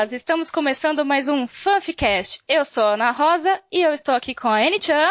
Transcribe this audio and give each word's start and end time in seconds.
fãs! 0.00 0.12
Estamos 0.12 0.50
começando 0.50 1.04
mais 1.04 1.28
um 1.28 1.46
Fanficast. 1.46 2.40
Eu 2.48 2.64
sou 2.64 2.84
a 2.84 2.94
Ana 2.94 3.10
Rosa 3.10 3.62
e 3.70 3.82
eu 3.82 3.92
estou 3.92 4.14
aqui 4.14 4.34
com 4.34 4.48
a 4.48 4.62
N-chan. 4.62 5.10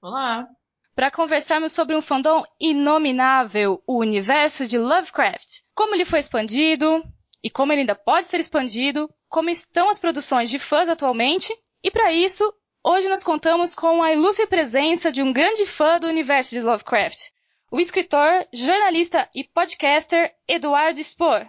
Olá! 0.00 0.46
Para 0.94 1.10
conversarmos 1.10 1.72
sobre 1.72 1.96
um 1.96 2.02
fandom 2.02 2.44
inominável, 2.60 3.82
o 3.86 3.98
universo 3.98 4.66
de 4.66 4.78
Lovecraft. 4.78 5.62
Como 5.74 5.94
ele 5.94 6.04
foi 6.04 6.20
expandido 6.20 7.02
e 7.42 7.50
como 7.50 7.72
ele 7.72 7.80
ainda 7.80 7.96
pode 7.96 8.28
ser 8.28 8.38
expandido, 8.38 9.08
como 9.28 9.50
estão 9.50 9.90
as 9.90 9.98
produções 9.98 10.50
de 10.50 10.58
fãs 10.58 10.88
atualmente. 10.88 11.52
E 11.82 11.90
para 11.90 12.12
isso, 12.12 12.44
hoje 12.84 13.08
nós 13.08 13.24
contamos 13.24 13.74
com 13.74 14.02
a 14.02 14.12
ilustre 14.12 14.46
presença 14.46 15.10
de 15.10 15.22
um 15.22 15.32
grande 15.32 15.66
fã 15.66 15.98
do 15.98 16.06
universo 16.06 16.50
de 16.50 16.60
Lovecraft, 16.60 17.30
o 17.72 17.80
escritor, 17.80 18.46
jornalista 18.52 19.28
e 19.34 19.42
podcaster 19.42 20.32
Eduardo 20.46 21.00
Spor. 21.00 21.44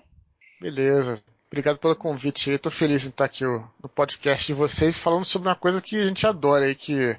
Beleza. 0.60 1.24
Obrigado 1.52 1.80
pelo 1.80 1.98
convite. 1.98 2.50
Estou 2.50 2.72
feliz 2.72 3.06
em 3.06 3.10
estar 3.10 3.26
aqui 3.26 3.44
no 3.44 3.90
podcast 3.94 4.48
de 4.48 4.54
vocês 4.54 4.98
falando 4.98 5.26
sobre 5.26 5.50
uma 5.50 5.56
coisa 5.56 5.82
que 5.82 5.98
a 5.98 6.06
gente 6.06 6.26
adora 6.26 6.64
aí, 6.64 6.74
que 6.74 7.18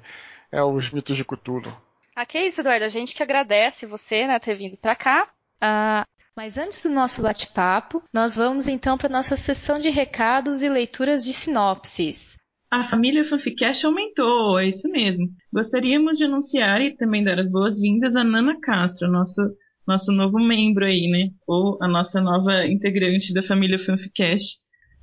é 0.51 0.63
os 0.63 0.89
mitos 0.91 1.15
de 1.15 1.23
Cthulhu. 1.23 1.71
Ah, 2.15 2.25
que 2.25 2.39
isso, 2.39 2.61
Eduardo. 2.61 2.83
A 2.83 2.89
gente 2.89 3.13
que 3.13 3.21
agradece 3.21 3.85
você, 3.85 4.25
né, 4.25 4.39
ter 4.39 4.55
vindo 4.55 4.75
para 4.75 4.95
cá. 4.95 5.29
Ah, 5.61 6.03
mas 6.35 6.57
antes 6.57 6.81
do 6.81 6.89
nosso 6.89 7.21
bate-papo, 7.21 8.01
nós 8.11 8.35
vamos 8.35 8.67
então 8.67 8.97
para 8.97 9.07
nossa 9.07 9.35
sessão 9.35 9.77
de 9.77 9.91
recados 9.91 10.63
e 10.63 10.69
leituras 10.69 11.23
de 11.23 11.31
sinopses. 11.31 12.35
A 12.71 12.89
família 12.89 13.23
Fanficast 13.29 13.85
aumentou, 13.85 14.57
é 14.57 14.67
isso 14.69 14.89
mesmo. 14.89 15.27
Gostaríamos 15.53 16.17
de 16.17 16.25
anunciar 16.25 16.81
e 16.81 16.95
também 16.97 17.23
dar 17.23 17.39
as 17.39 17.51
boas-vindas 17.51 18.15
a 18.15 18.23
Nana 18.23 18.57
Castro, 18.59 19.11
nosso 19.11 19.41
nosso 19.87 20.11
novo 20.11 20.39
membro 20.39 20.85
aí, 20.85 21.07
né? 21.09 21.29
Ou 21.47 21.77
a 21.81 21.87
nossa 21.87 22.21
nova 22.21 22.65
integrante 22.65 23.33
da 23.33 23.43
família 23.43 23.79
Fanficast. 23.79 24.57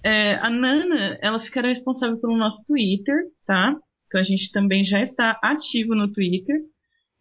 É, 0.05 0.35
a 0.37 0.49
Nana, 0.49 1.19
ela 1.21 1.39
ficará 1.41 1.69
responsável 1.69 2.19
pelo 2.21 2.37
nosso 2.37 2.65
Twitter, 2.67 3.17
tá? 3.47 3.77
Então 4.07 4.21
a 4.21 4.25
gente 4.25 4.51
também 4.53 4.85
já 4.85 5.03
está 5.03 5.39
ativo 5.43 5.95
no 5.95 6.11
Twitter. 6.11 6.61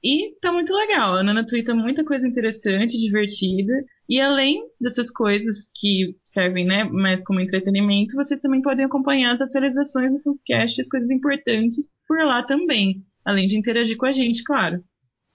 E 0.03 0.33
tá 0.41 0.51
muito 0.51 0.73
legal. 0.73 1.15
A 1.15 1.23
Nana 1.23 1.45
twitta 1.45 1.75
muita 1.75 2.05
coisa 2.05 2.25
interessante, 2.25 2.97
divertida. 2.97 3.73
E 4.07 4.19
além 4.19 4.61
dessas 4.79 5.11
coisas 5.11 5.57
que 5.75 6.15
servem, 6.25 6.65
né, 6.65 6.85
mais 6.85 7.23
como 7.23 7.41
entretenimento, 7.41 8.15
vocês 8.15 8.39
também 8.39 8.61
podem 8.61 8.85
acompanhar 8.85 9.35
as 9.35 9.41
atualizações 9.41 10.13
do 10.13 10.21
Fanficast, 10.21 10.79
as 10.79 10.87
coisas 10.87 11.09
importantes 11.09 11.93
por 12.07 12.17
lá 12.25 12.41
também. 12.43 13.03
Além 13.25 13.47
de 13.47 13.57
interagir 13.57 13.97
com 13.97 14.05
a 14.05 14.11
gente, 14.11 14.43
claro. 14.43 14.81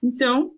Então, 0.03 0.51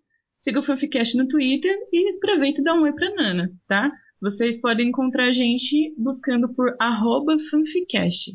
siga 0.48 0.62
o 0.62 0.64
Fanficast 0.64 1.18
no 1.18 1.28
Twitter 1.28 1.76
e 1.92 2.16
aproveita 2.16 2.62
e 2.62 2.64
dá 2.64 2.74
um 2.74 2.84
oi 2.84 2.94
pra 2.94 3.14
Nana, 3.14 3.52
tá? 3.68 3.92
Vocês 4.22 4.62
podem 4.62 4.88
encontrar 4.88 5.26
a 5.26 5.34
gente 5.34 5.94
buscando 5.98 6.48
por 6.54 6.74
fanficast. 7.52 8.32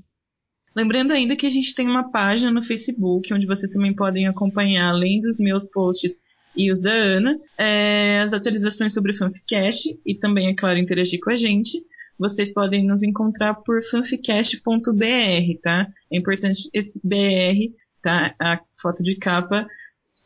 Lembrando 0.76 1.12
ainda 1.12 1.34
que 1.34 1.46
a 1.46 1.50
gente 1.50 1.74
tem 1.74 1.86
uma 1.86 2.10
página 2.10 2.50
no 2.50 2.62
Facebook, 2.62 3.32
onde 3.32 3.46
vocês 3.46 3.72
também 3.72 3.94
podem 3.94 4.26
acompanhar, 4.26 4.90
além 4.90 5.22
dos 5.22 5.38
meus 5.38 5.64
posts 5.70 6.12
e 6.54 6.70
os 6.70 6.82
da 6.82 6.92
Ana, 6.92 7.38
é, 7.56 8.20
as 8.20 8.32
atualizações 8.34 8.92
sobre 8.92 9.12
o 9.12 9.16
Fanficast 9.16 9.98
e 10.04 10.14
também, 10.14 10.48
é 10.48 10.54
claro, 10.54 10.78
interagir 10.78 11.18
com 11.18 11.30
a 11.30 11.36
gente. 11.36 11.82
Vocês 12.18 12.52
podem 12.52 12.86
nos 12.86 13.02
encontrar 13.02 13.54
por 13.54 13.82
fanficast.br, 13.90 15.60
tá? 15.62 15.88
É 16.12 16.18
importante 16.18 16.68
esse 16.74 17.00
BR, 17.02 17.74
tá? 18.02 18.34
A 18.38 18.60
foto 18.82 19.02
de 19.02 19.16
capa 19.16 19.66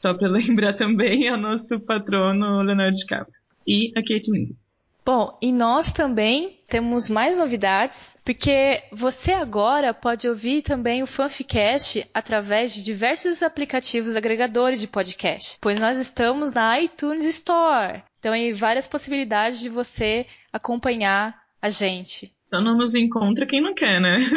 só 0.01 0.15
para 0.15 0.29
lembrar 0.31 0.75
também 0.75 1.31
o 1.33 1.37
nosso 1.37 1.81
patrono 1.81 2.63
Leonardo 2.63 2.97
DiCaprio 2.97 3.35
e 3.67 3.93
a 3.97 4.01
Kate 4.01 4.31
Winslet. 4.31 4.57
Bom, 5.05 5.39
e 5.41 5.53
nós 5.53 5.93
também 5.93 6.59
temos 6.69 7.09
mais 7.09 7.39
novidades, 7.39 8.19
porque 8.25 8.83
você 8.91 9.33
agora 9.33 9.95
pode 9.95 10.29
ouvir 10.29 10.63
também 10.63 11.01
o 11.01 11.07
Fanficast 11.07 12.05
através 12.13 12.75
de 12.75 12.83
diversos 12.83 13.41
aplicativos 13.41 14.17
agregadores 14.17 14.81
de 14.81 14.89
podcast, 14.89 15.59
pois 15.61 15.79
nós 15.79 15.97
estamos 15.97 16.53
na 16.53 16.81
iTunes 16.81 17.25
Store. 17.25 18.03
Então, 18.19 18.33
aí 18.33 18.53
várias 18.53 18.89
possibilidades 18.89 19.61
de 19.61 19.69
você 19.69 20.27
acompanhar 20.53 21.41
a 21.63 21.71
gente. 21.71 22.33
Só 22.53 22.61
não 22.61 22.77
nos 22.77 22.93
encontra 22.93 23.47
quem 23.47 23.61
não 23.61 23.75
quer, 23.75 24.01
né? 24.01 24.29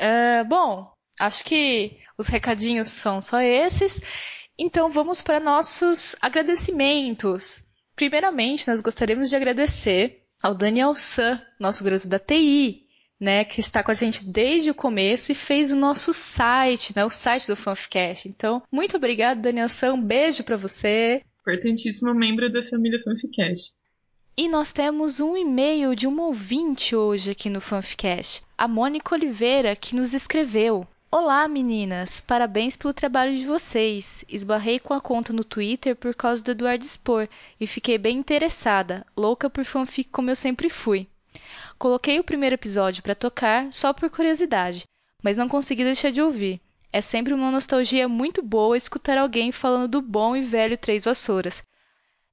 uh, 0.00 0.44
bom, 0.50 0.92
acho 1.20 1.44
que 1.44 1.98
os 2.18 2.26
recadinhos 2.26 2.88
são 2.88 3.20
só 3.20 3.40
esses. 3.40 4.02
Então 4.58 4.90
vamos 4.90 5.20
para 5.20 5.38
nossos 5.38 6.16
agradecimentos. 6.20 7.64
Primeiramente, 7.94 8.68
nós 8.68 8.80
gostaríamos 8.80 9.28
de 9.28 9.36
agradecer 9.36 10.22
ao 10.42 10.54
Daniel 10.54 10.94
San, 10.94 11.40
nosso 11.58 11.82
garoto 11.82 12.08
da 12.08 12.18
TI, 12.18 12.86
né, 13.20 13.44
que 13.44 13.60
está 13.60 13.82
com 13.82 13.90
a 13.90 13.94
gente 13.94 14.24
desde 14.24 14.70
o 14.70 14.74
começo 14.74 15.32
e 15.32 15.34
fez 15.34 15.72
o 15.72 15.76
nosso 15.76 16.12
site, 16.12 16.92
né, 16.94 17.04
o 17.04 17.10
site 17.10 17.46
do 17.46 17.56
Fanficast. 17.56 18.28
Então, 18.28 18.62
muito 18.70 18.96
obrigado, 18.96 19.40
Daniel 19.40 19.68
San, 19.68 19.94
um 19.94 20.02
beijo 20.02 20.44
para 20.44 20.56
você. 20.56 21.22
Importantíssimo 21.40 22.14
membro 22.14 22.52
da 22.52 22.62
família 22.68 23.00
Fanficast. 23.02 23.72
E 24.38 24.48
nós 24.48 24.70
temos 24.70 25.18
um 25.18 25.34
e-mail 25.34 25.94
de 25.94 26.06
um 26.06 26.20
ouvinte 26.20 26.94
hoje 26.94 27.30
aqui 27.30 27.48
no 27.48 27.60
Fanficast, 27.60 28.44
a 28.56 28.68
Mônica 28.68 29.14
Oliveira, 29.14 29.74
que 29.74 29.96
nos 29.96 30.12
escreveu. 30.12 30.86
Olá, 31.18 31.48
meninas! 31.48 32.20
Parabéns 32.20 32.76
pelo 32.76 32.92
trabalho 32.92 33.34
de 33.34 33.46
vocês. 33.46 34.22
Esbarrei 34.28 34.78
com 34.78 34.92
a 34.92 35.00
conta 35.00 35.32
no 35.32 35.44
Twitter 35.44 35.96
por 35.96 36.14
causa 36.14 36.44
do 36.44 36.50
Eduardo 36.50 36.84
Spor 36.84 37.26
e 37.58 37.66
fiquei 37.66 37.96
bem 37.96 38.18
interessada, 38.18 39.02
louca 39.16 39.48
por 39.48 39.64
fanfic 39.64 40.10
como 40.10 40.28
eu 40.28 40.36
sempre 40.36 40.68
fui. 40.68 41.08
Coloquei 41.78 42.20
o 42.20 42.22
primeiro 42.22 42.52
episódio 42.52 43.02
para 43.02 43.14
tocar 43.14 43.72
só 43.72 43.94
por 43.94 44.10
curiosidade, 44.10 44.84
mas 45.22 45.38
não 45.38 45.48
consegui 45.48 45.84
deixar 45.84 46.12
de 46.12 46.20
ouvir. 46.20 46.60
É 46.92 47.00
sempre 47.00 47.32
uma 47.32 47.50
nostalgia 47.50 48.06
muito 48.06 48.42
boa 48.42 48.76
escutar 48.76 49.16
alguém 49.16 49.50
falando 49.50 49.92
do 49.92 50.02
bom 50.02 50.36
e 50.36 50.42
velho 50.42 50.76
Três 50.76 51.06
Vassouras. 51.06 51.62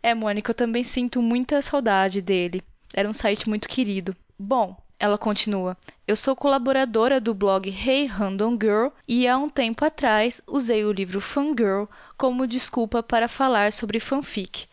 É, 0.03 0.13
Mônica, 0.13 0.51
eu 0.51 0.55
também 0.55 0.83
sinto 0.83 1.21
muita 1.21 1.61
saudade 1.61 2.21
dele. 2.21 2.61
Era 2.93 3.07
um 3.07 3.13
site 3.13 3.47
muito 3.47 3.69
querido. 3.69 4.13
Bom, 4.37 4.75
ela 5.03 5.17
continua: 5.17 5.75
Eu 6.07 6.15
sou 6.15 6.33
colaboradora 6.33 7.19
do 7.19 7.33
blog 7.33 7.67
Hey 7.69 8.05
Random 8.05 8.53
Girl 8.53 8.87
e 9.05 9.27
há 9.27 9.37
um 9.37 9.49
tempo 9.49 9.83
atrás 9.83 10.41
usei 10.47 10.85
o 10.85 10.93
livro 10.93 11.19
Fangirl 11.19 11.87
como 12.17 12.47
desculpa 12.47 13.03
para 13.03 13.27
falar 13.27 13.73
sobre 13.73 13.99
fanfic. 13.99 14.65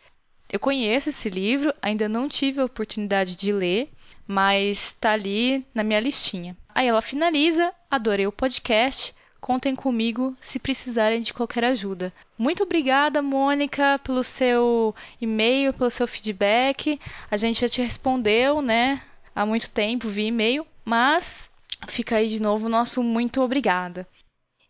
Eu 0.49 0.57
conheço 0.57 1.09
esse 1.09 1.29
livro, 1.29 1.73
ainda 1.81 2.07
não 2.07 2.29
tive 2.29 2.61
a 2.61 2.65
oportunidade 2.65 3.35
de 3.35 3.51
ler, 3.51 3.91
mas 4.25 4.93
está 4.93 5.11
ali 5.11 5.65
na 5.73 5.83
minha 5.83 5.99
listinha. 5.99 6.55
Aí 6.73 6.87
ela 6.87 7.01
finaliza: 7.01 7.73
Adorei 7.89 8.25
o 8.25 8.31
podcast. 8.31 9.13
Contem 9.41 9.75
comigo 9.75 10.33
se 10.39 10.59
precisarem 10.59 11.21
de 11.21 11.33
qualquer 11.33 11.65
ajuda. 11.65 12.13
Muito 12.37 12.63
obrigada, 12.63 13.21
Mônica, 13.21 13.99
pelo 14.01 14.23
seu 14.23 14.95
e-mail, 15.19 15.73
pelo 15.73 15.89
seu 15.89 16.07
feedback. 16.07 17.01
A 17.29 17.35
gente 17.35 17.59
já 17.59 17.67
te 17.67 17.81
respondeu, 17.81 18.61
né? 18.61 19.01
Há 19.35 19.45
muito 19.45 19.69
tempo 19.69 20.07
via 20.07 20.27
e-mail, 20.27 20.65
mas 20.83 21.51
fica 21.87 22.15
aí 22.17 22.29
de 22.29 22.41
novo 22.41 22.65
o 22.67 22.69
nosso 22.69 23.03
muito 23.03 23.41
obrigada. 23.41 24.07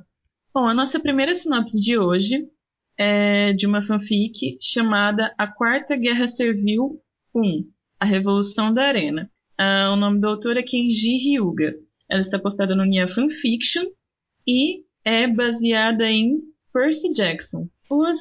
Bom, 0.54 0.68
a 0.68 0.74
nossa 0.74 1.00
primeira 1.00 1.34
sinopse 1.34 1.80
de 1.80 1.98
hoje 1.98 2.46
é 2.96 3.52
de 3.54 3.66
uma 3.66 3.84
fanfic 3.84 4.56
chamada 4.62 5.34
A 5.36 5.48
Quarta 5.48 5.96
Guerra 5.96 6.28
Servil 6.28 7.00
1. 7.34 7.64
A 8.00 8.04
Revolução 8.04 8.72
da 8.72 8.84
Arena. 8.84 9.30
Ah, 9.58 9.90
o 9.92 9.96
nome 9.96 10.20
do 10.20 10.28
autor 10.28 10.56
é 10.56 10.62
Kenji 10.62 11.16
Hyuga. 11.16 11.74
Ela 12.08 12.22
está 12.22 12.38
postada 12.38 12.74
no 12.74 12.84
Nia 12.84 13.08
Fanfiction 13.08 13.84
e 14.46 14.84
é 15.04 15.26
baseada 15.26 16.10
em 16.10 16.38
Percy 16.72 17.12
Jackson. 17.12 17.68
Os 17.90 18.18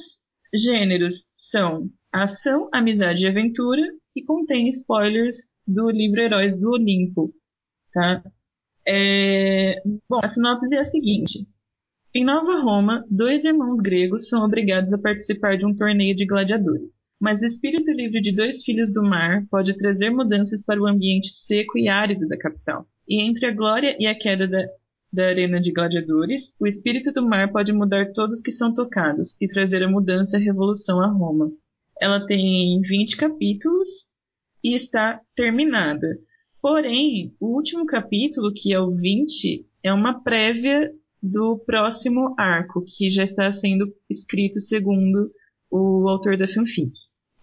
gêneros 0.53 1.13
são 1.51 1.89
ação, 2.11 2.69
amizade 2.73 3.23
e 3.23 3.27
aventura 3.27 3.81
e 4.15 4.23
contém 4.23 4.69
spoilers 4.69 5.35
do 5.67 5.89
livro 5.89 6.21
Heróis 6.21 6.59
do 6.59 6.71
Olimpo. 6.71 7.33
Tá? 7.93 8.23
É... 8.87 9.81
Bom, 10.09 10.19
a 10.23 10.29
sinopse 10.29 10.73
é 10.73 10.79
a 10.79 10.85
seguinte. 10.85 11.47
Em 12.15 12.23
Nova 12.23 12.59
Roma, 12.61 13.05
dois 13.11 13.45
irmãos 13.45 13.79
gregos 13.79 14.27
são 14.27 14.43
obrigados 14.43 14.91
a 14.91 14.97
participar 14.97 15.57
de 15.57 15.65
um 15.65 15.75
torneio 15.75 16.15
de 16.15 16.25
gladiadores. 16.25 16.96
Mas 17.19 17.41
o 17.41 17.45
espírito 17.45 17.91
livre 17.91 18.21
de 18.21 18.31
dois 18.31 18.63
filhos 18.63 18.93
do 18.93 19.01
mar 19.01 19.43
pode 19.49 19.75
trazer 19.77 20.09
mudanças 20.11 20.61
para 20.61 20.81
o 20.81 20.85
ambiente 20.85 21.27
seco 21.45 21.77
e 21.77 21.87
árido 21.87 22.27
da 22.27 22.37
capital. 22.37 22.85
E 23.07 23.21
entre 23.21 23.47
a 23.47 23.51
glória 23.51 23.95
e 23.99 24.05
a 24.05 24.13
queda 24.13 24.47
da, 24.47 24.63
da 25.11 25.25
arena 25.25 25.59
de 25.59 25.71
gladiadores, 25.71 26.53
o 26.59 26.67
espírito 26.67 27.11
do 27.11 27.27
mar 27.27 27.51
pode 27.51 27.73
mudar 27.73 28.11
todos 28.13 28.41
que 28.41 28.51
são 28.51 28.73
tocados 28.73 29.35
e 29.41 29.47
trazer 29.47 29.81
a 29.83 29.89
mudança 29.89 30.37
e 30.37 30.41
a 30.41 30.43
revolução 30.43 31.01
a 31.01 31.07
Roma. 31.07 31.49
Ela 31.99 32.25
tem 32.27 32.79
20 32.81 33.17
capítulos 33.17 33.87
e 34.63 34.75
está 34.75 35.19
terminada. 35.35 36.07
Porém, 36.61 37.33
o 37.39 37.55
último 37.55 37.85
capítulo, 37.85 38.51
que 38.53 38.73
é 38.73 38.79
o 38.79 38.91
20, 38.91 39.65
é 39.83 39.93
uma 39.93 40.21
prévia 40.21 40.91
do 41.21 41.57
próximo 41.65 42.35
arco, 42.37 42.83
que 42.85 43.09
já 43.09 43.23
está 43.23 43.51
sendo 43.53 43.91
escrito 44.09 44.59
segundo 44.59 45.31
o 45.69 46.07
autor 46.07 46.37
da 46.37 46.47
fanfic. 46.47 46.91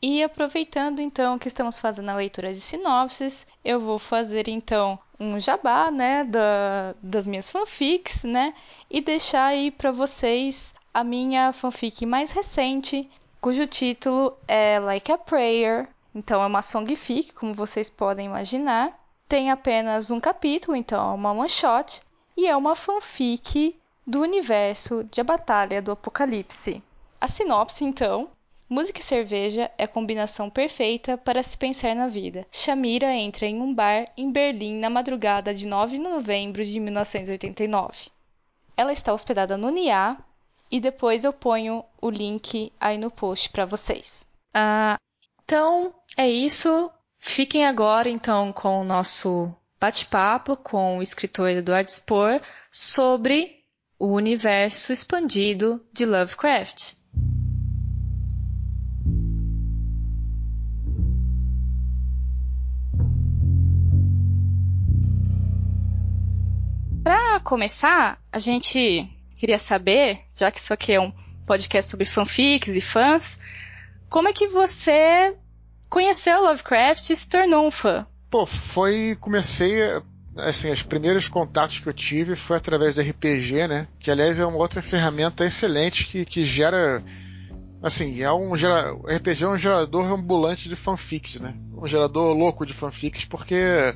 E 0.03 0.23
aproveitando 0.23 1.01
então 1.01 1.39
que 1.39 1.49
estamos 1.49 1.81
fazendo 1.81 2.11
a 2.11 2.17
leitura 2.17 2.53
de 2.53 2.61
sinopses, 2.61 3.47
eu 3.65 3.81
vou 3.81 3.99
fazer 3.99 4.49
então 4.49 4.99
um 5.19 5.41
jabá, 5.41 5.91
né, 5.91 6.25
da, 6.25 6.95
das 7.03 7.25
minhas 7.25 7.49
fanfics, 7.49 8.25
né, 8.25 8.53
e 8.91 9.01
deixar 9.01 9.47
aí 9.47 9.71
para 9.71 9.91
vocês 9.91 10.75
a 10.93 11.03
minha 11.03 11.53
fanfic 11.53 12.05
mais 12.05 12.33
recente, 12.33 13.11
cujo 13.41 13.67
título 13.67 14.37
é 14.47 14.79
Like 14.79 15.11
a 15.11 15.19
Prayer. 15.19 15.89
Então 16.15 16.43
é 16.43 16.47
uma 16.47 16.63
songfic, 16.63 17.35
como 17.35 17.55
vocês 17.55 17.91
podem 17.91 18.27
imaginar. 18.27 18.93
Tem 19.29 19.51
apenas 19.51 20.11
um 20.11 20.21
capítulo, 20.21 20.77
então 20.77 21.11
é 21.11 21.15
uma 21.15 21.33
one 21.33 21.49
shot 21.49 22.01
e 22.37 22.47
é 22.47 22.57
uma 22.57 22.77
fanfic 22.77 23.77
do 24.07 24.21
universo 24.21 25.03
de 25.05 25.21
A 25.21 25.25
Batalha 25.25 25.83
do 25.83 25.91
Apocalipse. 25.91 26.83
A 27.21 27.29
sinopse, 27.29 27.85
então, 27.85 28.31
Música 28.69 29.01
e 29.01 29.05
cerveja 29.05 29.71
é 29.77 29.85
a 29.85 29.89
combinação 29.89 30.49
perfeita 30.49 31.19
para 31.19 31.43
se 31.43 31.57
pensar 31.57 31.95
na 31.95 32.09
vida. 32.09 32.47
Shamira 32.51 33.13
entra 33.15 33.47
em 33.47 33.61
um 33.61 33.75
bar 33.75 34.07
em 34.17 34.33
Berlim 34.33 34.81
na 34.81 34.89
madrugada 34.89 35.55
de 35.55 35.67
9 35.67 35.97
de 35.97 36.03
novembro 36.03 36.65
de 36.65 36.81
1989. 36.81 38.09
Ela 38.75 38.93
está 38.93 39.13
hospedada 39.13 39.59
no 39.59 39.71
NIA 39.71 40.17
e 40.71 40.81
depois 40.81 41.25
eu 41.25 41.33
ponho 41.33 41.85
o 42.01 42.09
link 42.09 42.73
aí 42.81 42.97
no 42.97 43.11
post 43.11 43.51
para 43.51 43.67
vocês. 43.67 44.27
Ah, 44.53 44.97
então 45.45 45.95
é 46.17 46.29
isso. 46.29 46.91
Fiquem 47.19 47.67
agora 47.67 48.09
então 48.09 48.51
com 48.51 48.81
o 48.81 48.85
nosso 48.85 49.55
bate-papo 49.79 50.57
com 50.57 50.99
o 50.99 51.03
escritor 51.03 51.51
Eduardo 51.51 51.91
Spohr 51.91 52.41
sobre 52.71 53.63
o 53.99 54.07
universo 54.07 54.93
expandido 54.93 55.85
de 55.93 56.07
Lovecraft. 56.07 57.04
Para 67.35 67.41
começar, 67.41 68.23
a 68.31 68.39
gente 68.39 69.11
queria 69.37 69.59
saber, 69.59 70.21
já 70.37 70.53
que 70.53 70.61
isso 70.61 70.73
aqui 70.73 70.93
é 70.93 71.01
um 71.01 71.13
podcast 71.45 71.91
sobre 71.91 72.07
fanfics 72.07 72.77
e 72.77 72.81
fãs, 72.81 73.41
como 74.09 74.29
é 74.29 74.33
que 74.33 74.47
você 74.47 75.35
conheceu 75.91 76.41
Lovecraft 76.43 77.11
e 77.11 77.17
se 77.17 77.29
tornou 77.29 77.67
um 77.67 77.73
fã? 77.73 78.07
Pô, 78.31 78.47
foi. 78.47 79.17
Comecei. 79.19 79.75
Assim, 80.37 80.71
os 80.71 80.85
primeiros 80.85 81.27
contatos 81.27 81.81
que 81.81 81.89
eu 81.89 81.93
tive 81.93 82.37
foi 82.37 82.57
através 82.57 82.95
do 82.95 83.01
RPG, 83.01 83.67
né? 83.67 83.89
Que 83.99 84.13
aliás 84.13 84.39
é 84.39 84.47
uma 84.47 84.59
outra 84.59 84.81
ferramenta 84.81 85.45
excelente 85.45 86.07
que, 86.07 86.25
que 86.25 86.45
gera. 86.45 87.03
Assim, 87.83 88.23
é 88.23 88.33
um 88.33 88.57
gera, 88.57 88.93
RPG 88.93 89.43
é 89.43 89.49
um 89.49 89.59
gerador 89.59 90.05
ambulante 90.05 90.69
de 90.69 90.77
fanfics, 90.77 91.41
né? 91.41 91.53
Um 91.77 91.89
gerador 91.89 92.33
louco 92.33 92.65
de 92.65 92.73
fanfics, 92.73 93.25
porque. 93.25 93.93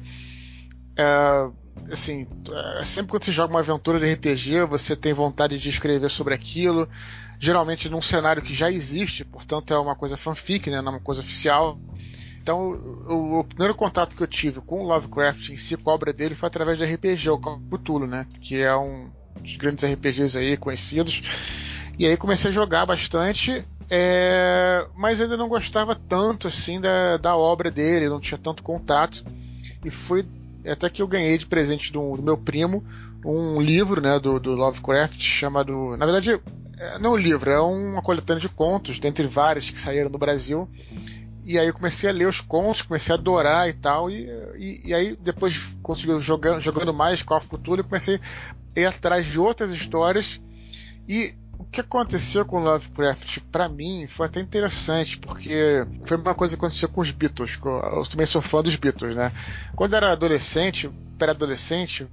É, 0.96 1.50
assim, 1.90 2.26
é, 2.80 2.84
sempre 2.84 3.10
quando 3.10 3.24
você 3.24 3.32
joga 3.32 3.52
uma 3.52 3.60
aventura 3.60 3.98
de 3.98 4.12
RPG, 4.12 4.66
você 4.68 4.96
tem 4.96 5.12
vontade 5.12 5.58
de 5.58 5.68
escrever 5.68 6.10
sobre 6.10 6.34
aquilo, 6.34 6.88
geralmente 7.38 7.88
num 7.88 8.02
cenário 8.02 8.42
que 8.42 8.54
já 8.54 8.70
existe, 8.70 9.24
portanto 9.24 9.72
é 9.72 9.78
uma 9.78 9.94
coisa 9.94 10.16
fanfic, 10.16 10.70
né, 10.70 10.80
não 10.80 10.92
é 10.92 10.94
uma 10.96 11.00
coisa 11.00 11.20
oficial. 11.20 11.78
Então, 12.40 12.70
o, 12.70 13.40
o, 13.40 13.44
primeiro 13.44 13.74
contato 13.74 14.16
que 14.16 14.22
eu 14.22 14.26
tive 14.26 14.60
com 14.60 14.82
o 14.82 14.86
Lovecraft 14.86 15.50
em 15.50 15.58
si, 15.58 15.76
com 15.76 15.90
a 15.90 15.94
obra 15.94 16.12
dele, 16.12 16.34
foi 16.34 16.46
através 16.46 16.78
de 16.78 16.84
RPG, 16.84 17.28
o 17.30 17.38
Cthulhu, 17.38 18.06
né, 18.06 18.26
que 18.40 18.62
é 18.62 18.74
um 18.74 19.10
dos 19.40 19.56
grandes 19.56 19.84
RPGs 19.84 20.38
aí 20.38 20.56
conhecidos. 20.56 21.22
E 21.98 22.06
aí 22.06 22.16
comecei 22.16 22.50
a 22.50 22.54
jogar 22.54 22.86
bastante, 22.86 23.64
é, 23.90 24.86
mas 24.96 25.20
ainda 25.20 25.36
não 25.36 25.48
gostava 25.48 25.94
tanto 25.94 26.46
assim 26.46 26.80
da, 26.80 27.16
da 27.16 27.36
obra 27.36 27.70
dele, 27.70 28.08
não 28.08 28.20
tinha 28.20 28.38
tanto 28.38 28.62
contato. 28.62 29.24
E 29.84 29.90
foi 29.90 30.24
até 30.70 30.88
que 30.90 31.02
eu 31.02 31.08
ganhei 31.08 31.38
de 31.38 31.46
presente 31.46 31.92
do, 31.92 32.16
do 32.16 32.22
meu 32.22 32.38
primo 32.38 32.84
um 33.24 33.60
livro 33.60 34.00
né, 34.00 34.18
do, 34.18 34.38
do 34.38 34.54
Lovecraft 34.54 35.20
chamado. 35.20 35.96
Na 35.96 36.06
verdade, 36.06 36.40
é, 36.76 36.98
não 36.98 37.12
um 37.12 37.16
livro, 37.16 37.50
é 37.50 37.60
uma 37.60 38.02
coletânea 38.02 38.40
de 38.40 38.48
contos, 38.48 39.00
dentre 39.00 39.26
vários 39.26 39.70
que 39.70 39.78
saíram 39.78 40.10
no 40.10 40.18
Brasil. 40.18 40.68
E 41.44 41.58
aí 41.58 41.66
eu 41.66 41.74
comecei 41.74 42.10
a 42.10 42.12
ler 42.12 42.28
os 42.28 42.40
contos, 42.40 42.82
comecei 42.82 43.14
a 43.14 43.18
adorar 43.18 43.68
e 43.68 43.72
tal. 43.72 44.10
E, 44.10 44.28
e, 44.56 44.88
e 44.88 44.94
aí, 44.94 45.16
depois, 45.20 45.78
consegui 45.82 46.18
jogando, 46.20 46.60
jogando 46.60 46.92
mais 46.92 47.22
Call 47.22 47.38
of 47.38 47.48
Cthulhu, 47.48 47.80
eu 47.80 47.84
comecei 47.84 48.20
a 48.76 48.80
ir 48.80 48.84
atrás 48.84 49.26
de 49.26 49.40
outras 49.40 49.70
histórias. 49.70 50.40
E 51.08 51.34
o 51.58 51.64
que 51.64 51.80
aconteceu 51.80 52.44
com 52.46 52.60
Lovecraft, 52.60 53.40
para 53.50 53.68
mim, 53.68 54.06
foi 54.06 54.26
até 54.26 54.40
interessante, 54.40 55.18
porque 55.18 55.84
foi 56.04 56.16
uma 56.16 56.34
coisa 56.34 56.56
que 56.56 56.60
aconteceu 56.60 56.88
com 56.88 57.00
os 57.00 57.10
Beatles. 57.10 57.58
Eu 57.62 58.04
também 58.04 58.26
sou 58.26 58.40
fã 58.40 58.62
dos 58.62 58.76
Beatles, 58.76 59.14
né? 59.16 59.32
Quando 59.74 59.92
eu 59.92 59.96
era 59.96 60.12
adolescente, 60.12 60.88
pré-adolescente, 61.18 62.06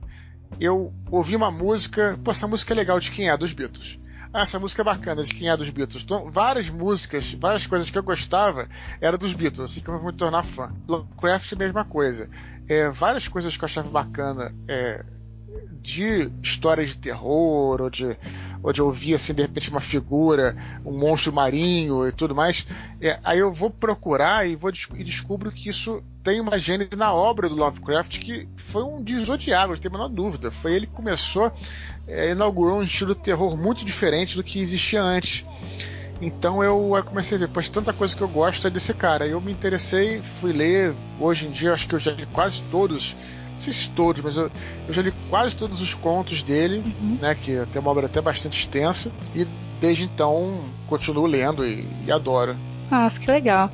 eu 0.59 0.91
ouvi 1.11 1.35
uma 1.35 1.51
música. 1.51 2.19
Pô, 2.23 2.31
essa 2.31 2.47
música 2.47 2.73
é 2.73 2.75
legal, 2.75 2.99
de 2.99 3.11
quem 3.11 3.29
é? 3.29 3.37
Dos 3.37 3.53
Beatles. 3.53 3.99
Ah, 4.33 4.41
essa 4.41 4.59
música 4.59 4.81
é 4.81 4.85
bacana, 4.85 5.23
de 5.23 5.33
quem 5.33 5.47
é 5.47 5.55
dos 5.55 5.69
Beatles. 5.69 6.03
Então, 6.03 6.29
várias 6.29 6.69
músicas, 6.69 7.33
várias 7.35 7.65
coisas 7.67 7.89
que 7.89 7.97
eu 7.97 8.03
gostava 8.03 8.67
eram 8.99 9.17
dos 9.17 9.33
Beatles, 9.33 9.71
assim 9.71 9.79
que 9.79 9.87
eu 9.87 9.97
vou 9.97 10.11
me 10.11 10.17
tornar 10.17 10.43
fã. 10.43 10.73
Lovecraft, 10.87 11.53
mesma 11.53 11.85
coisa. 11.85 12.27
É, 12.67 12.89
várias 12.89 13.27
coisas 13.27 13.55
que 13.55 13.63
eu 13.63 13.67
achava 13.67 13.89
bacana 13.89 14.53
é, 14.67 15.05
de 15.81 16.31
histórias 16.41 16.89
de 16.89 16.97
terror, 16.97 17.81
ou 17.81 17.89
de, 17.89 18.17
ou 18.63 18.73
de 18.73 18.81
ouvir 18.81 19.13
assim, 19.13 19.33
de 19.33 19.43
repente 19.43 19.69
uma 19.69 19.79
figura, 19.79 20.55
um 20.83 20.97
monstro 20.97 21.31
marinho 21.31 22.07
e 22.07 22.11
tudo 22.11 22.33
mais, 22.33 22.67
é, 22.99 23.19
aí 23.23 23.39
eu 23.39 23.53
vou 23.53 23.69
procurar 23.69 24.47
e 24.47 24.55
vou 24.55 24.71
e 24.95 25.03
descubro 25.03 25.51
que 25.51 25.69
isso 25.69 26.03
tem 26.23 26.41
uma 26.41 26.57
gênese 26.57 26.95
na 26.97 27.13
obra 27.13 27.47
do 27.47 27.55
Lovecraft 27.55 28.19
que 28.19 28.49
foi 28.55 28.83
um 28.83 29.03
divisor 29.03 29.37
de 29.37 29.53
águas, 29.53 29.77
não 29.77 29.83
tem 29.83 29.89
a 29.89 29.93
menor 29.93 30.09
dúvida. 30.09 30.49
Foi 30.49 30.73
ele 30.73 30.87
que 30.87 30.93
começou, 30.93 31.51
é, 32.07 32.31
inaugurou 32.31 32.79
um 32.79 32.83
estilo 32.83 33.13
de 33.13 33.21
terror 33.21 33.55
muito 33.55 33.85
diferente 33.85 34.35
do 34.35 34.43
que 34.43 34.59
existia 34.59 35.03
antes. 35.03 35.45
Então 36.21 36.63
eu 36.63 36.91
comecei 37.03 37.37
a 37.37 37.41
ver, 37.41 37.49
pois 37.49 37.69
tanta 37.69 37.93
coisa 37.93 38.15
que 38.15 38.21
eu 38.21 38.27
gosto 38.27 38.65
é 38.65 38.69
desse 38.71 38.93
cara. 38.93 39.27
Eu 39.27 39.39
me 39.39 39.51
interessei, 39.51 40.21
fui 40.21 40.51
ler. 40.51 40.95
Hoje 41.19 41.47
em 41.47 41.51
dia 41.51 41.73
acho 41.73 41.87
que 41.87 41.93
eu 41.93 41.99
já 41.99 42.11
li 42.11 42.25
quase 42.27 42.63
todos 42.71 43.15
não 43.55 43.61
sei 43.61 43.73
se 43.73 43.89
todos, 43.91 44.21
mas 44.21 44.37
eu, 44.37 44.51
eu 44.87 44.93
já 44.93 45.01
li 45.01 45.13
quase 45.29 45.55
todos 45.55 45.81
os 45.81 45.93
contos 45.93 46.43
dele, 46.43 46.83
uhum. 47.01 47.17
né? 47.21 47.35
Que 47.35 47.65
tem 47.71 47.81
uma 47.81 47.89
obra 47.91 48.05
até 48.05 48.21
bastante 48.21 48.59
extensa. 48.59 49.11
E 49.33 49.47
desde 49.79 50.03
então 50.03 50.63
continuo 50.87 51.25
lendo 51.25 51.65
e, 51.65 51.85
e 52.05 52.11
adoro. 52.11 52.55
Nossa, 52.91 53.19
que 53.19 53.29
legal. 53.31 53.71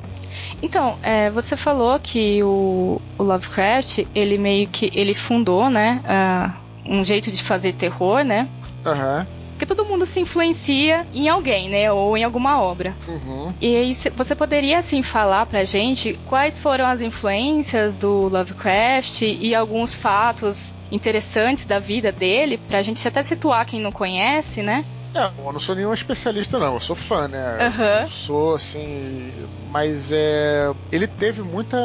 Então, 0.62 0.98
é, 1.02 1.30
você 1.30 1.58
falou 1.58 2.00
que 2.00 2.42
o, 2.44 3.02
o, 3.18 3.24
Lovecraft, 3.24 4.06
ele 4.16 4.38
meio 4.38 4.68
que 4.68 4.92
ele 4.94 5.14
fundou, 5.14 5.70
né, 5.70 6.02
uh, 6.06 6.92
um 6.94 7.04
jeito 7.04 7.32
de 7.32 7.44
fazer 7.44 7.74
terror, 7.74 8.24
né? 8.24 8.48
Aham. 8.86 9.20
Uhum. 9.20 9.41
Porque 9.62 9.76
todo 9.76 9.88
mundo 9.88 10.08
se 10.08 10.20
influencia 10.20 11.06
em 11.14 11.30
alguém, 11.30 11.70
né? 11.70 11.92
Ou 11.92 12.18
em 12.18 12.24
alguma 12.24 12.60
obra. 12.60 12.98
Uhum. 13.08 13.54
E 13.62 13.76
aí 13.76 13.94
você 13.94 14.34
poderia, 14.34 14.80
assim, 14.80 15.04
falar 15.04 15.46
pra 15.46 15.64
gente 15.66 16.20
quais 16.26 16.60
foram 16.60 16.88
as 16.88 17.00
influências 17.00 17.96
do 17.96 18.28
Lovecraft 18.28 19.22
e 19.22 19.54
alguns 19.54 19.94
fatos 19.94 20.76
interessantes 20.92 21.68
da 21.68 21.78
vida 21.78 22.12
dele, 22.12 22.58
pra 22.58 22.82
gente 22.82 23.08
até 23.08 23.22
situar 23.22 23.68
quem 23.68 23.80
não 23.80 23.92
conhece, 23.92 24.64
né? 24.64 24.84
É, 25.14 25.30
eu 25.38 25.52
não 25.52 25.60
sou 25.60 25.76
nenhum 25.76 25.94
especialista, 25.94 26.58
não. 26.58 26.76
Eu 26.76 26.82
sou 26.82 26.96
fã, 26.96 27.28
né? 27.28 27.58
Uhum. 27.68 28.08
sou, 28.08 28.56
assim. 28.56 29.32
Mas 29.70 30.12
é. 30.12 30.74
Ele 30.92 31.08
teve 31.08 31.42
muita. 31.42 31.78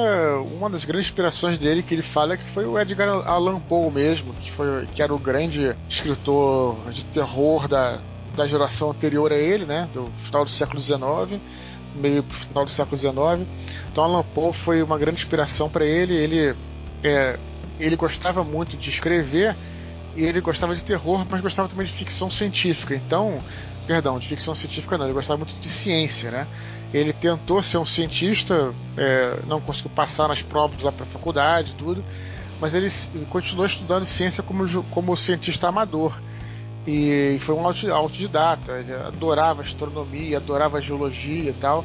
Uma 0.53 0.71
das 0.71 0.85
grandes 0.85 1.07
inspirações 1.09 1.59
dele 1.59 1.83
que 1.83 1.95
ele 1.95 2.03
fala 2.03 2.35
é 2.35 2.37
que 2.37 2.47
foi 2.47 2.65
o 2.65 2.79
Edgar 2.79 3.09
Allan 3.27 3.59
Poe 3.61 3.91
mesmo, 3.91 4.33
que, 4.35 4.51
foi, 4.51 4.87
que 4.87 5.03
era 5.03 5.15
o 5.15 5.19
grande 5.19 5.77
escritor 5.89 6.77
de 6.93 7.05
terror 7.07 7.67
da, 7.67 8.01
da 8.37 8.47
geração 8.47 8.91
anterior 8.91 9.33
a 9.33 9.37
ele, 9.37 9.65
né? 9.65 9.89
Do 9.93 10.07
final 10.15 10.45
do 10.45 10.51
século 10.51 10.79
XIX, 10.79 11.41
meio 11.97 12.23
pro 12.23 12.37
final 12.37 12.65
do 12.65 12.71
século 12.71 12.97
XIX. 12.97 13.49
Então, 13.91 14.05
Allan 14.05 14.23
Poe 14.23 14.53
foi 14.53 14.83
uma 14.83 14.99
grande 14.99 15.19
inspiração 15.19 15.69
para 15.69 15.85
ele. 15.85 16.15
Ele 16.15 16.57
é, 17.03 17.39
ele 17.79 17.97
gostava 17.97 18.45
muito 18.45 18.77
de 18.77 18.89
escrever 18.89 19.57
e 20.17 20.25
ele 20.25 20.41
gostava 20.41 20.75
de 20.75 20.83
terror, 20.83 21.27
mas 21.31 21.41
gostava 21.41 21.69
também 21.69 21.87
de 21.87 21.93
ficção 21.93 22.31
científica. 22.31 22.95
Então, 22.95 23.39
perdão, 23.87 24.19
de 24.19 24.27
ficção 24.27 24.55
científica 24.55 24.97
não, 24.97 25.05
ele 25.05 25.13
gostava 25.13 25.37
muito 25.37 25.55
de 25.61 25.69
ciência, 25.69 26.31
né? 26.31 26.49
Ele 26.93 27.13
tentou 27.13 27.63
ser 27.63 27.79
um 27.79 27.85
cientista, 27.85 28.75
é, 28.97 29.41
não 29.47 29.61
conseguiu 29.61 29.91
passar 29.91 30.27
nas 30.29 30.41
provas 30.41 30.83
lá 30.83 30.91
para 30.91 31.05
a 31.05 31.07
faculdade, 31.07 31.75
tudo, 31.75 32.03
mas 32.61 32.75
ele 32.75 32.89
continuou 33.29 33.67
estudando 33.67 34.05
ciência 34.07 34.43
como, 34.43 34.83
como 34.85 35.17
cientista 35.17 35.69
amador. 35.69 36.19
E 36.87 37.37
foi 37.41 37.55
um 37.55 37.67
autodidata, 37.67 38.79
ele 38.79 38.95
adorava 38.95 39.61
astronomia, 39.61 40.39
adorava 40.39 40.81
geologia 40.81 41.51
e 41.51 41.53
tal. 41.53 41.85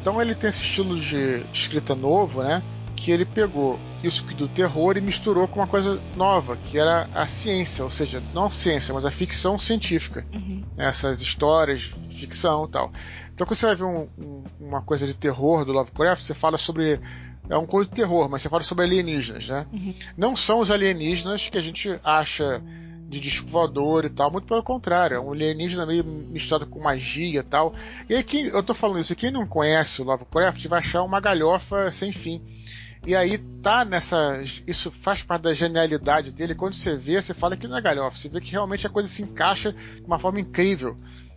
Então 0.00 0.20
ele 0.20 0.34
tem 0.34 0.50
esse 0.50 0.60
estilo 0.60 0.96
de 0.96 1.46
escrita 1.52 1.94
novo, 1.94 2.42
né? 2.42 2.62
Que 2.96 3.10
ele 3.10 3.24
pegou 3.24 3.78
isso 4.02 4.24
do 4.36 4.48
terror 4.48 4.96
e 4.96 5.00
misturou 5.00 5.48
com 5.48 5.60
uma 5.60 5.66
coisa 5.66 6.00
nova, 6.16 6.56
que 6.56 6.78
era 6.78 7.08
a 7.12 7.26
ciência, 7.26 7.84
ou 7.84 7.90
seja, 7.90 8.22
não 8.32 8.50
ciência, 8.50 8.94
mas 8.94 9.04
a 9.04 9.10
ficção 9.10 9.58
científica. 9.58 10.26
Uhum. 10.32 10.62
Essas 10.76 11.20
histórias, 11.20 11.82
ficção 12.10 12.66
e 12.66 12.68
tal. 12.68 12.92
Então 13.32 13.46
quando 13.46 13.56
você 13.56 13.66
vai 13.66 13.74
ver 13.74 13.84
um, 13.84 14.08
um, 14.18 14.44
uma 14.60 14.82
coisa 14.82 15.06
de 15.06 15.14
terror 15.14 15.64
do 15.64 15.72
Lovecraft, 15.72 16.22
você 16.22 16.34
fala 16.34 16.56
sobre 16.56 17.00
é 17.48 17.58
um 17.58 17.66
conto 17.66 17.88
de 17.88 17.94
terror, 17.94 18.28
mas 18.28 18.42
você 18.42 18.48
fala 18.48 18.62
sobre 18.62 18.84
alienígenas, 18.84 19.48
né? 19.48 19.66
Uhum. 19.72 19.94
Não 20.16 20.34
são 20.34 20.60
os 20.60 20.70
alienígenas 20.70 21.48
que 21.48 21.58
a 21.58 21.62
gente 21.62 21.98
acha 22.02 22.62
de 23.06 23.20
disco 23.20 23.46
voador 23.48 24.04
e 24.04 24.08
tal, 24.08 24.30
muito 24.30 24.46
pelo 24.46 24.62
contrário, 24.62 25.16
é 25.16 25.20
um 25.20 25.32
alienígena 25.32 25.86
meio 25.86 26.04
misturado 26.04 26.66
com 26.66 26.80
magia 26.80 27.40
e 27.40 27.42
tal. 27.42 27.74
E 28.08 28.14
aí, 28.14 28.22
quem, 28.24 28.46
eu 28.46 28.62
tô 28.62 28.74
falando 28.74 28.98
isso, 28.98 29.14
quem 29.14 29.30
não 29.30 29.46
conhece 29.46 30.00
o 30.00 30.04
Lovecraft 30.04 30.66
vai 30.66 30.78
achar 30.78 31.02
uma 31.02 31.20
galhofa 31.20 31.90
sem 31.90 32.12
fim. 32.12 32.42
E 33.06 33.14
aí 33.14 33.38
tá 33.62 33.84
nessa. 33.84 34.42
Isso 34.66 34.90
faz 34.90 35.22
parte 35.22 35.42
da 35.42 35.54
genialidade 35.54 36.32
dele. 36.32 36.54
Quando 36.54 36.74
você 36.74 36.96
vê, 36.96 37.20
você 37.20 37.34
fala 37.34 37.56
que 37.56 37.68
não 37.68 37.76
é 37.76 37.82
galhofa. 37.82 38.16
Você 38.16 38.28
vê 38.28 38.40
que 38.40 38.52
realmente 38.52 38.86
a 38.86 38.90
coisa 38.90 39.08
se 39.08 39.22
encaixa 39.22 39.72
de 39.72 40.04
uma 40.06 40.18
forma 40.18 40.40
incrível. 40.40 40.96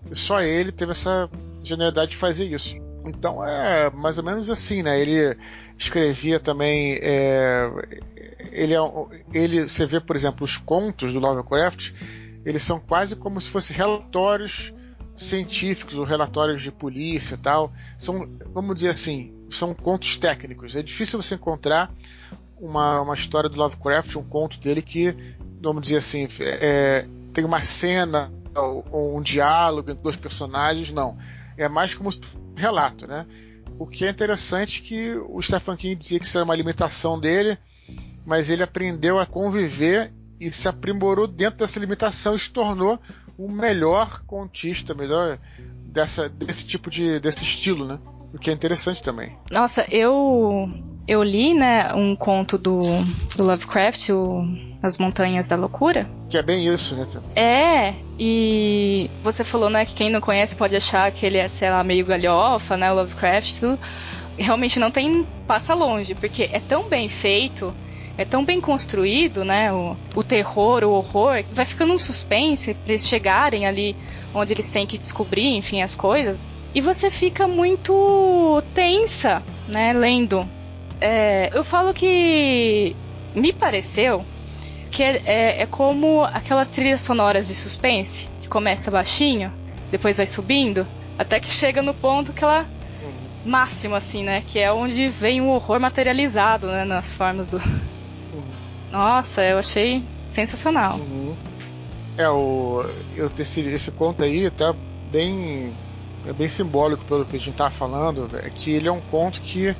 E 0.10 0.16
só 0.16 0.40
ele 0.40 0.72
teve 0.72 0.92
essa 0.92 1.30
genialidade 1.62 2.12
de 2.12 2.18
fazer 2.18 2.46
isso. 2.46 2.78
Então 3.06 3.44
é 3.44 3.90
mais 3.92 4.18
ou 4.18 4.24
menos 4.24 4.50
assim, 4.50 4.82
né? 4.82 5.00
Ele 5.00 5.38
escrevia 5.78 6.40
também. 6.40 7.00
É, 7.02 7.70
ele, 8.52 8.74
é, 8.74 8.80
ele, 9.34 9.68
você 9.68 9.86
vê, 9.86 10.00
por 10.00 10.16
exemplo, 10.16 10.46
os 10.46 10.58
contos 10.58 11.12
do 11.12 11.20
Lovecraft, 11.20 11.92
eles 12.46 12.64
são 12.64 12.80
quase 12.80 13.16
como 13.16 13.42
se 13.42 13.50
fossem 13.50 13.76
relatórios 13.76 14.74
científicos 15.16 15.98
ou 15.98 16.06
relatórios 16.06 16.62
de 16.62 16.72
polícia 16.72 17.36
e 17.36 17.40
tal. 17.40 17.74
São, 17.98 18.30
vamos 18.54 18.76
dizer 18.76 18.90
assim, 18.90 19.34
são 19.50 19.74
contos 19.74 20.18
técnicos. 20.18 20.76
É 20.76 20.84
difícil 20.84 21.22
você 21.22 21.36
encontrar 21.36 21.94
uma, 22.60 23.02
uma 23.02 23.14
história 23.14 23.50
do 23.50 23.58
Lovecraft, 23.58 24.16
um 24.16 24.24
conto 24.24 24.60
dele 24.60 24.82
que, 24.82 25.16
vamos 25.62 25.84
dizer 25.84 25.98
assim, 25.98 26.28
é, 26.42 27.08
tem 27.34 27.46
uma 27.46 27.62
cena 27.62 28.32
ou, 28.56 28.86
ou 28.92 29.18
um 29.18 29.22
diálogo 29.22 29.92
entre 29.92 30.04
dois 30.04 30.16
personagens. 30.16 30.92
Não. 30.92 31.18
É 31.58 31.68
mais 31.68 31.94
como 31.94 32.10
um 32.10 32.56
relato, 32.56 33.08
né? 33.08 33.26
O 33.80 33.86
que 33.86 34.06
é 34.06 34.10
interessante 34.10 34.82
que 34.82 35.14
o 35.30 35.42
Stephen 35.42 35.76
King 35.76 35.96
dizia 35.96 36.20
que 36.20 36.26
isso 36.26 36.38
era 36.38 36.46
uma 36.46 36.56
limitação 36.56 37.20
dele, 37.20 37.58
mas 38.26 38.50
ele 38.50 38.64
aprendeu 38.64 39.20
a 39.20 39.26
conviver 39.26 40.12
e 40.40 40.52
se 40.52 40.68
aprimorou 40.68 41.28
dentro 41.28 41.60
dessa 41.60 41.80
limitação 41.80 42.36
e 42.36 42.40
se 42.40 42.50
tornou 42.50 43.00
o 43.38 43.52
melhor 43.52 44.24
contista, 44.26 44.96
melhor 44.96 45.40
dessa, 45.86 46.28
desse 46.28 46.66
tipo 46.66 46.90
de 46.90 47.20
desse 47.20 47.44
estilo, 47.44 47.86
né? 47.86 48.00
O 48.34 48.38
que 48.38 48.50
é 48.50 48.54
interessante 48.54 49.02
também. 49.02 49.38
Nossa, 49.52 49.86
eu 49.90 50.70
eu 51.08 51.24
li, 51.24 51.54
né, 51.54 51.94
um 51.94 52.16
conto 52.16 52.58
do, 52.58 52.82
do 53.36 53.44
Lovecraft, 53.44 54.10
o 54.10 54.46
As 54.84 54.98
Montanhas 54.98 55.48
da 55.48 55.56
Loucura. 55.56 56.10
Que 56.30 56.38
é 56.38 56.44
bem 56.44 56.68
isso, 56.68 56.96
né? 56.96 57.08
É, 57.34 57.94
e 58.20 59.10
você 59.24 59.44
falou, 59.46 59.70
né, 59.70 59.86
que 59.86 59.94
quem 59.94 60.12
não 60.12 60.20
conhece 60.20 60.58
pode 60.58 60.76
achar 60.76 61.10
que 61.12 61.26
ele 61.26 61.38
é, 61.38 61.48
sei 61.48 61.70
lá, 61.70 61.82
meio 61.84 62.06
galhofa, 62.06 62.76
né, 62.76 62.92
o 62.92 62.96
Lovecraft, 62.96 63.60
tudo. 63.60 63.80
Realmente 64.38 64.80
não 64.80 64.92
tem 64.92 65.26
passa 65.48 65.74
longe, 65.74 66.14
porque 66.14 66.50
é 66.52 66.60
tão 66.60 66.90
bem 66.90 67.08
feito, 67.08 67.74
é 68.18 68.26
tão 68.26 68.44
bem 68.44 68.60
construído, 68.60 69.46
né, 69.46 69.72
o, 69.72 69.96
o 70.14 70.24
terror, 70.24 70.84
o 70.84 70.92
horror, 70.92 71.44
vai 71.54 71.66
ficando 71.66 71.94
um 71.94 71.98
suspense 71.98 72.74
pra 72.74 72.92
eles 72.92 73.08
chegarem 73.08 73.66
ali 73.66 73.96
onde 74.34 74.52
eles 74.52 74.70
têm 74.70 74.86
que 74.86 74.98
descobrir, 74.98 75.56
enfim, 75.56 75.82
as 75.82 75.96
coisas. 75.96 76.38
E 76.78 76.82
você 76.82 77.10
fica 77.10 77.48
muito 77.48 78.62
tensa, 78.76 79.42
né, 79.68 79.94
lendo. 79.94 80.48
É, 81.02 81.50
eu 81.52 81.64
falo 81.64 81.92
que 81.92 82.96
me 83.34 83.52
pareceu 83.52 84.24
que 84.92 85.02
é, 85.02 85.24
é, 85.26 85.62
é, 85.64 85.66
como 85.66 86.24
aquelas 86.24 86.70
trilhas 86.70 87.02
sonoras 87.02 87.48
de 87.48 87.56
suspense, 87.56 88.30
que 88.40 88.48
começa 88.48 88.92
baixinho, 88.92 89.52
depois 89.90 90.18
vai 90.18 90.28
subindo, 90.28 90.86
até 91.18 91.40
que 91.40 91.50
chega 91.50 91.82
no 91.82 91.96
ponto 91.96 92.32
que 92.32 92.44
ela 92.44 92.68
máximo 93.44 93.96
assim, 93.96 94.24
né, 94.24 94.44
que 94.46 94.60
é 94.60 94.72
onde 94.72 95.10
vem 95.10 95.42
o 95.42 95.48
horror 95.48 95.80
materializado, 95.80 96.68
né, 96.68 96.86
nas 96.86 97.12
formas 97.12 97.48
do 97.48 97.58
uhum. 97.58 98.44
Nossa, 98.92 99.44
eu 99.44 99.58
achei 99.58 100.04
sensacional. 100.30 100.98
Uhum. 100.98 101.36
É 102.16 102.30
o 102.30 102.84
eu 103.16 103.32
esse 103.36 103.62
esse 103.62 103.92
conto 103.92 104.24
aí 104.24 104.52
tá 104.52 104.76
bem 105.12 105.74
é 106.28 106.34
bem 106.34 106.48
simbólico 106.48 107.06
pelo 107.06 107.26
que 107.26 107.36
a 107.36 107.40
gente 107.40 107.56
tá 107.56 107.70
falando, 107.70 108.28
é 108.38 108.50
que 108.50 108.72
ele 108.72 108.88
é 108.88 108.92
um 108.92 109.02
conto 109.02 109.42
que 109.42 109.76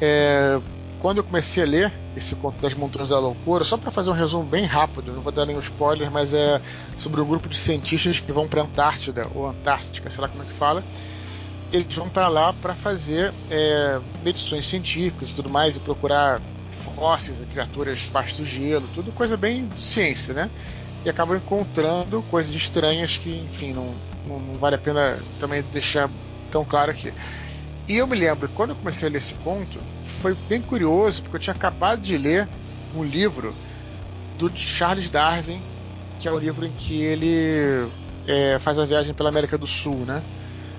é, 0.00 0.60
quando 0.98 1.18
eu 1.18 1.24
comecei 1.24 1.62
a 1.62 1.66
ler 1.66 1.92
esse 2.16 2.34
conto 2.36 2.60
das 2.60 2.74
Montanhas 2.74 3.10
da 3.10 3.18
Loucura, 3.18 3.64
só 3.64 3.76
para 3.76 3.90
fazer 3.90 4.10
um 4.10 4.14
resumo 4.14 4.44
bem 4.44 4.64
rápido, 4.64 5.12
não 5.12 5.22
vou 5.22 5.32
dar 5.32 5.46
nenhum 5.46 5.60
spoiler, 5.60 6.10
mas 6.10 6.34
é 6.34 6.60
sobre 6.96 7.20
um 7.20 7.24
grupo 7.24 7.48
de 7.48 7.56
cientistas 7.56 8.20
que 8.20 8.32
vão 8.32 8.48
para 8.48 8.62
Antártida 8.62 9.22
ou 9.34 9.48
Antártica, 9.48 10.10
sei 10.10 10.20
lá 10.20 10.28
como 10.28 10.42
é 10.42 10.46
que 10.46 10.52
fala. 10.52 10.84
Eles 11.72 11.94
vão 11.94 12.08
para 12.08 12.28
lá 12.28 12.52
para 12.52 12.74
fazer 12.74 13.32
é, 13.50 14.00
medições 14.24 14.66
científicas 14.66 15.30
e 15.30 15.34
tudo 15.34 15.48
mais 15.48 15.76
e 15.76 15.80
procurar 15.80 16.40
fósseis, 16.68 17.42
criaturas 17.50 17.98
debaixo 18.00 18.38
do 18.38 18.46
gelo, 18.46 18.86
tudo 18.94 19.12
coisa 19.12 19.36
bem 19.36 19.68
ciência, 19.76 20.34
né? 20.34 20.50
E 21.04 21.10
acabam 21.10 21.36
encontrando 21.36 22.22
coisas 22.30 22.54
estranhas 22.54 23.16
que, 23.16 23.30
enfim, 23.30 23.72
não, 23.72 23.94
não, 24.28 24.38
não 24.38 24.54
vale 24.54 24.76
a 24.76 24.78
pena 24.78 25.18
também 25.40 25.62
deixar 25.72 26.10
tão 26.50 26.64
claro 26.64 26.90
aqui. 26.90 27.12
E 27.88 27.96
eu 27.96 28.06
me 28.06 28.16
lembro, 28.16 28.48
quando 28.50 28.70
eu 28.70 28.76
comecei 28.76 29.08
a 29.08 29.10
ler 29.10 29.18
esse 29.18 29.34
conto, 29.36 29.80
foi 30.04 30.36
bem 30.48 30.60
curioso, 30.60 31.22
porque 31.22 31.36
eu 31.36 31.40
tinha 31.40 31.54
acabado 31.54 32.02
de 32.02 32.18
ler 32.18 32.48
um 32.94 33.02
livro 33.02 33.54
do 34.38 34.50
Charles 34.54 35.10
Darwin, 35.10 35.62
que 36.18 36.28
é 36.28 36.32
o 36.32 36.38
livro 36.38 36.66
em 36.66 36.72
que 36.72 37.00
ele 37.00 37.88
é, 38.26 38.58
faz 38.58 38.78
a 38.78 38.84
viagem 38.84 39.14
pela 39.14 39.30
América 39.30 39.56
do 39.56 39.66
Sul, 39.66 40.04
né? 40.04 40.22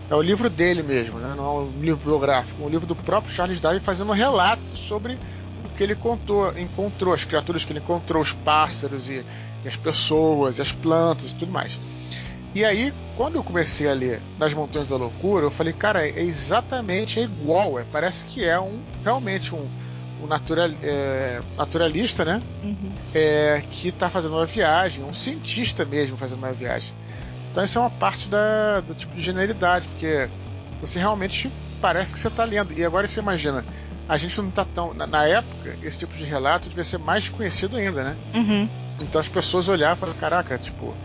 É 0.09 0.15
o 0.15 0.21
livro 0.21 0.49
dele 0.49 0.81
mesmo, 0.81 1.19
né? 1.19 1.35
não 1.37 1.45
é 1.45 1.61
um 1.61 1.81
livro 1.81 2.09
biográfico, 2.09 2.63
é 2.63 2.65
um 2.65 2.69
livro 2.69 2.87
do 2.87 2.95
próprio 2.95 3.31
Charles 3.31 3.59
Darwin 3.59 3.79
fazendo 3.79 4.09
um 4.09 4.15
relato 4.15 4.75
sobre 4.75 5.19
o 5.63 5.69
que 5.69 5.83
ele 5.83 5.93
contou, 5.93 6.51
encontrou, 6.57 7.13
as 7.13 7.23
criaturas 7.23 7.63
que 7.63 7.71
ele 7.71 7.79
encontrou, 7.79 8.21
os 8.21 8.33
pássaros 8.33 9.07
e, 9.09 9.23
e 9.63 9.67
as 9.67 9.75
pessoas, 9.75 10.57
e 10.57 10.63
as 10.63 10.71
plantas 10.71 11.31
e 11.31 11.35
tudo 11.35 11.51
mais. 11.51 11.79
E 12.53 12.65
aí, 12.65 12.93
quando 13.15 13.35
eu 13.35 13.43
comecei 13.43 13.87
a 13.87 13.93
ler 13.93 14.21
Nas 14.39 14.53
Montanhas 14.53 14.89
da 14.89 14.95
Loucura, 14.95 15.45
eu 15.45 15.51
falei, 15.51 15.73
cara, 15.73 16.07
é 16.07 16.21
exatamente 16.21 17.19
é 17.19 17.23
igual. 17.23 17.79
É, 17.79 17.85
parece 17.91 18.25
que 18.25 18.43
é 18.43 18.59
um 18.59 18.79
realmente 19.03 19.53
um, 19.53 19.67
um 20.23 20.27
natural, 20.27 20.69
é, 20.81 21.41
naturalista, 21.57 22.25
né? 22.25 22.39
Uhum. 22.63 22.91
É, 23.13 23.63
que 23.69 23.89
está 23.89 24.09
fazendo 24.09 24.35
uma 24.35 24.45
viagem, 24.45 25.03
um 25.03 25.13
cientista 25.13 25.85
mesmo 25.85 26.17
fazendo 26.17 26.39
uma 26.39 26.51
viagem. 26.51 26.93
Então 27.51 27.63
isso 27.63 27.77
é 27.77 27.81
uma 27.81 27.89
parte 27.89 28.29
da, 28.29 28.81
do 28.81 28.93
tipo 28.93 29.13
de 29.15 29.21
genialidade, 29.21 29.87
porque 29.89 30.29
você 30.81 30.99
realmente 30.99 31.51
parece 31.81 32.13
que 32.13 32.19
você 32.19 32.27
está 32.27 32.43
lendo. 32.43 32.73
E 32.77 32.83
agora 32.83 33.07
você 33.07 33.19
imagina, 33.19 33.65
a 34.07 34.17
gente 34.17 34.39
não 34.41 34.49
está 34.49 34.65
tão. 34.65 34.93
Na, 34.93 35.05
na, 35.05 35.25
época, 35.25 35.75
esse 35.83 35.99
tipo 35.99 36.15
de 36.15 36.23
relato 36.23 36.67
devia 36.69 36.83
ser 36.83 36.97
mais 36.97 37.29
conhecido 37.29 37.77
ainda, 37.77 38.03
né? 38.03 38.17
Uhum. 38.33 38.69
Então 39.03 39.21
as 39.21 39.27
pessoas 39.27 39.69
olhavam 39.69 39.95
e 39.95 39.99
falavam, 39.99 40.19
caraca, 40.19 40.57
tipo, 40.57 40.95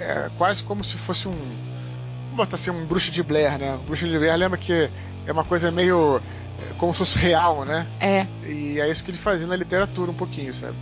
é, 0.00 0.28
quase 0.36 0.62
como 0.62 0.82
se 0.84 0.96
fosse 0.96 1.28
um. 1.28 1.32
Vamos 1.32 2.36
botar 2.36 2.56
assim, 2.56 2.70
um 2.70 2.86
bruxo 2.86 3.10
de 3.10 3.22
Blair, 3.22 3.58
né? 3.58 3.74
O 3.74 3.78
bruxo 3.78 4.06
de 4.06 4.18
Blair 4.18 4.36
lembra 4.36 4.58
que 4.58 4.90
é 5.26 5.32
uma 5.32 5.44
coisa 5.44 5.70
meio. 5.70 6.20
É, 6.60 6.74
como 6.78 6.92
se 6.92 6.98
fosse 6.98 7.18
real, 7.18 7.64
né? 7.64 7.86
É. 8.00 8.26
E 8.44 8.80
é 8.80 8.88
isso 8.88 9.04
que 9.04 9.10
ele 9.10 9.18
fazia 9.18 9.46
na 9.46 9.56
literatura 9.56 10.10
um 10.10 10.14
pouquinho, 10.14 10.52
sabe? 10.52 10.76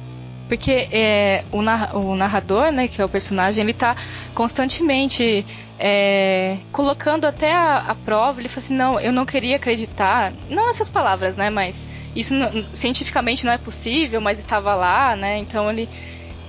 Porque 0.48 0.88
é, 0.92 1.44
o, 1.50 1.58
o, 1.98 2.14
narrador, 2.14 2.70
né, 2.70 2.86
que 2.86 3.02
é 3.02 3.04
o 3.04 3.08
personagem, 3.08 3.64
ele 3.64 3.72
tá 3.72 3.96
constantemente 4.32 5.44
é, 5.78 6.58
colocando 6.70 7.24
até 7.24 7.52
a, 7.52 7.78
a, 7.78 7.94
prova. 7.94 8.40
Ele 8.40 8.48
fala 8.48 8.58
assim: 8.58 8.74
não, 8.74 9.00
eu 9.00 9.12
não 9.12 9.26
queria 9.26 9.56
acreditar. 9.56 10.32
Não 10.48 10.70
essas 10.70 10.88
palavras, 10.88 11.36
né? 11.36 11.50
Mas 11.50 11.88
isso 12.14 12.32
não, 12.34 12.50
cientificamente 12.72 13.44
não 13.44 13.52
é 13.52 13.58
possível, 13.58 14.20
mas 14.20 14.38
estava 14.38 14.74
lá, 14.74 15.16
né? 15.16 15.38
Então 15.38 15.68
ele 15.70 15.88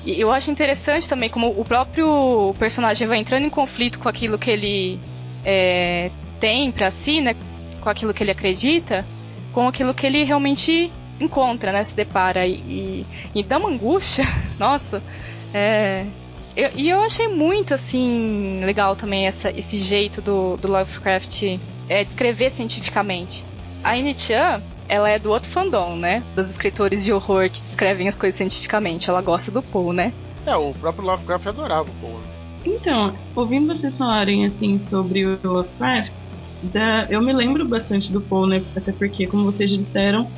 e 0.08 0.22
eu 0.22 0.32
acho 0.32 0.50
interessante 0.50 1.10
também 1.10 1.30
como 1.30 1.50
o 1.50 1.66
próprio 1.66 2.54
personagem 2.58 3.06
vai 3.06 3.18
entrando 3.18 3.46
em 3.46 3.50
conflito 3.50 4.00
com 4.00 4.08
aquilo 4.08 4.38
que 4.38 4.50
ele 4.50 5.00
é, 5.44 6.10
tem 6.40 6.72
para 6.72 6.90
si, 6.90 7.20
né? 7.20 7.36
Com 7.82 7.90
aquilo 7.90 8.14
que 8.14 8.24
ele 8.24 8.32
acredita, 8.32 9.06
com 9.52 9.68
aquilo 9.68 9.94
que 9.94 10.06
ele 10.06 10.24
realmente 10.24 10.90
encontra, 11.20 11.74
né? 11.74 11.84
Se 11.84 11.94
depara 11.94 12.48
e, 12.48 13.06
e, 13.36 13.44
dá 13.44 13.58
uma 13.58 13.68
angústia. 13.68 14.24
Nossa, 14.58 15.04
é, 15.54 16.06
eu, 16.56 16.72
e 16.74 16.90
eu 16.90 17.02
achei 17.02 17.28
muito, 17.28 17.74
assim, 17.74 18.62
legal 18.64 18.96
também 18.96 19.28
essa, 19.28 19.52
esse 19.52 19.78
jeito 19.78 20.22
do, 20.22 20.56
do 20.56 20.70
Lovecraft 20.70 21.60
é, 21.90 22.02
descrever 22.06 22.50
cientificamente. 22.50 23.46
A 23.84 23.98
Ine-chan, 23.98 24.62
ela 24.88 25.10
é 25.10 25.20
do 25.20 25.30
outro 25.30 25.50
fandom, 25.50 25.96
né? 25.96 26.24
Dos 26.36 26.50
escritores 26.50 27.04
de 27.04 27.12
horror 27.12 27.50
que 27.50 27.62
descrevem 27.62 28.08
as 28.08 28.18
coisas 28.18 28.38
cientificamente. 28.38 29.10
Ela 29.10 29.22
gosta 29.22 29.52
do 29.52 29.62
Poe, 29.62 29.96
né? 29.96 30.14
É, 30.46 30.56
o 30.56 30.74
próprio 30.74 31.06
Lovecraft 31.06 31.48
adorava 31.48 31.90
o 31.90 31.94
Poe. 32.02 32.22
Então, 32.66 33.14
ouvindo 33.36 33.74
vocês 33.76 33.98
falarem, 33.98 34.46
assim, 34.46 34.80
sobre 34.80 35.26
o 35.26 35.40
Lovecraft, 35.44 36.14
da, 36.64 37.06
eu 37.10 37.22
me 37.22 37.34
lembro 37.34 37.68
bastante 37.68 38.12
do 38.12 38.22
Poe, 38.22 38.50
né? 38.50 38.64
Até 38.76 38.92
porque, 38.92 39.28
como 39.28 39.44
vocês 39.46 39.70
disseram, 39.70 40.30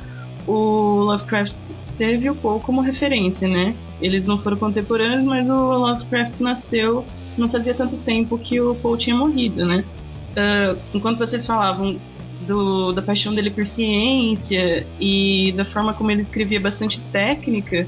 o 0.48 1.04
Lovecraft 1.04 1.56
teve 1.98 2.30
o 2.30 2.36
Poe 2.36 2.60
como 2.62 2.82
referência, 2.82 3.48
né? 3.48 3.76
Eles 4.02 4.26
não 4.26 4.42
foram 4.42 4.58
contemporâneos, 4.58 5.24
mas 5.24 5.48
o 5.50 5.78
Lovecraft 5.78 6.40
nasceu 6.40 7.06
não 7.38 7.50
fazia 7.50 7.74
tanto 7.74 7.96
tempo 7.98 8.38
que 8.38 8.60
o 8.60 8.76
Poe 8.76 8.98
tinha 8.98 9.16
morrido, 9.16 9.66
né? 9.66 9.84
Uh, 10.32 10.78
enquanto 10.94 11.20
vocês 11.20 11.46
falavam 11.46 11.98
do, 12.42 12.92
da 12.92 13.02
paixão 13.02 13.34
dele 13.34 13.50
por 13.50 13.66
ciência 13.68 14.86
e 15.00 15.54
da 15.56 15.66
forma 15.66 15.94
como 15.94 16.12
ele 16.12 16.22
escrevia 16.22 16.60
bastante 16.60 17.00
técnica, 17.12 17.88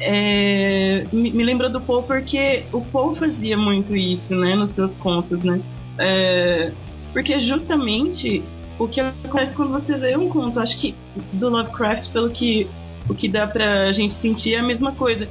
é, 0.00 1.04
me, 1.12 1.30
me 1.30 1.68
do 1.68 1.80
Poe 1.80 2.02
porque 2.02 2.64
o 2.72 2.80
Poe 2.80 3.18
fazia 3.18 3.56
muito 3.56 3.96
isso, 3.96 4.34
né, 4.34 4.54
nos 4.54 4.72
seus 4.72 4.94
contos, 4.94 5.42
né? 5.42 5.60
É, 5.98 6.72
porque 7.12 7.40
justamente 7.40 8.42
o 8.78 8.86
que 8.86 9.00
acontece 9.00 9.54
quando 9.54 9.72
você 9.72 9.96
lê 9.96 10.16
um 10.16 10.28
conto, 10.28 10.60
acho 10.60 10.78
que 10.78 10.94
do 11.32 11.48
Lovecraft, 11.48 12.12
pelo 12.12 12.30
que 12.30 12.68
o 13.08 13.14
que 13.14 13.28
dá 13.28 13.46
pra 13.46 13.92
gente 13.92 14.14
sentir 14.14 14.54
é 14.54 14.58
a 14.58 14.62
mesma 14.62 14.92
coisa. 14.92 15.28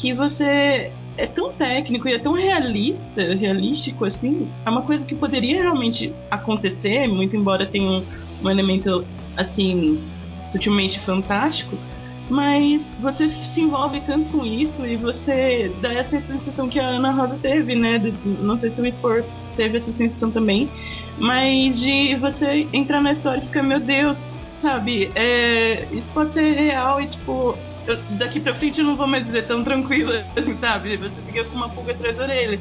Que 0.00 0.12
você 0.12 0.90
é 1.20 1.26
tão 1.26 1.52
técnico 1.52 2.08
e 2.08 2.14
é 2.14 2.18
tão 2.18 2.32
realista, 2.32 3.34
realístico 3.38 4.06
assim, 4.06 4.48
é 4.64 4.70
uma 4.70 4.82
coisa 4.82 5.04
que 5.04 5.14
poderia 5.14 5.60
realmente 5.60 6.14
acontecer, 6.30 7.06
muito 7.08 7.36
embora 7.36 7.66
tenha 7.66 7.90
um, 7.90 8.04
um 8.42 8.50
elemento 8.50 9.04
assim 9.36 10.00
sutilmente 10.50 10.98
fantástico, 11.00 11.76
mas 12.30 12.82
você 13.00 13.28
se 13.28 13.60
envolve 13.60 14.00
tanto 14.00 14.30
com 14.30 14.46
isso 14.46 14.84
e 14.86 14.96
você 14.96 15.70
dá 15.82 15.92
essa 15.92 16.20
sensação 16.22 16.68
que 16.68 16.80
a 16.80 16.86
Ana 16.86 17.10
Rosa 17.10 17.38
teve, 17.42 17.74
né? 17.74 18.00
Não 18.24 18.58
sei 18.58 18.70
se 18.70 18.80
o 18.80 18.86
Sport 18.86 19.24
teve 19.56 19.78
essa 19.78 19.92
sensação 19.92 20.30
também, 20.30 20.68
mas 21.18 21.78
de 21.78 22.14
você 22.14 22.66
entrar 22.72 23.02
na 23.02 23.12
história 23.12 23.42
e 23.42 23.46
ficar, 23.46 23.62
meu 23.62 23.80
Deus, 23.80 24.16
sabe? 24.62 25.10
É, 25.14 25.86
isso 25.92 26.06
pode 26.14 26.32
ser 26.32 26.52
real 26.52 27.00
e, 27.00 27.08
tipo, 27.08 27.56
eu, 27.90 27.98
daqui 28.18 28.40
pra 28.40 28.54
frente 28.54 28.80
eu 28.80 28.86
não 28.86 28.96
vou 28.96 29.06
mais 29.06 29.24
dizer 29.24 29.46
tão 29.46 29.62
tranquila, 29.64 30.22
assim, 30.36 30.56
sabe? 30.58 30.96
Você 30.96 31.20
fica 31.26 31.44
com 31.44 31.56
uma 31.56 31.68
pulga 31.68 31.92
atrás 31.92 32.16
da 32.16 32.24
orelha. 32.24 32.60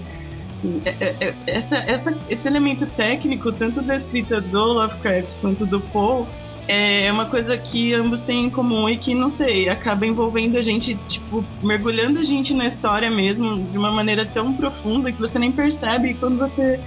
É, 0.85 0.89
é, 0.89 1.15
é, 1.21 1.33
essa, 1.47 1.77
essa, 1.77 2.17
esse 2.29 2.47
elemento 2.47 2.85
técnico, 2.85 3.51
tanto 3.51 3.81
da 3.81 3.97
escrita 3.97 4.41
do 4.41 4.59
Lovecraft 4.59 5.35
quanto 5.39 5.65
do 5.65 5.79
Poe, 5.79 6.25
é 6.67 7.11
uma 7.11 7.25
coisa 7.25 7.57
que 7.57 7.93
ambos 7.93 8.21
têm 8.21 8.45
em 8.45 8.49
comum 8.49 8.87
e 8.87 8.97
que, 8.97 9.15
não 9.15 9.31
sei, 9.31 9.69
acaba 9.69 10.05
envolvendo 10.05 10.55
a 10.57 10.61
gente, 10.61 10.95
tipo, 11.07 11.43
mergulhando 11.63 12.19
a 12.19 12.23
gente 12.23 12.53
na 12.53 12.67
história 12.67 13.09
mesmo 13.09 13.57
de 13.71 13.77
uma 13.77 13.91
maneira 13.91 14.23
tão 14.25 14.53
profunda 14.53 15.11
que 15.11 15.19
você 15.19 15.39
nem 15.39 15.51
percebe 15.51 16.09
e 16.09 16.13
quando 16.13 16.37
você 16.37 16.79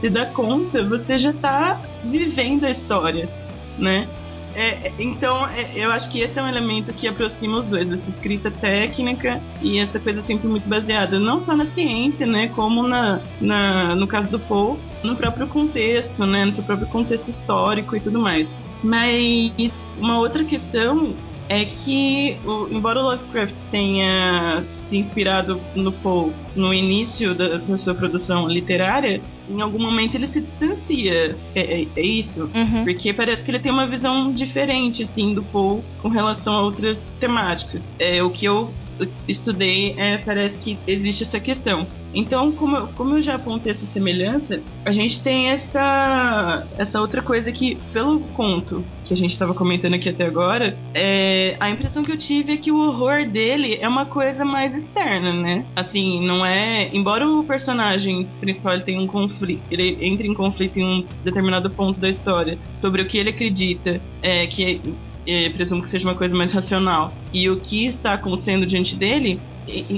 se 0.00 0.10
dá 0.10 0.26
conta, 0.26 0.82
você 0.82 1.18
já 1.18 1.32
tá 1.32 1.80
vivendo 2.04 2.64
a 2.64 2.70
história, 2.70 3.28
né? 3.78 4.06
É, 4.54 4.92
então, 4.98 5.46
é, 5.46 5.70
eu 5.74 5.90
acho 5.92 6.10
que 6.10 6.20
esse 6.20 6.38
é 6.38 6.42
um 6.42 6.48
elemento 6.48 6.92
que 6.92 7.06
aproxima 7.06 7.60
os 7.60 7.66
dois, 7.66 7.90
essa 7.90 8.10
escrita 8.10 8.50
técnica 8.50 9.40
e 9.62 9.78
essa 9.78 10.00
coisa 10.00 10.22
sempre 10.22 10.48
muito 10.48 10.68
baseada 10.68 11.18
não 11.20 11.40
só 11.40 11.54
na 11.54 11.66
ciência, 11.66 12.26
né, 12.26 12.48
como 12.48 12.82
na, 12.82 13.20
na 13.40 13.94
no 13.94 14.06
caso 14.06 14.28
do 14.30 14.38
Poe, 14.40 14.76
no 15.04 15.16
próprio 15.16 15.46
contexto, 15.46 16.26
né, 16.26 16.44
no 16.44 16.52
seu 16.52 16.64
próprio 16.64 16.88
contexto 16.88 17.28
histórico 17.28 17.96
e 17.96 18.00
tudo 18.00 18.18
mais. 18.18 18.48
Mas 18.82 19.72
uma 19.98 20.18
outra 20.18 20.42
questão 20.42 21.14
é 21.48 21.64
que, 21.64 22.36
o, 22.44 22.68
embora 22.70 23.00
o 23.00 23.02
Lovecraft 23.02 23.54
tenha 23.72 24.62
se 24.88 24.96
inspirado 24.96 25.60
no 25.74 25.90
Poe 25.90 26.32
no 26.54 26.72
início 26.72 27.34
da, 27.34 27.56
da, 27.56 27.76
sua 27.76 27.92
produção 27.92 28.48
literária, 28.48 29.20
em 29.50 29.60
algum 29.60 29.80
momento 29.80 30.14
ele 30.14 30.28
se 30.28 30.40
distancia. 30.40 31.36
É, 31.54 31.60
é, 31.60 31.86
é 31.96 32.02
isso? 32.02 32.50
Uhum. 32.54 32.84
Porque 32.84 33.12
parece 33.12 33.42
que 33.42 33.50
ele 33.50 33.58
tem 33.58 33.72
uma 33.72 33.86
visão 33.86 34.32
diferente, 34.32 35.02
assim, 35.02 35.34
do 35.34 35.42
Poe 35.42 35.82
com 36.00 36.08
relação 36.08 36.54
a 36.54 36.62
outras 36.62 36.98
temáticas. 37.18 37.82
É, 37.98 38.22
o 38.22 38.30
que 38.30 38.44
eu 38.44 38.72
estudei, 39.28 39.94
é, 39.96 40.18
parece 40.18 40.56
que 40.58 40.78
existe 40.86 41.24
essa 41.24 41.40
questão. 41.40 41.86
Então, 42.12 42.50
como 42.52 42.76
eu, 42.76 42.88
como 42.88 43.16
eu 43.16 43.22
já 43.22 43.36
apontei 43.36 43.72
essa 43.72 43.86
semelhança, 43.86 44.60
a 44.84 44.92
gente 44.92 45.22
tem 45.22 45.50
essa, 45.50 46.66
essa 46.76 47.00
outra 47.00 47.22
coisa 47.22 47.52
que, 47.52 47.76
pelo 47.92 48.20
conto 48.20 48.84
que 49.04 49.14
a 49.14 49.16
gente 49.16 49.32
estava 49.32 49.54
comentando 49.54 49.94
aqui 49.94 50.08
até 50.08 50.24
agora, 50.24 50.76
é, 50.92 51.56
a 51.60 51.70
impressão 51.70 52.02
que 52.02 52.10
eu 52.10 52.18
tive 52.18 52.54
é 52.54 52.56
que 52.56 52.72
o 52.72 52.78
horror 52.78 53.28
dele 53.28 53.78
é 53.80 53.88
uma 53.88 54.06
coisa 54.06 54.44
mais 54.44 54.74
externa, 54.74 55.32
né? 55.32 55.64
Assim, 55.76 56.26
não 56.26 56.44
é. 56.44 56.90
Embora 56.92 57.28
o 57.28 57.44
personagem 57.44 58.26
principal 58.40 58.74
ele 58.74 58.82
tenha 58.82 59.00
um 59.00 59.06
conflito, 59.06 59.62
ele 59.70 59.98
entre 60.00 60.26
em 60.26 60.34
conflito 60.34 60.78
em 60.78 60.84
um 60.84 61.06
determinado 61.24 61.70
ponto 61.70 62.00
da 62.00 62.08
história 62.08 62.58
sobre 62.74 63.02
o 63.02 63.06
que 63.06 63.18
ele 63.18 63.30
acredita 63.30 64.00
é, 64.22 64.46
que 64.46 64.80
presumo 65.54 65.82
que 65.82 65.88
seja 65.88 66.06
uma 66.06 66.14
coisa 66.14 66.34
mais 66.34 66.52
racional, 66.52 67.12
e 67.32 67.48
o 67.48 67.60
que 67.60 67.86
está 67.86 68.14
acontecendo 68.14 68.66
diante 68.66 68.96
dele, 68.96 69.40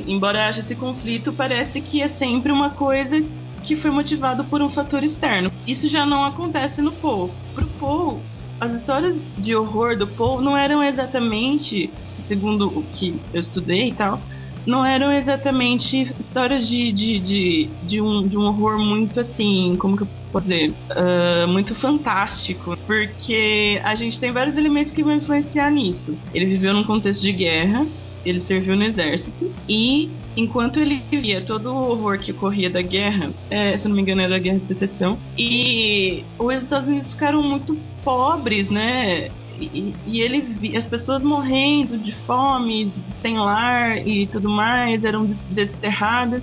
embora 0.06 0.46
haja 0.46 0.60
esse 0.60 0.74
conflito, 0.74 1.32
parece 1.32 1.80
que 1.80 2.02
é 2.02 2.08
sempre 2.08 2.52
uma 2.52 2.70
coisa 2.70 3.22
que 3.62 3.76
foi 3.76 3.90
motivado 3.90 4.44
por 4.44 4.60
um 4.60 4.70
fator 4.70 5.04
externo. 5.04 5.50
Isso 5.66 5.88
já 5.88 6.04
não 6.04 6.24
acontece 6.24 6.82
no 6.82 6.92
Poe. 6.92 7.30
Pro 7.54 7.66
Poe, 7.78 8.18
as 8.60 8.74
histórias 8.74 9.16
de 9.38 9.54
horror 9.54 9.96
do 9.96 10.06
Poe 10.06 10.42
não 10.42 10.56
eram 10.56 10.82
exatamente, 10.82 11.90
segundo 12.26 12.66
o 12.66 12.82
que 12.82 13.14
eu 13.32 13.40
estudei 13.40 13.88
e 13.88 13.92
tal, 13.92 14.20
não 14.66 14.84
eram 14.84 15.12
exatamente 15.12 16.14
histórias 16.20 16.66
de, 16.66 16.92
de, 16.92 17.18
de, 17.18 17.70
de, 17.82 18.00
um, 18.00 18.26
de 18.26 18.36
um 18.36 18.42
horror 18.42 18.78
muito 18.78 19.20
assim, 19.20 19.76
como 19.78 19.96
que 19.96 20.04
eu 20.04 20.08
posso 20.32 20.46
dizer? 20.46 20.70
Uh, 20.90 21.48
muito 21.48 21.74
fantástico, 21.74 22.76
porque 22.86 23.80
a 23.84 23.94
gente 23.94 24.18
tem 24.18 24.30
vários 24.30 24.56
elementos 24.56 24.92
que 24.92 25.02
vão 25.02 25.14
influenciar 25.14 25.70
nisso. 25.70 26.16
Ele 26.32 26.46
viveu 26.46 26.72
num 26.72 26.84
contexto 26.84 27.22
de 27.22 27.32
guerra, 27.32 27.86
ele 28.24 28.40
serviu 28.40 28.76
no 28.76 28.84
exército 28.84 29.52
e 29.68 30.10
enquanto 30.36 30.80
ele 30.80 31.02
via 31.10 31.40
todo 31.42 31.72
o 31.72 31.90
horror 31.90 32.18
que 32.18 32.32
ocorria 32.32 32.70
da 32.70 32.80
guerra, 32.80 33.30
é, 33.50 33.76
se 33.76 33.86
não 33.86 33.94
me 33.94 34.02
engano 34.02 34.22
era 34.22 34.30
da 34.30 34.38
guerra 34.38 34.58
de 34.58 34.66
secessão, 34.66 35.18
e 35.36 36.24
os 36.38 36.62
Estados 36.62 36.88
Unidos 36.88 37.12
ficaram 37.12 37.42
muito 37.42 37.76
pobres, 38.02 38.70
né? 38.70 39.28
E, 39.72 40.20
ele 40.20 40.40
via 40.40 40.78
as 40.78 40.88
pessoas 40.88 41.22
morrendo 41.22 41.98
de 41.98 42.12
fome, 42.24 42.92
sem 43.20 43.36
lar 43.38 43.98
e 44.06 44.26
tudo 44.26 44.48
mais, 44.48 45.02
eram 45.04 45.26
desterradas. 45.50 46.42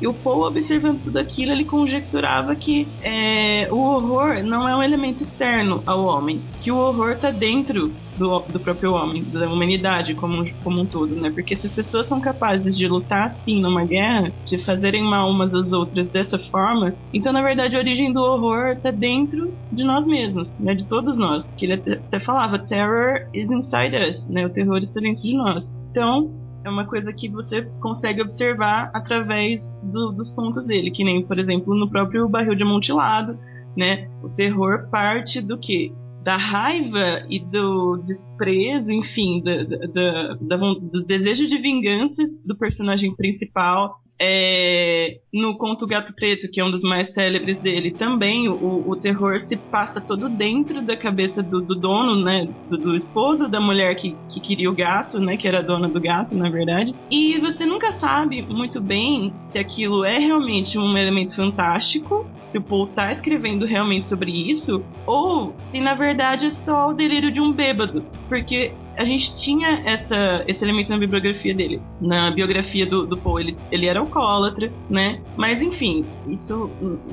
E 0.00 0.06
o 0.06 0.14
Poe, 0.14 0.48
observando 0.48 1.02
tudo 1.02 1.18
aquilo, 1.18 1.52
ele 1.52 1.64
conjecturava 1.64 2.54
que 2.56 2.88
é, 3.02 3.68
o 3.70 3.76
horror 3.76 4.42
não 4.42 4.68
é 4.68 4.74
um 4.74 4.82
elemento 4.82 5.22
externo 5.22 5.82
ao 5.86 6.04
homem, 6.04 6.40
que 6.60 6.72
o 6.72 6.76
horror 6.76 7.12
está 7.12 7.30
dentro 7.30 7.92
do, 8.16 8.40
do, 8.40 8.60
próprio 8.60 8.92
homem, 8.92 9.24
da 9.24 9.48
humanidade 9.48 10.14
como, 10.14 10.44
como 10.62 10.82
um 10.82 10.86
todo, 10.86 11.14
né? 11.16 11.30
Porque 11.30 11.56
se 11.56 11.66
as 11.66 11.72
pessoas 11.72 12.06
são 12.06 12.20
capazes 12.20 12.76
de 12.76 12.86
lutar 12.86 13.28
assim 13.28 13.60
numa 13.60 13.84
guerra, 13.84 14.32
de 14.44 14.62
fazerem 14.64 15.02
mal 15.02 15.30
umas 15.30 15.52
às 15.54 15.72
outras 15.72 16.06
dessa 16.08 16.38
forma, 16.50 16.94
então 17.12 17.32
na 17.32 17.42
verdade 17.42 17.76
a 17.76 17.78
origem 17.78 18.12
do 18.12 18.20
horror 18.20 18.72
está 18.72 18.90
dentro 18.90 19.52
de 19.72 19.84
nós 19.84 20.06
mesmos, 20.06 20.54
né? 20.58 20.74
De 20.74 20.86
todos 20.86 21.16
nós. 21.16 21.50
Que 21.56 21.64
ele 21.64 21.74
até, 21.74 21.92
até 21.92 22.20
falava, 22.20 22.58
terror 22.58 23.26
is 23.32 23.50
inside 23.50 23.96
us, 23.96 24.28
né? 24.28 24.46
O 24.46 24.50
terror 24.50 24.78
está 24.78 25.00
dentro 25.00 25.22
de 25.22 25.34
nós. 25.34 25.72
Então, 25.90 26.30
é 26.64 26.68
uma 26.68 26.86
coisa 26.86 27.12
que 27.12 27.28
você 27.28 27.62
consegue 27.80 28.20
observar 28.20 28.90
através 28.94 29.60
do, 29.82 30.12
dos 30.12 30.34
contos 30.34 30.66
dele, 30.66 30.90
que 30.90 31.04
nem, 31.04 31.26
por 31.26 31.38
exemplo, 31.38 31.74
no 31.74 31.88
próprio 31.88 32.28
Barril 32.28 32.54
de 32.54 32.62
Amontilado, 32.62 33.38
né? 33.76 34.08
O 34.22 34.28
terror 34.28 34.88
parte 34.90 35.40
do 35.40 35.58
que? 35.58 35.92
Da 36.22 36.36
raiva 36.36 37.24
e 37.30 37.40
do 37.40 37.96
desprezo, 38.04 38.92
enfim, 38.92 39.42
do, 39.42 39.66
do, 39.66 40.46
do, 40.46 40.80
do 40.80 41.06
desejo 41.06 41.48
de 41.48 41.58
vingança 41.58 42.22
do 42.44 42.56
personagem 42.56 43.14
principal 43.16 43.96
é, 44.22 45.16
no 45.32 45.56
conto 45.56 45.86
Gato 45.86 46.14
Preto, 46.14 46.50
que 46.50 46.60
é 46.60 46.64
um 46.64 46.70
dos 46.70 46.82
mais 46.82 47.12
célebres 47.14 47.58
dele, 47.62 47.92
também 47.92 48.50
o, 48.50 48.84
o 48.86 48.94
terror 48.94 49.40
se 49.40 49.56
passa 49.56 49.98
todo 49.98 50.28
dentro 50.28 50.82
da 50.82 50.94
cabeça 50.94 51.42
do, 51.42 51.62
do 51.62 51.74
dono, 51.74 52.22
né? 52.22 52.46
Do, 52.68 52.76
do, 52.76 52.94
esposo 52.94 53.48
da 53.48 53.58
mulher 53.58 53.94
que, 53.96 54.14
que 54.28 54.40
queria 54.40 54.70
o 54.70 54.74
gato, 54.74 55.18
né? 55.18 55.38
Que 55.38 55.48
era 55.48 55.62
dona 55.62 55.88
do 55.88 55.98
gato, 55.98 56.34
na 56.34 56.50
verdade. 56.50 56.94
E 57.10 57.38
você 57.38 57.64
nunca 57.64 57.92
sabe 57.94 58.42
muito 58.42 58.78
bem 58.78 59.32
se 59.46 59.58
aquilo 59.58 60.04
é 60.04 60.18
realmente 60.18 60.76
um 60.76 60.98
elemento 60.98 61.34
fantástico, 61.34 62.26
se 62.42 62.58
o 62.58 62.62
Paul 62.62 62.88
tá 62.88 63.12
escrevendo 63.12 63.64
realmente 63.64 64.08
sobre 64.08 64.30
isso, 64.30 64.84
ou 65.06 65.54
se 65.70 65.80
na 65.80 65.94
verdade 65.94 66.46
é 66.46 66.50
só 66.50 66.90
o 66.90 66.94
delírio 66.94 67.32
de 67.32 67.40
um 67.40 67.52
bêbado. 67.52 68.04
Porque 68.28 68.72
a 69.00 69.04
gente 69.04 69.34
tinha 69.36 69.80
essa, 69.86 70.44
esse 70.46 70.62
elemento 70.62 70.90
na 70.90 70.98
bibliografia 70.98 71.54
dele. 71.54 71.80
Na 72.02 72.30
biografia 72.30 72.84
do, 72.84 73.06
do 73.06 73.16
Poe, 73.16 73.42
ele, 73.42 73.56
ele 73.72 73.86
era 73.86 73.98
alcoólatra, 73.98 74.70
né? 74.90 75.22
Mas 75.38 75.62
enfim, 75.62 76.04
isso 76.28 76.70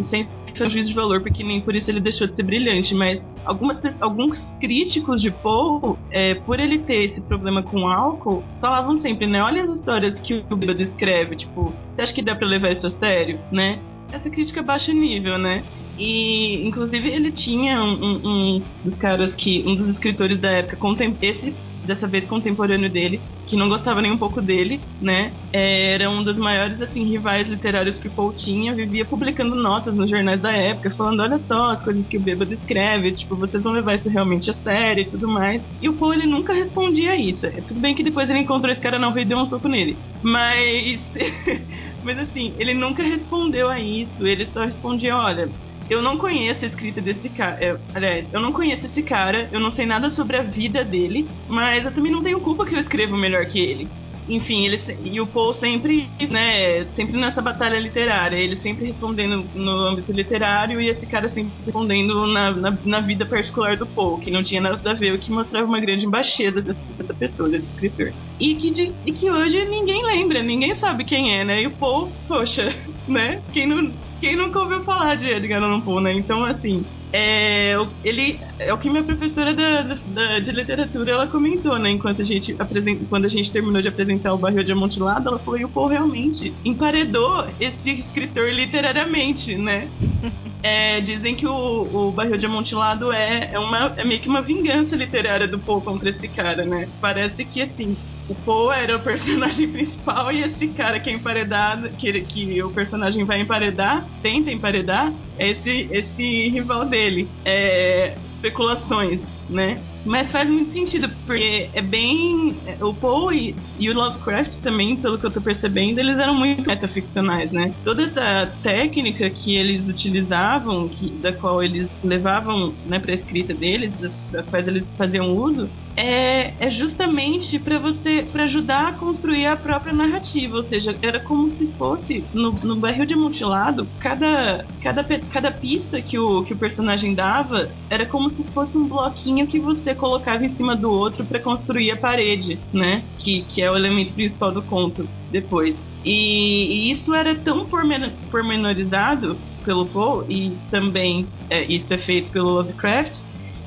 sem 0.08 0.28
um 0.60 0.70
juízo 0.70 0.90
de 0.90 0.96
valor, 0.96 1.22
porque 1.22 1.44
nem 1.46 1.62
por 1.62 1.76
isso 1.76 1.90
ele 1.90 2.02
deixou 2.02 2.28
de 2.28 2.36
ser 2.36 2.44
brilhante. 2.44 2.94
Mas 2.94 3.22
algumas 3.46 3.80
alguns 4.02 4.38
críticos 4.60 5.22
de 5.22 5.32
Poe, 5.32 5.96
é, 6.12 6.36
por 6.36 6.60
ele 6.60 6.80
ter 6.80 7.06
esse 7.06 7.22
problema 7.22 7.64
com 7.64 7.88
álcool, 7.88 8.44
falavam 8.60 8.98
sempre, 8.98 9.26
né? 9.26 9.42
Olha 9.42 9.64
as 9.64 9.70
histórias 9.70 10.20
que 10.20 10.44
o 10.52 10.58
Bêbado 10.58 10.82
escreve, 10.82 11.38
tipo, 11.38 11.74
você 11.96 12.02
acha 12.02 12.14
que 12.14 12.22
dá 12.22 12.36
pra 12.36 12.46
levar 12.46 12.74
isso 12.74 12.86
a 12.86 12.92
sério, 12.92 13.40
né? 13.50 13.80
Essa 14.12 14.30
crítica 14.30 14.60
é 14.60 14.64
baixo 14.64 14.92
nível, 14.92 15.38
né? 15.38 15.64
E, 15.98 16.68
inclusive, 16.68 17.10
ele 17.10 17.32
tinha 17.32 17.82
um, 17.82 17.94
um, 17.94 18.22
um, 18.26 18.64
dos 18.84 18.96
caras 18.98 19.34
que. 19.36 19.64
Um 19.66 19.76
dos 19.76 19.88
escritores 19.88 20.40
da 20.40 20.50
época, 20.50 20.78
esse 21.22 21.56
dessa 21.88 22.08
vez 22.08 22.28
contemporâneo 22.28 22.92
dele, 22.92 23.22
que 23.48 23.56
não 23.56 23.70
gostava 23.70 24.02
nem 24.02 24.12
um 24.12 24.18
pouco 24.18 24.42
dele, 24.42 24.82
né? 25.02 25.32
Era 25.54 26.10
um 26.10 26.24
dos 26.24 26.38
maiores, 26.38 26.80
assim, 26.82 27.06
rivais 27.10 27.48
literários 27.48 27.98
que 27.98 28.10
Paul 28.10 28.34
tinha, 28.36 28.76
vivia 28.76 29.08
publicando 29.08 29.56
notas 29.56 29.96
nos 29.96 30.10
jornais 30.10 30.42
da 30.42 30.52
época, 30.52 30.92
falando, 30.98 31.22
olha 31.22 31.40
só, 31.48 31.72
as 31.72 31.84
coisas 31.84 32.06
que 32.10 32.18
o 32.20 32.24
bêbado 32.24 32.54
escreve, 32.54 33.16
tipo, 33.16 33.38
vocês 33.38 33.64
vão 33.64 33.74
levar 33.74 33.96
isso 33.96 34.10
realmente 34.10 34.52
a 34.52 34.54
sério 34.54 35.04
e 35.04 35.10
tudo 35.10 35.28
mais. 35.30 35.62
E 35.82 35.90
o 35.90 35.98
Paul, 35.98 36.14
ele 36.14 36.28
nunca 36.28 36.54
respondia 36.54 37.12
a 37.12 37.18
isso. 37.18 37.46
É, 37.48 37.62
tudo 37.68 37.80
bem 37.80 37.96
que 37.96 38.04
depois 38.04 38.30
ele 38.30 38.40
encontrou 38.40 38.72
esse 38.72 38.82
cara 38.82 39.00
não 39.00 39.18
e 39.18 39.26
deu 39.26 39.38
um 39.38 39.46
soco 39.48 39.68
nele. 39.70 40.02
Mas... 40.22 41.02
Mas 42.04 42.20
assim, 42.20 42.56
ele 42.60 42.74
nunca 42.74 43.04
respondeu 43.04 43.70
a 43.70 43.80
isso, 43.80 44.26
ele 44.26 44.46
só 44.48 44.64
respondia, 44.66 45.16
olha, 45.16 45.50
eu 45.90 46.02
não 46.02 46.18
conheço 46.18 46.66
a 46.66 46.68
escrita 46.68 47.02
desse 47.02 47.30
cara. 47.30 47.82
É, 47.96 48.26
eu 48.32 48.42
não 48.42 48.52
conheço 48.52 48.86
esse 48.86 49.04
cara, 49.04 49.50
eu 49.52 49.60
não 49.60 49.72
sei 49.72 49.86
nada 49.86 50.10
sobre 50.10 50.38
a 50.38 50.44
vida 50.44 50.84
dele, 50.84 51.28
mas 51.48 51.86
eu 51.86 51.94
também 51.94 52.12
não 52.12 52.24
tenho 52.24 52.40
culpa 52.40 52.66
que 52.66 52.76
eu 52.76 52.80
escrevo 52.80 53.18
melhor 53.18 53.46
que 53.46 53.60
ele 53.60 53.88
enfim, 54.30 54.66
ele 54.66 54.78
e 55.04 55.22
o 55.22 55.28
Paul 55.28 55.54
sempre, 55.54 56.08
né, 56.30 56.86
sempre 56.96 57.18
nessa 57.18 57.42
batalha 57.42 57.80
literária, 57.80 58.36
ele 58.36 58.58
sempre 58.58 58.86
respondendo 58.86 59.50
no 59.54 59.72
âmbito 59.72 60.12
literário 60.12 60.82
e 60.82 60.90
esse 60.90 61.08
cara 61.08 61.30
sempre 61.30 61.54
respondendo 61.64 62.28
na, 62.28 62.52
na, 62.52 62.78
na 62.84 63.00
vida 63.02 63.26
particular 63.26 63.78
do 63.78 63.88
Paul, 63.88 64.20
que 64.20 64.30
não 64.30 64.44
tinha 64.44 64.60
nada 64.60 64.92
a 64.92 64.94
ver, 64.94 65.14
o 65.14 65.20
que 65.20 65.32
mostrava 65.32 65.66
uma 65.66 65.80
grande 65.80 66.06
embaixada 66.06 66.62
dessa 66.62 67.14
pessoa, 67.14 67.50
desse 67.50 67.68
escritor. 67.68 68.12
E 68.40 68.56
que, 68.56 68.72
de, 68.72 68.94
e 69.06 69.14
que 69.14 69.30
hoje 69.32 69.64
ninguém 69.66 70.04
lembra, 70.06 70.44
ninguém 70.44 70.76
sabe 70.76 71.06
quem 71.06 71.40
é, 71.40 71.46
né? 71.46 71.62
E 71.64 71.68
o 71.68 71.72
Paul, 71.72 72.12
poxa, 72.28 72.76
né? 73.08 73.42
Quem 73.54 73.66
não, 73.66 73.94
quem 74.20 74.36
nunca 74.36 74.60
ouviu 74.60 74.84
falar 74.84 75.16
de 75.16 75.28
Edgar 75.28 75.64
Allan 75.64 75.82
Poe, 75.82 76.02
né? 76.04 76.14
Então, 76.14 76.44
assim, 76.46 76.86
é, 77.14 77.76
ele 78.04 78.40
é 78.60 78.74
o 78.74 78.78
que 78.78 78.90
minha 78.90 79.04
professora 79.04 79.54
da, 79.54 79.82
da, 80.06 80.40
de 80.40 80.52
literatura 80.52 81.12
ela 81.12 81.28
comentou, 81.28 81.80
né? 81.80 81.90
Enquanto 81.90 82.22
a 82.22 82.26
gente 82.26 82.56
apresenta, 82.60 83.06
quando 83.06 83.26
a 83.26 83.30
gente 83.30 83.52
terminou 83.52 83.82
de 83.82 83.88
apresentar 83.88 84.34
o 84.34 84.38
Barril 84.38 84.64
de 84.64 84.72
Amontilado, 84.72 85.30
ela 85.30 85.40
falou: 85.40 85.60
e 85.60 85.66
o 85.66 85.70
Paul 85.70 85.88
realmente 85.88 86.54
emparedou 86.66 87.46
esse 87.60 87.90
escritor 87.92 88.52
literariamente, 88.52 89.56
né? 89.56 89.90
É, 90.64 91.00
dizem 91.02 91.36
que 91.36 91.46
o, 91.46 92.08
o 92.10 92.12
Barril 92.12 92.36
de 92.36 92.48
Amontilado 92.48 93.12
é, 93.12 93.52
é, 93.54 93.60
uma, 93.60 93.94
é 93.96 94.04
meio 94.04 94.20
que 94.20 94.28
uma 94.28 94.42
vingança 94.42 94.96
literária 94.96 95.48
do 95.48 95.60
Paul 95.60 95.82
contra 95.82 96.10
esse 96.10 96.28
cara, 96.28 96.66
né? 96.66 96.90
Parece 97.00 97.46
que 97.46 97.62
assim 97.62 97.96
o 98.30 98.36
Poe 98.36 98.76
era 98.76 98.98
o 98.98 99.00
personagem 99.00 99.70
principal 99.72 100.32
e 100.32 100.44
esse 100.44 100.68
cara 100.70 101.00
que 101.00 101.10
é 101.10 101.14
emparedado, 101.14 101.90
que, 101.90 102.22
que 102.22 102.62
o 102.62 102.70
personagem 102.70 103.24
vai 103.26 103.42
emparedar, 103.42 104.06
tenta 104.22 104.52
emparedar, 104.52 105.14
é 105.38 105.50
esse, 105.50 105.88
esse 105.92 106.50
rival 106.50 106.86
dele. 106.86 107.30
É, 107.46 108.16
especulações, 108.38 109.22
né? 109.50 109.82
Mas 110.06 110.32
faz 110.32 110.50
muito 110.50 110.72
sentido, 110.74 111.10
porque 111.26 111.70
é 111.74 111.82
bem. 111.82 112.56
O 112.82 112.94
Poe 112.94 113.56
e, 113.80 113.90
o 113.90 113.94
Lovecraft 113.94 114.62
também, 114.62 114.96
pelo 114.96 115.18
que 115.18 115.26
eu 115.26 115.32
tô 115.32 115.42
percebendo, 115.42 116.00
eles 116.00 116.18
eram 116.18 116.36
muito 116.36 116.68
metaficcionais, 116.68 117.52
né? 117.52 117.74
Toda 117.84 118.04
essa 118.04 118.52
técnica 118.62 119.30
que 119.30 119.56
eles 119.56 119.88
utilizavam, 119.88 120.88
que, 120.88 121.10
da 121.12 121.34
qual 121.34 121.62
eles 121.64 121.90
levavam 122.04 122.74
né, 122.86 123.00
pra 123.00 123.14
escrita 123.14 123.54
deles, 123.54 123.92
das 124.32 124.46
quais 124.50 124.68
eles 124.68 124.86
faziam 124.98 125.36
uso, 125.36 125.70
é, 125.98 126.54
é 126.60 126.70
justamente 126.70 127.58
para 127.58 127.80
você 127.80 128.24
para 128.32 128.44
ajudar 128.44 128.90
a 128.90 128.94
construir 128.94 129.48
a 129.48 129.58
própria 129.58 129.92
narrativa, 129.92 130.58
ou 130.58 130.64
seja, 130.64 130.96
era 131.02 131.20
como 131.20 131.50
se 131.50 131.66
fosse 131.74 132.24
no, 132.32 132.52
no 132.52 132.76
barril 132.76 133.06
de 133.06 133.16
mutilado, 133.16 133.88
cada, 134.00 134.64
cada, 134.80 135.04
cada 135.04 135.52
pista 135.52 136.00
que 136.00 136.20
o, 136.20 136.44
que 136.44 136.54
o 136.54 136.58
personagem 136.58 137.16
dava 137.16 137.72
era 137.90 138.06
como 138.06 138.30
se 138.30 138.44
fosse 138.44 138.78
um 138.78 138.88
bloquinho 138.88 139.48
que 139.48 139.60
você 139.60 139.96
colocava 139.96 140.46
em 140.46 140.54
cima 140.54 140.76
do 140.76 140.92
outro 140.92 141.26
para 141.26 141.40
construir 141.40 141.90
a 141.90 141.98
parede, 141.98 142.60
né? 142.72 143.04
Que, 143.18 143.42
que 143.42 143.62
é 143.64 143.67
o 143.72 143.76
elemento 143.76 144.14
principal 144.14 144.54
do 144.54 144.64
conto 144.64 145.08
depois. 145.30 145.76
E, 146.04 146.90
e 146.90 146.92
isso 146.92 147.14
era 147.14 147.36
tão 147.36 147.68
pormenorizado 147.68 149.42
pelo 149.64 149.88
Poe 149.88 150.26
e 150.30 150.52
também 150.72 151.28
é, 151.50 151.66
isso 151.66 151.94
é 151.94 151.98
feito 151.98 152.32
pelo 152.32 152.50
Lovecraft 152.52 153.14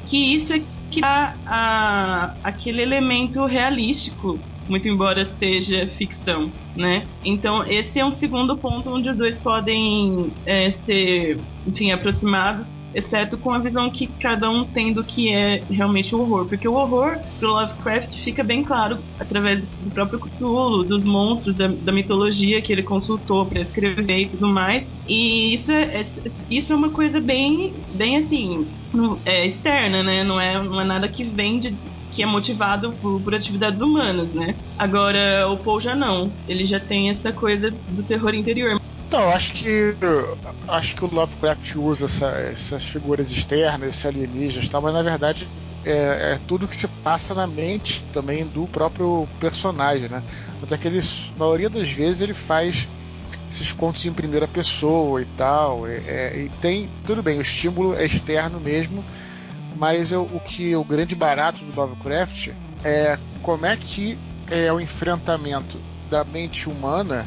que 0.07 0.37
isso 0.37 0.53
é 0.53 0.61
que 0.91 1.01
dá 1.01 1.37
a, 1.47 2.35
aquele 2.43 2.83
elemento 2.83 3.47
realístico, 3.47 4.41
muito 4.71 4.89
embora 4.89 5.27
seja 5.39 5.87
ficção, 5.99 6.51
né? 6.77 7.07
Então 7.25 7.65
esse 7.67 7.99
é 7.99 8.07
um 8.07 8.13
segundo 8.13 8.57
ponto 8.57 8.89
onde 8.89 9.11
os 9.11 9.17
dois 9.17 9.37
podem 9.37 10.33
é, 10.47 10.71
ser, 10.87 11.39
enfim, 11.67 11.91
aproximados 11.91 12.71
exceto 12.95 13.39
com 13.39 13.53
a 13.53 13.59
visão 13.59 13.91
que 13.91 14.07
cada 14.07 14.51
um 14.51 14.65
tem 14.65 14.93
do 14.93 15.05
que 15.05 15.29
é 15.29 15.63
realmente 15.71 16.15
o 16.15 16.21
horror. 16.21 16.47
Porque 16.47 16.69
o 16.69 16.75
horror 16.75 17.19
pro 17.39 17.53
Lovecraft 17.53 18.13
fica 18.25 18.43
bem 18.43 18.65
claro 18.65 18.99
através 19.19 19.61
do 19.61 19.91
próprio 19.91 20.19
Cthulhu, 20.19 20.85
dos 20.85 21.05
monstros, 21.05 21.57
da, 21.57 21.69
da 21.69 21.93
mitologia 21.93 22.61
que 22.61 22.73
ele 22.73 22.83
consultou 22.83 23.47
para 23.47 23.61
escrever 23.61 24.19
e 24.19 24.29
tudo 24.29 24.49
mais. 24.49 24.87
E 25.09 25.55
isso 25.55 25.71
é, 25.71 26.01
é, 26.01 26.07
isso 26.51 26.73
é 26.73 26.77
uma 26.77 26.91
coisa 26.91 27.21
bem, 27.21 27.75
bem 27.95 28.17
assim, 28.17 28.67
é, 29.25 29.47
externa, 29.47 30.03
né? 30.03 30.25
Não 30.25 30.41
é, 30.41 30.63
não 30.63 30.81
é 30.81 30.85
nada 30.85 31.09
que 31.09 31.25
vem 31.25 31.61
de, 31.61 31.77
que 32.11 32.23
é 32.23 32.27
motivado 32.27 32.93
por, 32.95 33.21
por, 33.21 33.35
atividades 33.35 33.81
humanas, 33.81 34.29
né? 34.29 34.55
Agora, 34.79 35.49
o 35.49 35.57
Paul 35.57 35.81
já 35.81 35.95
não. 35.95 36.31
Ele 36.49 36.67
já 36.67 36.81
tem 36.81 37.11
essa 37.11 37.33
coisa 37.33 37.71
do 37.71 38.03
terror 38.03 38.35
interior. 38.35 38.81
Então, 39.07 39.29
acho 39.31 39.55
que 39.55 39.97
acho 40.69 40.95
que 40.95 41.05
o 41.05 41.13
Lovecraft 41.13 41.75
usa 41.77 42.05
essa, 42.05 42.29
essas 42.29 42.85
figuras 42.85 43.31
externas, 43.31 43.89
esses 43.89 44.07
alienígenas, 44.07 44.69
tal, 44.69 44.81
mas 44.81 44.95
na 44.95 45.03
verdade 45.03 45.49
é, 45.85 46.35
é, 46.35 46.41
tudo 46.47 46.69
que 46.69 46.77
se 46.77 46.87
passa 47.03 47.35
na 47.35 47.47
mente 47.47 48.05
também 48.13 48.47
do 48.47 48.67
próprio 48.67 49.27
personagem, 49.41 50.09
né? 50.09 50.23
Até 50.63 50.77
que 50.77 50.87
ele, 50.87 51.01
na 51.37 51.45
maioria 51.45 51.71
das 51.71 51.91
vezes 51.91 52.21
ele 52.21 52.35
faz 52.35 52.89
esses 53.51 53.73
contos 53.73 54.05
em 54.05 54.13
primeira 54.13 54.47
pessoa 54.47 55.21
e 55.21 55.25
tal, 55.37 55.87
é, 55.87 55.97
é, 56.07 56.43
e 56.45 56.49
tem 56.61 56.89
tudo 57.05 57.23
bem, 57.23 57.39
o 57.39 57.43
estímulo 57.43 57.95
é 57.95 58.05
externo 58.05 58.61
mesmo, 58.61 59.05
mas 59.77 60.13
eu, 60.13 60.23
o 60.23 60.41
que 60.41 60.75
o 60.75 60.85
grande 60.85 61.15
barato 61.15 61.65
do 61.65 61.79
Lovecraft 61.79 62.51
é 62.85 63.19
como 63.43 63.67
é 63.67 63.77
que 63.77 64.19
é 64.51 64.73
o 64.73 64.81
enfrentamento 64.81 65.79
da 66.11 66.25
mente 66.25 66.69
humana 66.69 67.27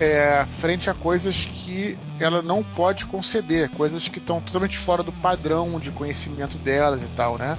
é, 0.00 0.44
frente 0.46 0.90
a 0.90 0.94
coisas 0.94 1.46
que 1.46 1.96
ela 2.18 2.42
não 2.42 2.62
pode 2.62 3.06
conceber, 3.06 3.70
coisas 3.70 4.08
que 4.08 4.18
estão 4.18 4.40
totalmente 4.40 4.76
fora 4.76 5.02
do 5.02 5.12
padrão 5.12 5.78
de 5.78 5.90
conhecimento 5.90 6.58
delas 6.58 7.02
e 7.02 7.08
tal, 7.10 7.38
né? 7.38 7.56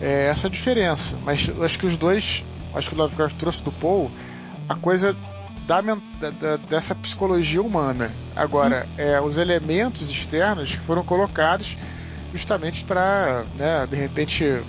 É 0.00 0.26
essa 0.26 0.48
a 0.48 0.50
diferença. 0.50 1.16
Mas 1.24 1.50
acho 1.60 1.78
que 1.78 1.86
os 1.86 1.96
dois, 1.96 2.44
acho 2.74 2.88
que 2.88 2.94
o 2.94 2.98
Lovecraft 2.98 3.36
trouxe 3.36 3.62
do 3.62 3.72
Paul 3.72 4.10
a 4.68 4.74
coisa 4.74 5.16
da, 5.66 5.80
da, 5.80 6.56
dessa 6.56 6.94
psicologia 6.94 7.62
humana. 7.62 8.10
Agora, 8.34 8.88
é, 8.96 9.20
os 9.20 9.36
elementos 9.36 10.10
externos 10.10 10.72
foram 10.72 11.04
colocados 11.04 11.76
justamente 12.36 12.84
para, 12.84 13.44
né, 13.56 13.86
de 13.88 13.96
repente, 13.96 14.62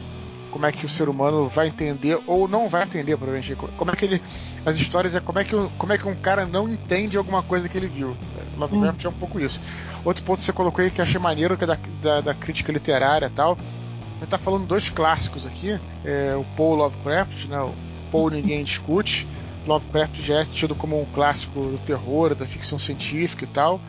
como 0.51 0.65
é 0.65 0.71
que 0.71 0.85
o 0.85 0.89
ser 0.89 1.09
humano 1.09 1.47
vai 1.47 1.67
entender 1.67 2.19
ou 2.25 2.47
não 2.47 2.69
vai 2.69 2.83
entender, 2.83 3.15
provavelmente. 3.15 3.55
Como 3.55 3.91
é 3.91 3.95
que 3.95 4.05
ele. 4.05 4.21
As 4.65 4.77
histórias 4.77 5.15
é 5.15 5.19
como 5.19 5.39
é 5.39 5.43
que, 5.43 5.55
como 5.77 5.93
é 5.93 5.97
que 5.97 6.07
um 6.07 6.15
cara 6.15 6.45
não 6.45 6.67
entende 6.67 7.17
alguma 7.17 7.43
coisa 7.43 7.69
que 7.69 7.77
ele 7.77 7.87
viu. 7.87 8.17
Lovecraft 8.57 9.05
hum. 9.05 9.07
é 9.07 9.09
um 9.09 9.17
pouco 9.17 9.39
isso. 9.39 9.61
Outro 10.03 10.23
ponto 10.23 10.39
que 10.39 10.45
você 10.45 10.53
colocou 10.53 10.83
aí 10.83 10.89
que 10.89 11.01
achei 11.01 11.19
maneiro, 11.19 11.57
que 11.57 11.63
é 11.63 11.67
da, 11.67 11.79
da, 12.01 12.21
da 12.21 12.33
crítica 12.33 12.71
literária 12.71 13.27
e 13.27 13.29
tal. 13.29 13.57
Ele 14.15 14.23
está 14.23 14.37
falando 14.37 14.65
dois 14.65 14.89
clássicos 14.89 15.45
aqui, 15.45 15.79
é, 16.03 16.35
o 16.35 16.43
Paul 16.55 16.75
Lovecraft, 16.75 17.45
né, 17.45 17.59
o 17.61 17.73
Paul 18.11 18.31
Ninguém 18.31 18.63
Discute. 18.63 19.27
Lovecraft 19.67 20.21
já 20.21 20.39
é 20.39 20.45
tido 20.45 20.73
como 20.73 20.99
um 20.99 21.05
clássico 21.05 21.61
do 21.61 21.77
terror, 21.85 22.33
da 22.33 22.47
ficção 22.47 22.79
científica 22.79 23.43
e 23.43 23.47
tal. 23.47 23.79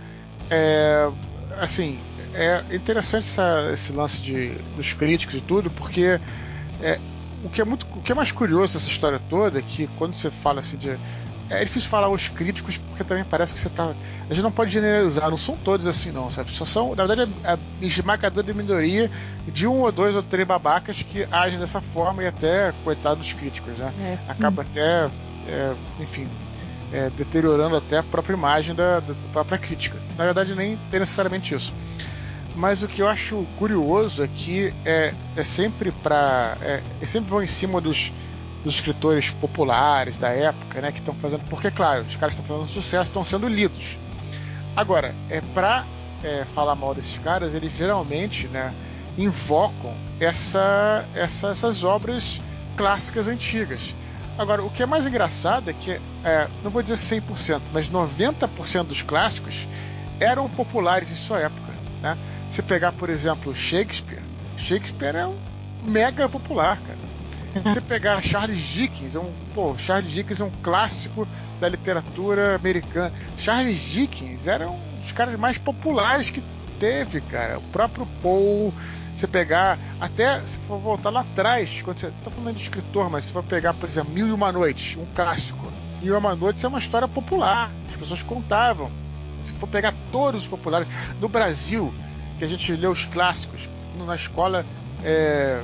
É, 0.51 1.11
assim, 1.59 1.99
é 2.39 2.77
interessante 2.77 3.25
essa, 3.25 3.69
esse 3.73 3.93
lance 3.93 4.23
de, 4.23 4.51
dos 4.77 4.93
críticos 4.93 5.35
e 5.35 5.41
tudo, 5.41 5.71
porque 5.71 6.21
é, 6.81 7.01
o 7.43 7.49
que 7.49 7.61
é 7.61 7.65
muito 7.65 7.85
o 7.97 8.01
que 8.01 8.13
é 8.13 8.15
mais 8.15 8.31
curioso 8.31 8.75
dessa 8.75 8.89
história 8.89 9.19
toda 9.29 9.59
é 9.59 9.63
que 9.63 9.89
quando 9.97 10.15
você 10.15 10.31
fala 10.31 10.61
assim 10.61 10.77
de 10.77 10.97
é 11.51 11.65
difícil 11.65 11.89
falar 11.89 12.09
os 12.11 12.29
críticos 12.29 12.77
porque 12.77 13.03
também 13.03 13.25
parece 13.25 13.55
que 13.55 13.59
você 13.59 13.71
tá. 13.71 13.95
A 14.29 14.35
gente 14.35 14.43
não 14.43 14.53
pode 14.53 14.71
generalizar, 14.71 15.31
não 15.31 15.39
são 15.39 15.57
todos 15.57 15.87
assim, 15.87 16.13
não, 16.13 16.31
sabe? 16.31 16.51
Só 16.51 16.65
são, 16.65 16.95
na 16.95 17.07
verdade, 17.07 17.33
a 17.43 17.59
esmagadora 17.81 18.53
minoria 18.53 19.11
de 19.47 19.67
um 19.67 19.81
ou 19.81 19.91
dois 19.91 20.15
ou 20.15 20.23
três 20.23 20.47
babacas 20.47 21.03
que 21.03 21.27
agem 21.31 21.59
dessa 21.59 21.81
forma 21.81 22.23
e 22.23 22.27
até, 22.27 22.73
coitado 22.85 23.21
dos 23.21 23.33
críticos, 23.33 23.79
né? 23.79 23.93
É. 23.99 24.31
Acaba 24.31 24.61
até, 24.61 25.11
é, 25.47 25.75
enfim, 25.99 26.29
é, 26.93 27.09
deteriorando 27.11 27.77
até 27.77 27.99
a 27.99 28.03
própria 28.03 28.35
imagem 28.35 28.75
da, 28.75 29.01
da, 29.01 29.15
da, 29.15 29.29
própria 29.33 29.59
crítica. 29.59 29.97
Na 30.17 30.25
verdade, 30.25 30.55
nem 30.55 30.77
tem 30.91 31.01
necessariamente 31.01 31.55
isso. 31.55 31.75
Mas 32.59 32.83
o 32.83 32.89
que 32.89 33.01
eu 33.01 33.07
acho 33.07 33.47
curioso 33.57 34.25
é 34.25 34.27
que 34.29 34.75
é, 34.85 35.15
é 35.37 35.45
sempre 35.45 35.93
para. 35.93 36.59
É, 36.61 36.83
é, 37.01 37.07
sempre 37.07 37.31
vão 37.31 37.41
em 37.41 37.47
cima 37.47 37.81
dos 37.81 38.13
dos 38.65 38.75
escritores 38.75 39.31
populares 39.31 40.19
da 40.19 40.31
época, 40.31 40.81
né, 40.81 40.91
que 40.91 40.99
estão 40.99 41.15
fazendo, 41.15 41.45
porque 41.49 41.71
claro, 41.71 42.03
os 42.03 42.17
caras 42.17 42.35
estão 42.35 42.45
fazendo 42.45 42.69
sucesso, 42.69 43.05
estão 43.05 43.25
sendo 43.25 43.47
lidos. 43.47 44.01
Agora, 44.77 45.15
é 45.31 45.41
para 45.41 45.87
é, 46.25 46.45
falar 46.45 46.75
mal 46.75 46.93
desses 46.93 47.17
caras, 47.19 47.55
eles 47.55 47.71
geralmente, 47.73 48.49
né, 48.49 48.75
invocam 49.17 49.95
essa, 50.19 51.07
essa, 51.15 51.51
essas 51.51 51.85
obras 51.85 52.41
clássicas 52.77 53.29
antigas. 53.29 53.95
Agora, 54.37 54.65
o 54.65 54.71
que 54.71 54.83
é 54.83 54.87
mais 54.87 55.07
engraçado 55.07 55.71
é 55.71 55.73
que, 55.73 55.93
é, 56.25 56.49
não 56.63 56.71
vou 56.71 56.83
dizer 56.83 56.97
100%, 56.97 57.63
mas 57.73 57.89
90% 57.89 58.83
dos 58.85 59.03
clássicos 59.03 59.69
eram 60.21 60.49
populares 60.49 61.13
em 61.13 61.17
sua 61.17 61.41
época. 61.41 61.73
Né? 62.03 62.19
Se 62.49 62.63
pegar, 62.63 62.93
por 62.93 63.11
exemplo, 63.11 63.55
Shakespeare, 63.55 64.23
Shakespeare 64.57 65.17
é 65.17 65.27
um 65.27 65.39
mega 65.83 66.29
popular, 66.29 66.81
cara. 66.81 66.99
Você 67.65 67.81
pegar 67.81 68.23
Charles 68.23 68.59
Dickens, 68.59 69.15
é 69.15 69.21
um, 69.21 69.33
pô, 69.55 69.77
Charles 69.77 70.11
Dickens 70.11 70.41
é 70.41 70.45
um 70.45 70.51
clássico 70.63 71.27
da 71.61 71.69
literatura 71.69 72.57
americana. 72.57 73.13
Charles 73.37 73.81
Dickens 73.81 74.49
era 74.49 74.71
um 74.71 74.79
dos 75.01 75.13
caras 75.13 75.39
mais 75.39 75.59
populares 75.59 76.31
que 76.31 76.43
teve, 76.79 77.21
cara. 77.21 77.59
O 77.59 77.63
próprio 77.63 78.07
Poe, 78.23 78.73
você 79.15 79.27
pegar, 79.27 79.79
até 80.01 80.41
se 80.47 80.59
for 80.59 80.79
voltar 80.79 81.11
lá 81.11 81.21
atrás, 81.21 81.83
quando 81.83 81.97
você 81.97 82.11
tá 82.23 82.31
falando 82.31 82.57
de 82.57 82.63
escritor, 82.63 83.11
mas 83.11 83.27
se 83.27 83.33
for 83.33 83.43
pegar, 83.43 83.75
por 83.75 83.89
exemplo, 83.89 84.13
Mil 84.13 84.27
e 84.27 84.33
Uma 84.33 84.53
Noites, 84.53 84.97
um 84.97 85.07
clássico. 85.15 85.71
Mil 86.01 86.15
e 86.15 86.17
Uma 86.17 86.35
Noites 86.35 86.65
é 86.65 86.69
uma 86.69 86.79
história 86.79 87.09
popular, 87.09 87.73
as 87.89 87.97
pessoas 87.97 88.23
contavam. 88.23 88.91
Se 89.41 89.53
for 89.55 89.69
pegar 89.69 89.95
todos 90.11 90.43
os 90.43 90.49
populares 90.49 90.89
no 91.21 91.29
Brasil, 91.29 91.93
que 92.39 92.45
a 92.45 92.49
gente 92.49 92.73
lê 92.73 92.87
os 92.87 93.05
clássicos 93.07 93.69
na 93.99 94.15
escola, 94.15 94.65
é, 95.03 95.61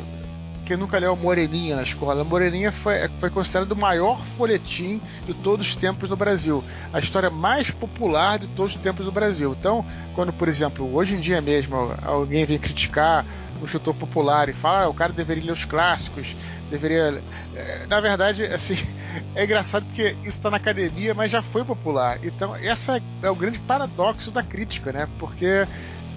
quem 0.65 0.77
nunca 0.77 0.99
leu 0.99 1.15
Moreninha 1.15 1.77
na 1.77 1.83
escola. 1.83 2.25
Moreninha 2.25 2.73
foi, 2.73 3.09
foi 3.19 3.31
considerado 3.31 3.73
o 3.73 3.77
maior 3.77 4.19
folhetim 4.19 5.01
de 5.27 5.35
todos 5.35 5.69
os 5.69 5.77
tempos 5.77 6.11
no 6.11 6.17
Brasil. 6.17 6.65
A 6.93 6.99
história 6.99 7.31
mais 7.31 7.71
popular 7.71 8.39
de 8.39 8.47
todos 8.49 8.75
os 8.75 8.81
tempos 8.81 9.05
no 9.05 9.13
Brasil. 9.13 9.55
Então, 9.59 9.85
quando, 10.15 10.33
por 10.33 10.49
exemplo, 10.49 10.93
hoje 10.95 11.15
em 11.15 11.21
dia 11.21 11.41
mesmo, 11.41 11.95
alguém 12.03 12.45
vem 12.47 12.59
criticar 12.59 13.25
o 13.61 13.67
escritor 13.67 13.95
popular 13.95 14.49
e 14.49 14.53
fala, 14.53 14.85
ah, 14.85 14.89
o 14.89 14.95
cara 14.95 15.13
deveria 15.13 15.45
ler 15.45 15.53
os 15.53 15.65
clássicos, 15.65 16.35
deveria. 16.71 17.23
Eh, 17.55 17.87
na 17.89 18.01
verdade, 18.01 18.45
assim, 18.45 18.75
é 19.35 19.45
engraçado 19.45 19.85
porque 19.87 20.17
isso 20.23 20.37
está 20.37 20.51
na 20.51 20.57
academia, 20.57 21.15
mas 21.15 21.31
já 21.31 21.43
foi 21.43 21.65
popular. 21.65 22.19
Então, 22.23 22.57
essa 22.57 23.01
é 23.23 23.31
o 23.31 23.35
grande 23.35 23.59
paradoxo 23.61 24.31
da 24.31 24.43
crítica, 24.43 24.93
né? 24.93 25.09
Porque 25.19 25.67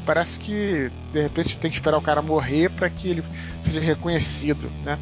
parece 0.08 0.40
que 0.40 0.90
de 1.12 1.22
repente 1.22 1.58
tem 1.58 1.70
que 1.70 1.76
esperar 1.76 1.98
o 1.98 2.02
cara 2.02 2.22
morrer 2.22 2.70
para 2.70 2.90
que 2.90 3.10
ele 3.10 3.24
seja 3.62 3.82
reconhecido, 3.82 4.72
né? 4.86 4.98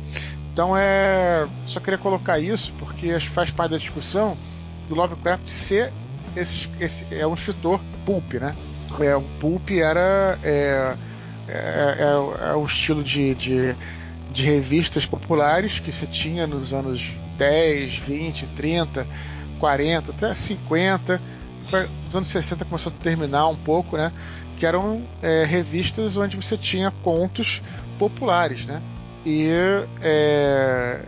Então 0.51 0.75
é, 0.75 1.47
só 1.67 1.79
queria 1.79 1.99
colocar 1.99 2.39
isso 2.39 2.73
porque 2.79 3.19
faz 3.19 3.51
parte 3.51 3.71
da 3.71 3.77
discussão 3.77 4.35
do 4.89 4.95
Lovecraft 4.95 5.47
ser 5.47 5.93
esse, 6.35 6.69
esse 6.79 7.07
é 7.11 7.25
um 7.27 7.35
escritor 7.35 7.79
pulp, 8.03 8.33
né? 8.33 8.55
É, 8.99 9.15
o 9.15 9.21
pulp 9.39 9.69
era 9.71 10.39
é, 10.43 10.95
é, 11.47 11.97
é, 11.99 12.53
é 12.53 12.63
estilo 12.63 13.03
de, 13.03 13.35
de, 13.35 13.75
de 14.31 14.43
revistas 14.43 15.05
populares 15.05 15.79
que 15.79 15.91
se 15.91 16.07
tinha 16.07 16.47
nos 16.47 16.73
anos 16.73 17.19
10, 17.37 17.97
20, 17.97 18.47
30, 18.47 19.07
40, 19.59 20.11
até 20.11 20.33
50. 20.33 21.21
Foi, 21.69 21.89
nos 22.05 22.15
anos 22.15 22.27
60 22.29 22.65
começou 22.65 22.91
a 22.91 23.03
terminar 23.03 23.47
um 23.47 23.55
pouco, 23.55 23.97
né? 23.97 24.11
Que 24.57 24.65
eram 24.65 25.05
é, 25.21 25.45
revistas 25.45 26.17
onde 26.17 26.35
você 26.35 26.57
tinha 26.57 26.91
contos 26.91 27.61
populares, 27.97 28.65
né? 28.65 28.81
E, 29.25 29.49
é, 30.01 31.05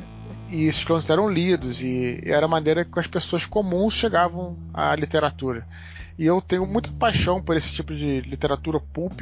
e 0.49 0.65
esses 0.65 0.83
contos 0.83 1.09
eram 1.09 1.29
lidos 1.29 1.81
e 1.83 2.21
era 2.25 2.45
a 2.45 2.49
maneira 2.49 2.83
que 2.83 2.99
as 2.99 3.07
pessoas 3.07 3.45
comuns 3.45 3.93
chegavam 3.93 4.57
à 4.73 4.95
literatura. 4.95 5.67
E 6.17 6.25
eu 6.25 6.41
tenho 6.41 6.65
muita 6.65 6.91
paixão 6.93 7.41
por 7.41 7.55
esse 7.55 7.71
tipo 7.71 7.93
de 7.93 8.21
literatura 8.21 8.79
pulp 8.79 9.21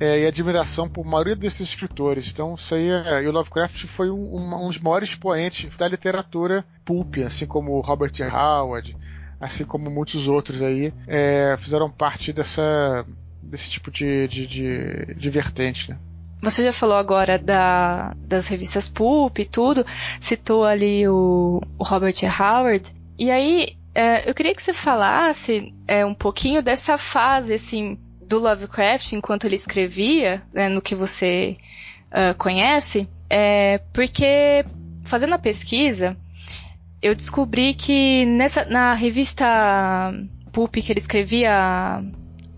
é, 0.00 0.22
e 0.22 0.26
admiração 0.26 0.88
por 0.88 1.04
maioria 1.04 1.36
desses 1.36 1.68
escritores. 1.68 2.30
Então, 2.30 2.54
isso 2.54 2.74
aí 2.74 2.88
é, 2.88 3.22
e 3.22 3.28
o 3.28 3.32
Lovecraft 3.32 3.86
foi 3.86 4.10
um, 4.10 4.36
um, 4.36 4.64
um, 4.64 4.68
dos 4.68 4.78
maiores 4.80 5.10
expoentes 5.10 5.74
da 5.76 5.86
literatura 5.86 6.64
pulp, 6.84 7.18
assim 7.18 7.46
como 7.46 7.80
Robert 7.80 8.12
Howard, 8.20 8.96
assim 9.40 9.64
como 9.64 9.90
muitos 9.90 10.26
outros 10.26 10.62
aí, 10.62 10.92
é, 11.06 11.54
fizeram 11.58 11.88
parte 11.90 12.32
dessa 12.32 13.06
desse 13.44 13.70
tipo 13.70 13.90
de, 13.90 14.26
de, 14.28 14.46
de, 14.46 15.14
de 15.14 15.30
vertente, 15.30 15.90
né? 15.90 15.98
Você 16.42 16.62
já 16.62 16.72
falou 16.72 16.96
agora 16.96 17.38
da, 17.38 18.14
das 18.18 18.46
revistas 18.48 18.88
Pulp 18.88 19.38
e 19.38 19.46
tudo, 19.46 19.86
citou 20.20 20.64
ali 20.64 21.08
o, 21.08 21.62
o 21.78 21.84
Robert 21.84 22.16
Howard, 22.38 22.92
e 23.18 23.30
aí 23.30 23.76
é, 23.94 24.28
eu 24.28 24.34
queria 24.34 24.54
que 24.54 24.62
você 24.62 24.74
falasse 24.74 25.72
é, 25.86 26.04
um 26.04 26.14
pouquinho 26.14 26.62
dessa 26.62 26.98
fase, 26.98 27.54
assim, 27.54 27.98
do 28.26 28.38
Lovecraft 28.38 29.12
enquanto 29.12 29.44
ele 29.44 29.54
escrevia, 29.54 30.42
né, 30.52 30.68
no 30.68 30.82
que 30.82 30.94
você 30.94 31.56
uh, 32.10 32.34
conhece, 32.36 33.08
é, 33.30 33.78
porque 33.92 34.64
fazendo 35.04 35.34
a 35.34 35.38
pesquisa, 35.38 36.16
eu 37.00 37.14
descobri 37.14 37.74
que 37.74 38.24
nessa, 38.24 38.64
na 38.64 38.94
revista 38.94 40.12
Pulp 40.52 40.74
que 40.76 40.92
ele 40.92 41.00
escrevia 41.00 42.02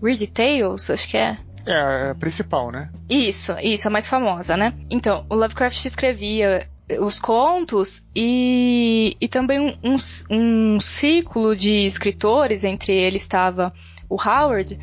Weird 0.01 0.27
Tales, 0.27 0.89
acho 0.89 1.07
que 1.07 1.17
é. 1.17 1.37
É, 1.65 2.07
é 2.07 2.09
a 2.11 2.15
principal, 2.15 2.71
né? 2.71 2.89
Isso, 3.09 3.55
isso, 3.61 3.87
a 3.87 3.91
mais 3.91 4.07
famosa, 4.07 4.55
né? 4.55 4.73
Então, 4.89 5.25
o 5.29 5.35
Lovecraft 5.35 5.85
escrevia 5.85 6.67
os 7.01 7.19
contos 7.19 8.05
e, 8.15 9.17
e 9.19 9.27
também 9.27 9.77
um, 9.83 9.95
um, 10.29 10.79
círculo 10.79 11.55
de 11.55 11.85
escritores, 11.85 12.63
entre 12.63 12.93
eles 12.93 13.23
estava 13.23 13.73
o 14.09 14.15
Howard, 14.15 14.79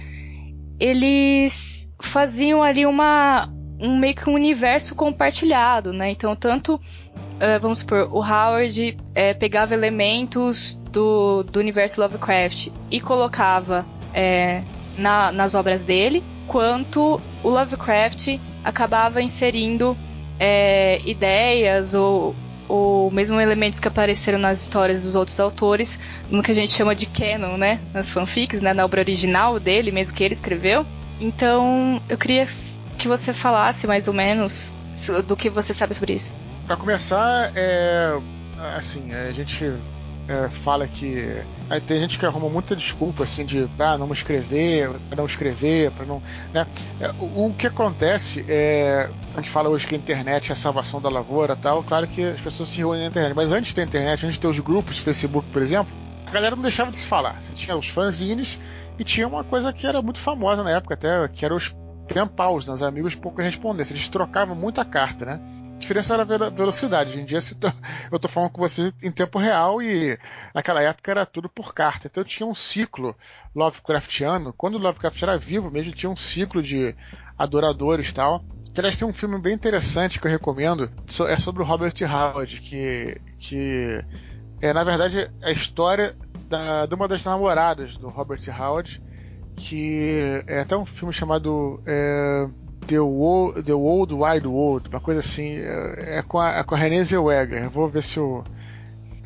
eles 0.79 1.91
faziam 1.99 2.63
ali 2.63 2.85
uma 2.85 3.49
um 3.81 3.99
meio 3.99 4.15
que 4.15 4.29
um 4.29 4.35
universo 4.35 4.95
compartilhado, 4.95 5.93
né? 5.93 6.11
Então, 6.11 6.37
tanto, 6.37 6.75
uh, 6.75 7.61
vamos 7.61 7.79
supor, 7.79 8.09
o 8.13 8.19
Howard 8.19 8.97
uh, 8.97 9.39
pegava 9.39 9.75
elementos 9.75 10.75
do, 10.93 11.43
do 11.43 11.59
universo 11.59 12.01
Lovecraft 12.01 12.69
e 12.91 13.01
colocava 13.01 13.85
na, 14.97 15.33
nas 15.33 15.55
obras 15.55 15.83
dele, 15.83 16.23
quanto 16.47 17.21
o 17.43 17.49
Lovecraft 17.49 18.39
acabava 18.63 19.23
inserindo 19.23 19.97
é, 20.39 21.01
ideias 21.05 21.95
ou, 21.95 22.35
ou 22.69 23.11
mesmo 23.11 23.41
elementos 23.41 23.81
que 23.81 23.89
apareceram 23.89 24.39
nas 24.39 24.63
histórias 24.63 25.03
dos 25.03 25.15
outros 25.15 25.39
autores, 25.39 26.01
no 26.31 26.43
que 26.43 26.53
a 26.53 26.55
gente 26.55 26.73
chama 26.73 26.95
de 26.95 27.07
canon, 27.07 27.57
né? 27.57 27.81
Nas 27.93 28.11
fanfics, 28.11 28.61
né? 28.61 28.73
Na 28.73 28.85
obra 28.85 29.01
original 29.01 29.61
dele, 29.61 29.91
mesmo 29.91 30.17
que 30.17 30.25
ele 30.25 30.35
escreveu. 30.35 30.87
Então, 31.21 32.01
eu 32.09 32.19
queria 32.19 32.47
que 32.99 33.07
você 33.07 33.33
falasse 33.33 33.87
mais 33.87 34.09
ou 34.09 34.15
menos 34.15 34.75
do 35.27 35.37
que 35.37 35.51
você 35.51 35.75
sabe 35.75 35.95
sobre 35.95 36.15
isso. 36.15 36.35
Para 36.67 36.77
começar, 36.77 37.53
é, 37.55 38.19
assim, 38.77 39.13
a 39.13 39.33
gente 39.33 39.73
é, 40.27 40.49
fala 40.49 40.89
que 40.89 41.43
aí 41.69 41.81
tem 41.81 41.99
gente 42.01 42.19
que 42.19 42.25
arruma 42.25 42.49
muita 42.49 42.75
desculpa 42.75 43.25
assim 43.25 43.45
de 43.45 43.69
ah, 43.79 43.99
não 43.99 44.11
escrever, 44.13 44.91
para 45.09 45.17
não 45.17 45.27
escrever, 45.27 45.91
para 45.91 46.07
não, 46.07 46.23
né? 46.53 46.67
É, 46.99 47.11
o, 47.19 47.47
o, 47.47 47.55
que 47.55 47.67
acontece 47.67 48.45
é 48.49 49.11
a 49.35 49.37
gente 49.37 49.51
fala 49.51 49.69
hoje 49.69 49.87
que 49.87 49.95
a 49.95 49.99
internet 49.99 50.51
é 50.51 50.53
a 50.53 50.57
salvação 50.57 51.01
da 51.01 51.09
lavoura, 51.09 51.55
tal. 51.55 51.83
Claro 51.83 52.07
que 52.07 52.23
as 52.23 52.41
pessoas 52.41 52.71
se 52.71 52.79
reúnem 52.79 53.03
na 53.03 53.09
internet, 53.09 53.35
mas 53.35 53.53
antes 53.53 53.75
da 53.75 53.83
internet, 53.83 54.25
antes 54.25 54.35
de 54.35 54.41
ter 54.41 54.49
os 54.49 54.59
grupos, 54.61 54.99
Facebook, 54.99 55.49
por 55.51 55.61
exemplo, 55.61 55.93
a 56.27 56.31
galera 56.31 56.57
não 56.57 56.63
deixava 56.63 56.91
de 56.91 56.97
se 56.97 57.07
falar. 57.07 57.43
Você 57.43 57.53
tinha 57.53 57.77
os 57.77 57.89
fanzines 57.89 58.59
e 58.99 59.05
tinha 59.05 59.29
uma 59.29 59.45
coisa 59.45 59.73
que 59.73 59.87
era 59.87 60.01
muito 60.01 60.19
famosa 60.19 60.63
na 60.63 60.71
época 60.71 60.95
até, 60.95 61.29
que 61.29 61.45
eram 61.45 61.57
os 61.57 61.75
pen 62.09 62.27
pals, 62.27 62.67
né? 62.67 62.75
os 62.75 62.83
amigos 62.83 63.15
pouco 63.15 63.37
correspondência. 63.37 63.93
Eles 63.93 64.09
trocavam 64.09 64.55
muita 64.57 64.85
carta, 64.85 65.27
né? 65.27 65.41
Diferença 65.85 66.15
era 66.15 66.23
a 66.23 66.51
velocidade. 66.51 67.11
Hoje 67.11 67.21
em 67.21 67.25
dia 67.25 67.39
eu 68.11 68.17
estou 68.17 68.31
falando 68.31 68.51
com 68.51 68.61
você 68.61 68.93
em 69.03 69.13
tempo 69.13 69.39
real 69.39 69.81
e 69.81 70.19
naquela 70.55 70.83
época 70.83 71.11
era 71.11 71.27
tudo 71.27 71.49
por 71.49 71.75
carta. 71.75 72.09
Então 72.09 72.25
tinha 72.25 72.47
um 72.47 72.55
ciclo 72.55 73.15
Lovecraftiano. 73.55 74.53
Quando 74.53 74.75
o 74.75 74.79
Lovecraft 74.79 75.23
era 75.23 75.39
vivo 75.39 75.71
mesmo, 75.71 75.93
tinha 75.93 76.11
um 76.11 76.17
ciclo 76.17 76.63
de 76.63 76.95
adoradores 77.39 78.09
e 78.09 78.15
tal. 78.15 78.43
Que 78.73 78.81
aliás 78.81 78.97
tem 78.97 79.07
um 79.07 79.13
filme 79.13 79.41
bem 79.41 79.55
interessante 79.55 80.19
que 80.19 80.27
eu 80.27 80.31
recomendo. 80.31 80.91
É 81.29 81.37
sobre 81.39 81.63
o 81.63 81.67
Robert 81.67 81.95
Howard, 82.03 82.61
que, 82.61 83.21
que 83.39 84.05
é 84.61 84.73
na 84.73 84.83
verdade 84.83 85.31
a 85.43 85.53
história 85.53 86.17
da, 86.49 86.87
de 86.87 86.95
uma 86.95 87.07
das 87.07 87.23
namoradas 87.25 87.97
do 87.97 88.09
Robert 88.09 88.41
Howard, 88.59 89.03
que 89.57 90.43
é 90.47 90.61
até 90.61 90.77
um 90.77 90.85
filme 90.85 91.13
chamado 91.13 91.81
é, 91.87 92.47
The, 92.87 93.01
World, 93.01 93.63
The 93.63 93.75
Old 93.75 94.15
Wide 94.15 94.47
World, 94.47 94.89
uma 94.89 95.01
coisa 95.01 95.21
assim, 95.21 95.57
é, 95.57 96.19
é 96.19 96.23
com, 96.23 96.39
a, 96.39 96.59
é 96.59 96.63
com 96.63 96.75
a 96.75 96.79
Renée 96.79 97.05
Zellweger. 97.05 97.71
vou 97.71 97.89
ver 97.89 98.03
se 98.03 98.21
o 98.21 98.45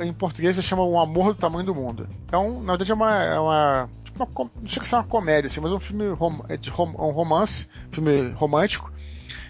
em 0.01 0.13
português 0.13 0.55
se 0.55 0.63
chama 0.63 0.85
Um 0.85 0.97
Amor 0.97 1.35
do 1.35 1.41
Tamanho 1.41 1.67
do 1.67 1.75
Mundo. 1.75 2.09
Então, 2.25 2.63
na 2.63 2.75
verdade, 2.77 2.93
é 2.93 2.95
uma, 2.95 3.23
é 3.25 3.41
uma 3.41 3.91
uma, 4.23 4.51
não 4.63 4.69
chega 4.69 4.85
a 4.85 4.89
ser 4.89 4.97
uma 4.97 5.05
comédia, 5.05 5.47
assim, 5.47 5.61
mas 5.61 5.73
é 5.73 5.75
um 5.75 5.81
filme 5.81 6.09
rom, 6.11 6.41
é 6.49 6.57
de 6.57 6.71
rom, 6.71 6.89
um 6.91 7.13
romance, 7.13 7.69
filme 7.91 8.31
romântico, 8.33 8.93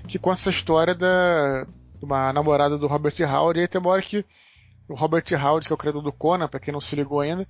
que 0.07 0.19
conta 0.19 0.41
essa 0.41 0.51
história 0.51 0.95
da, 0.95 1.65
de 1.65 2.05
uma 2.05 2.33
namorada 2.33 2.77
do 2.77 2.87
Robert 2.87 3.15
Howard, 3.21 3.59
e 3.59 3.63
aí 3.63 3.69
tem 3.69 3.81
uma 3.81 3.91
hora 3.91 4.03
que 4.03 4.25
o 4.89 4.95
Robert 4.95 5.25
Howard, 5.33 5.67
que 5.67 5.73
é 5.73 5.75
o 5.75 5.79
criador 5.79 6.03
do 6.03 6.13
Conan, 6.13 6.49
para 6.49 6.61
quem 6.61 6.73
não 6.73 6.81
se 6.81 6.97
ligou 6.97 7.21
ainda, 7.21 7.47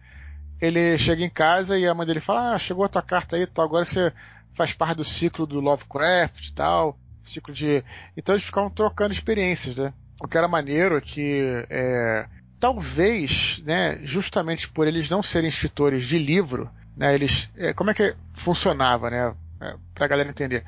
ele 0.61 0.99
chega 0.99 1.25
em 1.25 1.31
casa 1.31 1.79
e 1.79 1.87
a 1.87 1.95
mãe 1.95 2.07
dele 2.07 2.21
fala, 2.21 2.55
ah, 2.55 2.59
chegou 2.59 2.85
a 2.85 2.89
tua 2.89 3.03
carta 3.03 3.37
aí, 3.37 3.47
tal, 3.47 3.65
agora 3.65 3.85
você 3.85 4.13
faz 4.59 4.73
parte 4.73 4.97
do 4.97 5.05
ciclo 5.05 5.47
do 5.47 5.61
Lovecraft 5.61 6.49
e 6.49 6.53
tal, 6.53 6.99
ciclo 7.23 7.55
de... 7.55 7.85
Então 8.17 8.35
eles 8.35 8.45
ficavam 8.45 8.69
trocando 8.69 9.13
experiências, 9.13 9.77
né? 9.77 9.95
O 10.21 10.27
que 10.27 10.37
era 10.37 10.49
maneiro 10.49 10.97
é 10.97 11.01
que 11.01 11.65
é, 11.71 12.27
talvez, 12.59 13.63
né, 13.65 14.01
justamente 14.03 14.69
por 14.69 14.89
eles 14.89 15.09
não 15.09 15.23
serem 15.23 15.49
escritores 15.49 16.07
de 16.07 16.19
livro, 16.19 16.69
né, 16.97 17.15
eles, 17.15 17.53
é, 17.57 17.73
como 17.73 17.93
é 17.93 17.95
que 17.95 18.17
funcionava, 18.35 19.09
né, 19.09 19.33
é, 19.61 19.77
para 19.95 20.07
a 20.07 20.09
galera 20.09 20.29
entender. 20.29 20.65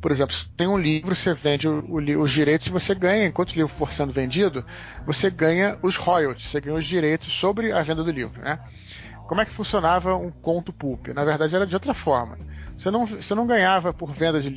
Por 0.00 0.10
exemplo, 0.10 0.34
tem 0.56 0.66
um 0.66 0.78
livro, 0.78 1.14
você 1.14 1.34
vende 1.34 1.68
o, 1.68 1.84
o, 1.84 2.20
os 2.20 2.32
direitos 2.32 2.66
e 2.68 2.70
você 2.70 2.94
ganha, 2.94 3.26
enquanto 3.26 3.50
o 3.50 3.56
livro 3.56 3.68
for 3.68 3.92
sendo 3.92 4.10
vendido, 4.12 4.64
você 5.04 5.28
ganha 5.30 5.78
os 5.82 5.96
royalties, 5.96 6.48
você 6.48 6.62
ganha 6.62 6.78
os 6.78 6.86
direitos 6.86 7.30
sobre 7.30 7.72
a 7.72 7.82
venda 7.82 8.02
do 8.02 8.10
livro, 8.10 8.40
né? 8.42 8.58
Como 9.26 9.40
é 9.40 9.44
que 9.44 9.50
funcionava 9.50 10.16
um 10.16 10.30
conto 10.30 10.72
pulp? 10.72 11.08
Na 11.08 11.24
verdade 11.24 11.54
era 11.54 11.66
de 11.66 11.74
outra 11.74 11.94
forma. 11.94 12.38
Você 12.76 12.90
não, 12.90 13.06
você 13.06 13.34
não 13.34 13.46
ganhava 13.46 13.92
por 13.92 14.12
venda 14.12 14.40
de, 14.40 14.50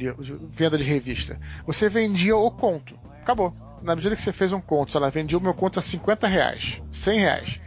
venda 0.51 0.77
de 0.77 0.84
revista. 0.84 1.39
Você 1.65 1.89
vendia 1.89 2.36
o 2.36 2.51
conto. 2.51 2.97
Acabou. 3.21 3.53
Na 3.82 3.95
medida 3.95 4.15
que 4.15 4.21
você 4.21 4.34
fez 4.34 4.51
um 4.51 4.60
conto, 4.60 4.91
sei 4.91 5.01
lá, 5.01 5.10
vendia 5.10 5.38
o 5.38 5.41
meu 5.41 5.53
conto 5.53 5.77
a 5.77 5.82
50 5.82 6.27
reais, 6.27 6.82
100 6.91 7.19
reais. 7.19 7.62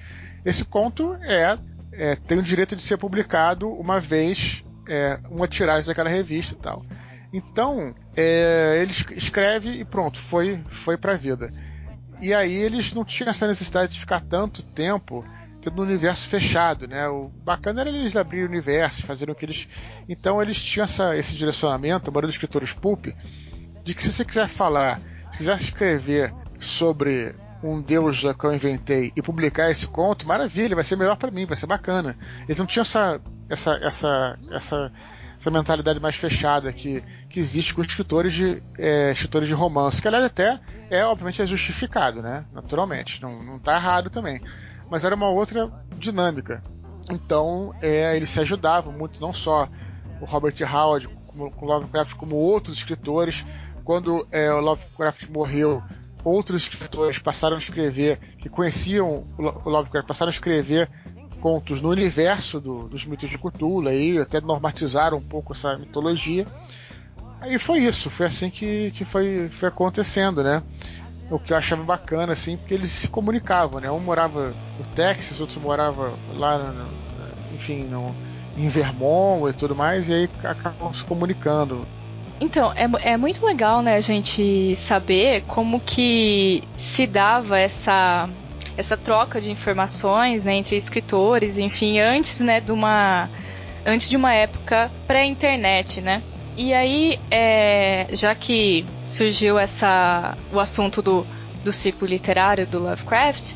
Esse 0.44 0.64
conto 0.64 1.14
é 1.22 1.56
é, 1.92 2.14
tem 2.14 2.38
o 2.38 2.42
direito 2.42 2.76
de 2.76 2.82
ser 2.82 2.96
publicado 2.96 3.68
uma 3.68 4.00
vez 4.00 4.64
é, 4.88 5.18
uma 5.30 5.48
tiragem 5.48 5.88
daquela 5.88 6.08
revista 6.08 6.54
e 6.54 6.58
tal. 6.58 6.82
Então, 7.32 7.94
é, 8.16 8.80
ele 8.82 8.90
escreve 9.16 9.68
e 9.70 9.84
pronto, 9.84 10.18
foi, 10.18 10.62
foi 10.68 10.96
pra 10.96 11.16
vida. 11.16 11.50
E 12.20 12.34
aí 12.34 12.52
eles 12.52 12.92
não 12.92 13.04
tinham 13.04 13.30
essa 13.30 13.46
necessidade 13.46 13.92
de 13.92 14.00
ficar 14.00 14.20
tanto 14.20 14.62
tempo 14.62 15.24
tendo 15.60 15.80
um 15.80 15.84
universo 15.84 16.26
fechado, 16.26 16.88
né? 16.88 17.08
O 17.08 17.28
bacana 17.44 17.82
era 17.82 17.90
eles 17.90 18.16
abrirem 18.16 18.46
o 18.46 18.48
universo, 18.48 19.06
fazerem 19.06 19.32
o 19.32 19.36
que 19.36 19.44
eles. 19.44 19.68
Então 20.08 20.40
eles 20.40 20.62
tinham 20.62 20.84
essa, 20.84 21.16
esse 21.16 21.34
direcionamento, 21.36 22.08
a 22.08 22.12
maioria 22.12 22.28
dos 22.28 22.34
escritores 22.34 22.72
pulp, 22.72 23.06
de 23.84 23.94
que 23.94 24.02
se 24.02 24.12
você 24.12 24.24
quiser 24.24 24.48
falar, 24.48 25.00
se 25.30 25.38
quiser 25.38 25.56
escrever 25.56 26.34
sobre 26.58 27.34
um 27.62 27.80
deus 27.80 28.20
que 28.38 28.46
eu 28.46 28.54
inventei 28.54 29.12
e 29.14 29.20
publicar 29.20 29.70
esse 29.70 29.86
conto, 29.86 30.26
maravilha, 30.26 30.74
vai 30.74 30.84
ser 30.84 30.96
melhor 30.96 31.16
para 31.16 31.30
mim, 31.30 31.44
vai 31.44 31.56
ser 31.56 31.66
bacana. 31.66 32.16
Eles 32.44 32.58
não 32.58 32.66
tinham 32.66 32.82
essa, 32.82 33.20
essa, 33.48 33.74
essa, 33.82 34.38
essa, 34.50 34.92
essa 35.38 35.50
mentalidade 35.50 36.00
mais 36.00 36.16
fechada 36.16 36.72
que, 36.72 37.04
que 37.28 37.38
existe 37.38 37.74
com 37.74 37.82
escritores 37.82 38.32
de, 38.32 38.62
é, 38.78 39.10
escritores 39.10 39.46
de 39.46 39.54
romance, 39.54 40.00
que 40.00 40.08
aliás 40.08 40.24
até 40.24 40.58
é, 40.90 41.04
obviamente, 41.04 41.40
é 41.40 41.46
justificado, 41.46 42.20
né? 42.20 42.44
Naturalmente, 42.52 43.22
não, 43.22 43.40
não 43.44 43.58
tá 43.60 43.76
errado 43.76 44.10
também. 44.10 44.42
Mas 44.90 45.04
era 45.04 45.14
uma 45.14 45.30
outra 45.30 45.70
dinâmica. 45.96 46.62
Então, 47.10 47.72
é, 47.80 48.16
eles 48.16 48.30
se 48.30 48.40
ajudavam 48.40 48.92
muito, 48.92 49.20
não 49.20 49.32
só 49.32 49.68
o 50.20 50.24
Robert 50.24 50.54
Howard, 50.62 51.08
como, 51.26 51.50
com 51.50 51.66
Lovecraft, 51.66 52.14
como 52.16 52.36
outros 52.36 52.76
escritores. 52.76 53.44
Quando 53.84 54.26
é, 54.30 54.52
o 54.52 54.60
Lovecraft 54.60 55.28
morreu, 55.30 55.82
outros 56.24 56.62
escritores 56.62 57.18
passaram 57.18 57.56
a 57.56 57.58
escrever, 57.58 58.18
que 58.36 58.48
conheciam 58.48 59.26
o 59.38 59.70
Lovecraft, 59.70 60.06
passaram 60.06 60.30
a 60.30 60.34
escrever 60.34 60.88
contos 61.40 61.80
no 61.80 61.88
universo 61.88 62.60
do, 62.60 62.88
dos 62.88 63.04
mitos 63.06 63.30
de 63.30 63.38
Cthulhu, 63.38 63.88
aí 63.88 64.18
até 64.18 64.40
normatizaram 64.40 65.16
um 65.16 65.22
pouco 65.22 65.52
essa 65.52 65.76
mitologia. 65.76 66.46
Aí 67.40 67.58
foi 67.58 67.78
isso, 67.78 68.10
foi 68.10 68.26
assim 68.26 68.50
que, 68.50 68.90
que 68.90 69.04
foi, 69.04 69.48
foi 69.48 69.70
acontecendo, 69.70 70.42
né? 70.44 70.62
O 71.30 71.38
que 71.38 71.52
eu 71.52 71.56
achava 71.56 71.84
bacana, 71.84 72.32
assim, 72.32 72.56
porque 72.56 72.74
eles 72.74 72.90
se 72.90 73.08
comunicavam, 73.08 73.80
né? 73.80 73.90
Um 73.90 74.00
morava 74.00 74.52
no 74.78 74.84
Texas, 74.94 75.40
outro 75.40 75.60
morava 75.60 76.12
lá, 76.34 76.58
no, 76.58 76.88
enfim, 77.54 77.84
no, 77.84 78.14
em 78.56 78.68
Vermont 78.68 79.48
e 79.48 79.52
tudo 79.52 79.76
mais, 79.76 80.08
e 80.08 80.14
aí 80.14 80.30
acabam 80.42 80.92
se 80.92 81.04
comunicando. 81.04 81.86
Então, 82.40 82.72
é, 82.72 83.12
é 83.12 83.16
muito 83.16 83.44
legal, 83.44 83.82
né, 83.82 83.96
a 83.96 84.00
gente 84.00 84.74
saber 84.74 85.42
como 85.46 85.78
que 85.78 86.64
se 86.76 87.06
dava 87.06 87.58
essa 87.58 88.28
essa 88.76 88.96
troca 88.96 89.42
de 89.42 89.50
informações 89.50 90.46
né, 90.46 90.54
entre 90.54 90.74
escritores, 90.74 91.58
enfim, 91.58 91.98
antes 91.98 92.40
né, 92.40 92.60
de 92.60 92.72
uma 92.72 93.28
antes 93.84 94.08
de 94.08 94.16
uma 94.16 94.32
época 94.32 94.90
pré-internet, 95.06 96.00
né? 96.00 96.22
E 96.62 96.74
aí, 96.74 97.18
é, 97.30 98.06
já 98.12 98.34
que 98.34 98.84
surgiu 99.08 99.58
essa 99.58 100.36
o 100.52 100.60
assunto 100.60 101.00
do, 101.00 101.26
do 101.64 101.72
ciclo 101.72 102.06
literário 102.06 102.66
do 102.66 102.78
Lovecraft, 102.78 103.54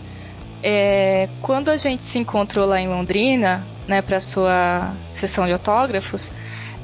é, 0.63 1.29
quando 1.43 1.71
a 1.71 1.77
gente 1.77 2.03
se 2.03 2.19
encontrou 2.19 2.65
lá 2.65 2.81
em 2.81 2.89
Londrina, 2.89 3.63
né, 3.87 4.01
para 4.01 4.23
sua 4.23 4.95
sessão 5.13 5.45
de 5.45 5.53
autógrafos, 5.53 6.33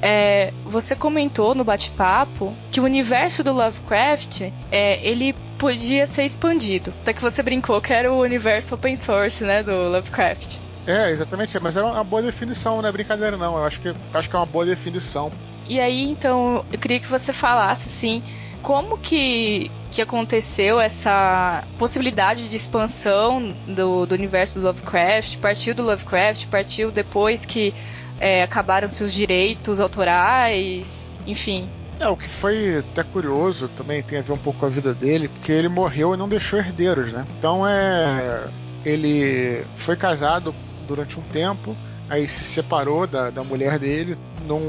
é, 0.02 0.52
você 0.62 0.94
comentou 0.94 1.54
no 1.54 1.64
bate-papo 1.64 2.54
que 2.70 2.82
o 2.82 2.84
universo 2.84 3.42
do 3.42 3.54
Lovecraft 3.54 4.42
é, 4.70 5.00
ele 5.02 5.34
podia 5.56 6.06
ser 6.06 6.24
expandido. 6.24 6.92
Até 7.00 7.14
que 7.14 7.22
você 7.22 7.42
brincou 7.42 7.80
que 7.80 7.94
era 7.94 8.12
o 8.12 8.20
universo 8.20 8.74
open 8.74 8.94
source, 8.94 9.42
né, 9.42 9.62
do 9.62 9.88
Lovecraft. 9.88 10.58
É, 10.86 11.10
exatamente, 11.10 11.58
mas 11.60 11.76
era 11.76 11.86
uma 11.86 12.04
boa 12.04 12.22
definição, 12.22 12.80
não 12.80 12.88
é 12.88 12.92
brincadeira 12.92 13.36
não. 13.36 13.56
Eu 13.56 13.64
acho 13.64 13.80
que 13.80 13.94
acho 14.12 14.30
que 14.30 14.36
é 14.36 14.38
uma 14.38 14.46
boa 14.46 14.64
definição. 14.64 15.30
E 15.68 15.78
aí, 15.78 16.02
então, 16.02 16.64
eu 16.72 16.78
queria 16.78 16.98
que 16.98 17.06
você 17.06 17.32
falasse 17.32 17.88
assim, 17.88 18.22
como 18.62 18.98
que, 18.98 19.70
que 19.90 20.02
aconteceu 20.02 20.80
essa 20.80 21.64
possibilidade 21.78 22.48
de 22.48 22.56
expansão 22.56 23.54
do, 23.66 24.06
do 24.06 24.14
universo 24.14 24.58
do 24.58 24.66
Lovecraft? 24.66 25.38
Partiu 25.38 25.74
do 25.74 25.82
Lovecraft, 25.82 26.46
partiu 26.48 26.90
depois 26.90 27.46
que 27.46 27.74
é, 28.18 28.42
acabaram-se 28.42 29.02
os 29.02 29.12
direitos 29.12 29.80
autorais, 29.80 31.16
enfim. 31.26 31.68
É, 32.00 32.08
o 32.08 32.16
que 32.16 32.28
foi 32.28 32.78
até 32.78 33.02
curioso 33.02 33.68
também 33.68 34.02
tem 34.02 34.18
a 34.18 34.22
ver 34.22 34.32
um 34.32 34.38
pouco 34.38 34.60
com 34.60 34.66
a 34.66 34.70
vida 34.70 34.94
dele, 34.94 35.28
porque 35.28 35.52
ele 35.52 35.68
morreu 35.68 36.14
e 36.14 36.16
não 36.16 36.28
deixou 36.28 36.58
herdeiros, 36.58 37.12
né? 37.12 37.26
Então 37.38 37.66
é. 37.66 38.48
Ele 38.82 39.62
foi 39.76 39.94
casado 39.94 40.54
durante 40.90 41.18
um 41.18 41.22
tempo, 41.22 41.76
aí 42.08 42.28
se 42.28 42.44
separou 42.44 43.06
da, 43.06 43.30
da 43.30 43.44
mulher 43.44 43.78
dele, 43.78 44.16
não, 44.46 44.60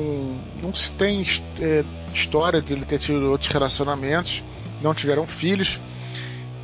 não 0.61 0.73
se 0.73 0.91
tem 0.91 1.25
é, 1.59 1.83
história 2.13 2.61
de 2.61 2.73
ele 2.73 2.85
ter 2.85 2.99
tido 2.99 3.29
outros 3.31 3.49
relacionamentos, 3.49 4.43
não 4.81 4.93
tiveram 4.93 5.25
filhos, 5.25 5.79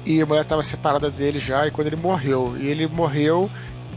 e 0.06 0.22
a 0.22 0.26
mulher 0.26 0.44
estava 0.44 0.62
separada 0.64 1.10
dele 1.10 1.40
já, 1.40 1.68
e 1.68 1.72
quando 1.72 1.88
ele 1.88 1.96
morreu, 1.96 2.56
e 2.60 2.68
ele 2.68 2.88
morreu 2.88 3.50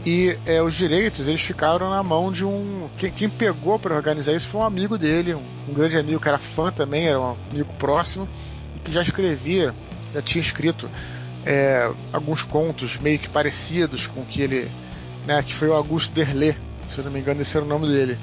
e 0.03 0.35
é, 0.47 0.61
os 0.61 0.73
direitos 0.73 1.27
eles 1.27 1.41
ficaram 1.41 1.89
na 1.89 2.01
mão 2.01 2.31
de 2.31 2.43
um. 2.43 2.89
Quem, 2.97 3.11
quem 3.11 3.29
pegou 3.29 3.77
para 3.77 3.95
organizar 3.95 4.33
isso 4.33 4.47
foi 4.47 4.61
um 4.61 4.63
amigo 4.63 4.97
dele, 4.97 5.35
um, 5.35 5.43
um, 5.69 5.73
grande 5.73 5.95
amigo 5.95 6.19
que 6.19 6.27
era 6.27 6.39
fã 6.39 6.71
também, 6.71 7.07
era 7.07 7.19
um 7.19 7.35
amigo 7.51 7.71
próximo, 7.77 8.27
e 8.75 8.79
que 8.79 8.91
já 8.91 9.03
escrevia, 9.03 9.75
já 10.11 10.21
tinha 10.21 10.41
escrito 10.41 10.89
é, 11.45 11.91
alguns 12.11 12.41
contos 12.41 12.97
meio 12.97 13.19
que 13.19 13.29
parecidos 13.29 14.07
com 14.07 14.25
que 14.25 14.41
ele. 14.41 14.71
Né, 15.31 15.41
que 15.43 15.53
foi 15.53 15.69
o 15.69 15.73
Augusto 15.73 16.11
Derlé, 16.11 16.57
se 16.85 16.97
eu 16.97 17.05
não 17.05 17.11
me 17.11 17.21
engano, 17.21 17.41
esse 17.41 17.55
era 17.55 17.65
o 17.65 17.69
nome 17.69 17.87
dele. 17.87 18.19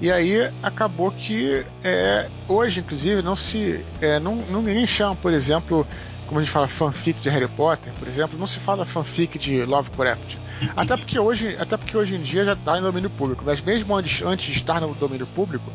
E 0.00 0.08
aí 0.08 0.48
acabou 0.62 1.10
que 1.10 1.66
é, 1.82 2.28
hoje, 2.46 2.78
inclusive, 2.78 3.22
não 3.22 3.34
se. 3.34 3.84
É, 4.00 4.20
não, 4.20 4.36
não, 4.36 4.62
ninguém 4.62 4.86
chama, 4.86 5.16
por 5.16 5.32
exemplo, 5.32 5.84
como 6.28 6.38
a 6.38 6.42
gente 6.44 6.52
fala 6.52 6.68
fanfic 6.68 7.20
de 7.20 7.28
Harry 7.28 7.48
Potter, 7.48 7.92
por 7.94 8.06
exemplo, 8.06 8.38
não 8.38 8.46
se 8.46 8.60
fala 8.60 8.86
fanfic 8.86 9.36
de 9.36 9.64
Lovecraft. 9.64 10.36
Até 10.76 10.96
porque 10.96 11.18
hoje, 11.18 11.56
até 11.58 11.76
porque 11.76 11.96
hoje 11.96 12.14
em 12.14 12.22
dia 12.22 12.44
já 12.44 12.52
está 12.52 12.78
em 12.78 12.82
domínio 12.82 13.10
público, 13.10 13.42
mas 13.44 13.60
mesmo 13.60 13.92
antes, 13.96 14.22
antes 14.22 14.46
de 14.46 14.60
estar 14.60 14.80
no 14.80 14.94
domínio 14.94 15.26
público, 15.26 15.72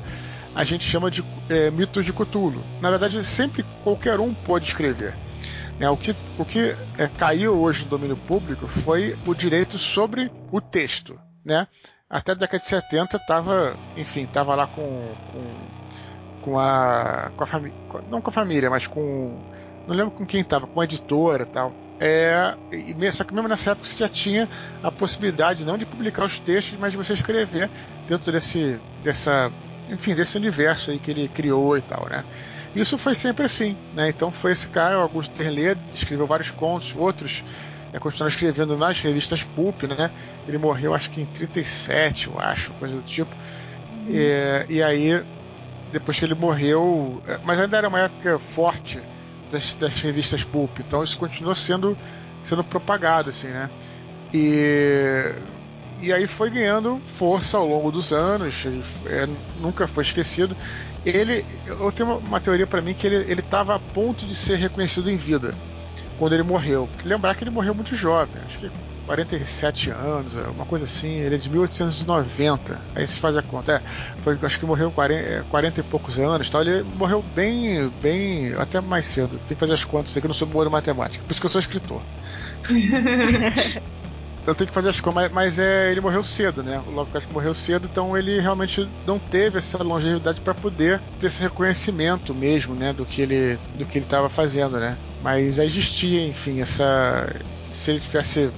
a 0.56 0.64
gente 0.64 0.86
chama 0.86 1.12
de 1.12 1.26
é, 1.50 1.70
mitos 1.70 2.06
de 2.06 2.14
Cthulhu. 2.14 2.64
Na 2.80 2.90
verdade, 2.90 3.22
sempre 3.26 3.66
qualquer 3.84 4.22
um 4.22 4.34
pode 4.34 4.68
escrever. 4.68 5.14
Né? 5.80 5.90
O 5.90 5.96
que, 5.96 6.16
o 6.38 6.46
que 6.46 6.76
é, 6.98 7.08
caiu 7.08 7.60
hoje 7.60 7.86
no 7.86 7.92
domínio 7.92 8.18
público 8.18 8.68
foi 8.68 9.18
o 9.26 9.34
direito 9.34 9.78
sobre 9.78 10.32
o 10.52 10.60
texto. 10.60 11.20
Né? 11.44 11.66
Até 12.10 12.34
a 12.34 12.36
década 12.36 12.60
de 12.60 12.68
70 12.68 13.18
estava, 13.18 13.78
enfim, 13.96 14.24
estava 14.24 14.54
lá 14.56 14.68
com, 14.68 15.16
com, 15.32 16.42
com 16.42 16.60
a, 16.60 17.32
com 17.36 17.44
a 17.44 17.48
família, 17.48 17.78
não 18.10 18.22
com 18.22 18.30
a 18.30 18.34
família, 18.34 18.70
mas 18.70 18.88
com, 18.88 19.40
não 19.88 19.96
lembro 19.96 20.12
com 20.12 20.26
quem 20.26 20.42
estava, 20.42 20.68
com 20.68 20.82
a 20.82 20.84
editora 20.84 21.46
tal 21.46 21.74
É, 22.00 22.56
e, 22.72 23.12
só 23.12 23.24
que 23.24 23.34
mesmo 23.34 23.48
nessa 23.48 23.72
época 23.72 23.88
você 23.88 23.98
já 23.98 24.10
tinha 24.10 24.50
a 24.84 24.92
possibilidade 24.92 25.66
não 25.66 25.78
de 25.78 25.86
publicar 25.86 26.26
os 26.26 26.40
textos, 26.40 26.78
mas 26.80 26.92
de 26.92 26.98
você 26.98 27.14
escrever 27.14 27.70
dentro 28.08 28.32
desse, 28.32 28.80
dessa, 29.04 29.52
enfim, 29.90 30.14
desse 30.14 30.38
universo 30.38 30.92
aí 30.92 31.00
que 31.00 31.12
ele 31.12 31.28
criou 31.28 31.78
e 31.78 31.82
tal, 31.82 32.10
né? 32.10 32.26
Isso 32.74 32.98
foi 32.98 33.16
sempre 33.16 33.46
assim, 33.46 33.78
né? 33.92 34.10
Então 34.10 34.32
foi 34.32 34.52
esse 34.52 34.70
cara, 34.70 35.00
o 35.00 35.02
Augusto 35.02 35.34
Terlé, 35.34 35.76
escreveu 35.94 36.28
vários 36.28 36.52
contos, 36.52 36.96
outros 36.96 37.44
é, 37.92 38.00
continuou 38.00 38.30
escrevendo 38.30 38.78
nas 38.78 39.00
revistas 39.02 39.44
Pulp, 39.44 39.84
né? 39.84 40.12
Ele 40.48 40.58
morreu 40.58 40.94
acho 40.94 41.10
que 41.10 41.22
em 41.22 41.26
37, 41.26 42.28
eu 42.28 42.40
acho, 42.40 42.74
coisa 42.76 42.96
do 42.96 43.04
tipo. 43.04 43.36
Uhum. 43.90 44.06
É, 44.10 44.66
e 44.70 44.84
aí, 44.84 45.24
depois 45.92 46.20
que 46.20 46.26
ele 46.26 46.36
morreu, 46.36 47.22
é, 47.26 47.40
mas 47.44 47.60
ainda 47.60 47.78
era 47.78 47.88
uma 47.88 48.02
época 48.02 48.38
forte 48.40 49.02
das, 49.50 49.76
das 49.76 49.94
revistas 50.02 50.44
pulp, 50.44 50.80
então 50.80 51.04
isso 51.04 51.18
continuou 51.18 51.56
sendo 51.56 51.98
sendo 52.42 52.64
propagado 52.64 53.32
assim, 53.32 53.48
né? 53.48 53.70
E 54.32 55.34
e 56.02 56.14
aí 56.14 56.28
foi 56.28 56.50
ganhando 56.50 57.02
força 57.06 57.58
ao 57.58 57.68
longo 57.68 57.92
dos 57.92 58.14
anos, 58.14 58.64
é, 59.06 59.28
nunca 59.60 59.88
foi 59.88 60.04
esquecido. 60.04 60.56
Ele, 61.06 61.46
eu 61.66 61.92
tenho 61.92 62.18
uma, 62.18 62.40
teoria 62.40 62.68
para 62.68 62.82
mim 62.82 62.94
que 62.94 63.08
ele 63.08 63.40
estava 63.40 63.76
a 63.76 63.80
ponto 63.80 64.26
de 64.26 64.36
ser 64.36 64.58
reconhecido 64.58 65.10
em 65.10 65.16
vida 65.16 65.56
quando 66.18 66.34
ele 66.34 66.44
morreu. 66.44 66.90
Lembrar 67.06 67.36
que 67.36 67.44
ele 67.44 67.52
morreu 67.52 67.74
muito 67.74 67.96
jovem, 67.96 68.42
acho 68.46 68.60
que 68.60 68.70
47 69.10 69.90
anos, 69.90 70.36
é, 70.38 70.42
uma 70.50 70.66
coisa 70.66 70.86
assim, 70.86 71.10
ele 71.10 71.34
é 71.34 71.38
de 71.38 71.50
1890, 71.50 72.80
aí 72.94 73.08
se 73.08 73.20
faz 73.20 73.36
a 73.36 73.42
conta. 73.42 73.72
É, 73.72 73.82
foi, 74.22 74.38
acho 74.44 74.60
que 74.60 74.66
morreu 74.68 74.90
com 74.90 74.98
40, 74.98 75.46
40 75.50 75.80
e 75.80 75.84
poucos 75.84 76.20
anos, 76.20 76.48
tal. 76.48 76.62
ele 76.62 76.84
morreu 76.96 77.24
bem, 77.34 77.90
bem, 78.02 78.54
até 78.54 78.80
mais 78.80 79.08
cedo. 79.08 79.40
Tem 79.40 79.56
que 79.56 79.56
fazer 79.56 79.74
as 79.74 79.84
contas 79.84 80.16
aqui, 80.16 80.28
eu 80.28 80.30
não 80.30 80.36
sou 80.36 80.48
boa 80.48 80.66
de 80.66 80.72
matemática, 80.72 81.24
por 81.26 81.32
isso 81.32 81.42
que 81.42 81.48
eu 81.48 81.50
sou 81.50 81.60
escritor. 81.60 82.04
então 84.50 84.56
tem 84.56 84.68
que 84.68 84.74
fazer 84.74 84.90
as 84.90 85.00
contas, 85.00 85.24
mas, 85.24 85.32
mas, 85.32 85.60
é, 85.60 85.92
ele 85.92 86.02
morreu 86.02 86.24
cedo, 86.24 86.64
né? 86.64 86.82
O 86.88 86.92
Lovecraft 86.92 87.30
morreu 87.32 87.54
cedo, 87.54 87.88
então 87.90 88.18
ele 88.18 88.40
realmente 88.40 88.90
não 89.06 89.20
teve 89.20 89.60
essa 89.60 89.84
longevidade 89.84 90.42
para 90.42 90.56
poder 90.56 91.00
ter 91.20 91.28
esse 91.28 91.44
reconhecimento 91.44 92.34
mesmo, 92.34 92.74
né, 92.74 92.92
do 92.92 93.06
que 93.06 93.22
ele 93.22 93.60
do 93.76 93.86
que 93.86 94.00
ele 94.00 94.06
estava 94.06 94.28
fazendo, 94.28 94.80
né? 94.80 94.98
Mas 95.22 95.60
existia, 95.60 96.26
enfim, 96.26 96.62
essa 96.62 97.30
se 97.72 97.92
ele 97.92 98.00
tivesse 98.00 98.50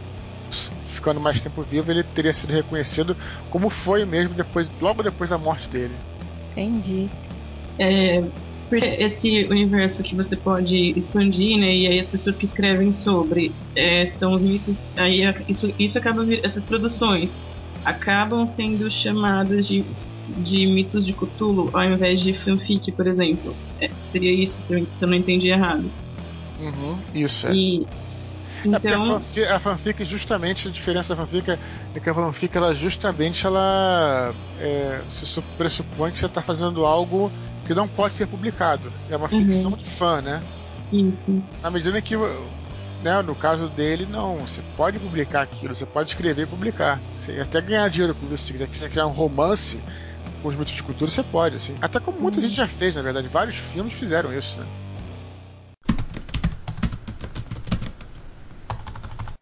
ficando 0.86 1.20
mais 1.20 1.42
tempo 1.42 1.62
vivo, 1.62 1.92
ele 1.92 2.04
teria 2.04 2.32
sido 2.32 2.54
reconhecido 2.54 3.16
como 3.50 3.70
foi 3.70 4.06
mesmo 4.06 4.34
depois, 4.34 4.70
logo 4.80 5.04
depois 5.04 5.30
da 5.30 5.38
morte 5.38 5.70
dele. 5.70 5.96
Entendi. 6.52 7.10
É, 7.78 8.24
esse 8.78 9.47
universo 9.49 10.01
que 10.03 10.15
você 10.15 10.36
pode 10.38 10.93
expandir, 10.97 11.59
né? 11.59 11.76
E 11.76 11.88
aí 11.88 11.99
as 11.99 12.07
pessoas 12.07 12.38
que 12.38 12.45
escrevem 12.45 12.91
sobre 12.93 13.55
é, 13.76 14.07
são 14.17 14.34
os 14.34 14.41
mitos. 14.41 14.78
Aí 14.97 15.22
isso, 15.47 15.67
isso 15.80 15.97
acaba 15.97 16.24
essas 16.43 16.65
produções 16.65 17.30
acabam 17.84 18.45
sendo 18.55 18.89
chamadas 18.91 19.65
de, 19.65 19.86
de 20.28 20.67
mitos 20.74 21.05
de 21.05 21.13
Cthulhu 21.13 21.69
ao 21.74 21.84
invés 21.84 22.22
de 22.22 22.34
fanfic, 22.34 22.91
por 22.93 23.07
exemplo. 23.07 23.55
É, 23.82 23.89
seria 24.11 24.45
isso 24.45 24.55
se 24.61 24.74
eu, 24.74 24.86
se 24.86 25.03
eu 25.05 25.09
não 25.09 25.15
entendi 25.15 25.47
errado. 25.47 25.91
Uhum, 26.59 26.99
isso 27.13 27.47
é. 27.47 27.53
E, 27.53 27.88
então... 28.65 28.74
É 28.74 28.80
porque 28.80 28.88
a 28.88 28.99
fanfic, 28.99 29.43
a 29.45 29.59
fanfic, 29.59 30.05
justamente, 30.05 30.67
a 30.67 30.72
diferença 30.72 31.15
da 31.15 31.22
fanfic 31.22 31.49
é 31.95 31.99
que 31.99 32.09
a 32.09 32.13
fanfic, 32.13 32.55
ela 32.55 32.74
justamente, 32.76 33.45
ela 33.45 34.36
é, 34.57 35.03
se 35.07 35.41
pressupõe 35.57 36.11
que 36.11 36.19
você 36.19 36.28
está 36.28 36.41
fazendo 36.41 36.86
algo 36.86 37.32
que 37.66 37.74
não 37.74 37.88
pode 37.88 38.14
ser 38.14 38.28
publicado. 38.28 38.91
É 39.09 39.16
uma 39.16 39.32
uhum. 39.32 39.45
ficção 39.45 39.72
de 39.72 39.86
fã, 39.86 40.22
né? 40.22 40.41
Isso. 40.91 41.41
Na 41.62 41.70
medida 41.70 42.01
que, 42.01 42.16
né, 43.03 43.22
no 43.22 43.36
caso 43.36 43.68
dele, 43.70 44.05
não. 44.09 44.39
Você 44.39 44.62
pode 44.76 44.99
publicar 44.99 45.41
aquilo, 45.41 45.74
você 45.74 45.86
pode 45.86 46.09
escrever 46.09 46.43
e 46.43 46.47
publicar. 46.47 46.99
Você 47.16 47.39
até 47.39 47.62
ganhar 47.62 47.88
dinheiro 47.89 48.16
com 48.16 48.34
isso. 48.34 48.45
Se 48.45 48.53
quiser 48.53 48.89
criar 48.89 49.07
um 49.07 49.12
romance 49.12 49.82
com 50.41 50.49
os 50.49 50.55
mitos 50.55 50.74
de 50.74 50.84
cultura, 50.84 51.09
você 51.09 51.24
pode, 51.24 51.55
assim. 51.55 51.76
Até 51.82 51.99
como 51.99 52.20
muita 52.20 52.38
uhum. 52.38 52.43
gente 52.43 52.55
já 52.55 52.68
fez, 52.68 52.95
na 52.95 53.01
verdade. 53.01 53.28
Vários 53.28 53.55
filmes 53.55 53.93
fizeram 53.93 54.36
isso, 54.36 54.59
né? 54.59 54.68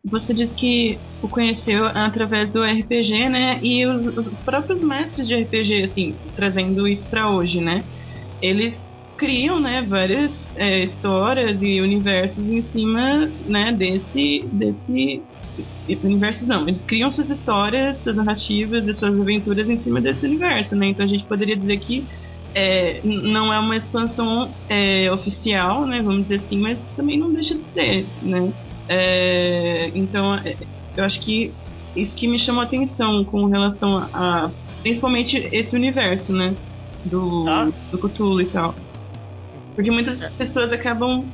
Você 0.05 0.34
disse 0.34 0.55
que 0.55 0.97
o 1.22 1.28
conheceu 1.28 1.86
através 1.86 2.49
do 2.49 2.63
RPG, 2.63 3.30
né? 3.30 3.59
E 3.61 3.86
os, 3.86 4.17
os 4.17 4.28
próprios 4.39 4.82
mestres 4.82 5.28
de 5.28 5.36
RPG, 5.36 5.84
assim, 5.84 6.15
trazendo 6.36 6.88
isso 6.88 7.05
para 7.07 7.30
hoje, 7.30 7.61
né? 7.61 7.84
Eles 8.42 8.88
criam, 9.18 9.60
né, 9.60 9.82
várias 9.88 10.32
é, 10.56 10.84
histórias 10.84 11.62
e 11.62 11.82
universos 11.82 12.48
em 12.48 12.64
cima, 12.64 13.28
né, 13.46 13.74
desse, 13.74 14.50
desse 14.54 15.28
universos 16.04 16.48
não, 16.48 16.68
eles 16.68 16.86
criam 16.86 17.12
suas 17.12 17.30
histórias, 17.30 18.04
suas 18.04 18.16
narrativas 18.16 18.86
e 18.88 18.94
suas 18.94 19.20
aventuras 19.20 19.68
em 19.70 19.80
cima 19.80 20.02
desse 20.02 20.26
universo, 20.26 20.76
né? 20.76 20.88
Então 20.90 21.06
a 21.06 21.08
gente 21.08 21.28
poderia 21.28 21.58
dizer 21.60 21.80
que 21.80 22.08
é, 22.56 23.02
não 23.04 23.54
é 23.54 23.60
uma 23.60 23.78
expansão 23.78 24.56
é, 24.70 25.12
oficial, 25.12 25.86
né? 25.88 26.02
Vamos 26.02 26.24
dizer 26.28 26.36
assim, 26.46 26.60
mas 26.60 26.80
também 26.96 27.20
não 27.20 27.32
deixa 27.34 27.56
de 27.60 27.68
ser, 27.72 28.12
né? 28.22 28.40
É, 28.90 29.92
então, 29.98 30.36
é, 30.36 30.56
eu 30.96 31.04
acho 31.04 31.20
que 31.24 31.56
isso 31.96 32.16
que 32.16 32.28
me 32.28 32.40
chamou 32.40 32.62
a 32.62 32.66
atenção 32.66 33.26
com 33.26 33.46
relação 33.48 33.98
a, 33.98 34.10
a 34.48 34.54
principalmente 34.82 35.38
esse 35.52 35.76
universo, 35.76 36.32
né? 36.34 36.58
Do, 37.06 37.45
ah. 37.47 37.72
do 37.91 37.97
Cthulhu 37.97 38.41
e 38.41 38.45
tal. 38.45 38.76
Porque 39.76 39.91
muitas 39.91 40.22
é. 40.22 40.30
pessoas 40.32 40.72
acabam 40.72 41.26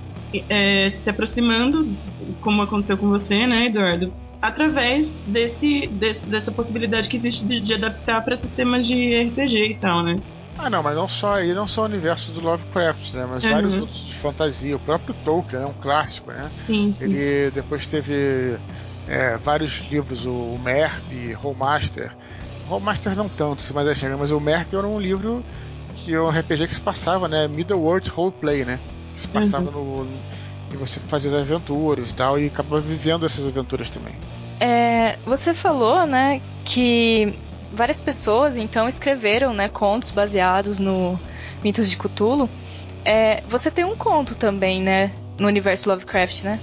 é, 0.49 0.91
se 0.91 1.09
aproximando, 1.09 1.97
como 2.41 2.61
aconteceu 2.61 2.97
com 2.97 3.07
você, 3.07 3.47
né, 3.47 3.67
Eduardo? 3.67 4.13
Através 4.41 5.11
desse, 5.25 5.87
desse 5.87 6.25
dessa 6.27 6.51
possibilidade 6.51 7.09
que 7.09 7.17
existe 7.17 7.45
de, 7.45 7.61
de 7.61 7.73
adaptar 7.73 8.23
para 8.23 8.37
sistemas 8.37 8.85
de 8.85 9.23
RPG 9.23 9.71
e 9.71 9.75
tal, 9.75 10.03
né? 10.03 10.15
Ah, 10.57 10.69
não, 10.69 10.81
mas 10.81 10.95
não 10.95 11.07
só 11.07 11.35
aí, 11.35 11.53
não 11.53 11.67
só 11.67 11.81
o 11.81 11.85
universo 11.85 12.31
do 12.31 12.41
Lovecraft, 12.41 13.13
né? 13.15 13.25
Mas 13.29 13.43
uhum. 13.43 13.51
vários 13.51 13.79
outros 13.79 14.05
de 14.05 14.13
fantasia. 14.13 14.75
O 14.75 14.79
próprio 14.79 15.15
Tolkien 15.25 15.63
é 15.63 15.65
um 15.65 15.73
clássico, 15.73 16.31
né? 16.31 16.49
Sim, 16.65 16.93
sim. 16.97 17.05
Ele 17.05 17.51
depois 17.51 17.85
teve 17.85 18.57
é, 19.07 19.37
vários 19.37 19.89
livros, 19.91 20.25
o 20.25 20.57
Merp, 20.63 21.03
Rollmaster. 21.35 22.15
Rollmaster 22.67 23.15
não 23.15 23.29
tanto, 23.29 23.63
mas 23.73 23.87
é 23.87 23.95
chega, 23.95 24.17
mas 24.17 24.31
o 24.31 24.39
Merp 24.39 24.73
era 24.73 24.87
um 24.87 24.99
livro 24.99 25.43
que 25.93 26.13
é 26.13 26.19
um 26.19 26.29
RPG 26.29 26.67
que 26.67 26.75
se 26.75 26.81
passava, 26.81 27.27
né? 27.27 27.47
Middle 27.47 27.79
World 27.79 28.09
Roleplay, 28.09 28.65
né? 28.65 28.79
Que 29.13 29.21
se 29.21 29.27
passava 29.27 29.69
uhum. 29.77 30.03
no. 30.03 30.07
E 30.73 30.77
você 30.77 30.99
fazia 30.99 31.31
as 31.31 31.37
aventuras 31.37 32.11
e 32.11 32.15
tal, 32.15 32.39
e 32.39 32.47
acabava 32.47 32.81
vivendo 32.81 33.25
essas 33.25 33.47
aventuras 33.47 33.89
também. 33.89 34.13
É, 34.59 35.17
você 35.25 35.53
falou, 35.53 36.05
né, 36.05 36.41
que 36.63 37.37
várias 37.71 38.01
pessoas 38.01 38.57
então 38.57 38.87
escreveram 38.87 39.53
né, 39.53 39.69
contos 39.69 40.11
baseados 40.11 40.79
no 40.79 41.19
mitos 41.63 41.89
de 41.89 41.97
Cthulhu. 41.97 42.49
É, 43.03 43.43
você 43.47 43.69
tem 43.69 43.85
um 43.85 43.95
conto 43.95 44.33
também, 44.33 44.81
né? 44.81 45.11
No 45.39 45.47
universo 45.47 45.89
Lovecraft, 45.89 46.43
né? 46.43 46.59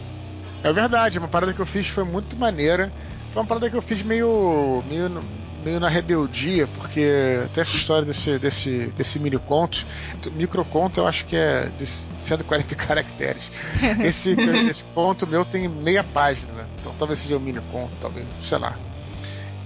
É 0.64 0.72
verdade, 0.72 1.18
uma 1.18 1.28
parada 1.28 1.52
que 1.52 1.60
eu 1.60 1.66
fiz 1.66 1.86
foi 1.86 2.04
muito 2.04 2.36
maneira. 2.36 2.92
Foi 3.30 3.42
uma 3.42 3.48
parada 3.48 3.70
que 3.70 3.76
eu 3.76 3.82
fiz 3.82 4.02
meio, 4.02 4.82
meio, 4.88 5.22
meio 5.64 5.78
na 5.80 5.88
rebeldia, 5.88 6.66
porque 6.66 7.40
tem 7.54 7.62
essa 7.62 7.76
história 7.76 8.04
desse, 8.04 8.38
desse, 8.38 8.86
desse 8.96 9.18
mini 9.18 9.38
conto. 9.38 9.86
Micro 10.34 10.64
conto 10.64 11.00
eu 11.00 11.06
acho 11.06 11.24
que 11.24 11.36
é 11.36 11.70
de 11.78 11.86
140 11.86 12.74
caracteres. 12.76 13.50
Esse, 14.02 14.36
esse 14.68 14.84
conto 14.84 15.26
meu 15.26 15.44
tem 15.44 15.68
meia 15.68 16.04
página, 16.04 16.68
então 16.80 16.94
talvez 16.98 17.20
seja 17.20 17.36
um 17.36 17.40
mini 17.40 17.60
conto, 17.70 17.92
talvez, 18.00 18.26
sei 18.42 18.58
lá. 18.58 18.76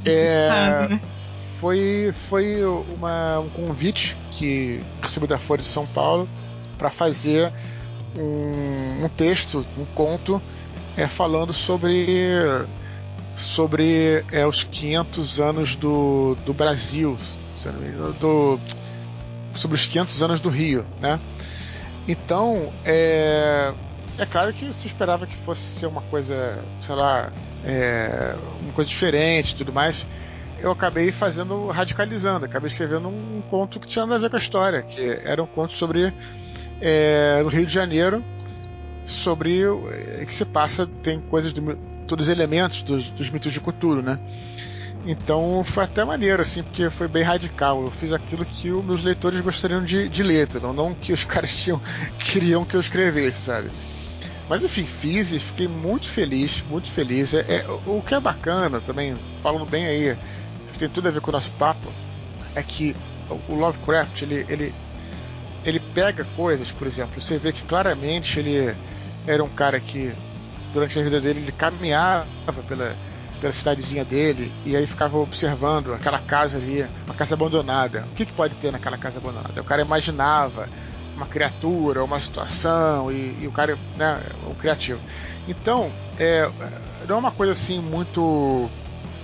É, 0.04 0.98
foi, 1.58 2.12
foi 2.14 2.64
uma, 2.64 3.40
um 3.40 3.48
convite 3.48 4.16
que 4.30 4.80
recebi 5.02 5.26
da 5.26 5.38
Folha 5.38 5.62
de 5.62 5.68
São 5.68 5.86
Paulo 5.86 6.28
para 6.78 6.90
fazer 6.90 7.52
um, 8.16 9.04
um, 9.04 9.08
texto, 9.08 9.66
um 9.78 9.84
conto, 9.86 10.40
é, 10.96 11.08
falando 11.08 11.52
sobre 11.52 12.66
sobre 13.36 14.24
é, 14.32 14.46
os 14.46 14.64
500 14.64 15.40
anos 15.40 15.76
do, 15.76 16.36
do 16.44 16.52
Brasil, 16.52 17.16
do, 18.18 18.58
sobre 19.54 19.76
os 19.76 19.86
500 19.86 20.22
anos 20.22 20.40
do 20.40 20.48
Rio, 20.48 20.84
né? 21.00 21.20
Então, 22.08 22.72
é, 22.84 23.74
é 24.18 24.26
claro 24.26 24.52
que 24.52 24.72
se 24.72 24.86
esperava 24.86 25.26
que 25.26 25.36
fosse 25.36 25.62
ser 25.62 25.86
uma 25.86 26.02
coisa, 26.02 26.64
sei 26.80 26.94
lá, 26.94 27.32
é, 27.64 28.34
uma 28.62 28.72
coisa 28.72 28.88
diferente 28.88 29.54
tudo 29.54 29.72
mais 29.72 30.06
eu 30.58 30.70
acabei 30.70 31.12
fazendo, 31.12 31.68
radicalizando, 31.68 32.44
acabei 32.44 32.68
escrevendo 32.68 33.08
um, 33.08 33.42
conto 33.42 33.78
que 33.78 33.86
tinha 33.86 34.06
nada 34.06 34.16
a 34.16 34.20
ver 34.20 34.30
com 34.30 34.36
a 34.36 34.38
história, 34.38 34.82
que 34.82 35.20
era 35.22 35.42
um 35.42 35.46
conto 35.46 35.74
sobre 35.74 36.12
é, 36.80 37.42
o 37.44 37.48
Rio 37.48 37.66
de 37.66 37.72
Janeiro, 37.72 38.24
sobre 39.04 39.62
é, 39.62 40.24
que 40.24 40.34
se 40.34 40.44
passa, 40.44 40.86
tem 41.02 41.20
coisas, 41.20 41.52
todos 42.06 42.28
os 42.28 42.32
elementos 42.32 42.82
dos, 42.82 43.10
dos 43.10 43.30
mitos 43.30 43.52
de 43.52 43.60
Cthulhu, 43.60 44.02
né? 44.02 44.18
Então 45.06 45.62
foi 45.64 45.84
até 45.84 46.04
maneiro, 46.04 46.42
assim, 46.42 46.62
porque 46.62 46.90
foi 46.90 47.06
bem 47.06 47.22
radical. 47.22 47.82
Eu 47.84 47.90
fiz 47.92 48.12
aquilo 48.12 48.44
que 48.44 48.72
os 48.72 48.84
meus 48.84 49.04
leitores 49.04 49.40
gostariam 49.40 49.84
de, 49.84 50.08
de 50.08 50.22
ler, 50.22 50.48
então 50.48 50.72
não 50.72 50.94
que 50.94 51.12
os 51.12 51.22
caras 51.26 51.54
tinham, 51.54 51.80
queriam 52.18 52.64
que 52.64 52.74
eu 52.74 52.80
escrevesse, 52.80 53.40
sabe? 53.42 53.70
Mas 54.48 54.62
enfim, 54.62 54.86
fiz 54.86 55.32
e 55.32 55.38
fiquei 55.38 55.68
muito 55.68 56.08
feliz, 56.08 56.64
muito 56.68 56.88
feliz. 56.88 57.34
É, 57.34 57.40
é, 57.40 57.66
o 57.86 58.02
que 58.02 58.14
é 58.14 58.20
bacana 58.20 58.80
também, 58.80 59.16
falando 59.42 59.66
bem 59.66 59.86
aí, 59.86 60.16
que 60.72 60.78
tem 60.78 60.88
tudo 60.88 61.08
a 61.08 61.10
ver 61.10 61.20
com 61.20 61.30
o 61.30 61.32
nosso 61.32 61.50
papo, 61.52 61.92
é 62.54 62.62
que 62.62 62.94
o 63.48 63.54
Lovecraft 63.54 64.22
ele, 64.22 64.46
ele, 64.48 64.74
ele 65.64 65.80
pega 65.80 66.24
coisas, 66.36 66.70
por 66.70 66.86
exemplo, 66.86 67.20
você 67.20 67.38
vê 67.38 67.52
que 67.52 67.64
claramente 67.64 68.38
ele 68.38 68.74
era 69.26 69.42
um 69.42 69.48
cara 69.48 69.80
que 69.80 70.12
durante 70.76 70.98
a 70.98 71.02
vida 71.02 71.22
dele 71.22 71.40
ele 71.40 71.52
caminhava 71.52 72.26
pela, 72.68 72.94
pela 73.40 73.52
cidadezinha 73.52 74.04
dele 74.04 74.52
e 74.62 74.76
aí 74.76 74.86
ficava 74.86 75.16
observando 75.16 75.94
aquela 75.94 76.18
casa 76.18 76.58
ali, 76.58 76.86
uma 77.06 77.14
casa 77.14 77.34
abandonada. 77.34 78.04
O 78.12 78.14
que, 78.14 78.26
que 78.26 78.32
pode 78.34 78.56
ter 78.56 78.70
naquela 78.70 78.98
casa 78.98 79.18
abandonada? 79.18 79.58
O 79.58 79.64
cara 79.64 79.80
imaginava 79.80 80.68
uma 81.16 81.26
criatura, 81.26 82.04
uma 82.04 82.20
situação 82.20 83.10
e, 83.10 83.38
e 83.40 83.46
o 83.46 83.52
cara, 83.52 83.78
né, 83.96 84.20
um 84.46 84.54
criativo. 84.54 85.00
Então, 85.48 85.90
é, 86.18 86.46
não 87.08 87.16
é 87.16 87.18
uma 87.20 87.32
coisa 87.32 87.52
assim 87.52 87.80
muito 87.80 88.68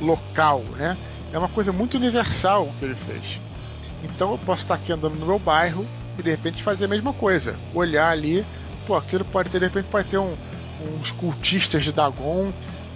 local, 0.00 0.60
né? 0.78 0.96
É 1.34 1.38
uma 1.38 1.50
coisa 1.50 1.70
muito 1.70 1.98
universal 1.98 2.64
o 2.64 2.72
que 2.78 2.86
ele 2.86 2.96
fez. 2.96 3.38
Então 4.02 4.32
eu 4.32 4.38
posso 4.38 4.62
estar 4.62 4.76
aqui 4.76 4.90
andando 4.90 5.16
no 5.16 5.26
meu 5.26 5.38
bairro 5.38 5.86
e 6.18 6.22
de 6.22 6.30
repente 6.30 6.62
fazer 6.62 6.86
a 6.86 6.88
mesma 6.88 7.12
coisa. 7.12 7.56
Olhar 7.74 8.08
ali, 8.08 8.42
pô, 8.86 8.94
aquilo 8.94 9.22
pode 9.22 9.50
ter, 9.50 9.58
de 9.58 9.66
repente 9.66 9.88
pode 9.88 10.08
ter 10.08 10.16
um, 10.16 10.34
uns 11.00 11.10
cultistas 11.10 11.82
de 11.82 11.92
Dagon 11.92 12.52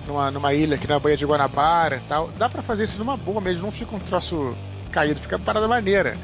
numa, 0.06 0.30
numa 0.30 0.54
ilha 0.54 0.76
aqui 0.76 0.86
na 0.86 0.98
Baía 0.98 1.16
de 1.16 1.24
Guanabara 1.24 2.00
tal. 2.08 2.30
Dá 2.38 2.48
para 2.48 2.62
fazer 2.62 2.84
isso 2.84 2.98
numa 2.98 3.16
boa 3.16 3.40
mesmo, 3.40 3.62
não 3.62 3.72
fica 3.72 3.94
um 3.94 4.00
troço 4.00 4.54
caído, 4.90 5.20
fica 5.20 5.38
parada 5.38 5.68
maneira. 5.68 6.16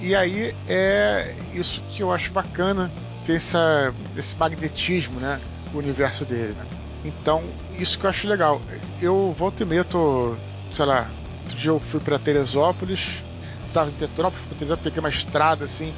E 0.00 0.14
aí 0.14 0.54
é 0.68 1.34
isso 1.52 1.82
que 1.90 2.02
eu 2.02 2.10
acho 2.10 2.32
bacana, 2.32 2.90
ter 3.24 3.34
essa, 3.34 3.94
esse 4.16 4.38
magnetismo, 4.38 5.20
né? 5.20 5.38
O 5.74 5.78
universo 5.78 6.24
dele. 6.24 6.54
Né? 6.54 6.66
Então, 7.04 7.44
isso 7.78 7.98
que 7.98 8.06
eu 8.06 8.10
acho 8.10 8.28
legal. 8.28 8.60
Eu 9.00 9.34
volto 9.36 9.62
e 9.62 9.66
meia, 9.66 9.84
tô, 9.84 10.36
sei 10.72 10.86
lá, 10.86 11.08
outro 11.42 11.56
dia 11.56 11.70
eu 11.70 11.80
fui 11.80 12.00
para 12.00 12.18
Teresópolis, 12.18 13.22
tava 13.72 13.90
em 13.90 13.94
Petrópolis, 13.94 14.44
Teresópolis, 14.58 14.84
peguei 14.84 15.00
uma 15.00 15.08
estrada 15.08 15.64
assim, 15.64 15.92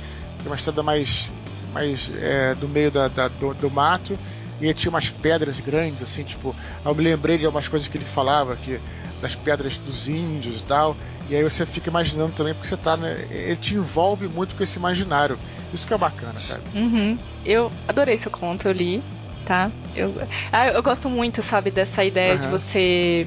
uma 0.45 0.57
estrada 0.57 0.83
mais, 0.83 1.31
mais 1.73 2.11
é, 2.21 2.55
do 2.55 2.69
meio 2.69 2.91
da, 2.91 3.09
da 3.09 3.29
do, 3.29 3.55
do, 3.55 3.71
mato, 3.71 4.19
e 4.63 4.73
tinha 4.73 4.91
umas 4.91 5.11
pedras 5.11 5.59
grandes, 5.59 6.03
assim, 6.03 6.23
tipo, 6.23 6.55
eu 6.85 6.95
me 6.95 7.03
lembrei 7.03 7.37
de 7.37 7.45
algumas 7.45 7.67
coisas 7.67 7.89
que 7.89 7.99
ele 7.99 8.05
falava, 8.05 8.55
que 8.55 8.79
das 9.21 9.35
pedras 9.35 9.77
dos 9.77 10.09
índios 10.09 10.61
e 10.61 10.63
tal. 10.63 10.97
E 11.29 11.35
aí 11.35 11.43
você 11.43 11.67
fica 11.67 11.91
imaginando 11.91 12.33
também, 12.33 12.55
porque 12.55 12.69
você 12.69 12.77
tá, 12.77 12.97
né? 12.97 13.27
Ele 13.31 13.57
te 13.57 13.75
envolve 13.75 14.29
muito 14.29 14.55
com 14.55 14.63
esse 14.63 14.79
imaginário. 14.79 15.39
Isso 15.73 15.87
que 15.87 15.95
é 15.95 15.99
bacana, 15.99 16.41
sabe? 16.41 16.63
Uhum. 16.75 17.19
Eu 17.45 17.73
adorei 17.89 18.17
seu 18.17 18.31
conto, 18.31 18.69
eu 18.69 18.73
li, 18.73 19.03
tá? 19.45 19.71
Eu, 19.97 20.15
ah, 20.53 20.69
eu 20.69 20.83
gosto 20.83 21.09
muito, 21.09 21.43
sabe, 21.43 21.71
dessa 21.71 22.05
ideia 22.05 22.35
uhum. 22.35 22.41
de 22.41 22.47
você. 22.49 23.27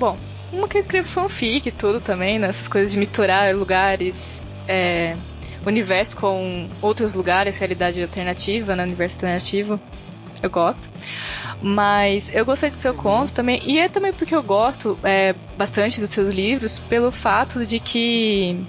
Bom, 0.00 0.18
uma 0.52 0.66
que 0.66 0.76
eu 0.76 0.80
escrevo 0.80 1.08
fanfic 1.08 1.68
e 1.68 1.72
tudo 1.72 2.00
também, 2.00 2.40
né? 2.40 2.48
Essas 2.48 2.66
coisas 2.66 2.90
de 2.90 2.98
misturar 2.98 3.54
lugares. 3.54 4.42
É, 4.66 5.16
universo 5.66 6.16
com 6.16 6.68
outros 6.82 7.14
lugares, 7.14 7.58
realidade 7.58 8.00
alternativa, 8.02 8.74
né? 8.76 8.82
Universo 8.82 9.16
alternativo. 9.16 9.80
Eu 10.44 10.50
gosto. 10.50 10.86
Mas 11.62 12.30
eu 12.34 12.44
gostei 12.44 12.68
do 12.68 12.76
seu 12.76 12.92
conto 12.92 13.32
também, 13.32 13.62
e 13.64 13.78
é 13.78 13.88
também 13.88 14.12
porque 14.12 14.34
eu 14.34 14.42
gosto 14.42 14.98
é, 15.02 15.34
bastante 15.56 15.98
dos 15.98 16.10
seus 16.10 16.28
livros, 16.34 16.78
pelo 16.78 17.10
fato 17.10 17.64
de 17.64 17.80
que 17.80 18.62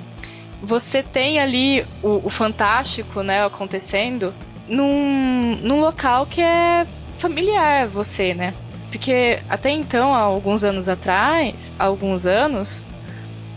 você 0.62 1.04
tem 1.04 1.38
ali 1.38 1.86
o, 2.02 2.22
o 2.26 2.30
fantástico 2.30 3.22
né, 3.22 3.46
acontecendo 3.46 4.34
num, 4.70 5.58
num 5.58 5.82
local 5.82 6.26
que 6.26 6.42
é 6.42 6.88
familiar 7.18 7.84
a 7.84 7.88
você, 7.88 8.34
né? 8.34 8.54
Porque 8.90 9.40
até 9.50 9.72
então, 9.72 10.16
há 10.16 10.20
alguns 10.20 10.64
anos 10.64 10.88
atrás, 10.88 11.74
alguns 11.78 12.26
anos, 12.26 12.86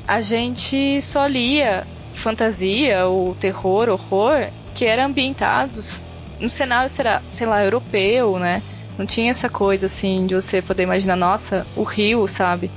a 0.08 0.20
gente 0.20 1.00
só 1.00 1.24
lia 1.24 1.86
fantasia, 2.12 3.06
ou 3.06 3.36
terror, 3.36 3.88
horror, 3.88 4.48
que 4.74 4.84
eram 4.84 5.04
ambientados 5.04 6.02
no 6.40 6.48
cenário, 6.48 6.90
será, 6.90 7.22
sei 7.30 7.46
lá, 7.46 7.64
europeu, 7.64 8.38
né? 8.38 8.62
Não 8.98 9.06
tinha 9.06 9.30
essa 9.30 9.48
coisa 9.48 9.86
assim 9.86 10.26
de 10.26 10.34
você 10.34 10.60
poder 10.60 10.82
imaginar, 10.82 11.16
nossa, 11.16 11.66
o 11.76 11.84
rio, 11.84 12.26
sabe? 12.26 12.70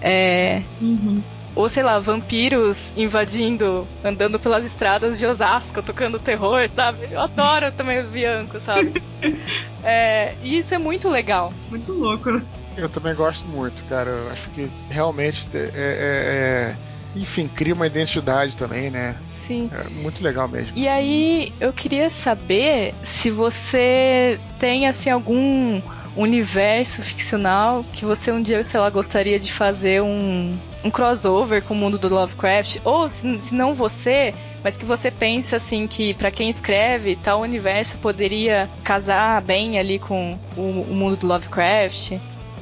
É... 0.00 0.62
Uhum. 0.80 1.20
Ou 1.56 1.68
sei 1.68 1.84
lá, 1.84 2.00
vampiros 2.00 2.92
invadindo, 2.96 3.86
andando 4.04 4.40
pelas 4.40 4.64
estradas 4.64 5.18
de 5.18 5.26
Osasco, 5.26 5.82
tocando 5.82 6.18
terror, 6.18 6.68
sabe? 6.68 7.08
Eu 7.10 7.20
adoro 7.20 7.70
também 7.72 8.00
os 8.00 8.08
Bianco, 8.08 8.58
sabe? 8.60 9.02
é... 9.82 10.34
E 10.42 10.58
isso 10.58 10.74
é 10.74 10.78
muito 10.78 11.08
legal. 11.08 11.52
Muito 11.70 11.92
louco, 11.92 12.30
né? 12.30 12.42
Eu 12.76 12.88
também 12.88 13.14
gosto 13.14 13.46
muito, 13.46 13.84
cara. 13.84 14.10
Eu 14.10 14.30
acho 14.30 14.50
que 14.50 14.68
realmente 14.90 15.48
é, 15.56 15.60
é, 15.60 15.70
é... 15.74 16.76
enfim, 17.14 17.46
cria 17.48 17.74
uma 17.74 17.86
identidade 17.86 18.56
também, 18.56 18.90
né? 18.90 19.16
Sim. 19.46 19.70
É 19.72 19.88
muito 19.90 20.22
legal 20.22 20.48
mesmo. 20.48 20.76
E 20.76 20.88
aí, 20.88 21.52
eu 21.60 21.72
queria 21.72 22.08
saber 22.08 22.94
se 23.02 23.30
você 23.30 24.38
tem, 24.58 24.86
assim, 24.86 25.10
algum 25.10 25.80
universo 26.16 27.02
ficcional 27.02 27.84
que 27.92 28.04
você 28.04 28.30
um 28.30 28.40
dia, 28.40 28.62
sei 28.62 28.78
lá, 28.80 28.88
gostaria 28.88 29.38
de 29.38 29.52
fazer 29.52 30.00
um, 30.00 30.56
um 30.84 30.90
crossover 30.90 31.62
com 31.62 31.74
o 31.74 31.76
mundo 31.76 31.98
do 31.98 32.08
Lovecraft, 32.08 32.78
ou 32.84 33.08
se, 33.08 33.42
se 33.42 33.54
não 33.54 33.74
você, 33.74 34.32
mas 34.62 34.76
que 34.76 34.84
você 34.84 35.10
pensa 35.10 35.56
assim 35.56 35.86
que 35.86 36.14
para 36.14 36.30
quem 36.30 36.48
escreve 36.48 37.16
tal 37.16 37.40
universo 37.40 37.98
poderia 37.98 38.70
casar 38.84 39.42
bem 39.42 39.78
ali 39.78 39.98
com 39.98 40.38
o, 40.56 40.60
o 40.60 40.94
mundo 40.94 41.16
do 41.16 41.26
Lovecraft. 41.26 42.12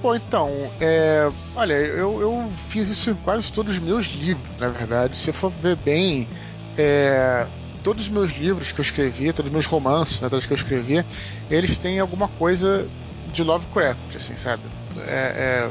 Bom, 0.03 0.17
então, 0.17 0.51
é, 0.81 1.31
olha, 1.55 1.75
eu, 1.75 2.21
eu 2.21 2.51
fiz 2.57 2.89
isso 2.89 3.11
em 3.11 3.15
quase 3.15 3.53
todos 3.53 3.77
os 3.77 3.81
meus 3.81 4.07
livros, 4.07 4.51
na 4.59 4.69
verdade. 4.69 5.17
Se 5.17 5.33
for 5.33 5.49
ver 5.49 5.77
bem, 5.77 6.29
é, 6.77 7.47
todos 7.83 8.05
os 8.05 8.11
meus 8.11 8.33
livros 8.33 8.73
que 8.73 8.81
eu 8.81 8.85
escrevi, 8.85 9.33
todos 9.33 9.51
os 9.51 9.53
meus 9.53 9.67
romances, 9.67 10.21
né, 10.21 10.29
todos 10.29 10.47
que 10.47 10.53
eu 10.53 10.57
escrevi, 10.57 11.05
eles 11.51 11.77
têm 11.79 12.01
alguma 12.01 12.29
coisa 12.29 12.87
de 13.33 13.43
Lovecraft, 13.43 14.17
assim, 14.17 14.37
sabe? 14.37 14.63
É, 15.07 15.71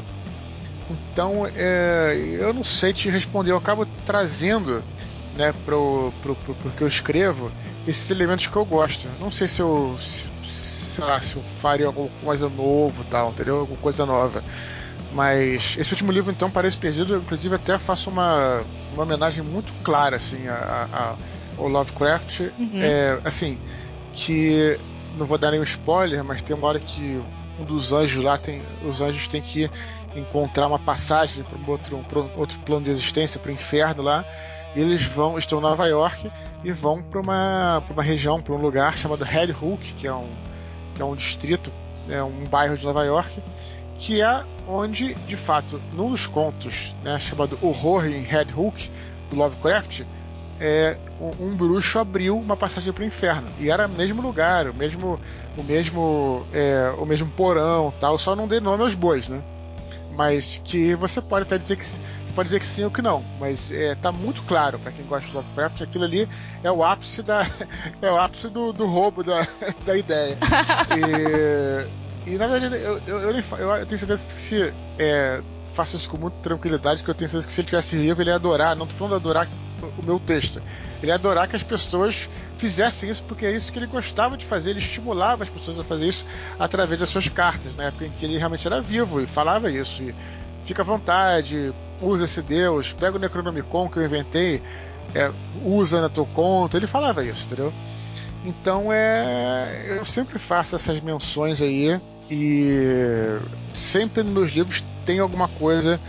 então, 0.90 1.48
é, 1.54 2.36
eu 2.38 2.52
não 2.52 2.64
sei 2.64 2.92
te 2.92 3.08
responder, 3.08 3.52
eu 3.52 3.56
acabo 3.56 3.86
trazendo 4.04 4.82
né, 5.36 5.54
pro, 5.64 6.12
pro, 6.22 6.34
pro, 6.36 6.54
pro, 6.54 6.70
que 6.70 6.82
eu 6.82 6.88
escrevo 6.88 7.50
esses 7.86 8.10
elementos 8.10 8.46
que 8.46 8.56
eu 8.56 8.64
gosto. 8.64 9.08
Não 9.20 9.30
sei 9.30 9.48
se 9.48 9.60
eu, 9.60 9.96
se, 9.98 10.26
sei 10.42 11.04
lá, 11.04 11.20
se 11.20 11.36
eu 11.36 11.42
faria 11.42 11.86
alguma 11.86 12.10
coisa 12.22 12.48
novo 12.48 13.04
tal, 13.04 13.30
entendeu? 13.30 13.60
Alguma 13.60 13.78
coisa 13.78 14.04
nova. 14.04 14.42
Mas 15.14 15.76
esse 15.78 15.92
último 15.92 16.10
livro, 16.10 16.30
então, 16.30 16.50
Parece 16.50 16.76
Perdido, 16.76 17.14
eu, 17.14 17.20
inclusive 17.20 17.54
até 17.54 17.78
faço 17.78 18.08
uma, 18.08 18.62
uma 18.94 19.02
homenagem 19.02 19.44
muito 19.44 19.72
clara, 19.82 20.16
assim, 20.16 20.48
a, 20.48 20.88
a 20.90 21.16
ao 21.58 21.68
Lovecraft. 21.68 22.40
Uhum. 22.58 22.70
É, 22.74 23.20
assim, 23.24 23.58
que 24.12 24.78
não 25.16 25.26
vou 25.26 25.38
dar 25.38 25.50
nenhum 25.50 25.62
spoiler, 25.62 26.22
mas 26.24 26.42
tem 26.42 26.56
uma 26.56 26.66
hora 26.66 26.80
que 26.80 27.22
um 27.58 27.64
dos 27.64 27.92
anjos 27.92 28.22
lá 28.22 28.38
tem. 28.38 28.62
Os 28.84 29.00
anjos 29.00 29.26
têm 29.26 29.40
que 29.40 29.70
encontrar 30.14 30.66
uma 30.66 30.78
passagem 30.78 31.44
para 31.44 31.58
um 31.58 31.70
outro, 31.70 32.04
outro 32.36 32.60
plano 32.60 32.84
de 32.84 32.90
existência, 32.90 33.40
para 33.40 33.50
o 33.50 33.54
inferno 33.54 34.02
lá. 34.02 34.24
E 34.74 34.80
eles 34.80 35.04
vão, 35.04 35.38
estão 35.38 35.58
em 35.58 35.62
Nova 35.62 35.86
York 35.86 36.30
e 36.64 36.72
vão 36.72 37.02
para 37.02 37.20
uma, 37.20 37.82
uma 37.90 38.02
região, 38.02 38.40
para 38.40 38.54
um 38.54 38.58
lugar 38.58 38.96
chamado 38.96 39.22
Red 39.22 39.52
Hook, 39.52 39.94
que 39.98 40.06
é 40.06 40.14
um, 40.14 40.30
que 40.94 41.02
é 41.02 41.04
um 41.04 41.14
distrito, 41.14 41.70
é 42.08 42.22
um 42.22 42.44
bairro 42.46 42.76
de 42.76 42.84
Nova 42.86 43.04
York, 43.04 43.42
que 44.02 44.20
é 44.20 44.44
onde, 44.66 45.14
de 45.14 45.36
fato, 45.36 45.80
num 45.92 46.10
dos 46.10 46.26
contos 46.26 46.94
né, 47.04 47.18
chamado 47.20 47.56
Horror 47.62 48.04
em 48.06 48.22
Red 48.22 48.48
Hook, 48.54 48.90
do 49.30 49.36
Lovecraft, 49.36 50.02
é, 50.58 50.98
um, 51.20 51.46
um, 51.46 51.56
bruxo 51.56 52.00
abriu 52.00 52.36
uma 52.36 52.56
passagem 52.56 52.92
para 52.92 53.04
o 53.04 53.06
inferno 53.06 53.48
e 53.58 53.70
era 53.70 53.86
o 53.86 53.90
mesmo 53.90 54.20
lugar, 54.20 54.68
o 54.68 54.74
mesmo, 54.74 55.20
o 55.56 55.62
mesmo, 55.62 56.44
é, 56.52 56.92
o 56.98 57.06
mesmo 57.06 57.30
porão, 57.30 57.94
tal. 58.00 58.18
Só 58.18 58.34
não 58.34 58.48
dei 58.48 58.60
nome 58.60 58.82
aos 58.82 58.94
bois, 58.94 59.28
né? 59.28 59.42
Mas 60.16 60.60
que 60.64 60.96
você 60.96 61.22
pode 61.22 61.44
até 61.44 61.56
dizer 61.56 61.76
que 61.76 61.84
você 61.84 62.00
pode 62.34 62.48
dizer 62.48 62.58
que 62.58 62.66
sim 62.66 62.84
ou 62.84 62.90
que 62.90 63.00
não, 63.00 63.24
mas 63.38 63.70
é, 63.70 63.94
tá 63.94 64.10
muito 64.10 64.42
claro 64.42 64.80
para 64.80 64.90
quem 64.90 65.06
gosta 65.06 65.28
de 65.28 65.34
Lovecraft, 65.34 65.82
aquilo 65.82 66.04
ali 66.04 66.28
é 66.62 66.70
o 66.70 66.82
ápice 66.82 67.22
da 67.22 67.46
é 68.02 68.10
o 68.10 68.18
ápice 68.18 68.48
do, 68.48 68.72
do 68.72 68.84
roubo 68.86 69.22
da, 69.22 69.46
da 69.86 69.96
ideia. 69.96 70.38
E, 70.90 72.11
e 72.26 72.30
na 72.32 72.46
verdade, 72.46 72.76
eu, 72.76 73.00
eu, 73.06 73.20
eu, 73.30 73.32
eu 73.32 73.86
tenho 73.86 73.98
certeza 73.98 74.24
que 74.24 74.32
se 74.32 74.74
é, 74.98 75.42
faço 75.72 75.96
isso 75.96 76.08
com 76.08 76.18
muita 76.18 76.36
tranquilidade, 76.38 77.02
que 77.02 77.10
eu 77.10 77.14
tenho 77.14 77.28
certeza 77.28 77.46
que 77.46 77.52
se 77.52 77.60
ele 77.60 77.66
tivesse 77.66 77.96
vivo, 77.96 78.20
ele 78.20 78.30
ia 78.30 78.36
adorar, 78.36 78.76
não 78.76 78.86
tô 78.86 78.94
falando 78.94 79.12
de 79.12 79.28
adorar 79.28 79.48
o 79.82 80.06
meu 80.06 80.20
texto, 80.20 80.62
ele 81.02 81.10
ia 81.10 81.16
adorar 81.16 81.48
que 81.48 81.56
as 81.56 81.62
pessoas 81.62 82.28
fizessem 82.58 83.10
isso, 83.10 83.24
porque 83.24 83.44
é 83.44 83.50
isso 83.50 83.72
que 83.72 83.78
ele 83.78 83.86
gostava 83.86 84.36
de 84.36 84.46
fazer, 84.46 84.70
ele 84.70 84.78
estimulava 84.78 85.42
as 85.42 85.50
pessoas 85.50 85.78
a 85.78 85.82
fazer 85.82 86.06
isso 86.06 86.26
através 86.58 87.00
das 87.00 87.08
suas 87.08 87.28
cartas, 87.28 87.74
na 87.74 87.84
época 87.84 88.06
em 88.06 88.10
que 88.10 88.24
ele 88.24 88.38
realmente 88.38 88.66
era 88.66 88.80
vivo 88.80 89.20
e 89.20 89.26
falava 89.26 89.70
isso. 89.70 90.02
E 90.02 90.14
fica 90.62 90.82
à 90.82 90.84
vontade, 90.84 91.74
usa 92.00 92.24
esse 92.24 92.40
Deus, 92.40 92.92
pega 92.92 93.16
o 93.16 93.20
Necronomicon 93.20 93.88
que 93.88 93.98
eu 93.98 94.04
inventei, 94.04 94.62
é, 95.14 95.32
usa 95.64 96.00
na 96.00 96.08
teu 96.08 96.24
conta, 96.26 96.76
ele 96.76 96.86
falava 96.86 97.24
isso, 97.24 97.46
entendeu? 97.46 97.72
Então 98.44 98.92
é. 98.92 99.96
Eu 99.98 100.04
sempre 100.04 100.38
faço 100.38 100.74
essas 100.74 101.00
menções 101.00 101.62
aí 101.62 102.00
e 102.30 103.38
sempre 103.72 104.22
nos 104.22 104.32
meus 104.32 104.52
livros 104.52 104.84
tem 105.04 105.18
alguma 105.18 105.48
coisa 105.48 106.00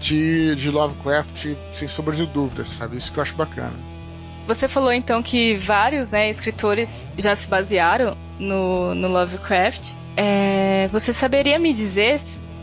de, 0.00 0.54
de 0.54 0.70
Lovecraft, 0.70 1.54
sem 1.70 1.88
sombra 1.88 2.14
de 2.14 2.26
dúvidas, 2.26 2.70
sabe? 2.70 2.96
Isso 2.96 3.12
que 3.12 3.18
eu 3.18 3.22
acho 3.22 3.34
bacana. 3.34 3.74
Você 4.46 4.66
falou 4.66 4.92
então 4.92 5.22
que 5.22 5.56
vários 5.58 6.10
né, 6.10 6.30
escritores 6.30 7.10
já 7.18 7.36
se 7.36 7.46
basearam 7.46 8.16
no, 8.38 8.94
no 8.94 9.08
Lovecraft. 9.08 9.94
É, 10.16 10.88
você 10.90 11.12
saberia 11.12 11.58
me 11.58 11.72
dizer, 11.74 12.18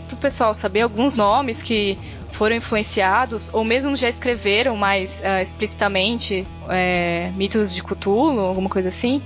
para 0.07 0.15
o 0.15 0.17
pessoal 0.17 0.53
saber, 0.55 0.81
alguns 0.81 1.13
nomes 1.13 1.61
que 1.61 1.97
foram 2.31 2.55
influenciados, 2.55 3.49
ou 3.53 3.63
mesmo 3.63 3.95
já 3.95 4.09
escreveram 4.09 4.75
mais 4.75 5.21
uh, 5.21 5.41
explicitamente 5.41 6.45
é, 6.67 7.31
mitos 7.35 7.73
de 7.73 7.81
Cthulhu, 7.81 8.39
alguma 8.41 8.69
coisa 8.69 8.89
assim? 8.89 9.21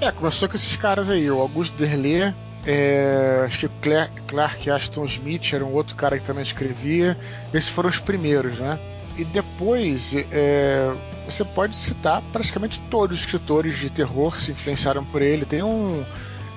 É, 0.00 0.12
começou 0.12 0.48
com 0.48 0.56
esses 0.56 0.76
caras 0.76 1.08
aí, 1.08 1.30
o 1.30 1.40
Augusto 1.40 1.76
Derlé, 1.78 2.34
é, 2.66 3.42
acho 3.44 3.60
que 3.60 3.68
Clark, 3.80 4.20
Clark 4.22 4.70
Ashton 4.70 5.04
Smith 5.04 5.52
era 5.52 5.64
um 5.64 5.72
outro 5.72 5.94
cara 5.94 6.18
que 6.18 6.24
também 6.24 6.42
escrevia. 6.42 7.16
Esses 7.54 7.68
foram 7.68 7.88
os 7.88 8.00
primeiros, 8.00 8.58
né? 8.58 8.78
E 9.16 9.24
depois 9.24 10.14
é, 10.32 10.92
você 11.24 11.44
pode 11.44 11.76
citar 11.76 12.20
praticamente 12.32 12.82
todos 12.90 13.18
os 13.18 13.24
escritores 13.24 13.78
de 13.78 13.88
terror 13.88 14.38
se 14.38 14.50
influenciaram 14.50 15.04
por 15.04 15.22
ele. 15.22 15.46
Tem 15.46 15.62
um, 15.62 16.04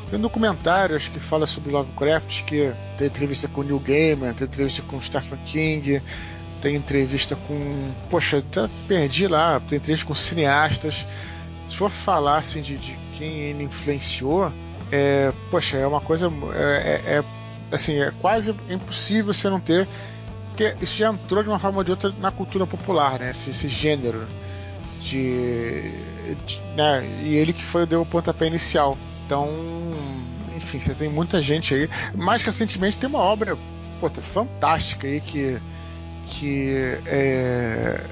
tem 0.09 0.17
um 0.17 0.21
documentário 0.21 0.95
acho 0.95 1.11
que 1.11 1.19
fala 1.19 1.45
sobre 1.45 1.71
Lovecraft 1.71 2.43
que 2.43 2.73
tem 2.97 3.07
entrevista 3.07 3.47
com 3.47 3.61
Neil 3.61 3.79
Gaiman, 3.79 4.33
tem 4.33 4.47
entrevista 4.47 4.81
com 4.81 4.99
Stephen 4.99 5.39
King, 5.45 6.01
tem 6.59 6.75
entrevista 6.75 7.35
com. 7.35 7.93
Poxa, 8.09 8.39
até 8.39 8.67
perdi 8.87 9.27
lá, 9.27 9.59
tem 9.59 9.77
entrevista 9.77 10.07
com 10.07 10.15
cineastas. 10.15 11.05
Se 11.67 11.75
for 11.75 11.91
falar 11.91 12.39
assim 12.39 12.63
de, 12.63 12.77
de 12.77 12.97
quem 13.13 13.41
ele 13.41 13.63
influenciou, 13.63 14.51
é, 14.91 15.31
poxa, 15.49 15.77
é 15.77 15.87
uma 15.87 16.01
coisa. 16.01 16.31
É, 16.53 16.57
é, 16.57 17.17
é, 17.17 17.23
assim, 17.71 18.01
é 18.01 18.11
quase 18.19 18.55
impossível 18.69 19.33
você 19.33 19.49
não 19.49 19.59
ter. 19.59 19.87
Porque 20.49 20.75
isso 20.81 20.97
já 20.97 21.09
entrou 21.11 21.43
de 21.43 21.49
uma 21.49 21.59
forma 21.59 21.77
ou 21.77 21.83
de 21.83 21.91
outra 21.91 22.13
na 22.19 22.31
cultura 22.31 22.65
popular, 22.65 23.19
né? 23.19 23.31
Esse, 23.31 23.49
esse 23.51 23.67
gênero 23.69 24.27
de. 25.01 25.91
de 26.45 26.61
né? 26.75 27.07
E 27.23 27.35
ele 27.35 27.53
que 27.53 27.65
foi 27.65 27.85
deu 27.85 28.01
o 28.01 28.05
pontapé 28.05 28.47
inicial. 28.47 28.97
Então, 29.25 29.47
enfim, 30.57 30.79
você 30.79 30.93
tem 30.93 31.09
muita 31.09 31.41
gente 31.41 31.73
aí. 31.73 31.89
Mais 32.15 32.41
recentemente 32.43 32.97
tem 32.97 33.09
uma 33.09 33.19
obra 33.19 33.57
pô, 33.99 34.09
fantástica 34.09 35.07
aí 35.07 35.21
que. 35.21 35.59
que 36.25 36.99
é 37.05 38.03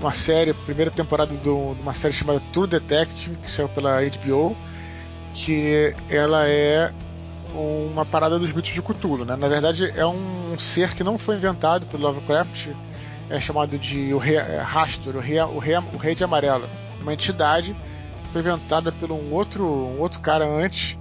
uma 0.00 0.12
série, 0.12 0.54
primeira 0.54 0.90
temporada 0.90 1.36
de 1.36 1.48
uma 1.50 1.92
série 1.92 2.14
chamada 2.14 2.42
True 2.54 2.66
Detective, 2.66 3.36
que 3.36 3.50
saiu 3.50 3.68
pela 3.68 4.00
HBO 4.00 4.56
que 5.34 5.94
ela 6.08 6.48
é 6.48 6.92
uma 7.54 8.04
parada 8.04 8.38
dos 8.38 8.52
mitos 8.52 8.72
de 8.72 8.82
Cthulhu, 8.82 9.24
né? 9.24 9.36
Na 9.36 9.48
verdade, 9.48 9.92
é 9.96 10.06
um 10.06 10.56
ser 10.58 10.94
que 10.94 11.02
não 11.02 11.18
foi 11.18 11.36
inventado 11.36 11.86
pelo 11.86 12.04
Lovecraft, 12.04 12.68
é 13.28 13.40
chamado 13.40 13.78
de 13.78 14.12
o 14.12 14.18
rei, 14.18 14.36
é, 14.36 14.60
Rastor, 14.60 15.16
o 15.16 15.20
rei, 15.20 15.40
o, 15.40 15.58
rei, 15.58 15.76
o 15.76 15.96
rei 15.96 16.14
de 16.14 16.24
amarelo. 16.24 16.68
Uma 17.00 17.12
entidade 17.12 17.76
foi 18.32 18.40
inventada 18.40 18.92
por 18.92 19.10
um 19.10 19.32
outro, 19.32 19.64
um 19.64 20.00
outro 20.00 20.20
cara 20.20 20.46
antes 20.46 20.98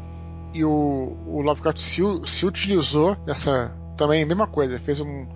e 0.53 0.63
o, 0.63 1.17
o 1.27 1.41
Lovecraft 1.41 1.79
se, 1.79 2.01
se 2.25 2.45
utilizou 2.45 3.15
dessa 3.25 3.73
também 3.95 4.25
mesma 4.25 4.47
coisa, 4.47 4.79
fez 4.79 4.99
um 4.99 5.27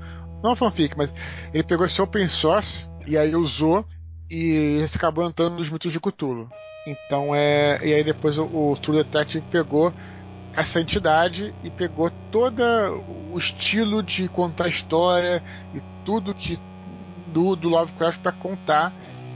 não 0.44 0.52
um 0.52 0.56
fanfic, 0.56 0.98
mas 0.98 1.14
ele 1.54 1.64
pegou 1.64 1.86
esse 1.86 2.02
open 2.02 2.28
source 2.28 2.90
e 3.08 3.18
aí 3.18 3.34
usou 3.34 3.86
e 4.30 4.84
acabou 4.94 5.26
entrando 5.26 5.56
nos 5.56 5.70
mitos 5.70 5.92
de 5.92 6.00
Cthulhu. 6.00 6.50
Então 6.86 7.34
é. 7.34 7.80
E 7.84 7.94
aí 7.94 8.04
depois 8.04 8.38
o, 8.38 8.46
o 8.46 8.76
True 8.78 9.04
Detective 9.04 9.46
pegou 9.50 9.94
essa 10.56 10.80
entidade 10.80 11.54
e 11.64 11.70
pegou 11.70 12.12
todo 12.32 12.62
o 13.32 13.38
estilo 13.38 14.04
de 14.04 14.28
contar 14.28 14.68
história 14.68 15.44
e 15.74 15.82
tudo 16.06 16.34
que 16.34 16.60
do, 17.28 17.56
do 17.56 17.70
Lovecraft 17.70 18.22
para 18.22 18.32
contar 18.32 18.94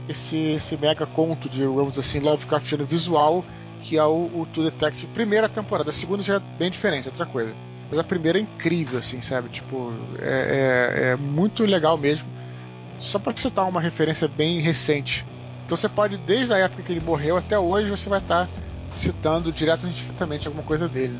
esse, 0.08 0.38
esse 0.38 0.76
mega 0.76 1.04
conto, 1.06 1.48
digamos 1.48 1.98
assim, 1.98 2.20
Lovecraftiano 2.20 2.86
visual, 2.86 3.44
que 3.82 3.98
é 3.98 4.04
o, 4.04 4.40
o 4.40 4.46
True 4.46 4.70
Detective 4.70 5.12
primeira 5.12 5.48
temporada. 5.48 5.90
A 5.90 5.92
segunda 5.92 6.22
já 6.22 6.36
é 6.36 6.42
bem 6.58 6.70
diferente, 6.70 7.08
outra 7.08 7.26
coisa. 7.26 7.54
Mas 7.90 7.98
a 7.98 8.04
primeira 8.04 8.38
é 8.38 8.42
incrível, 8.42 8.98
assim, 8.98 9.20
sabe? 9.20 9.48
Tipo, 9.48 9.92
é, 10.20 11.08
é, 11.08 11.10
é 11.10 11.16
muito 11.16 11.64
legal 11.64 11.96
mesmo. 11.96 12.28
Só 12.98 13.18
para 13.18 13.34
citar 13.36 13.66
uma 13.68 13.80
referência 13.80 14.28
bem 14.28 14.60
recente 14.60 15.26
então 15.68 15.76
você 15.76 15.86
pode, 15.86 16.16
desde 16.16 16.54
a 16.54 16.56
época 16.56 16.82
que 16.82 16.90
ele 16.90 17.04
morreu 17.04 17.36
até 17.36 17.58
hoje, 17.58 17.90
você 17.90 18.08
vai 18.08 18.20
estar 18.20 18.46
tá 18.46 18.50
citando 18.90 19.52
direto 19.52 19.84
ou 19.84 19.90
indiretamente 19.90 20.46
alguma 20.46 20.64
coisa 20.64 20.88
dele. 20.88 21.14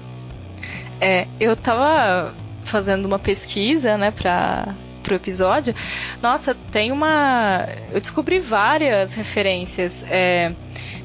É, 0.98 1.26
eu 1.38 1.54
tava 1.54 2.34
fazendo 2.64 3.04
uma 3.04 3.18
pesquisa, 3.18 3.98
né, 3.98 4.10
para 4.10 4.74
pro 5.02 5.14
episódio. 5.14 5.74
Nossa, 6.22 6.54
tem 6.72 6.90
uma. 6.90 7.66
Eu 7.92 8.00
descobri 8.00 8.40
várias 8.40 9.12
referências. 9.12 10.02
É, 10.08 10.54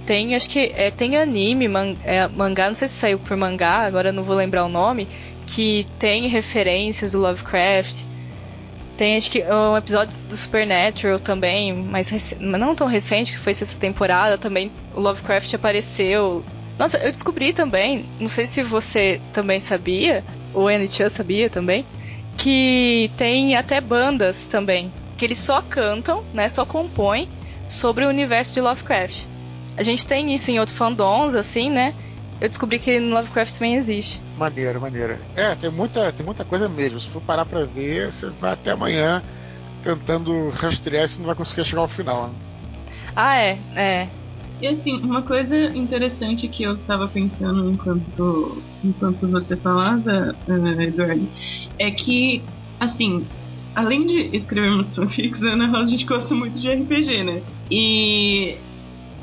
tem, 0.06 0.36
acho 0.36 0.50
que 0.50 0.72
é, 0.74 0.90
tem 0.90 1.18
anime, 1.18 1.68
man, 1.68 1.98
é, 2.06 2.26
mangá, 2.30 2.70
não 2.70 2.76
sei 2.76 2.88
se 2.88 2.96
saiu 2.96 3.20
por 3.20 3.36
mangá, 3.36 3.80
agora 3.80 4.14
não 4.14 4.24
vou 4.24 4.38
lembrar 4.38 4.64
o 4.64 4.70
nome, 4.70 5.06
que 5.46 5.86
tem 6.00 6.30
referências 6.30 7.12
do 7.12 7.20
Lovecraft. 7.20 8.06
Tem 9.04 9.18
acho 9.18 9.30
que 9.30 9.44
um 9.44 9.76
episódio 9.76 10.30
do 10.30 10.38
Supernatural 10.38 11.20
também, 11.20 11.74
mas 11.74 12.34
não 12.40 12.74
tão 12.74 12.88
recente, 12.88 13.34
que 13.34 13.38
foi 13.38 13.52
essa 13.52 13.78
temporada, 13.78 14.38
também 14.38 14.72
o 14.96 15.02
Lovecraft 15.02 15.54
apareceu. 15.54 16.42
Nossa, 16.80 16.98
eu 17.00 17.12
descobri 17.12 17.52
também, 17.52 18.06
não 18.18 18.30
sei 18.30 18.48
se 18.48 18.64
você 18.64 19.20
também 19.34 19.60
sabia, 19.60 20.24
ou 20.54 20.70
a 20.70 20.88
Chan 20.88 21.10
sabia 21.10 21.50
também, 21.50 21.86
que 22.38 23.12
tem 23.18 23.58
até 23.58 23.82
bandas 23.82 24.48
também, 24.48 24.90
que 25.18 25.26
eles 25.26 25.40
só 25.40 25.62
cantam, 25.62 26.24
né, 26.34 26.48
só 26.48 26.66
compõem 26.66 27.28
sobre 27.68 28.06
o 28.06 28.08
universo 28.08 28.54
de 28.54 28.62
Lovecraft. 28.62 29.26
A 29.76 29.84
gente 29.84 30.08
tem 30.08 30.34
isso 30.34 30.50
em 30.50 30.60
outros 30.60 30.78
fandoms, 30.78 31.36
assim, 31.36 31.70
né? 31.70 31.94
Eu 32.42 32.50
descobri 32.50 32.80
que 32.80 33.00
no 33.00 33.16
Lovecraft 33.16 33.54
também 33.54 33.76
existe. 33.76 34.22
Maneiro, 34.38 34.82
maneiro. 34.82 35.18
É, 35.36 35.56
tem 35.56 35.70
muita, 35.72 36.12
tem 36.12 36.26
muita 36.26 36.44
coisa 36.44 36.68
mesmo. 36.68 37.00
Se 37.00 37.10
for 37.10 37.22
parar 37.22 37.46
pra 37.46 37.66
ver, 37.66 38.12
você 38.12 38.30
vai 38.30 38.54
até 38.54 38.72
amanhã 38.72 39.22
tentando 39.82 40.50
rastrear 40.50 41.06
e 41.06 41.10
você 41.10 41.20
não 41.20 41.28
vai 41.28 41.36
conseguir 41.36 41.66
chegar 41.66 41.82
ao 41.82 41.88
final. 41.88 42.28
Né? 42.28 42.34
Ah, 43.16 43.38
é, 43.38 43.60
é. 43.76 44.10
E 44.62 44.68
assim, 44.68 44.94
uma 45.02 45.22
coisa 45.22 45.56
interessante 45.76 46.48
que 46.48 46.64
eu 46.64 46.76
estava 46.76 47.08
pensando 47.08 47.70
enquanto, 47.70 48.64
enquanto 48.84 49.30
você 49.30 49.58
falava, 49.58 50.36
uh, 50.48 50.82
Eduardo, 50.82 51.28
é 51.78 51.92
que, 51.92 52.42
assim, 52.80 53.26
além 53.76 54.06
de 54.06 54.38
escrevermos 54.38 54.96
fanfics, 54.96 55.42
Ana 55.44 55.68
Rosa, 55.68 55.84
a 55.84 55.88
gente 55.88 56.06
gosta 56.06 56.34
muito 56.34 56.60
de 56.60 56.70
RPG, 56.70 57.24
né? 57.24 57.42
E 57.70 58.56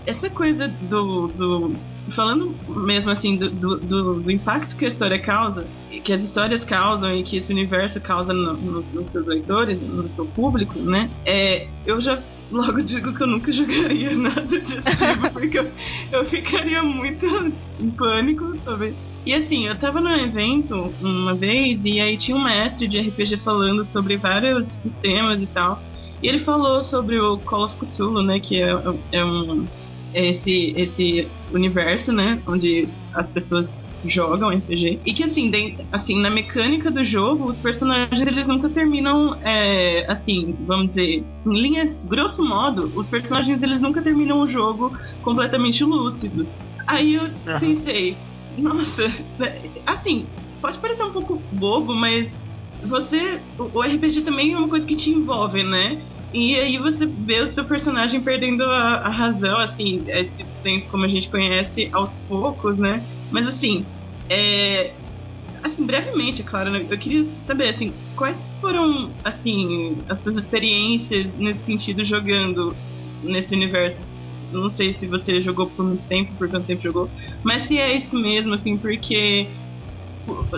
essa 0.06 0.28
coisa 0.28 0.68
do, 0.68 1.28
do 1.28 1.72
falando 2.14 2.54
mesmo 2.68 3.10
assim 3.10 3.36
do, 3.36 3.50
do, 3.50 4.20
do, 4.20 4.30
impacto 4.30 4.76
que 4.76 4.86
a 4.86 4.88
história 4.88 5.18
causa, 5.18 5.66
que 6.02 6.12
as 6.12 6.22
histórias 6.22 6.64
causam 6.64 7.14
e 7.14 7.22
que 7.22 7.36
esse 7.36 7.52
universo 7.52 8.00
causa 8.00 8.32
no, 8.32 8.54
nos, 8.54 8.92
nos, 8.92 9.08
seus 9.08 9.26
leitores, 9.26 9.80
no 9.80 10.10
seu 10.10 10.24
público, 10.26 10.78
né? 10.78 11.10
É, 11.24 11.68
eu 11.86 12.00
já 12.00 12.18
logo 12.50 12.82
digo 12.82 13.14
que 13.14 13.22
eu 13.22 13.26
nunca 13.26 13.52
jogaria 13.52 14.14
nada 14.16 14.40
desse 14.42 14.66
tipo, 14.66 15.30
porque 15.32 15.58
eu, 15.58 15.70
eu 16.12 16.24
ficaria 16.24 16.82
muito 16.82 17.26
em 17.80 17.90
pânico, 17.90 18.58
sabe? 18.64 18.94
E 19.24 19.34
assim, 19.34 19.66
eu 19.66 19.76
tava 19.76 20.00
num 20.00 20.16
evento 20.16 20.92
uma 21.00 21.34
vez 21.34 21.78
e 21.84 22.00
aí 22.00 22.16
tinha 22.16 22.36
um 22.36 22.42
mestre 22.42 22.88
de 22.88 22.98
RPG 22.98 23.36
falando 23.38 23.84
sobre 23.84 24.16
vários 24.16 24.66
sistemas 24.80 25.40
e 25.42 25.46
tal. 25.46 25.80
E 26.22 26.28
ele 26.28 26.40
falou 26.40 26.82
sobre 26.84 27.18
o 27.18 27.38
Call 27.38 27.64
of 27.64 27.76
Cthulhu, 27.76 28.22
né? 28.22 28.40
Que 28.40 28.62
é, 28.62 28.70
é 29.12 29.24
um 29.24 29.64
esse, 30.14 30.74
esse 30.76 31.28
universo, 31.52 32.12
né? 32.12 32.40
Onde 32.46 32.88
as 33.14 33.30
pessoas 33.30 33.74
jogam 34.04 34.48
RPG. 34.50 35.00
E 35.04 35.12
que, 35.12 35.22
assim, 35.24 35.50
dentro, 35.50 35.84
assim, 35.92 36.20
na 36.20 36.30
mecânica 36.30 36.90
do 36.90 37.04
jogo, 37.04 37.44
os 37.44 37.58
personagens, 37.58 38.20
eles 38.20 38.46
nunca 38.46 38.68
terminam, 38.70 39.34
é, 39.42 40.10
assim, 40.10 40.56
vamos 40.66 40.88
dizer, 40.88 41.24
em 41.46 41.60
linhas, 41.60 41.94
grosso 42.04 42.42
modo, 42.42 42.90
os 42.94 43.08
personagens, 43.08 43.62
eles 43.62 43.80
nunca 43.80 44.02
terminam 44.02 44.40
o 44.40 44.48
jogo 44.48 44.92
completamente 45.22 45.84
lúcidos. 45.84 46.48
Aí 46.86 47.14
eu 47.14 47.24
uhum. 47.24 47.60
pensei, 47.60 48.16
nossa, 48.56 49.08
né, 49.38 49.60
assim, 49.86 50.26
pode 50.60 50.78
parecer 50.78 51.02
um 51.02 51.12
pouco 51.12 51.42
bobo, 51.52 51.94
mas 51.94 52.32
você, 52.82 53.40
o 53.58 53.82
RPG 53.82 54.22
também 54.22 54.52
é 54.52 54.58
uma 54.58 54.68
coisa 54.68 54.86
que 54.86 54.96
te 54.96 55.10
envolve, 55.10 55.62
né? 55.62 56.02
E 56.32 56.54
aí 56.54 56.78
você 56.78 57.06
vê 57.26 57.40
o 57.42 57.52
seu 57.54 57.66
personagem 57.66 58.22
perdendo 58.22 58.62
a, 58.62 59.06
a 59.06 59.10
razão, 59.10 59.58
assim, 59.60 60.04
esse 60.06 60.48
senso 60.62 60.88
como 60.88 61.04
a 61.04 61.08
gente 61.08 61.28
conhece 61.28 61.90
aos 61.92 62.10
poucos, 62.26 62.78
né? 62.78 63.04
Mas 63.30 63.46
assim, 63.48 63.86
é, 64.30 64.94
assim, 65.62 65.84
brevemente, 65.84 66.42
é 66.42 66.44
claro, 66.44 66.70
né? 66.70 66.86
eu 66.88 66.98
queria 66.98 67.24
saber, 67.46 67.70
assim, 67.70 67.88
quais 68.16 68.38
foram, 68.60 69.16
assim, 69.24 70.04
as 70.08 70.22
suas 70.22 70.36
experiências 70.36 71.36
nesse 71.36 71.64
sentido 71.64 72.04
jogando 72.04 72.76
nesse 73.22 73.54
universo? 73.54 74.00
não 74.52 74.68
sei 74.68 74.94
se 74.94 75.06
você 75.06 75.40
jogou 75.42 75.70
por 75.70 75.86
muito 75.86 76.06
tempo, 76.08 76.36
por 76.36 76.50
quanto 76.50 76.66
tempo 76.66 76.82
jogou, 76.82 77.08
mas 77.44 77.68
se 77.68 77.78
é 77.78 77.96
isso 77.96 78.16
mesmo, 78.20 78.54
assim, 78.54 78.78
porque 78.80 79.48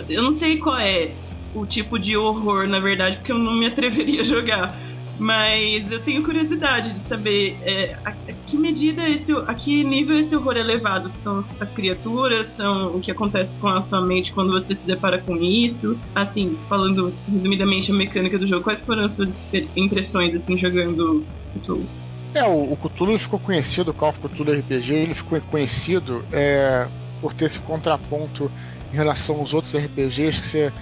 eu 0.09 0.21
não 0.23 0.33
sei 0.33 0.57
qual 0.57 0.77
é 0.77 1.15
o 1.53 1.65
tipo 1.67 1.99
de 1.99 2.17
horror, 2.17 2.67
na 2.67 2.79
verdade, 2.79 3.17
porque 3.17 3.31
eu 3.31 3.37
não 3.37 3.53
me 3.53 3.67
atreveria 3.67 4.21
a 4.21 4.25
jogar. 4.25 4.82
Mas 5.23 5.89
eu 5.89 6.01
tenho 6.01 6.21
curiosidade 6.21 6.99
de 6.99 7.07
saber 7.07 7.57
é, 7.63 7.95
a, 8.03 8.09
a, 8.09 8.33
que 8.45 8.57
medida 8.57 9.07
esse, 9.07 9.31
a 9.31 9.53
que 9.53 9.81
nível 9.81 10.19
esse 10.19 10.35
horror 10.35 10.57
é 10.57 10.63
levado. 10.63 11.09
São 11.23 11.45
as 11.61 11.71
criaturas, 11.71 12.45
são 12.57 12.97
o 12.97 12.99
que 12.99 13.09
acontece 13.09 13.57
com 13.57 13.69
a 13.69 13.81
sua 13.81 14.01
mente 14.01 14.33
quando 14.33 14.51
você 14.51 14.75
se 14.75 14.85
depara 14.85 15.19
com 15.19 15.37
isso. 15.37 15.97
Assim, 16.13 16.57
falando 16.67 17.13
resumidamente 17.31 17.89
a 17.89 17.95
mecânica 17.95 18.37
do 18.37 18.45
jogo, 18.45 18.65
quais 18.65 18.85
foram 18.85 19.05
as 19.05 19.15
suas 19.15 19.29
impressões 19.77 20.35
assim 20.35 20.57
jogando 20.57 21.25
Cthulhu? 21.53 21.87
É, 22.33 22.43
o, 22.43 22.73
o 22.73 22.75
Cthulhu 22.75 23.17
ficou 23.17 23.39
conhecido, 23.39 23.91
o 23.91 23.93
Call 23.93 24.09
of 24.09 24.19
Cthulhu 24.19 24.51
RPG, 24.51 24.93
ele 24.93 25.15
ficou 25.15 25.39
conhecido 25.39 26.25
é, 26.33 26.85
por 27.21 27.33
ter 27.33 27.45
esse 27.45 27.59
contraponto 27.59 28.51
em 28.91 28.95
relação 28.97 29.37
aos 29.37 29.53
outros 29.53 29.73
RPGs 29.73 30.41
que 30.41 30.47
você 30.47 30.73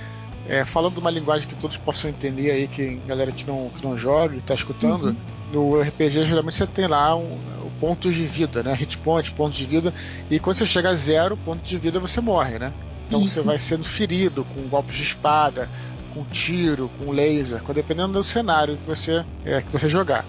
é, 0.48 0.66
falando 0.66 0.98
uma 0.98 1.10
linguagem 1.10 1.48
que 1.48 1.56
todos 1.56 1.78
possam 1.78 2.10
entender 2.10 2.52
aí, 2.52 2.68
que 2.68 2.96
galera 3.08 3.32
que 3.32 3.46
não, 3.46 3.70
que 3.70 3.84
não 3.84 3.98
joga 3.98 4.36
e 4.36 4.40
está 4.40 4.54
escutando, 4.54 5.08
uhum. 5.08 5.16
no 5.54 5.82
RPG 5.82 6.24
geralmente 6.24 6.58
você 6.58 6.68
tem 6.68 6.88
lá 6.88 7.16
um, 7.16 7.34
um 7.66 7.72
pontos 7.80 8.14
de 8.16 8.26
vida, 8.26 8.64
né? 8.64 8.74
Hit 8.74 8.98
point, 9.00 9.32
pontos 9.32 9.58
de 9.58 9.66
vida, 9.66 9.94
e 10.30 10.40
quando 10.40 10.56
você 10.56 10.66
chega 10.66 10.90
a 10.90 10.94
zero 10.94 11.38
ponto 11.38 11.62
de 11.62 11.78
vida 11.78 12.00
você 12.00 12.22
morre, 12.22 12.60
né? 12.60 12.74
Então 13.08 13.28
você 13.28 13.42
vai 13.42 13.60
sendo 13.60 13.84
ferido 13.84 14.46
com 14.46 14.62
golpes 14.70 14.96
de 14.96 15.04
espada, 15.04 15.70
com 16.14 16.24
tiro, 16.24 16.90
com 16.98 17.12
laser, 17.12 17.62
dependendo 17.74 18.14
do 18.14 18.24
cenário 18.24 18.78
que 18.78 18.88
você, 18.88 19.26
é, 19.46 19.62
que 19.62 19.72
você 19.72 19.90
jogar. 19.90 20.26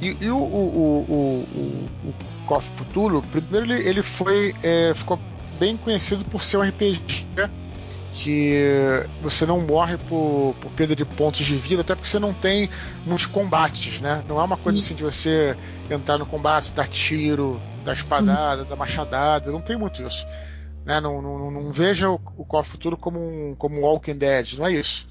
E, 0.00 0.16
e 0.20 0.30
o, 0.30 0.36
o, 0.36 0.38
o, 0.38 1.46
o, 1.54 2.08
o 2.08 2.14
Call 2.46 2.58
of 2.58 2.70
Cthulhu, 2.70 3.22
primeiro 3.30 3.66
ele, 3.66 3.88
ele 3.88 4.02
foi, 4.02 4.54
é, 4.62 4.92
ficou 4.94 5.18
bem 5.58 5.76
conhecido 5.76 6.24
por 6.24 6.42
ser 6.42 6.56
um 6.56 6.62
RPG 6.62 7.26
que 8.12 9.06
você 9.22 9.46
não 9.46 9.60
morre 9.60 9.96
por, 9.96 10.54
por 10.60 10.70
perda 10.72 10.96
de 10.96 11.04
pontos 11.04 11.46
de 11.46 11.56
vida, 11.56 11.82
até 11.82 11.94
porque 11.94 12.08
você 12.08 12.18
não 12.18 12.32
tem 12.32 12.68
muitos 13.06 13.26
combates, 13.26 14.00
né? 14.00 14.24
Não 14.28 14.40
é 14.40 14.44
uma 14.44 14.56
coisa 14.56 14.78
assim 14.78 14.94
de 14.94 15.02
você 15.02 15.56
entrar 15.88 16.18
no 16.18 16.26
combate, 16.26 16.72
dar 16.72 16.88
tiro, 16.88 17.60
dar 17.84 17.94
espadada, 17.94 18.64
dar 18.64 18.76
machadada, 18.76 19.50
não 19.52 19.60
tem 19.60 19.76
muito 19.76 20.02
isso. 20.02 20.26
Né? 20.84 21.00
Não, 21.00 21.22
não, 21.22 21.50
não 21.50 21.70
veja 21.70 22.10
o, 22.10 22.20
o 22.36 22.44
Call 22.44 22.60
of 22.60 22.76
Cthulhu 22.76 22.96
como 22.96 23.18
um, 23.18 23.54
como 23.54 23.76
um 23.76 23.82
Walking 23.82 24.16
Dead, 24.16 24.54
não 24.54 24.66
é 24.66 24.72
isso. 24.72 25.08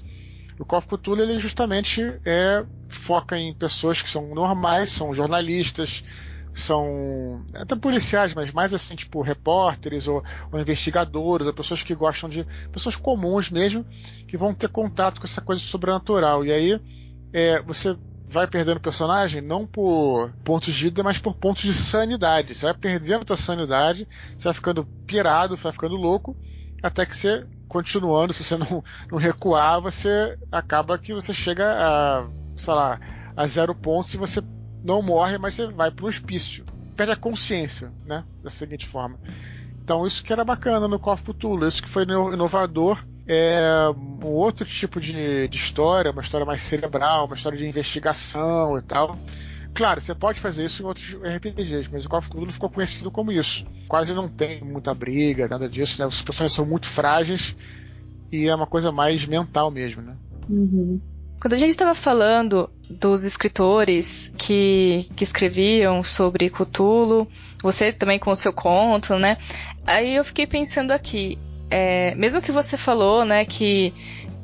O 0.58 0.64
Call 0.64 0.78
of 0.80 0.88
Cthulhu 0.88 1.22
ele 1.22 1.38
justamente 1.38 2.02
é, 2.24 2.64
foca 2.88 3.38
em 3.38 3.54
pessoas 3.54 4.02
que 4.02 4.08
são 4.08 4.34
normais, 4.34 4.90
são 4.90 5.14
jornalistas, 5.14 6.04
são 6.52 7.44
até 7.54 7.76
policiais, 7.76 8.34
mas 8.34 8.52
mais 8.52 8.74
assim, 8.74 8.96
tipo 8.96 9.22
repórteres 9.22 10.08
ou, 10.08 10.22
ou, 10.50 10.60
investigadores, 10.60 11.46
ou 11.46 11.52
pessoas 11.52 11.82
que 11.82 11.94
gostam 11.94 12.28
de. 12.28 12.46
pessoas 12.72 12.96
comuns 12.96 13.50
mesmo, 13.50 13.84
que 14.26 14.36
vão 14.36 14.52
ter 14.52 14.68
contato 14.68 15.20
com 15.20 15.26
essa 15.26 15.40
coisa 15.40 15.60
sobrenatural. 15.60 16.44
E 16.44 16.52
aí 16.52 16.80
é, 17.32 17.62
você 17.62 17.96
vai 18.26 18.46
perdendo 18.46 18.80
personagem 18.80 19.42
não 19.42 19.66
por 19.66 20.32
pontos 20.44 20.72
de 20.72 20.84
vida, 20.84 21.02
mas 21.02 21.18
por 21.18 21.34
pontos 21.34 21.62
de 21.64 21.74
sanidade. 21.74 22.54
Você 22.54 22.64
vai 22.64 22.74
perdendo 22.74 23.24
a 23.24 23.26
sua 23.26 23.36
sanidade, 23.36 24.06
você 24.38 24.44
vai 24.44 24.54
ficando 24.54 24.86
pirado, 25.06 25.56
vai 25.56 25.72
ficando 25.72 25.96
louco, 25.96 26.36
até 26.82 27.04
que 27.04 27.16
você, 27.16 27.44
continuando, 27.68 28.32
se 28.32 28.44
você 28.44 28.56
não, 28.56 28.84
não 29.10 29.18
recuar, 29.18 29.80
você 29.80 30.38
acaba 30.50 30.98
que 30.98 31.12
você 31.12 31.34
chega 31.34 31.72
a, 31.72 32.28
sei 32.56 32.74
lá, 32.74 33.00
a 33.36 33.46
zero 33.46 33.74
pontos 33.74 34.14
e 34.14 34.18
você 34.18 34.40
não 34.82 35.02
morre, 35.02 35.38
mas 35.38 35.54
você 35.54 35.66
vai 35.66 35.90
para 35.90 36.04
um 36.04 36.08
hospício. 36.08 36.64
Perde 36.96 37.12
a 37.12 37.16
consciência, 37.16 37.92
né? 38.04 38.24
Da 38.42 38.50
seguinte 38.50 38.86
forma. 38.86 39.18
Então 39.82 40.06
isso 40.06 40.22
que 40.22 40.32
era 40.32 40.44
bacana 40.44 40.86
no 40.86 40.98
Call 40.98 41.14
of 41.14 41.24
Cthulhu, 41.24 41.66
isso 41.66 41.82
que 41.82 41.88
foi 41.88 42.04
inovador. 42.04 43.04
É 43.26 43.88
um 43.94 44.26
outro 44.26 44.64
tipo 44.64 45.00
de, 45.00 45.46
de 45.48 45.56
história, 45.56 46.10
uma 46.10 46.22
história 46.22 46.44
mais 46.44 46.62
cerebral, 46.62 47.26
uma 47.26 47.36
história 47.36 47.56
de 47.56 47.66
investigação 47.66 48.76
e 48.76 48.82
tal. 48.82 49.18
Claro, 49.72 50.00
você 50.00 50.14
pode 50.14 50.40
fazer 50.40 50.64
isso 50.64 50.82
em 50.82 50.86
outros 50.86 51.14
RPGs, 51.14 51.88
mas 51.92 52.04
o 52.04 52.08
Call 52.08 52.18
of 52.18 52.28
Cthulhu 52.28 52.52
ficou 52.52 52.70
conhecido 52.70 53.10
como 53.10 53.30
isso. 53.30 53.66
Quase 53.86 54.12
não 54.14 54.28
tem 54.28 54.60
muita 54.62 54.92
briga, 54.92 55.48
nada 55.48 55.68
disso, 55.68 56.00
né? 56.00 56.08
Os 56.08 56.22
personagens 56.22 56.54
são 56.54 56.66
muito 56.66 56.86
frágeis 56.86 57.56
e 58.32 58.48
é 58.48 58.54
uma 58.54 58.66
coisa 58.66 58.90
mais 58.90 59.26
mental 59.26 59.70
mesmo, 59.70 60.02
né? 60.02 60.16
Uhum. 60.48 61.00
Quando 61.40 61.54
a 61.54 61.56
gente 61.56 61.70
estava 61.70 61.94
falando 61.94 62.68
dos 62.90 63.22
escritores 63.22 64.32
que, 64.36 65.08
que 65.14 65.22
escreviam 65.22 66.02
sobre 66.02 66.50
Cthulhu, 66.50 67.28
você 67.62 67.92
também 67.92 68.18
com 68.18 68.30
o 68.30 68.36
seu 68.36 68.52
conto, 68.52 69.16
né? 69.16 69.38
Aí 69.86 70.16
eu 70.16 70.24
fiquei 70.24 70.46
pensando 70.46 70.90
aqui, 70.90 71.38
é, 71.70 72.14
mesmo 72.16 72.42
que 72.42 72.50
você 72.50 72.76
falou, 72.76 73.24
né, 73.24 73.44
que 73.44 73.94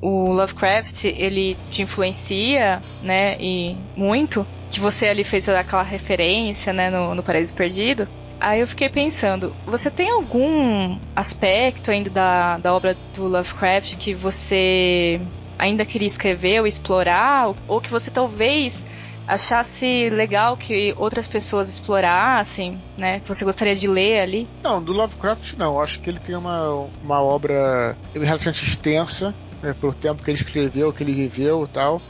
o 0.00 0.32
Lovecraft 0.32 1.04
ele 1.04 1.56
te 1.70 1.82
influencia, 1.82 2.80
né, 3.02 3.36
e 3.40 3.76
muito, 3.96 4.46
que 4.70 4.78
você 4.78 5.08
ali 5.08 5.24
fez 5.24 5.48
aquela 5.48 5.82
referência, 5.82 6.72
né, 6.72 6.88
no, 6.90 7.14
no 7.14 7.22
Paraíso 7.22 7.54
Perdido. 7.54 8.06
Aí 8.38 8.60
eu 8.60 8.68
fiquei 8.68 8.88
pensando, 8.88 9.56
você 9.66 9.90
tem 9.90 10.10
algum 10.10 10.98
aspecto 11.16 11.90
ainda 11.90 12.10
da, 12.10 12.58
da 12.58 12.74
obra 12.74 12.96
do 13.14 13.24
Lovecraft 13.26 13.96
que 13.96 14.14
você 14.14 15.20
ainda 15.58 15.84
queria 15.84 16.08
escrever 16.08 16.60
ou 16.60 16.66
explorar, 16.66 17.54
ou 17.66 17.80
que 17.80 17.90
você 17.90 18.10
talvez 18.10 18.86
achasse 19.26 20.08
legal 20.10 20.56
que 20.56 20.94
outras 20.96 21.26
pessoas 21.26 21.68
explorassem, 21.68 22.80
né? 22.96 23.20
Que 23.20 23.28
você 23.28 23.44
gostaria 23.44 23.74
de 23.74 23.88
ler 23.88 24.20
ali? 24.20 24.48
Não, 24.62 24.82
do 24.82 24.92
Lovecraft 24.92 25.54
não. 25.54 25.80
Acho 25.80 26.00
que 26.00 26.08
ele 26.08 26.20
tem 26.20 26.36
uma, 26.36 26.88
uma 27.02 27.20
obra 27.20 27.96
relativamente 28.14 28.64
extensa, 28.64 29.34
né, 29.60 29.74
pelo 29.74 29.92
tempo 29.92 30.22
que 30.22 30.30
ele 30.30 30.38
escreveu, 30.38 30.92
que 30.92 31.02
ele 31.02 31.12
viveu 31.12 31.64
e 31.64 31.68
tal. 31.68 32.00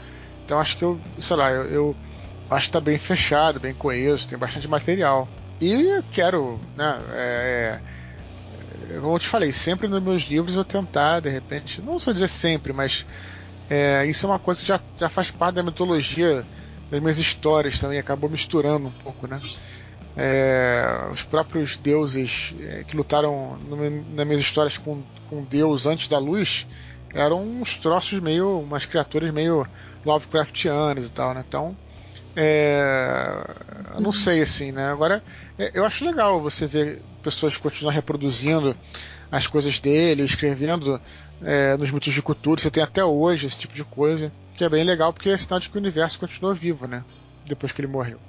Então 0.45 0.59
acho 0.59 0.77
que 0.77 0.83
eu, 0.83 0.99
sei 1.17 1.35
lá, 1.35 1.49
eu, 1.49 1.65
eu 1.71 1.95
acho 2.49 2.67
que 2.67 2.73
tá 2.73 2.79
bem 2.79 2.97
fechado, 2.97 3.59
bem 3.59 3.73
coeso, 3.73 4.27
tem 4.27 4.37
bastante 4.37 4.67
material. 4.67 5.27
E 5.59 5.97
eu 5.97 6.03
quero, 6.11 6.59
né? 6.75 6.99
É, 7.13 7.79
é, 8.89 8.99
como 8.99 9.15
eu 9.15 9.19
te 9.19 9.27
falei, 9.27 9.51
sempre 9.51 9.87
nos 9.87 10.03
meus 10.03 10.23
livros 10.23 10.55
eu 10.55 10.63
tentar, 10.63 11.19
de 11.19 11.29
repente, 11.29 11.81
não 11.81 11.99
só 11.99 12.11
dizer 12.11 12.27
sempre, 12.27 12.71
mas 12.71 13.05
é, 13.69 14.05
isso 14.05 14.25
é 14.25 14.29
uma 14.29 14.39
coisa 14.39 14.61
que 14.61 14.67
já, 14.67 14.79
já 14.95 15.09
faz 15.09 15.31
parte 15.31 15.55
da 15.55 15.63
mitologia 15.63 16.45
das 16.89 17.01
minhas 17.01 17.19
histórias 17.19 17.79
também, 17.79 17.99
acabou 17.99 18.29
misturando 18.29 18.87
um 18.87 18.91
pouco, 18.91 19.27
né? 19.27 19.41
É, 20.15 21.07
os 21.11 21.21
próprios 21.21 21.77
deuses 21.77 22.55
é, 22.59 22.83
que 22.83 22.97
lutaram 22.97 23.57
no, 23.67 23.77
nas 24.15 24.25
minhas 24.25 24.41
histórias 24.41 24.77
com, 24.77 25.03
com 25.29 25.43
Deus 25.43 25.85
antes 25.85 26.07
da 26.07 26.17
luz 26.17 26.67
eram 27.13 27.43
uns 27.43 27.77
troços 27.77 28.19
meio, 28.19 28.59
umas 28.59 28.85
criaturas 28.85 29.31
meio 29.31 29.67
Lovecraftianas 30.05 31.09
e 31.09 31.13
tal, 31.13 31.33
né? 31.33 31.43
Então, 31.47 31.75
é, 32.35 33.55
eu 33.95 34.01
não 34.01 34.11
sei 34.11 34.41
assim, 34.41 34.71
né? 34.71 34.89
Agora, 34.89 35.23
é, 35.57 35.71
eu 35.73 35.85
acho 35.85 36.05
legal 36.05 36.41
você 36.41 36.67
ver 36.67 37.01
pessoas 37.21 37.57
continuar 37.57 37.93
reproduzindo 37.93 38.75
as 39.31 39.47
coisas 39.47 39.79
dele, 39.79 40.23
escrevendo 40.23 41.01
é, 41.41 41.75
nos 41.77 41.91
mitos 41.91 42.13
de 42.13 42.21
cultura. 42.21 42.59
Você 42.59 42.71
tem 42.71 42.83
até 42.83 43.03
hoje 43.03 43.45
esse 43.45 43.57
tipo 43.57 43.73
de 43.73 43.83
coisa, 43.83 44.31
que 44.55 44.63
é 44.63 44.69
bem 44.69 44.83
legal 44.83 45.13
porque 45.13 45.29
é 45.29 45.37
sinal 45.37 45.59
de 45.59 45.69
que 45.69 45.77
o 45.77 45.79
universo 45.79 46.19
continua 46.19 46.53
vivo, 46.53 46.87
né? 46.87 47.03
Depois 47.45 47.71
que 47.71 47.81
ele 47.81 47.87
morreu. 47.87 48.19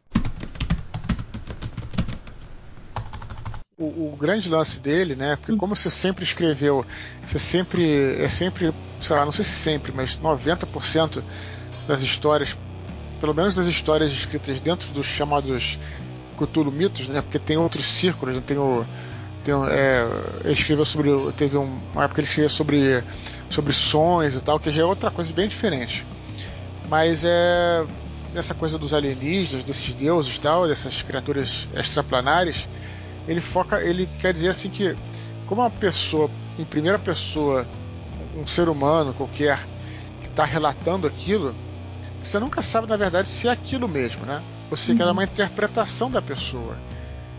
O, 3.76 4.12
o, 4.12 4.16
grande 4.18 4.48
lance 4.48 4.80
dele, 4.80 5.14
né? 5.14 5.36
Porque 5.36 5.56
como 5.56 5.76
você 5.76 5.88
sempre 5.88 6.24
escreveu, 6.24 6.84
você 7.20 7.38
sempre 7.38 8.16
é 8.20 8.28
sempre, 8.28 8.74
sei 8.98 9.16
lá, 9.16 9.24
não 9.24 9.30
sei 9.30 9.44
se 9.44 9.52
sempre, 9.52 9.92
mas 9.92 10.18
90% 10.20 11.22
das 11.86 12.02
histórias, 12.02 12.59
pelo 13.20 13.32
menos 13.32 13.54
das 13.54 13.66
histórias 13.66 14.11
escritas 14.11 14.61
dentro 14.61 14.92
dos 14.92 15.06
chamados 15.06 15.78
Cthulhu 16.36 16.72
mitos, 16.72 17.09
né? 17.09 17.22
Porque 17.22 17.38
tem 17.38 17.56
outros 17.56 17.84
círculos, 17.84 18.34
né? 18.34 18.42
tem 18.44 18.59
o 18.59 18.84
tem, 19.45 19.55
é, 19.70 20.07
ele 20.45 20.53
escreveu 20.53 20.84
sobre. 20.84 21.11
Teve 21.32 21.57
uma 21.57 22.05
época 22.05 22.14
que 22.14 22.20
ele 22.20 22.26
escreveu 22.26 22.51
sobre, 22.51 23.05
sobre 23.49 23.72
sonhos 23.72 24.34
e 24.34 24.45
tal, 24.45 24.59
que 24.59 24.70
já 24.70 24.82
é 24.82 24.84
outra 24.84 25.11
coisa 25.11 25.32
bem 25.32 25.49
diferente. 25.49 26.07
Mas 26.89 27.24
é. 27.24 27.86
Essa 28.34 28.55
coisa 28.55 28.76
dos 28.78 28.93
alienígenas, 28.93 29.64
desses 29.64 29.95
deuses 29.95 30.36
e 30.36 30.41
tal, 30.41 30.68
dessas 30.68 31.01
criaturas 31.01 31.66
extraplanares, 31.74 32.68
ele 33.26 33.41
foca. 33.41 33.80
Ele 33.80 34.09
quer 34.18 34.34
dizer 34.34 34.49
assim 34.49 34.68
que, 34.68 34.95
como 35.47 35.62
uma 35.62 35.70
pessoa, 35.70 36.30
em 36.59 36.64
primeira 36.64 36.99
pessoa, 36.99 37.66
um 38.36 38.47
ser 38.47 38.68
humano 38.68 39.14
qualquer, 39.14 39.59
que 40.20 40.26
está 40.26 40.45
relatando 40.45 41.07
aquilo, 41.07 41.55
você 42.22 42.39
nunca 42.39 42.61
sabe, 42.61 42.86
na 42.86 42.97
verdade, 42.97 43.28
se 43.28 43.49
é 43.49 43.51
aquilo 43.51 43.89
mesmo, 43.89 44.26
né? 44.26 44.43
Você 44.70 44.93
uhum. 44.93 44.99
quer 44.99 45.07
uma 45.07 45.24
interpretação 45.24 46.11
da 46.11 46.20
pessoa. 46.20 46.76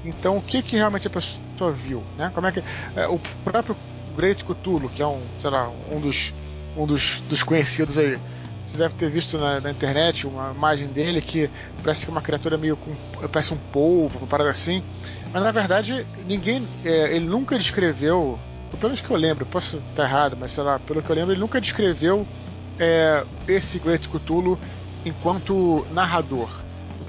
Então, 0.04 0.38
o 0.38 0.42
que, 0.42 0.62
que 0.62 0.76
realmente 0.76 1.08
a 1.08 1.10
pessoa 1.10 1.74
viu? 1.74 2.04
Né? 2.18 2.32
Como 2.34 2.48
é 2.48 2.52
que 2.52 2.64
é, 2.96 3.08
o 3.08 3.20
próprio 3.44 3.76
Great 4.16 4.44
Cthulhu, 4.44 4.90
que 4.90 5.02
é 5.02 5.08
um, 5.08 5.22
sei 5.38 5.50
lá, 5.50 5.72
um 5.92 6.00
dos, 6.00 6.34
um 6.76 6.86
dos, 6.86 7.22
dos 7.28 7.44
conhecidos 7.44 7.98
aí, 7.98 8.18
Você 8.64 8.78
deve 8.78 8.94
ter 8.96 9.10
visto 9.10 9.38
na, 9.38 9.60
na, 9.60 9.72
internet 9.72 10.28
uma 10.28 10.54
imagem 10.56 10.88
dele 10.88 11.22
que 11.22 11.50
parece 11.84 12.06
que 12.06 12.12
é 12.12 12.14
uma 12.14 12.22
criatura 12.22 12.58
meio 12.58 12.76
com. 12.78 12.92
parece 13.32 13.54
um 13.54 13.58
polvo, 13.58 14.20
uma 14.20 14.28
parada 14.28 14.50
assim. 14.50 14.84
Mas 15.34 15.44
na 15.44 15.52
verdade, 15.52 16.06
ninguém. 16.28 16.68
É, 16.84 17.16
ele 17.16 17.26
nunca 17.26 17.58
descreveu. 17.58 18.40
Pelo 18.80 18.94
que 18.94 19.10
eu 19.10 19.18
lembro, 19.18 19.48
posso 19.48 19.82
estar 19.90 20.04
errado, 20.04 20.38
mas 20.40 20.52
sei 20.52 20.64
lá, 20.64 20.78
pelo 20.78 21.02
que 21.02 21.10
eu 21.10 21.16
lembro, 21.16 21.34
ele 21.34 21.40
nunca 21.40 21.60
descreveu 21.60 22.26
é, 22.78 23.26
esse 23.48 23.80
Great 23.80 24.08
Cthulhu 24.08 24.60
enquanto 25.04 25.86
narrador. 25.92 26.50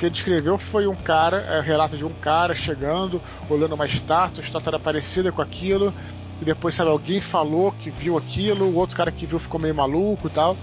Que 0.00 0.06
ele 0.06 0.12
descreveu 0.12 0.56
foi 0.56 0.86
um 0.86 0.96
cara, 0.96 1.36
é, 1.36 1.60
relato 1.60 1.94
de 1.94 2.06
um 2.06 2.12
cara 2.12 2.54
chegando, 2.54 3.20
olhando 3.50 3.74
uma 3.74 3.84
estátua, 3.84 4.42
a 4.42 4.44
estátua 4.44 4.70
era 4.70 4.78
parecida 4.78 5.30
com 5.30 5.42
aquilo, 5.42 5.92
e 6.40 6.44
depois, 6.44 6.74
sabe, 6.74 6.88
alguém 6.88 7.20
falou 7.20 7.70
que 7.70 7.90
viu 7.90 8.16
aquilo, 8.16 8.64
o 8.64 8.76
outro 8.76 8.96
cara 8.96 9.12
que 9.12 9.26
viu 9.26 9.38
ficou 9.38 9.60
meio 9.60 9.74
maluco 9.74 10.26
e 10.26 10.30
tal. 10.30 10.56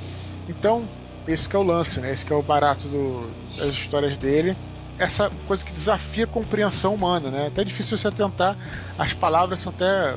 Então, 0.50 0.90
esse 1.28 1.56
é 1.56 1.60
o 1.60 1.62
lance, 1.62 2.02
né? 2.02 2.12
Esse 2.12 2.34
é 2.34 2.36
o 2.36 2.42
barato 2.42 2.88
do, 2.88 3.30
das 3.58 3.76
histórias 3.76 4.18
dele. 4.18 4.58
Essa 4.98 5.30
coisa 5.46 5.64
que 5.64 5.72
desafia 5.72 6.24
a 6.24 6.28
compreensão 6.28 6.96
humana, 6.96 7.30
né? 7.30 7.46
Até 7.46 7.64
difícil 7.64 7.96
você 7.96 8.08
atentar, 8.08 8.58
as 8.98 9.14
palavras 9.14 9.60
são 9.60 9.72
até 9.72 10.16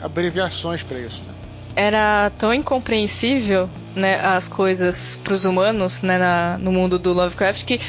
abreviações 0.00 0.84
para 0.84 1.00
isso, 1.00 1.24
né? 1.24 1.34
Era 1.74 2.30
tão 2.38 2.54
incompreensível, 2.54 3.68
né, 3.96 4.20
as 4.20 4.46
coisas 4.46 5.18
para 5.24 5.34
os 5.34 5.44
humanos, 5.44 6.02
né, 6.02 6.18
na, 6.18 6.56
no 6.56 6.70
mundo 6.70 7.00
do 7.00 7.12
Lovecraft 7.12 7.64
que 7.64 7.80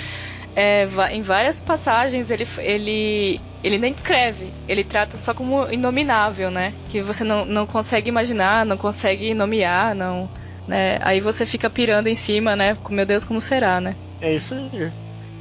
é, 0.55 0.87
em 1.11 1.21
várias 1.21 1.59
passagens 1.59 2.31
ele, 2.31 2.47
ele, 2.59 3.41
ele 3.63 3.77
nem 3.77 3.91
descreve, 3.91 4.53
ele 4.67 4.83
trata 4.83 5.17
só 5.17 5.33
como 5.33 5.69
inominável, 5.71 6.49
né? 6.49 6.73
Que 6.89 7.01
você 7.01 7.23
não, 7.23 7.45
não 7.45 7.65
consegue 7.67 8.07
imaginar, 8.07 8.65
não 8.65 8.77
consegue 8.77 9.33
nomear, 9.33 9.93
não. 9.93 10.29
Né? 10.67 10.97
Aí 11.01 11.19
você 11.19 11.45
fica 11.45 11.69
pirando 11.69 12.07
em 12.07 12.15
cima, 12.15 12.55
né? 12.55 12.77
Meu 12.89 13.05
Deus, 13.05 13.23
como 13.23 13.41
será, 13.41 13.81
né? 13.81 13.95
É 14.21 14.33
isso 14.33 14.55
aí. 14.55 14.91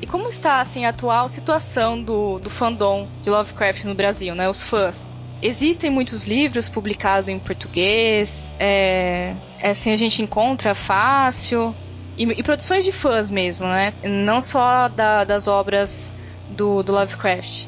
E 0.02 0.06
como 0.06 0.28
está 0.28 0.60
assim 0.60 0.84
a 0.84 0.90
atual 0.90 1.28
situação 1.28 2.02
do, 2.02 2.38
do 2.38 2.50
fandom 2.50 3.08
de 3.22 3.30
Lovecraft 3.30 3.84
no 3.84 3.94
Brasil, 3.94 4.34
né? 4.34 4.48
Os 4.48 4.62
fãs. 4.62 5.12
Existem 5.40 5.90
muitos 5.90 6.26
livros 6.26 6.68
publicados 6.68 7.28
em 7.28 7.38
português, 7.38 8.54
é, 8.58 9.34
é 9.58 9.70
assim 9.70 9.92
a 9.92 9.96
gente 9.96 10.22
encontra 10.22 10.74
fácil. 10.74 11.74
E, 12.16 12.24
e, 12.24 12.42
produções 12.42 12.84
de 12.84 12.92
fãs 12.92 13.30
mesmo, 13.30 13.66
né? 13.66 13.92
Não 14.02 14.40
só 14.40 14.88
da, 14.88 15.24
das 15.24 15.48
obras 15.48 16.12
do, 16.48 16.82
do 16.82 16.92
Lovecraft. 16.92 17.66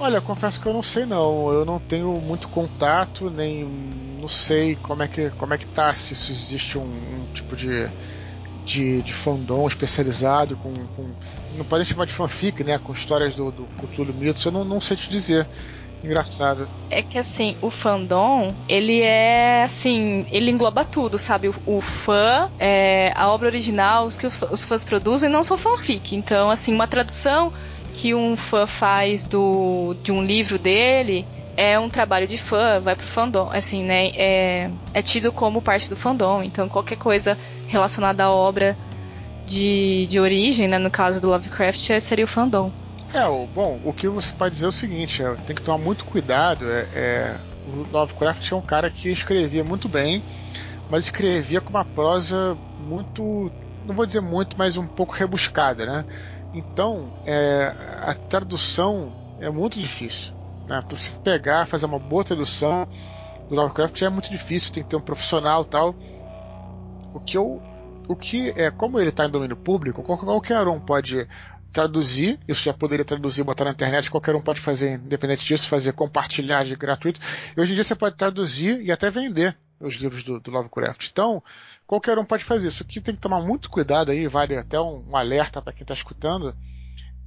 Olha, 0.00 0.20
confesso 0.20 0.60
que 0.60 0.66
eu 0.66 0.72
não 0.72 0.82
sei 0.82 1.06
não. 1.06 1.52
Eu 1.52 1.64
não 1.64 1.78
tenho 1.78 2.12
muito 2.20 2.48
contato, 2.48 3.30
nem 3.30 3.64
não 4.20 4.28
sei 4.28 4.74
como 4.76 5.02
é 5.02 5.08
que, 5.08 5.30
como 5.30 5.54
é 5.54 5.58
que 5.58 5.66
tá, 5.66 5.92
se 5.92 6.14
isso 6.14 6.32
existe 6.32 6.78
um, 6.78 6.82
um 6.82 7.26
tipo 7.32 7.54
de, 7.54 7.88
de, 8.64 9.02
de 9.02 9.12
fandom 9.12 9.66
especializado 9.66 10.56
com, 10.56 10.72
com, 10.72 11.14
Não 11.56 11.64
pode 11.64 11.84
chamar 11.84 12.06
de 12.06 12.12
fanfic, 12.12 12.64
né? 12.64 12.78
Com 12.78 12.92
histórias 12.92 13.34
do, 13.34 13.52
do 13.52 13.66
Cthulhu 13.78 14.12
Mitos, 14.14 14.44
eu 14.44 14.52
não, 14.52 14.64
não 14.64 14.80
sei 14.80 14.96
te 14.96 15.08
dizer. 15.08 15.46
Engraçado. 16.04 16.68
É 16.90 17.02
que 17.02 17.18
assim, 17.18 17.56
o 17.62 17.70
fandom, 17.70 18.54
ele 18.68 19.00
é 19.00 19.62
assim, 19.64 20.22
ele 20.30 20.50
engloba 20.50 20.84
tudo, 20.84 21.18
sabe? 21.18 21.48
O, 21.48 21.54
o 21.64 21.80
fã, 21.80 22.50
é, 22.58 23.10
a 23.16 23.30
obra 23.30 23.48
original, 23.48 24.04
os 24.04 24.18
que 24.18 24.26
os 24.26 24.64
fãs 24.64 24.84
produzem 24.84 25.30
não 25.30 25.42
são 25.42 25.56
fanfic. 25.56 26.14
Então, 26.14 26.50
assim, 26.50 26.74
uma 26.74 26.86
tradução 26.86 27.50
que 27.94 28.14
um 28.14 28.36
fã 28.36 28.66
faz 28.66 29.24
do, 29.24 29.96
de 30.02 30.12
um 30.12 30.22
livro 30.22 30.58
dele 30.58 31.26
é 31.56 31.78
um 31.78 31.88
trabalho 31.88 32.28
de 32.28 32.36
fã, 32.36 32.80
vai 32.80 32.94
pro 32.94 33.06
fandom, 33.06 33.48
assim, 33.50 33.82
né? 33.82 34.08
É, 34.14 34.70
é 34.92 35.02
tido 35.02 35.32
como 35.32 35.62
parte 35.62 35.88
do 35.88 35.96
fandom. 35.96 36.42
Então, 36.42 36.68
qualquer 36.68 36.96
coisa 36.96 37.38
relacionada 37.66 38.24
à 38.24 38.30
obra 38.30 38.76
de, 39.46 40.06
de 40.10 40.20
origem, 40.20 40.68
né? 40.68 40.78
No 40.78 40.90
caso 40.90 41.20
do 41.20 41.28
Lovecraft, 41.28 42.00
seria 42.00 42.24
o 42.24 42.28
fandom. 42.28 42.70
É, 43.14 43.28
o, 43.28 43.46
bom, 43.46 43.80
o 43.84 43.92
que 43.92 44.08
você 44.08 44.34
pode 44.34 44.54
dizer 44.54 44.66
é 44.66 44.68
o 44.68 44.72
seguinte, 44.72 45.22
é, 45.22 45.32
tem 45.46 45.54
que 45.54 45.62
tomar 45.62 45.78
muito 45.78 46.04
cuidado. 46.04 46.68
É, 46.68 46.80
é, 46.94 47.36
o 47.68 47.86
Lovecraft 47.92 48.50
é 48.50 48.56
um 48.56 48.60
cara 48.60 48.90
que 48.90 49.08
escrevia 49.08 49.62
muito 49.62 49.88
bem, 49.88 50.20
mas 50.90 51.04
escrevia 51.04 51.60
com 51.60 51.70
uma 51.70 51.84
prosa 51.84 52.58
muito, 52.80 53.52
não 53.86 53.94
vou 53.94 54.04
dizer 54.04 54.20
muito, 54.20 54.56
mas 54.58 54.76
um 54.76 54.88
pouco 54.88 55.14
rebuscada, 55.14 55.86
né? 55.86 56.04
Então, 56.52 57.12
é, 57.24 57.72
a 58.02 58.14
tradução 58.14 59.12
é 59.40 59.48
muito 59.48 59.78
difícil. 59.78 60.34
Né? 60.66 60.82
Então, 60.84 60.98
se 60.98 61.12
pegar, 61.12 61.68
fazer 61.68 61.86
uma 61.86 62.00
boa 62.00 62.24
tradução 62.24 62.84
do 63.48 63.54
Lovecraft 63.54 64.02
é 64.02 64.08
muito 64.08 64.28
difícil, 64.28 64.72
tem 64.72 64.82
que 64.82 64.88
ter 64.88 64.96
um 64.96 65.00
profissional 65.00 65.64
tal. 65.64 65.94
O 67.12 67.20
que 67.20 67.36
eu, 67.36 67.62
o 68.08 68.16
que 68.16 68.52
é, 68.56 68.72
como 68.72 68.98
ele 68.98 69.10
está 69.10 69.24
em 69.24 69.30
domínio 69.30 69.56
público, 69.56 70.02
qualquer 70.02 70.66
um 70.66 70.80
pode 70.80 71.28
traduzir, 71.74 72.38
isso 72.46 72.62
já 72.62 72.72
poderia 72.72 73.04
traduzir, 73.04 73.42
botar 73.42 73.64
na 73.64 73.72
internet, 73.72 74.08
qualquer 74.08 74.34
um 74.36 74.40
pode 74.40 74.60
fazer, 74.60 74.92
independente 74.92 75.44
disso, 75.44 75.68
fazer 75.68 75.92
compartilhar 75.92 76.64
de 76.64 76.76
gratuito. 76.76 77.20
E 77.56 77.60
hoje 77.60 77.72
em 77.72 77.74
dia 77.74 77.82
você 77.82 77.96
pode 77.96 78.16
traduzir 78.16 78.80
e 78.80 78.92
até 78.92 79.10
vender 79.10 79.56
os 79.80 79.96
livros 79.96 80.22
do, 80.22 80.38
do 80.38 80.50
Lovecraft. 80.52 81.10
Então, 81.10 81.42
qualquer 81.84 82.16
um 82.16 82.24
pode 82.24 82.44
fazer 82.44 82.68
isso. 82.68 82.84
O 82.84 82.86
que 82.86 83.00
tem 83.00 83.14
que 83.14 83.20
tomar 83.20 83.42
muito 83.42 83.68
cuidado 83.68 84.12
aí, 84.12 84.28
vale 84.28 84.56
até 84.56 84.80
um, 84.80 85.04
um 85.08 85.16
alerta 85.16 85.60
para 85.60 85.72
quem 85.72 85.82
está 85.82 85.92
escutando, 85.92 86.54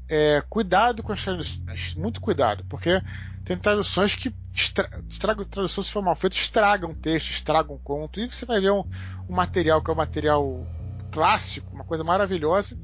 é, 0.10 0.42
cuidado 0.50 1.04
com 1.04 1.12
as 1.12 1.22
traduções, 1.22 1.94
muito 1.96 2.22
cuidado, 2.22 2.64
porque 2.70 3.02
tem 3.44 3.58
traduções 3.58 4.16
que 4.16 4.34
estragam, 4.54 5.44
traduções 5.44 5.88
se 5.88 5.92
for 5.92 6.02
mal 6.02 6.16
feitas, 6.16 6.40
estragam 6.40 6.96
texto, 6.96 7.30
estragam 7.32 7.76
o 7.76 7.80
conto, 7.80 8.22
e 8.22 8.30
você 8.30 8.46
vai 8.46 8.62
ver 8.62 8.72
um, 8.72 8.86
um 9.30 9.36
material 9.36 9.84
que 9.84 9.92
é 9.92 9.94
um 9.94 9.98
material 9.98 10.66
clássico, 11.12 11.74
uma 11.74 11.84
coisa 11.84 12.04
maravilhosa, 12.04 12.78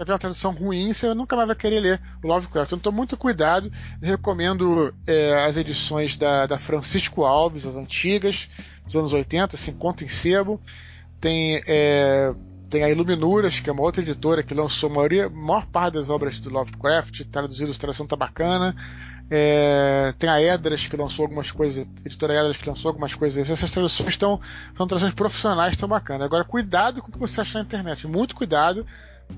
vai 0.00 0.06
ver 0.06 0.12
uma 0.12 0.18
tradução 0.18 0.52
ruim, 0.52 0.92
você 0.92 1.12
nunca 1.12 1.36
mais 1.36 1.46
vai 1.46 1.56
querer 1.56 1.80
ler 1.80 2.00
o 2.22 2.26
Lovecraft. 2.26 2.72
Então, 2.72 2.90
muito 2.90 3.16
cuidado. 3.16 3.70
recomendo 4.00 4.94
é, 5.06 5.44
as 5.44 5.58
edições 5.58 6.16
da, 6.16 6.46
da 6.46 6.58
Francisco 6.58 7.22
Alves, 7.22 7.66
as 7.66 7.76
antigas, 7.76 8.48
dos 8.84 8.94
anos 8.94 9.12
80, 9.12 9.56
assim, 9.56 9.72
conta 9.74 10.02
em 10.02 10.08
sebo. 10.08 10.58
Tem, 11.20 11.62
é, 11.66 12.34
tem 12.70 12.82
a 12.82 12.88
Iluminuras, 12.88 13.60
que 13.60 13.68
é 13.68 13.72
uma 13.72 13.82
outra 13.82 14.00
editora 14.00 14.42
que 14.42 14.54
lançou 14.54 14.90
a 14.90 14.94
maioria, 14.94 15.26
a 15.26 15.30
maior 15.30 15.66
parte 15.66 15.94
das 15.94 16.08
obras 16.08 16.38
do 16.38 16.48
Lovecraft, 16.48 17.26
traduzido, 17.26 17.74
tradução 17.74 18.06
tá 18.06 18.16
bacana. 18.16 18.74
É, 19.30 20.14
tem 20.18 20.30
a 20.30 20.42
Edras, 20.42 20.88
que 20.88 20.96
lançou 20.96 21.24
algumas 21.24 21.50
coisas, 21.50 21.86
a 21.86 22.06
editora 22.06 22.34
Edras, 22.34 22.56
que 22.56 22.66
lançou 22.66 22.88
algumas 22.88 23.14
coisas. 23.14 23.50
Essas 23.50 23.70
traduções 23.70 24.08
estão, 24.08 24.40
são 24.74 24.86
traduções 24.86 25.12
profissionais, 25.12 25.72
estão 25.72 25.88
bacanas. 25.88 26.22
Agora, 26.22 26.42
cuidado 26.42 27.02
com 27.02 27.10
o 27.10 27.12
que 27.12 27.18
você 27.18 27.42
acha 27.42 27.58
na 27.58 27.64
internet, 27.64 28.08
muito 28.08 28.34
cuidado 28.34 28.86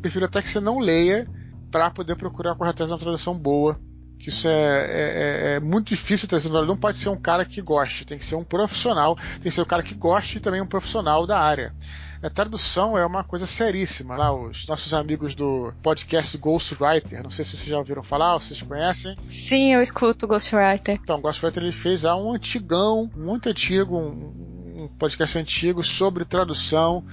prefiro 0.01 0.27
até 0.27 0.41
que 0.41 0.49
você 0.49 0.61
não 0.61 0.79
leia 0.79 1.27
para 1.71 1.91
poder 1.91 2.17
procurar 2.17 2.55
correr 2.55 2.71
atrás 2.71 2.89
de 2.89 2.93
uma 2.93 3.01
tradução 3.01 3.37
boa. 3.37 3.79
Que 4.19 4.29
isso 4.29 4.47
é, 4.47 4.53
é, 4.53 5.53
é, 5.55 5.55
é 5.55 5.61
muito 5.61 5.89
difícil 5.89 6.29
trazer 6.29 6.49
um 6.49 6.65
Não 6.65 6.77
pode 6.77 6.97
ser 6.99 7.09
um 7.09 7.17
cara 7.17 7.45
que 7.45 7.61
goste, 7.61 8.05
tem 8.05 8.17
que 8.17 8.25
ser 8.25 8.37
um 8.37 8.45
profissional, 8.45 9.17
tem 9.17 9.43
que 9.43 9.51
ser 9.51 9.63
um 9.63 9.67
cara 9.67 9.83
que 9.83 9.95
goste 9.95 10.39
e 10.39 10.41
também 10.41 10.61
um 10.61 10.67
profissional 10.67 11.27
da 11.27 11.41
área. 11.41 11.75
A 12.23 12.31
tradução 12.31 12.97
é 12.97 13.05
uma 13.05 13.25
coisa 13.25 13.47
seríssima. 13.47 14.17
Lá, 14.17 14.33
os 14.33 14.65
nossos 14.69 14.95
amigos 14.95 15.35
do 15.35 15.73
podcast 15.83 16.39
Ghostwriter, 16.39 17.21
não 17.21 17.31
sei 17.31 17.45
se 17.45 17.57
vocês 17.57 17.69
já 17.69 17.79
ouviram 17.79 18.01
falar, 18.01 18.35
ou 18.35 18.41
vocês 18.41 18.63
conhecem. 18.63 19.17
Sim, 19.29 19.75
eu 19.75 19.83
escuto 19.83 20.29
Ghostwriter. 20.29 21.01
Então, 21.03 21.21
Ghostwriter 21.21 21.65
ele 21.65 21.73
fez 21.73 22.05
há 22.05 22.15
um 22.15 22.33
antigão, 22.33 23.11
muito 23.17 23.49
antigo, 23.49 23.99
um, 23.99 24.85
um 24.85 24.89
podcast 25.01 25.37
antigo 25.37 25.83
sobre 25.83 26.25
tradução 26.25 27.05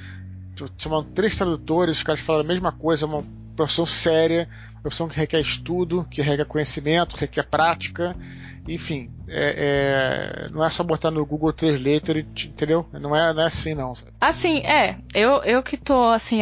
chamam 0.78 1.04
três 1.04 1.36
tradutores, 1.36 1.98
os 1.98 2.04
caras 2.04 2.22
falam 2.22 2.42
a 2.42 2.48
mesma 2.48 2.72
coisa, 2.72 3.06
uma 3.06 3.24
profissão 3.56 3.86
séria, 3.86 4.48
uma 4.74 4.82
profissão 4.82 5.08
que 5.08 5.18
requer 5.18 5.40
estudo, 5.40 6.06
que 6.10 6.22
requer 6.22 6.46
conhecimento, 6.46 7.16
que 7.16 7.22
requer 7.22 7.44
prática, 7.44 8.16
enfim, 8.68 9.12
é, 9.32 10.48
é, 10.48 10.50
não 10.50 10.66
é 10.66 10.70
só 10.70 10.84
botar 10.84 11.12
no 11.12 11.26
Google 11.26 11.54
Translator, 11.54 12.18
entendeu? 12.18 12.86
Não 12.94 13.16
é, 13.16 13.34
não 13.34 13.44
é 13.44 13.48
assim 13.48 13.74
não. 13.74 13.94
Assim, 14.20 14.60
é, 14.60 14.98
eu, 15.14 15.44
eu 15.44 15.62
que 15.64 15.78
tô 15.78 16.06
assim 16.06 16.40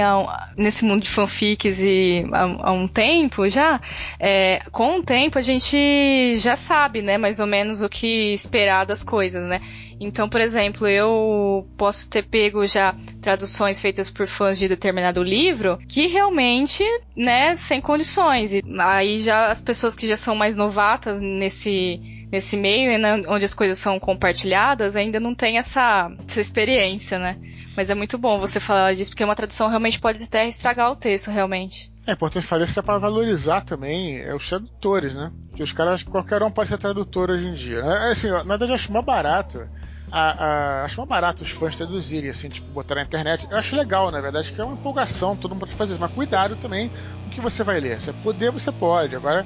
nesse 0.56 0.86
mundo 0.86 1.04
de 1.04 1.10
fanfics 1.10 1.80
e 1.82 2.26
há, 2.32 2.70
há 2.70 2.72
um 2.72 2.88
tempo 2.88 3.48
já, 3.50 3.80
é, 4.20 4.62
com 4.72 5.00
o 5.00 5.04
tempo 5.04 5.38
a 5.38 5.42
gente 5.42 6.38
já 6.38 6.56
sabe, 6.56 7.02
né, 7.02 7.18
mais 7.18 7.40
ou 7.40 7.48
menos 7.48 7.82
o 7.82 7.90
que 7.90 8.34
esperar 8.34 8.86
das 8.86 9.04
coisas, 9.04 9.48
né? 9.48 9.62
Então, 10.00 10.30
por 10.30 10.40
exemplo, 10.40 10.88
eu 10.88 11.68
posso 11.76 12.08
ter 12.10 12.24
pego 12.24 12.66
já 12.68 12.96
traduções 13.20 13.80
feitas 13.80 14.12
por 14.12 14.28
fãs 14.28 14.60
de 14.60 14.68
determinado 14.68 15.24
livro 15.24 15.80
que 15.88 16.08
realmente, 16.08 16.84
né, 17.16 17.56
sem 17.56 17.82
condições. 17.82 18.54
E 18.54 18.62
aí 18.80 19.20
já 19.20 19.48
as 19.48 19.60
pessoas 19.60 19.96
que 19.96 20.08
já 20.08 20.16
são 20.16 20.36
mais 20.36 20.56
novatas 20.56 21.20
nesse 21.20 22.00
nesse 22.32 22.58
meio, 22.58 23.00
né, 23.00 23.24
onde 23.28 23.46
as 23.46 23.54
coisas 23.54 23.78
são 23.78 24.00
compartilhadas, 24.00 24.96
ainda 24.96 25.20
não 25.20 25.34
tem 25.34 25.58
essa, 25.58 26.12
essa 26.28 26.42
experiência, 26.42 27.18
né? 27.18 27.38
Mas 27.76 27.90
é 27.90 27.96
muito 27.96 28.18
bom 28.18 28.40
você 28.40 28.60
falar 28.60 28.96
disso, 28.96 29.12
porque 29.12 29.24
uma 29.24 29.36
tradução 29.36 29.70
realmente 29.70 30.00
pode 30.00 30.24
até 30.24 30.48
estragar 30.48 30.92
o 30.92 30.96
texto, 30.96 31.30
realmente. 31.30 31.92
É 32.08 32.14
importante 32.14 32.46
falar 32.46 32.66
isso 32.66 32.80
é 32.80 32.82
para 32.82 32.98
valorizar 32.98 33.62
também 33.62 34.20
é, 34.20 34.34
os 34.34 34.50
tradutores, 34.50 35.14
né? 35.14 35.32
Que 35.56 35.62
os 35.62 35.72
caras, 35.72 36.04
qualquer 36.04 36.42
um 36.42 36.52
pode 36.52 36.70
ser 36.70 36.78
tradutor 36.78 37.30
hoje 37.30 37.48
em 37.48 37.54
dia. 37.54 37.80
É, 37.80 38.12
assim, 38.12 38.30
na 38.30 38.44
verdade, 38.44 38.72
eu 38.72 38.76
acho 38.76 38.92
mais 38.92 39.06
barato 39.06 39.68
a, 40.12 40.22
a, 40.22 40.84
acho 40.86 40.98
mais 40.98 41.10
barato 41.10 41.44
os 41.44 41.50
fãs 41.50 41.76
traduzirem, 41.76 42.30
assim, 42.30 42.50
tipo, 42.50 42.68
botar 42.72 42.96
na 42.96 43.02
internet. 43.02 43.48
Eu 43.50 43.58
acho 43.58 43.76
legal, 43.76 44.10
na 44.10 44.22
verdade, 44.22 44.52
que 44.52 44.60
é 44.60 44.64
uma 44.64 44.74
empolgação, 44.74 45.36
todo 45.36 45.52
mundo 45.52 45.62
pode 45.62 45.76
fazer 45.76 45.94
isso. 45.94 46.02
Mas 46.02 46.12
cuidado 46.12 46.56
também 46.56 46.90
com 46.90 47.28
o 47.28 47.30
que 47.30 47.42
você 47.42 47.64
vai 47.64 47.80
ler. 47.80 48.00
Se 48.00 48.12
poder, 48.14 48.52
você 48.52 48.72
pode. 48.72 49.16
Agora, 49.16 49.46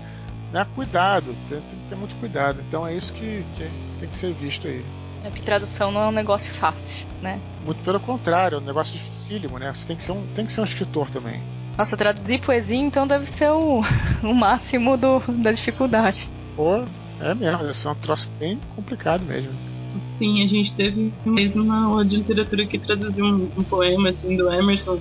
né, 0.52 0.66
cuidado, 0.76 1.36
tem, 1.48 1.62
tem 1.62 1.80
que 1.80 1.90
ter 1.90 1.98
muito 1.98 2.16
cuidado. 2.16 2.62
Então 2.68 2.86
é 2.86 2.96
isso 2.96 3.14
que, 3.14 3.44
que 3.56 3.70
tem 4.00 4.10
que 4.10 4.18
ser 4.18 4.34
visto 4.34 4.68
aí. 4.68 4.86
É 5.24 5.30
porque 5.30 5.44
tradução 5.44 5.92
não 5.92 6.02
é 6.02 6.08
um 6.08 6.12
negócio 6.12 6.52
fácil, 6.52 7.06
né? 7.22 7.40
Muito 7.64 7.84
pelo 7.84 8.00
contrário, 8.00 8.58
é 8.58 8.60
um 8.60 8.66
negócio 8.66 8.94
dificílimo, 8.94 9.60
né? 9.60 9.72
Você 9.74 9.88
tem 9.88 9.96
que 9.96 10.04
ser 10.04 10.14
um, 10.14 10.26
tem 10.34 10.46
que 10.46 10.52
ser 10.52 10.62
um 10.62 10.66
escritor 10.66 11.10
também. 11.10 11.40
Nossa, 11.78 11.96
traduzir 11.96 12.42
poesia 12.42 12.78
então 12.78 13.08
deve 13.08 13.26
ser 13.28 13.52
o, 13.52 13.82
o 14.24 14.34
máximo 14.34 14.98
do, 14.98 15.20
da 15.42 15.52
dificuldade. 15.52 16.30
Pô, 16.56 16.84
é 17.20 17.34
mesmo, 17.36 17.74
ser 17.74 17.90
um 17.90 17.96
troço 17.96 18.30
bem 18.40 18.60
complicado 18.76 19.24
mesmo. 19.24 19.52
Sim, 20.18 20.44
a 20.44 20.48
gente 20.48 20.74
teve 20.74 21.14
mesmo 21.26 21.64
uma 21.64 21.86
aula 21.86 22.06
de 22.06 22.18
literatura 22.18 22.66
que 22.66 22.80
traduziu 22.80 23.26
um, 23.26 23.50
um 23.58 23.64
poema 23.64 24.10
assim 24.10 24.36
do 24.36 24.52
Emerson 24.52 25.00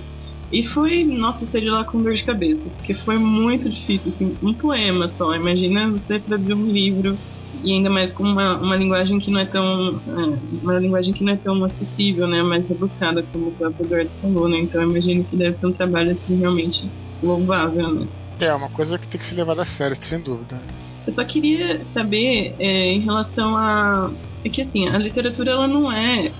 e 0.51 0.67
foi, 0.67 1.03
nossa, 1.05 1.45
seja 1.45 1.71
lá 1.71 1.83
com 1.83 2.01
dor 2.01 2.13
de 2.13 2.25
cabeça, 2.25 2.69
porque 2.75 2.93
foi 2.93 3.17
muito 3.17 3.69
difícil, 3.69 4.11
assim, 4.13 4.35
um 4.43 4.53
poema 4.53 5.07
só. 5.09 5.33
Imagina 5.33 5.89
você 5.89 6.19
traduzir 6.19 6.53
um 6.53 6.65
livro 6.65 7.17
e 7.63 7.73
ainda 7.73 7.89
mais 7.89 8.11
com 8.13 8.23
uma, 8.23 8.57
uma 8.57 8.75
linguagem 8.75 9.19
que 9.19 9.31
não 9.31 9.39
é 9.39 9.45
tão 9.45 10.01
é, 10.07 10.39
uma 10.63 10.79
linguagem 10.79 11.13
que 11.13 11.23
não 11.23 11.33
é 11.33 11.37
tão 11.37 11.63
acessível, 11.63 12.27
né, 12.27 12.41
mais 12.43 12.67
rebuscada 12.67 13.23
como 13.31 13.47
o 13.47 13.51
próprio 13.51 13.85
Eduardo 13.85 14.11
falou, 14.21 14.49
né. 14.49 14.59
Então 14.59 14.81
imagino 14.81 15.23
que 15.23 15.37
deve 15.37 15.57
ser 15.57 15.67
um 15.67 15.73
trabalho 15.73 16.11
assim 16.11 16.37
realmente 16.37 16.89
louvável, 17.21 17.93
né. 17.93 18.07
É 18.39 18.53
uma 18.53 18.69
coisa 18.69 18.97
que 18.97 19.07
tem 19.07 19.19
que 19.19 19.25
ser 19.25 19.35
levada 19.35 19.61
a 19.61 19.65
sério, 19.65 19.95
sem 19.99 20.19
dúvida. 20.19 20.59
Eu 21.05 21.13
só 21.13 21.23
queria 21.23 21.79
saber 21.85 22.55
é, 22.59 22.87
em 22.87 22.99
relação 22.99 23.55
a 23.55 24.11
é 24.43 24.49
que 24.49 24.61
assim 24.61 24.87
a 24.87 24.97
literatura 24.97 25.51
ela 25.51 25.67
não 25.67 25.91
é 25.91 26.31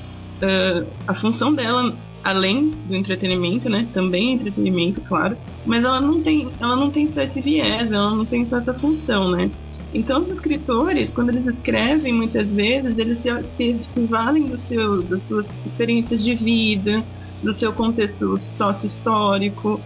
uh, 0.42 0.88
a 1.08 1.14
função 1.16 1.54
dela 1.54 1.96
além 2.24 2.72
do 2.86 2.96
entretenimento, 2.96 3.70
né? 3.70 3.88
Também 3.94 4.32
é 4.32 4.34
entretenimento, 4.34 5.02
claro, 5.02 5.38
mas 5.66 5.84
ela 5.84 6.02
não 6.02 6.22
tem, 6.22 6.50
ela 6.60 6.76
não 6.76 6.90
tem 6.92 7.08
só 7.10 7.22
esse 7.22 7.42
viés, 7.42 7.92
ela 7.92 8.16
não 8.16 8.26
tem 8.26 8.46
só 8.46 8.58
essa 8.58 8.74
função, 8.74 9.32
né? 9.32 9.50
Então 9.94 10.24
os 10.24 10.30
escritores, 10.30 11.12
quando 11.12 11.30
eles 11.30 11.46
escrevem, 11.46 12.14
muitas 12.14 12.48
vezes 12.48 12.98
eles 12.98 13.20
se, 13.20 13.44
se, 13.56 13.84
se 13.84 14.06
valem 14.06 14.46
do 14.46 14.58
seu, 14.58 15.04
das 15.04 15.24
suas 15.24 15.46
experiências 15.66 16.24
de 16.24 16.34
vida, 16.36 17.04
do 17.44 17.54
seu 17.54 17.74
contexto 17.74 18.40
sócio-histórico, 18.40 19.82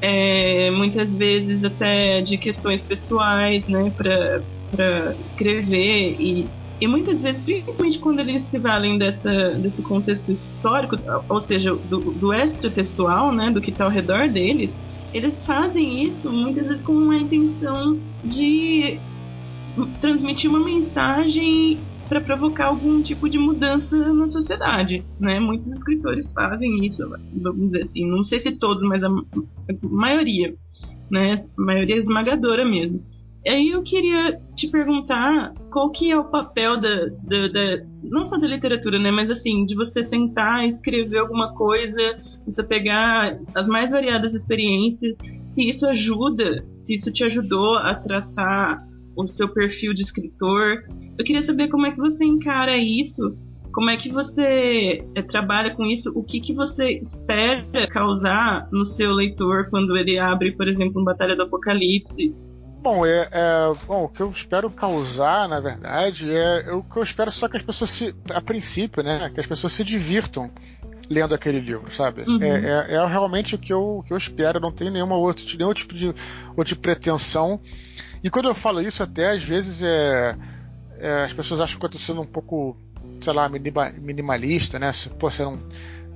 é, 0.00 0.70
muitas 0.70 1.10
vezes 1.10 1.62
até 1.62 2.22
de 2.22 2.38
questões 2.38 2.80
pessoais, 2.82 3.66
né, 3.66 3.92
para 3.94 4.42
escrever 5.28 6.16
e 6.18 6.48
e 6.80 6.86
muitas 6.86 7.20
vezes, 7.20 7.42
principalmente 7.42 7.98
quando 7.98 8.20
eles 8.20 8.42
se 8.44 8.58
valem 8.58 8.96
dessa, 8.96 9.50
desse 9.58 9.82
contexto 9.82 10.32
histórico, 10.32 10.96
ou 11.28 11.40
seja, 11.40 11.74
do, 11.74 11.98
do 11.98 12.32
extra-textual, 12.32 13.32
né, 13.32 13.50
do 13.50 13.60
que 13.60 13.70
está 13.70 13.84
ao 13.84 13.90
redor 13.90 14.28
deles, 14.28 14.74
eles 15.12 15.34
fazem 15.44 16.04
isso 16.04 16.30
muitas 16.32 16.66
vezes 16.66 16.82
com 16.82 16.92
uma 16.92 17.16
intenção 17.16 17.98
de 18.24 18.98
transmitir 20.00 20.48
uma 20.48 20.60
mensagem 20.60 21.78
para 22.08 22.20
provocar 22.20 22.66
algum 22.66 23.00
tipo 23.02 23.28
de 23.28 23.38
mudança 23.38 23.96
na 24.12 24.28
sociedade, 24.28 25.04
né? 25.20 25.38
Muitos 25.38 25.68
escritores 25.68 26.32
fazem 26.32 26.84
isso, 26.84 27.08
vamos 27.40 27.70
dizer 27.70 27.84
assim, 27.84 28.04
não 28.04 28.24
sei 28.24 28.40
se 28.40 28.52
todos, 28.58 28.82
mas 28.82 29.02
a, 29.04 29.08
maioria, 29.82 30.52
né? 31.08 31.40
A 31.56 31.62
maioria 31.62 31.96
esmagadora 31.96 32.64
mesmo. 32.64 33.00
Aí 33.46 33.70
eu 33.70 33.82
queria 33.82 34.40
te 34.56 34.68
perguntar 34.68 35.54
qual 35.70 35.90
que 35.90 36.10
é 36.10 36.18
o 36.18 36.30
papel 36.30 36.80
da, 36.80 37.06
da, 37.06 37.48
da, 37.48 37.84
não 38.02 38.24
só 38.24 38.36
da 38.38 38.46
literatura, 38.46 38.98
né, 38.98 39.10
mas 39.10 39.30
assim, 39.30 39.64
de 39.66 39.74
você 39.74 40.04
sentar, 40.04 40.66
escrever 40.66 41.18
alguma 41.18 41.54
coisa, 41.54 42.18
você 42.44 42.62
pegar 42.62 43.38
as 43.54 43.66
mais 43.66 43.90
variadas 43.90 44.34
experiências, 44.34 45.16
se 45.46 45.68
isso 45.68 45.86
ajuda, 45.86 46.64
se 46.76 46.94
isso 46.94 47.12
te 47.12 47.24
ajudou 47.24 47.76
a 47.76 47.94
traçar 47.94 48.78
o 49.16 49.26
seu 49.26 49.48
perfil 49.48 49.92
de 49.94 50.02
escritor. 50.02 50.82
Eu 51.18 51.24
queria 51.24 51.42
saber 51.42 51.68
como 51.68 51.86
é 51.86 51.90
que 51.90 51.98
você 51.98 52.24
encara 52.24 52.76
isso, 52.76 53.36
como 53.72 53.90
é 53.90 53.96
que 53.96 54.10
você 54.10 55.04
é, 55.14 55.22
trabalha 55.22 55.74
com 55.74 55.86
isso, 55.86 56.10
o 56.14 56.24
que, 56.24 56.40
que 56.40 56.54
você 56.54 56.98
espera 56.98 57.86
causar 57.88 58.68
no 58.72 58.84
seu 58.84 59.12
leitor 59.12 59.68
quando 59.70 59.96
ele 59.96 60.18
abre, 60.18 60.52
por 60.52 60.68
exemplo, 60.68 61.00
um 61.00 61.04
Batalha 61.04 61.36
do 61.36 61.42
Apocalipse, 61.42 62.34
Bom, 62.82 63.04
é, 63.04 63.28
é, 63.30 63.74
bom, 63.86 64.04
o 64.04 64.08
que 64.08 64.20
eu 64.22 64.30
espero 64.30 64.70
causar, 64.70 65.46
na 65.48 65.60
verdade, 65.60 66.34
é, 66.34 66.62
é, 66.66 66.72
o 66.72 66.82
que 66.82 66.96
eu 66.96 67.02
espero 67.02 67.30
só 67.30 67.46
que 67.46 67.56
as 67.56 67.62
pessoas 67.62 67.90
se, 67.90 68.14
a 68.30 68.40
princípio, 68.40 69.02
né, 69.02 69.30
que 69.34 69.38
as 69.38 69.46
pessoas 69.46 69.74
se 69.74 69.84
divirtam 69.84 70.50
lendo 71.10 71.34
aquele 71.34 71.60
livro, 71.60 71.92
sabe? 71.92 72.22
Uhum. 72.22 72.42
É, 72.42 72.48
é, 72.48 72.94
é, 72.94 73.06
realmente 73.06 73.54
o 73.54 73.58
que 73.58 73.72
eu, 73.72 74.02
que 74.06 74.12
eu 74.12 74.16
espero, 74.16 74.60
não 74.60 74.72
tem 74.72 74.90
nenhuma 74.90 75.16
outro, 75.16 75.44
nenhum 75.58 75.74
tipo 75.74 75.94
de, 75.94 76.14
outra 76.56 76.76
pretensão. 76.76 77.60
E 78.22 78.30
quando 78.30 78.48
eu 78.48 78.54
falo 78.54 78.80
isso, 78.80 79.02
até 79.02 79.32
às 79.32 79.42
vezes 79.42 79.82
é, 79.82 80.36
é 80.98 81.24
as 81.24 81.32
pessoas 81.32 81.60
acham 81.60 81.78
que 81.78 81.84
eu 81.84 81.88
estou 81.88 82.00
sendo 82.00 82.22
um 82.22 82.26
pouco, 82.26 82.74
sei 83.20 83.32
lá, 83.32 83.48
minimalista, 83.48 84.78
né? 84.78 84.90
Pô, 85.18 85.30
você 85.30 85.42
não, 85.42 85.60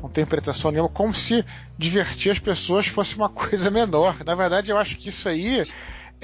não 0.00 0.08
tem 0.08 0.24
pretensão 0.24 0.70
nenhuma, 0.70 0.88
como 0.88 1.12
se 1.12 1.44
divertir 1.76 2.30
as 2.30 2.38
pessoas 2.38 2.86
fosse 2.86 3.16
uma 3.16 3.28
coisa 3.30 3.70
menor. 3.70 4.16
Na 4.24 4.34
verdade, 4.34 4.70
eu 4.70 4.78
acho 4.78 4.96
que 4.96 5.08
isso 5.08 5.28
aí 5.28 5.66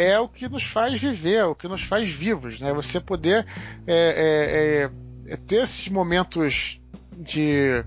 é 0.01 0.19
o 0.19 0.27
que 0.27 0.49
nos 0.49 0.63
faz 0.63 0.99
viver, 0.99 1.35
é 1.35 1.45
o 1.45 1.55
que 1.55 1.69
nos 1.69 1.83
faz 1.83 2.11
vivos, 2.11 2.59
né? 2.59 2.73
Você 2.73 2.99
poder 2.99 3.47
é, 3.87 4.89
é, 5.29 5.33
é, 5.35 5.37
ter 5.37 5.57
esses 5.57 5.89
momentos 5.89 6.81
de 7.19 7.85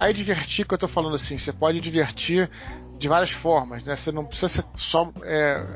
aí 0.00 0.14
divertir 0.14 0.66
que 0.66 0.72
eu 0.72 0.76
estou 0.76 0.88
falando 0.88 1.16
assim, 1.16 1.36
você 1.36 1.52
pode 1.52 1.82
divertir 1.82 2.50
de 2.98 3.08
várias 3.08 3.30
formas, 3.30 3.84
né? 3.84 3.94
Você 3.94 4.10
não 4.10 4.24
precisa 4.24 4.48
ser 4.48 4.64
só 4.74 5.12
é, 5.22 5.66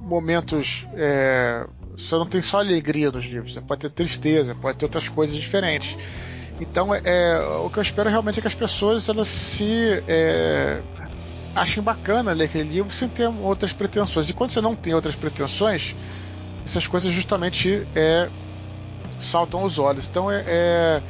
momentos 0.00 0.88
é, 0.94 1.64
você 1.96 2.16
não 2.16 2.26
tem 2.26 2.42
só 2.42 2.58
alegria 2.58 3.12
nos 3.12 3.24
livros, 3.26 3.54
você 3.54 3.60
pode 3.60 3.82
ter 3.82 3.90
tristeza, 3.90 4.56
pode 4.56 4.76
ter 4.76 4.86
outras 4.86 5.08
coisas 5.08 5.36
diferentes. 5.36 5.96
Então, 6.60 6.92
é, 6.92 7.38
o 7.64 7.70
que 7.70 7.78
eu 7.78 7.82
espero 7.82 8.10
realmente 8.10 8.40
é 8.40 8.42
que 8.42 8.48
as 8.48 8.54
pessoas 8.54 9.08
elas 9.08 9.28
se 9.28 10.02
é, 10.08 10.82
achem 11.56 11.82
bacana 11.82 12.32
ler 12.32 12.44
aquele 12.44 12.68
livro 12.68 12.90
sem 12.90 13.08
ter 13.08 13.26
outras 13.26 13.72
pretensões. 13.72 14.28
E 14.28 14.34
quando 14.34 14.50
você 14.50 14.60
não 14.60 14.76
tem 14.76 14.94
outras 14.94 15.16
pretensões, 15.16 15.96
essas 16.64 16.86
coisas 16.86 17.12
justamente 17.12 17.86
é, 17.94 18.28
saltam 19.18 19.60
aos 19.60 19.78
olhos. 19.78 20.06
Então 20.06 20.30
é, 20.30 20.44
é 20.46 21.02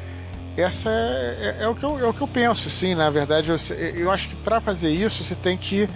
essa 0.57 0.91
é, 0.91 1.57
é, 1.61 1.65
é, 1.65 1.69
o 1.69 1.75
que 1.75 1.85
eu, 1.85 1.99
é 1.99 2.09
o 2.09 2.15
que 2.15 2.21
eu 2.21 2.29
penso, 2.29 2.71
sim, 2.71 2.95
na 2.95 3.11
verdade. 3.11 3.51
Eu, 3.51 3.57
eu 3.95 4.11
acho 4.11 4.31
que 4.31 4.37
para 4.37 4.61
fazer 4.61 4.89
isso 4.89 5.23
você 5.23 5.35
tem 5.35 5.57
que 5.59 5.89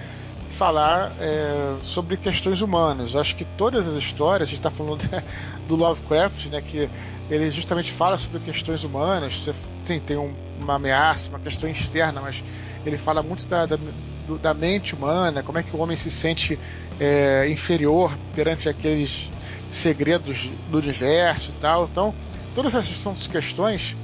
falar 0.50 1.12
é, 1.20 1.76
sobre 1.82 2.16
questões 2.16 2.60
humanas. 2.60 3.14
Eu 3.14 3.20
acho 3.20 3.36
que 3.36 3.44
todas 3.44 3.86
as 3.86 3.94
histórias, 3.94 4.48
a 4.48 4.50
gente 4.50 4.58
está 4.58 4.70
falando 4.70 5.08
do 5.66 5.76
Lovecraft, 5.76 6.46
né, 6.46 6.60
que 6.60 6.90
ele 7.30 7.50
justamente 7.50 7.92
fala 7.92 8.18
sobre 8.18 8.40
questões 8.40 8.82
humanas. 8.82 9.48
Sim, 9.84 10.00
tem 10.00 10.18
um, 10.18 10.34
uma 10.60 10.74
ameaça, 10.74 11.30
uma 11.30 11.38
questão 11.38 11.70
externa, 11.70 12.20
mas 12.20 12.42
ele 12.84 12.98
fala 12.98 13.22
muito 13.22 13.46
da, 13.46 13.64
da, 13.64 13.78
do, 14.30 14.38
da 14.38 14.54
mente 14.54 14.94
humana, 14.94 15.42
como 15.42 15.58
é 15.58 15.62
que 15.62 15.74
o 15.74 15.80
homem 15.80 15.96
se 15.96 16.10
sente 16.10 16.58
é, 17.00 17.48
inferior 17.50 18.16
perante 18.32 18.68
aqueles 18.68 19.30
segredos 19.70 20.50
do 20.70 20.78
universo 20.78 21.50
e 21.50 21.60
tal. 21.60 21.86
Então, 21.86 22.14
todas 22.54 22.74
essas 22.74 22.96
são 22.96 23.14
questões, 23.14 23.96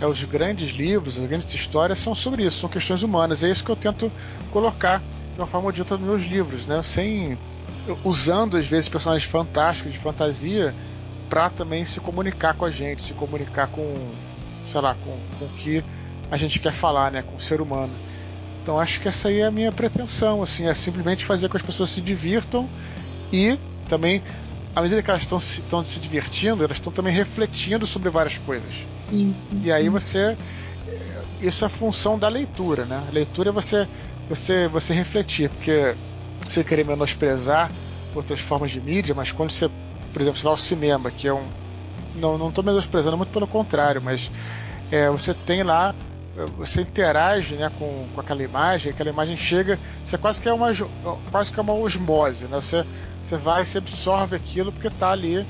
é, 0.00 0.06
os 0.06 0.22
grandes 0.24 0.70
livros, 0.70 1.18
as 1.18 1.26
grandes 1.26 1.52
histórias 1.54 1.98
são 1.98 2.14
sobre 2.14 2.44
isso, 2.44 2.58
são 2.58 2.68
questões 2.68 3.02
humanas. 3.02 3.42
É 3.42 3.50
isso 3.50 3.64
que 3.64 3.70
eu 3.70 3.76
tento 3.76 4.12
colocar 4.50 4.98
de 4.98 5.40
uma 5.40 5.46
forma 5.46 5.66
ou 5.66 5.72
de 5.72 5.80
outra 5.80 5.96
nos 5.96 6.06
meus 6.06 6.24
livros, 6.24 6.66
né? 6.66 6.82
Sem 6.82 7.38
usando 8.04 8.56
às 8.56 8.66
vezes 8.66 8.88
personagens 8.88 9.28
fantásticos 9.30 9.92
de 9.92 9.98
fantasia 9.98 10.74
para 11.28 11.48
também 11.50 11.84
se 11.84 12.00
comunicar 12.00 12.54
com 12.54 12.64
a 12.64 12.70
gente, 12.70 13.02
se 13.02 13.14
comunicar 13.14 13.68
com, 13.68 13.94
sei 14.66 14.80
lá, 14.80 14.94
com, 14.94 15.18
com 15.38 15.44
o 15.44 15.48
que 15.56 15.84
a 16.30 16.36
gente 16.36 16.58
quer 16.58 16.72
falar, 16.72 17.10
né, 17.10 17.22
com 17.22 17.36
o 17.36 17.40
ser 17.40 17.60
humano. 17.60 17.92
Então 18.66 18.80
acho 18.80 19.00
que 19.00 19.06
essa 19.06 19.28
aí 19.28 19.38
é 19.38 19.46
a 19.46 19.50
minha 19.52 19.70
pretensão, 19.70 20.42
assim, 20.42 20.66
é 20.66 20.74
simplesmente 20.74 21.24
fazer 21.24 21.46
com 21.46 21.52
que 21.52 21.56
as 21.58 21.62
pessoas 21.62 21.88
se 21.88 22.00
divirtam 22.00 22.68
e 23.32 23.56
também, 23.86 24.20
à 24.74 24.82
medida 24.82 25.00
que 25.00 25.08
elas 25.08 25.22
estão 25.22 25.38
se, 25.38 25.60
estão 25.60 25.84
se 25.84 26.00
divertindo, 26.00 26.64
elas 26.64 26.76
estão 26.76 26.92
também 26.92 27.12
refletindo 27.12 27.86
sobre 27.86 28.10
várias 28.10 28.38
coisas. 28.38 28.88
Sim, 29.08 29.36
sim, 29.40 29.60
e 29.62 29.70
aí 29.70 29.88
você, 29.88 30.36
isso 31.40 31.64
é 31.64 31.66
a 31.66 31.70
função 31.70 32.18
da 32.18 32.28
leitura, 32.28 32.84
né? 32.86 33.04
A 33.06 33.12
leitura 33.12 33.50
é 33.50 33.52
você, 33.52 33.86
você, 34.28 34.66
você 34.66 34.92
refletir, 34.92 35.48
porque 35.48 35.94
você 36.40 36.64
querer 36.64 36.84
menosprezar 36.84 37.70
outras 38.16 38.40
formas 38.40 38.72
de 38.72 38.80
mídia, 38.80 39.14
mas 39.14 39.30
quando 39.30 39.52
você, 39.52 39.70
por 40.12 40.20
exemplo, 40.20 40.40
você 40.40 40.42
vai 40.42 40.52
ao 40.52 40.56
cinema, 40.56 41.12
que 41.12 41.28
é 41.28 41.32
um, 41.32 41.46
não, 42.16 42.36
não 42.36 42.48
estou 42.48 42.64
menosprezando, 42.64 43.16
muito 43.16 43.30
pelo 43.30 43.46
contrário, 43.46 44.02
mas 44.02 44.28
é, 44.90 45.08
você 45.08 45.32
tem 45.32 45.62
lá 45.62 45.94
você 46.56 46.82
interage 46.82 47.56
né, 47.56 47.70
com, 47.78 48.06
com 48.14 48.20
aquela 48.20 48.42
imagem, 48.42 48.92
aquela 48.92 49.08
imagem 49.08 49.36
chega, 49.36 49.78
você 50.04 50.18
quase 50.18 50.40
que 50.40 50.48
é 50.48 50.52
uma, 50.52 50.70
quase 51.30 51.50
que 51.50 51.58
é 51.58 51.62
uma 51.62 51.74
osmose, 51.74 52.44
né? 52.44 52.56
Você, 52.56 52.84
você 53.22 53.36
vai, 53.36 53.64
você 53.64 53.78
absorve 53.78 54.36
aquilo 54.36 54.70
porque 54.70 54.88
está 54.88 55.10
ali. 55.10 55.46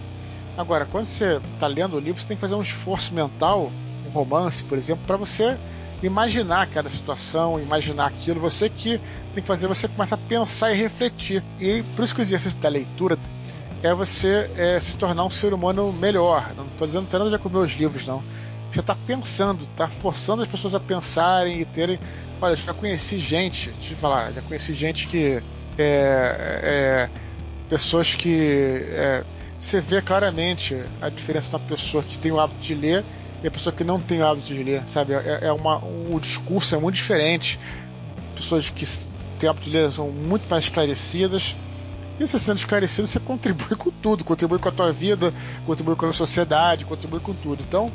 Agora, 0.57 0.87
quando 0.87 1.05
você 1.05 1.41
está 1.55 1.67
lendo 1.67 1.97
o 1.97 2.01
livro, 2.01 2.21
você 2.21 2.27
tem 2.27 2.37
que 2.37 2.41
fazer 2.41 2.55
um 2.55 2.63
esforço 2.63 3.15
mental, 3.15 3.71
um 4.07 4.11
romance, 4.11 4.65
por 4.65 4.79
exemplo, 4.79 5.05
para 5.07 5.17
você 5.17 5.59
imaginar 6.03 6.63
aquela 6.63 6.89
situação, 6.89 7.61
imaginar 7.61 8.07
aquilo, 8.07 8.41
você 8.41 8.69
que 8.69 9.01
tem 9.33 9.43
que 9.43 9.47
fazer, 9.47 9.67
você 9.67 9.89
começa 9.89 10.15
a 10.15 10.19
pensar 10.19 10.73
e 10.73 10.77
refletir. 10.77 11.43
E 11.61 11.83
por 11.95 12.05
isso 12.05 12.15
que 12.15 12.21
o 12.21 12.23
exercício 12.23 12.61
da 12.61 12.69
leitura 12.69 13.19
é 13.83 13.95
você 13.95 14.51
é, 14.57 14.81
se 14.81 14.97
tornar 14.97 15.25
um 15.25 15.31
ser 15.31 15.53
humano 15.53 15.93
melhor. 15.93 16.55
Não 16.57 16.67
estou 16.67 16.87
dizendo 16.87 17.09
nada 17.11 17.27
a 17.27 17.31
ver 17.31 17.39
com 17.39 17.49
meus 17.49 17.73
livros, 17.73 18.07
não. 18.07 18.23
Você 18.71 18.81
está 18.81 18.95
pensando, 18.95 19.65
está 19.65 19.89
forçando 19.89 20.43
as 20.43 20.49
pessoas 20.49 20.75
a 20.75 20.81
pensarem 20.81 21.61
e 21.61 21.65
terem. 21.65 21.99
Olha, 22.41 22.55
já 22.55 22.75
conheci 22.75 23.19
gente, 23.19 23.71
deixa 23.71 23.95
eu 23.95 23.97
falar, 23.97 24.33
já 24.33 24.43
conheci 24.43 24.75
gente 24.75 25.07
que. 25.07 25.43
É, 25.79 27.09
é, 27.09 27.11
pessoas 27.69 28.15
que. 28.15 28.89
É, 28.91 29.25
você 29.59 29.81
vê 29.81 30.03
claramente 30.03 30.77
a 31.01 31.09
diferença 31.09 31.53
da 31.53 31.59
pessoa 31.59 32.03
que 32.03 32.19
tem 32.19 32.31
o 32.31 32.39
hábito 32.39 32.61
de 32.61 32.75
ler 32.75 33.05
e 33.43 33.49
a 33.49 33.51
pessoa 33.51 33.75
que 33.75 33.85
não 33.85 34.01
tem 34.01 34.21
o 34.21 34.27
hábito 34.27 34.49
de 34.49 34.63
ler, 34.63 34.83
sabe? 34.87 35.15
É, 35.15 35.47
é 35.47 35.53
uma, 35.53 35.83
o 35.85 36.19
discurso 36.21 36.75
é 36.75 36.79
muito 36.79 36.97
diferente. 36.97 37.59
Pessoas 38.35 38.69
que 38.69 38.85
têm 39.39 39.49
o 39.49 39.51
hábito 39.51 39.71
de 39.71 39.77
ler 39.77 39.93
são 39.93 40.11
muito 40.11 40.49
mais 40.49 40.65
esclarecidas. 40.65 41.57
E 42.19 42.27
você 42.27 42.39
sendo 42.39 42.59
esclarecido, 42.59 43.07
você 43.07 43.21
contribui 43.21 43.77
com 43.77 43.91
tudo, 43.91 44.25
contribui 44.25 44.59
com 44.59 44.69
a 44.69 44.73
tua 44.73 44.93
vida, 44.93 45.33
contribui 45.65 45.97
com 45.97 46.07
a 46.07 46.13
sociedade, 46.13 46.87
contribui 46.87 47.21
com 47.21 47.35
tudo. 47.35 47.63
Então, 47.63 47.93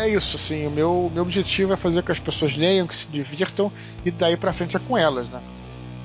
é 0.00 0.08
isso, 0.08 0.36
assim, 0.36 0.66
o 0.66 0.70
meu, 0.70 1.10
meu 1.12 1.22
objetivo 1.22 1.72
é 1.72 1.76
fazer 1.76 2.00
com 2.00 2.06
que 2.06 2.12
as 2.12 2.18
pessoas 2.18 2.56
leiam, 2.56 2.86
que 2.86 2.96
se 2.96 3.08
divirtam 3.10 3.70
e 4.04 4.10
daí 4.10 4.36
para 4.36 4.52
frente 4.52 4.76
é 4.76 4.80
com 4.80 4.96
elas, 4.96 5.28
né? 5.28 5.40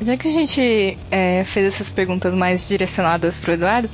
Já 0.02 0.18
que 0.18 0.28
a 0.28 0.32
gente 0.32 0.98
é, 1.10 1.46
fez 1.46 1.74
essas 1.74 1.92
perguntas 1.92 2.34
mais 2.34 2.68
direcionadas 2.68 3.40
para 3.40 3.52
o 3.52 3.54
Eduardo, 3.54 3.90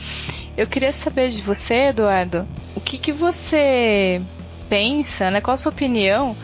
eu 0.57 0.65
queria 0.65 0.91
saber 0.91 1.29
de 1.29 1.41
você, 1.43 1.89
Eduardo, 1.89 2.47
o 2.75 2.81
que, 2.81 2.97
que 2.97 3.11
você 3.11 4.19
pensa, 4.67 5.29
né? 5.29 5.41
Qual 5.41 5.53
a 5.53 5.57
sua 5.57 5.71
opinião 5.71 6.35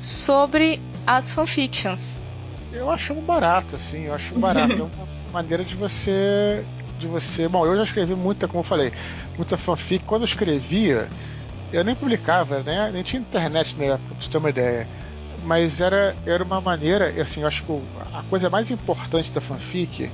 sobre 0.00 0.80
as 1.06 1.30
fanfictions? 1.30 2.18
Eu 2.72 2.90
acho 2.90 3.14
um 3.14 3.22
barato, 3.22 3.76
assim, 3.76 4.04
eu 4.04 4.14
acho 4.14 4.34
um 4.34 4.40
barato. 4.40 4.80
é 4.82 4.84
uma 4.84 5.08
maneira 5.32 5.64
de 5.64 5.74
você. 5.74 6.64
De 6.98 7.06
você. 7.06 7.48
Bom, 7.48 7.64
eu 7.64 7.76
já 7.76 7.84
escrevi 7.84 8.14
muita, 8.14 8.46
como 8.46 8.60
eu 8.60 8.64
falei, 8.64 8.92
muita 9.36 9.56
fanfic. 9.56 10.04
Quando 10.04 10.22
eu 10.22 10.26
escrevia, 10.26 11.08
eu 11.72 11.84
nem 11.84 11.94
publicava, 11.94 12.62
né? 12.62 12.90
Nem 12.92 13.02
tinha 13.02 13.20
internet 13.20 13.76
na 13.76 13.84
época, 13.84 14.14
pra 14.14 14.24
você 14.24 14.30
ter 14.30 14.38
uma 14.38 14.50
ideia 14.50 14.88
mas 15.44 15.80
era, 15.80 16.16
era 16.26 16.42
uma 16.42 16.60
maneira, 16.60 17.08
assim, 17.20 17.42
eu 17.42 17.46
acho 17.46 17.64
que 17.64 17.72
a 18.12 18.22
coisa 18.24 18.50
mais 18.50 18.70
importante 18.70 19.32
da 19.32 19.40
fanfic 19.40 20.10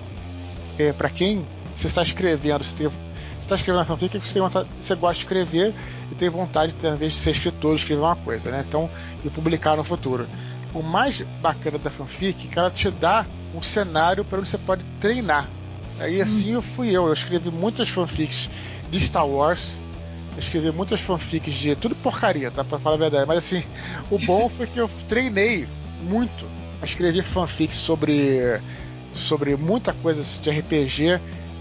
é 0.78 0.92
para 0.92 1.08
quem 1.08 1.46
você 1.72 1.86
está 1.86 2.02
escrevendo, 2.02 2.62
você, 2.62 2.76
tem, 2.76 2.88
você 2.88 2.98
está 3.40 3.54
escrevendo 3.54 3.82
a 3.82 3.84
fanfic, 3.84 4.18
você, 4.20 4.34
tem 4.34 4.42
vontade, 4.42 4.68
você 4.78 4.94
gosta 4.94 5.14
de 5.14 5.20
escrever 5.20 5.74
e 6.10 6.14
tem 6.14 6.28
vontade, 6.28 6.74
talvez, 6.74 7.12
de 7.12 7.18
ser 7.18 7.30
escritor, 7.30 7.74
de 7.74 7.80
escrever 7.80 8.02
uma 8.02 8.16
coisa, 8.16 8.50
né? 8.50 8.64
Então, 8.66 8.88
e 9.24 9.30
publicar 9.30 9.76
no 9.76 9.82
futuro. 9.82 10.28
O 10.72 10.82
mais 10.82 11.22
bacana 11.40 11.78
da 11.78 11.90
fanfic 11.90 12.46
é 12.46 12.50
que 12.52 12.58
ela 12.58 12.70
te 12.70 12.90
dá 12.90 13.26
um 13.54 13.62
cenário 13.62 14.24
para 14.24 14.38
onde 14.38 14.48
você 14.48 14.58
pode 14.58 14.84
treinar. 15.00 15.48
Aí 15.98 16.20
assim 16.20 16.52
eu 16.52 16.62
fui 16.62 16.90
eu, 16.90 17.06
eu 17.06 17.12
escrevi 17.12 17.50
muitas 17.50 17.88
fanfics 17.88 18.50
de 18.90 18.98
Star 18.98 19.26
Wars, 19.26 19.78
escrevi 20.38 20.70
muitas 20.70 21.00
fanfics 21.00 21.54
de 21.54 21.76
tudo 21.76 21.94
porcaria, 21.96 22.50
tá? 22.50 22.64
Pra 22.64 22.78
falar 22.78 22.96
a 22.96 22.98
verdade. 22.98 23.26
Mas 23.26 23.38
assim, 23.38 23.62
o 24.10 24.18
bom 24.18 24.48
foi 24.50 24.66
que 24.66 24.78
eu 24.78 24.88
treinei 25.08 25.68
muito 26.02 26.46
a 26.80 26.84
escrever 26.84 27.22
fanfics 27.22 27.76
sobre, 27.76 28.60
sobre 29.12 29.56
muita 29.56 29.92
coisa 29.92 30.22
de 30.40 30.50
RPG. 30.50 31.20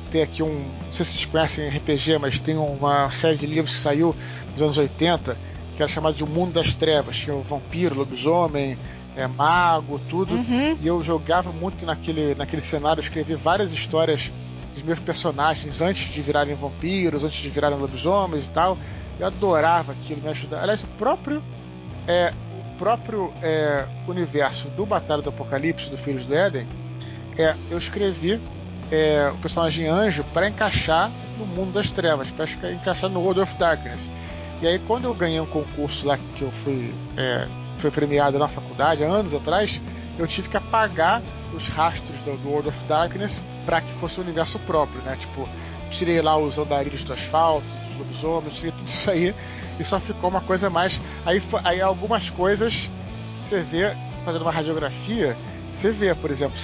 Tem 0.09 0.21
aqui 0.21 0.43
um. 0.43 0.53
Não 0.85 0.91
sei 0.91 1.05
se 1.05 1.13
vocês 1.13 1.25
conhecem 1.25 1.69
RPG, 1.69 2.17
mas 2.19 2.37
tem 2.37 2.55
uma 2.57 3.09
série 3.09 3.37
de 3.37 3.47
livros 3.47 3.75
que 3.75 3.81
saiu 3.81 4.15
nos 4.51 4.61
anos 4.61 4.77
80, 4.77 5.37
que 5.75 5.81
era 5.81 5.91
chamado 5.91 6.15
de 6.15 6.23
O 6.23 6.27
Mundo 6.27 6.53
das 6.53 6.75
Trevas, 6.75 7.17
que 7.17 7.31
é 7.31 7.33
o 7.33 7.41
vampiro, 7.41 7.95
lobisomem, 7.95 8.77
é, 9.15 9.27
mago, 9.27 9.99
tudo. 10.09 10.35
Uhum. 10.35 10.77
E 10.81 10.85
eu 10.85 11.03
jogava 11.03 11.51
muito 11.51 11.85
naquele, 11.85 12.35
naquele 12.35 12.61
cenário, 12.61 13.01
escrevi 13.01 13.35
várias 13.35 13.73
histórias 13.73 14.31
dos 14.73 14.83
meus 14.83 14.99
personagens 14.99 15.81
antes 15.81 16.11
de 16.11 16.21
virarem 16.21 16.55
vampiros, 16.55 17.23
antes 17.23 17.37
de 17.37 17.49
virarem 17.49 17.77
lobisomens 17.77 18.47
e 18.47 18.51
tal. 18.51 18.77
Eu 19.19 19.27
adorava 19.27 19.91
aquilo, 19.91 20.21
me 20.21 20.29
ajudava. 20.29 20.63
Aliás, 20.63 20.83
o 20.83 20.89
próprio, 20.89 21.43
é, 22.07 22.33
o 22.59 22.77
próprio 22.77 23.31
é, 23.41 23.87
universo 24.07 24.69
do 24.69 24.85
Batalha 24.85 25.21
do 25.21 25.29
Apocalipse, 25.29 25.89
do 25.89 25.97
Filhos 25.97 26.25
do 26.25 26.33
Éden, 26.33 26.67
é, 27.37 27.55
eu 27.69 27.77
escrevi 27.77 28.39
é, 28.91 29.31
o 29.33 29.37
personagem 29.37 29.87
anjo 29.87 30.23
para 30.33 30.47
encaixar 30.47 31.11
no 31.37 31.45
mundo 31.45 31.71
das 31.73 31.89
trevas, 31.91 32.31
para 32.31 32.45
encaixar 32.71 33.09
no 33.09 33.21
World 33.21 33.41
of 33.41 33.57
Darkness. 33.57 34.11
E 34.61 34.67
aí, 34.67 34.79
quando 34.79 35.05
eu 35.05 35.13
ganhei 35.13 35.39
um 35.39 35.45
concurso 35.45 36.07
lá 36.07 36.17
que 36.35 36.41
eu 36.41 36.51
fui, 36.51 36.93
é, 37.17 37.47
fui 37.77 37.91
premiado 37.91 38.37
na 38.39 38.47
faculdade, 38.47 39.03
há 39.03 39.07
anos 39.07 39.33
atrás, 39.33 39.81
eu 40.17 40.27
tive 40.27 40.49
que 40.49 40.57
apagar 40.57 41.21
os 41.53 41.67
rastros 41.67 42.19
do, 42.21 42.31
World 42.47 42.69
of 42.69 42.83
Darkness 42.85 43.45
para 43.65 43.81
que 43.81 43.91
fosse 43.93 44.19
um 44.19 44.23
universo 44.23 44.59
próprio, 44.59 45.01
né? 45.01 45.15
Tipo, 45.19 45.47
tirei 45.89 46.21
lá 46.21 46.37
os 46.37 46.57
andarilhos 46.57 47.03
do 47.03 47.13
asfalto, 47.13 47.65
dos 47.87 47.97
lobisomens, 47.97 48.55
tirei 48.55 48.71
tudo 48.71 48.87
isso 48.87 49.09
aí 49.09 49.35
e 49.79 49.83
só 49.83 49.99
ficou 49.99 50.29
uma 50.29 50.41
coisa 50.41 50.69
mais. 50.69 50.99
Aí, 51.25 51.41
aí 51.63 51.81
algumas 51.81 52.29
coisas 52.29 52.91
você 53.41 53.61
vê 53.61 53.95
fazendo 54.23 54.43
uma 54.43 54.51
radiografia, 54.51 55.35
você 55.71 55.91
vê, 55.91 56.13
por 56.15 56.31
exemplo, 56.31 56.55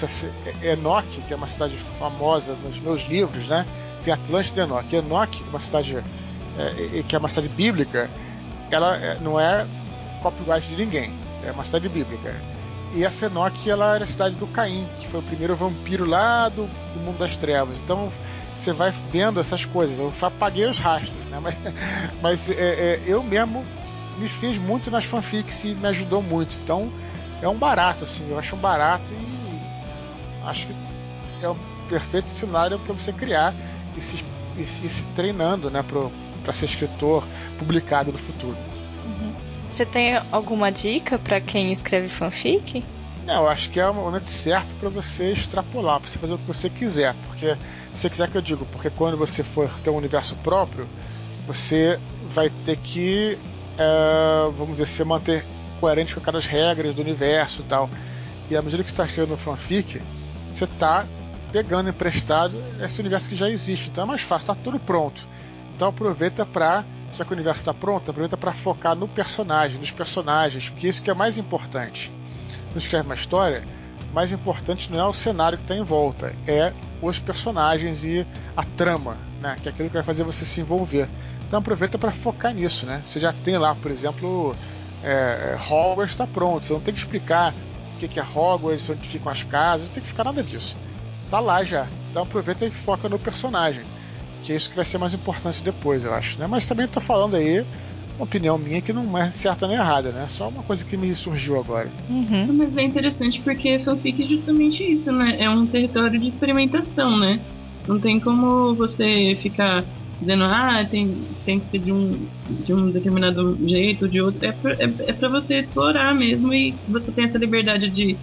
Enoch, 0.64 1.22
que 1.28 1.34
é 1.34 1.36
uma 1.36 1.48
cidade 1.48 1.76
famosa 1.76 2.54
nos 2.64 2.80
meus 2.80 3.02
livros, 3.04 3.48
né? 3.48 3.66
Tem 4.04 4.14
Atlântida 4.14 4.62
e 4.62 4.64
Enoch. 4.64 4.96
Enoch, 4.96 5.44
uma 5.50 5.60
cidade 5.60 5.98
é, 6.58 7.04
que 7.04 7.16
é 7.16 7.20
uma 7.20 7.30
cidade 7.30 7.50
bíblica, 7.50 8.10
ela 8.72 8.96
é, 8.98 9.18
não 9.20 9.40
é 9.40 9.66
copyright 10.22 10.68
de 10.68 10.76
ninguém, 10.76 11.14
é 11.44 11.52
uma 11.52 11.64
cidade 11.64 11.90
bíblica. 11.90 12.36
E 12.94 13.06
a 13.06 13.12
Senok 13.12 13.70
ela 13.70 13.96
era 13.96 14.04
a 14.04 14.08
cidade 14.08 14.36
do 14.36 14.48
Caim, 14.48 14.88
que 15.00 15.08
foi 15.08 15.20
o 15.20 15.24
primeiro 15.24 15.56
vampiro 15.56 16.06
lá 16.06 16.50
do, 16.50 16.64
do 16.66 17.00
mundo 17.00 17.20
das 17.20 17.36
trevas. 17.36 17.80
Então 17.82 18.12
você 18.58 18.74
vai 18.74 18.92
vendo 19.12 19.40
essas 19.40 19.64
coisas. 19.64 20.00
Eu 20.00 20.12
apaguei 20.22 20.66
os 20.66 20.80
rastros, 20.80 21.24
né? 21.30 21.40
Mas, 21.40 21.60
mas 22.22 22.50
é, 22.50 22.54
é, 22.54 23.02
eu 23.06 23.22
mesmo 23.22 23.64
me 24.18 24.28
fiz 24.28 24.58
muito 24.58 24.90
nas 24.90 25.06
fanfics 25.06 25.66
e 25.66 25.76
me 25.76 25.88
ajudou 25.88 26.22
muito. 26.22 26.58
Então 26.64 26.92
é 27.42 27.48
um 27.48 27.58
barato, 27.58 28.06
assim. 28.06 28.28
Eu 28.30 28.40
acho 28.40 28.56
um 28.56 28.60
barato 28.60 29.14
e 29.14 30.48
acho 30.48 30.68
que 30.68 31.46
é 31.46 31.50
um 31.50 31.58
perfeito 31.88 32.32
cenário 32.32 32.80
para 32.80 32.94
você 32.94 33.14
criar 33.14 33.54
e 33.96 34.02
se, 34.02 34.26
e 34.58 34.64
se 34.64 35.06
treinando, 35.08 35.70
né? 35.70 35.84
Para 36.44 36.54
ser 36.54 36.66
escritor 36.66 37.24
publicado 37.60 38.12
no 38.12 38.18
futuro. 38.18 38.58
Você 39.80 39.86
tem 39.86 40.20
alguma 40.30 40.70
dica 40.74 41.18
para 41.18 41.40
quem 41.40 41.72
escreve 41.72 42.10
fanfic? 42.10 42.84
Não, 43.26 43.44
eu 43.44 43.48
acho 43.48 43.72
que 43.72 43.80
é 43.80 43.88
o 43.88 43.94
momento 43.94 44.26
certo 44.26 44.76
para 44.76 44.90
você 44.90 45.32
extrapolar, 45.32 46.02
para 46.02 46.10
você 46.10 46.20
fazer 46.20 46.34
o 46.34 46.38
que 46.38 46.46
você 46.46 46.70
quiser. 46.70 47.16
Porque, 47.26 47.56
se 47.94 48.02
você 48.02 48.10
quiser 48.10 48.30
que 48.30 48.38
eu 48.38 48.42
digo, 48.42 48.66
porque 48.66 48.90
quando 48.90 49.16
você 49.16 49.42
for 49.42 49.70
ter 49.80 49.90
um 49.90 49.96
universo 49.96 50.36
próprio, 50.44 50.86
você 51.48 51.98
vai 52.28 52.50
ter 52.50 52.76
que, 52.76 53.38
é, 53.78 54.52
vamos 54.54 54.74
dizer, 54.74 54.86
se 54.86 55.02
manter 55.06 55.46
coerente 55.80 56.14
com 56.14 56.20
aquelas 56.20 56.46
regras 56.46 56.94
do 56.94 57.02
universo 57.02 57.62
e 57.62 57.64
tal. 57.64 57.90
E 58.52 58.58
à 58.58 58.62
medida 58.62 58.84
que 58.84 58.90
você 58.90 58.96
está 58.96 59.06
escrevendo 59.06 59.38
fanfic, 59.38 60.02
você 60.52 60.66
está 60.66 61.08
pegando 61.54 61.90
emprestado 61.90 62.62
esse 62.82 63.00
universo 63.00 63.30
que 63.30 63.36
já 63.38 63.50
existe. 63.50 63.88
Então 63.88 64.04
é 64.04 64.08
mais 64.08 64.20
fácil, 64.20 64.52
está 64.52 64.56
tudo 64.56 64.78
pronto. 64.78 65.26
Então 65.74 65.88
aproveita 65.88 66.46
para 66.46 66.84
já 67.12 67.26
que 67.26 67.32
o 67.32 67.36
universo 67.36 67.62
está 67.62 67.74
pronto, 67.74 68.12
aproveita 68.12 68.38
para 68.38 68.54
focar 68.54 68.96
no 68.96 69.08
personagem, 69.08 69.80
nos 69.80 69.92
personagens, 69.92 70.70
porque 70.70 70.88
isso 70.88 71.04
que 71.04 71.10
é 71.10 71.14
mais 71.14 71.38
importante. 71.38 72.14
Quando 72.68 72.78
escreve 72.78 73.06
uma 73.06 73.16
história, 73.16 73.66
mais 74.14 74.32
importante 74.32 74.92
não 74.92 75.00
é 75.00 75.06
o 75.06 75.14
cenário 75.14 75.58
que 75.58 75.64
está 75.64 75.76
em 75.76 75.84
volta, 75.84 76.36
é 76.48 76.74
os 77.02 77.20
personagens 77.20 78.04
e 78.04 78.26
a 78.56 78.64
trama, 78.64 79.18
né? 79.42 79.56
que 79.62 79.68
é 79.68 79.72
aquilo 79.72 79.90
que 79.90 79.94
vai 79.94 80.04
fazer 80.04 80.24
você 80.24 80.46
se 80.46 80.62
envolver. 80.62 81.10
Então 81.48 81.60
aproveita 81.60 81.98
para 81.98 82.12
focar 82.12 82.54
nisso. 82.54 82.86
Né? 82.86 83.02
Você 83.06 83.20
já 83.20 83.34
tem 83.34 83.58
lá, 83.58 83.74
por 83.76 83.92
exemplo, 83.92 84.56
é, 85.04 85.58
Hogwarts 85.70 86.14
está 86.14 86.28
pronto, 86.28 86.66
você 86.66 86.74
não 86.74 86.80
tem 86.80 86.94
que 86.94 87.00
explicar 87.00 87.54
o 87.96 87.98
que 87.98 88.20
é 88.20 88.24
Hogwarts, 88.24 88.90
onde 88.90 89.08
ficam 89.08 89.32
as 89.32 89.44
casas, 89.44 89.88
não 89.88 89.94
tem 89.94 90.04
que 90.04 90.10
ficar 90.10 90.24
nada 90.24 90.44
disso. 90.44 90.78
Tá 91.30 91.40
lá 91.40 91.64
já. 91.64 91.88
Então 92.10 92.24
aproveita 92.24 92.66
e 92.66 92.72
foca 92.72 93.08
no 93.08 93.20
personagem 93.20 93.84
que 94.44 94.54
é 94.54 94.56
isso 94.56 94.70
que 94.70 94.76
vai 94.76 94.86
ser 94.86 94.98
mais 94.98 95.14
importante 95.14 95.64
depois, 95.64 96.06
eu 96.06 96.14
acho. 96.14 96.40
Né? 96.40 96.48
Mas 96.48 96.66
também 96.66 96.86
estou 96.86 97.02
falando 97.02 97.36
aí 97.36 97.64
uma 98.18 98.26
opinião 98.26 98.58
minha 98.58 98.82
que 98.82 98.92
não 98.92 99.18
é 99.18 99.32
certa 99.32 99.66
nem 99.66 99.78
errada, 99.78 100.12
né? 100.12 100.28
Só 100.28 100.50
uma 100.50 100.62
coisa 100.64 100.86
que 100.86 100.98
me 100.98 101.16
surgiu 101.16 101.58
agora. 101.58 101.90
Uhum. 102.10 102.54
Mas 102.54 102.76
é 102.76 102.84
interessante 102.84 103.42
porque 103.42 103.80
fanfic 103.80 104.22
é 104.22 104.28
justamente 104.28 104.84
isso, 104.84 105.10
né? 105.12 105.38
É 105.40 105.50
um 105.50 105.66
território 105.66 106.20
de 106.20 106.28
experimentação, 106.28 107.18
né? 107.18 107.40
Não 107.88 107.98
tem 108.00 108.20
como 108.20 108.76
você 108.76 109.38
ficar 109.42 109.86
dizendo, 110.20 110.44
ah, 110.44 110.86
tem, 110.90 111.16
tem 111.46 111.60
que 111.60 111.70
ser 111.70 111.80
de 111.80 111.94
um, 111.94 112.28
de 112.66 112.74
um 112.74 112.92
determinado 112.92 113.58
jeito 113.66 114.04
ou 114.04 114.12
de 114.12 114.22
outro. 114.22 114.46
É 114.46 114.52
pra, 114.52 114.74
é, 114.74 114.84
é 115.08 115.14
pra 115.14 115.30
você 115.30 115.60
explorar 115.60 116.14
mesmo 116.14 116.54
e 116.54 116.76
você 116.90 117.12
tem 117.12 117.24
essa 117.24 117.38
liberdade 117.38 117.90
de 117.90 118.18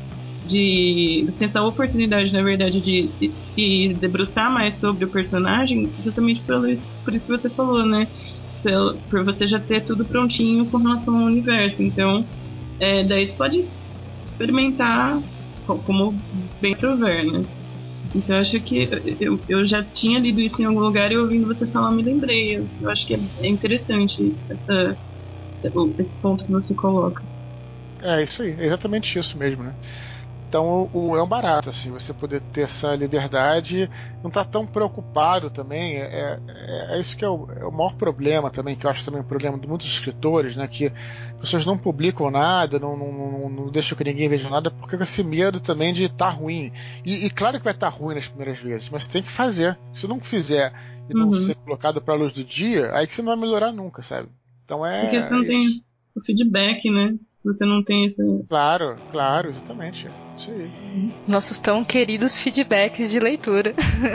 de 0.47 1.27
tem 1.39 1.49
essa 1.49 1.63
oportunidade, 1.63 2.33
na 2.33 2.43
verdade, 2.43 2.81
de 2.81 3.15
se 3.55 3.95
debruçar 4.01 4.53
mais 4.53 4.79
sobre 4.81 5.07
o 5.07 5.11
personagem, 5.11 5.95
justamente 5.99 6.43
isso, 6.73 6.89
por 7.05 7.15
isso 7.15 7.27
que 7.27 7.39
você 7.39 7.55
falou, 7.55 7.87
né? 7.87 8.07
por 9.11 9.25
você 9.25 9.47
já 9.47 9.61
ter 9.61 9.85
tudo 9.85 10.07
prontinho 10.09 10.69
com 10.71 10.79
relação 10.79 11.17
ao 11.17 11.27
universo. 11.27 11.83
Então, 11.83 12.29
é, 12.81 13.05
daí 13.05 13.29
você 13.29 13.37
pode 13.37 13.59
experimentar 14.27 15.21
como 15.65 16.21
bem 16.61 16.77
prover, 16.77 17.25
né? 17.27 17.47
Então 18.15 18.37
eu 18.37 18.43
acho 18.43 18.63
que 18.63 18.89
eu, 19.21 19.45
eu 19.49 19.67
já 19.67 19.85
tinha 19.85 20.21
lido 20.21 20.41
isso 20.41 20.61
em 20.63 20.65
algum 20.67 20.81
lugar 20.81 21.11
e 21.11 21.19
ouvindo 21.19 21.47
você 21.47 21.71
falar 21.71 21.95
me 21.95 22.05
lembrei. 22.05 22.57
Eu, 22.57 22.71
eu 22.81 22.91
acho 22.91 23.07
que 23.07 23.15
é, 23.15 23.19
é 23.39 23.49
interessante 23.49 24.23
essa, 24.51 24.99
esse 25.99 26.17
ponto 26.21 26.45
que 26.45 26.53
você 26.53 26.75
coloca. 26.75 27.23
É 28.03 28.23
isso 28.23 28.43
aí, 28.43 28.51
é 28.53 28.67
exatamente 28.67 29.19
isso 29.19 29.39
mesmo, 29.39 29.65
né? 29.65 29.75
Então 30.49 30.89
o, 30.93 31.17
é 31.17 31.23
um 31.23 31.27
barato, 31.27 31.71
assim, 31.71 31.91
você 31.91 32.15
poder 32.15 32.41
ter 32.41 32.63
essa 32.63 32.95
liberdade, 32.95 33.91
não 34.23 34.29
estar 34.29 34.45
tá 34.45 34.51
tão 34.51 34.67
preocupado 34.67 35.51
também. 35.51 35.97
É, 35.97 36.39
é, 36.47 36.97
é 36.97 37.01
isso 37.01 37.17
que 37.17 37.25
é 37.25 37.29
o, 37.29 37.49
é 37.51 37.65
o, 37.65 37.73
maior 37.73 37.95
problema 37.95 38.51
também, 38.51 38.77
que 38.77 38.87
eu 38.87 38.91
acho 38.91 39.05
também 39.05 39.21
um 39.21 39.25
problema 39.25 39.59
de 39.59 39.67
muitos 39.67 39.89
escritores, 39.89 40.55
né? 40.55 40.69
Que 40.69 40.93
pessoas 41.41 41.67
não 41.67 41.77
publicam 41.77 42.31
nada, 42.31 42.79
não, 42.79 42.97
não, 42.97 43.13
não, 43.13 43.49
não 43.51 43.71
deixam 43.71 43.99
que 43.99 44.05
ninguém 44.05 44.29
veja 44.29 44.49
nada, 44.49 44.71
porque 44.71 44.97
com 44.97 45.03
esse 45.03 45.25
medo 45.25 45.59
também 45.59 45.93
de 45.93 46.05
estar 46.05 46.27
tá 46.27 46.31
ruim. 46.31 46.71
E, 47.05 47.27
e, 47.27 47.31
claro 47.31 47.59
que 47.59 47.65
vai 47.65 47.75
estar 47.75 47.91
tá 47.91 47.97
ruim 47.97 48.15
nas 48.15 48.29
primeiras 48.29 48.59
vezes, 48.59 48.89
mas 48.89 49.07
tem 49.07 49.23
que 49.23 49.31
fazer. 49.31 49.77
Se 49.93 50.07
não 50.07 50.21
fizer 50.21 50.73
e 51.11 51.15
não 51.15 51.29
uhum. 51.29 51.35
ser 51.35 51.57
colocado 51.57 52.01
para 52.01 52.15
a 52.15 52.17
luz 52.17 52.31
do 52.31 52.45
dia, 52.45 52.93
aí 52.93 53.07
que 53.07 53.15
você 53.15 53.23
não 53.23 53.37
vai 53.37 53.41
melhorar 53.41 53.73
nunca, 53.73 54.03
sabe? 54.03 54.29
Então 54.65 54.87
é. 54.87 55.03
Porque 55.03 55.31
não 55.31 55.45
tem 55.45 55.67
o 56.15 56.25
feedback, 56.25 56.89
né? 56.91 57.17
Se 57.37 57.47
você 57.47 57.65
não 57.67 57.85
tem 57.85 58.07
esse. 58.07 58.23
Claro, 58.49 58.97
claro, 59.11 59.49
exatamente. 59.49 60.11
Isso 60.35 60.51
aí. 60.51 61.13
Nossos 61.27 61.59
tão 61.59 61.85
queridos 61.85 62.39
feedbacks 62.39 63.11
de 63.11 63.21
leitura. 63.21 63.75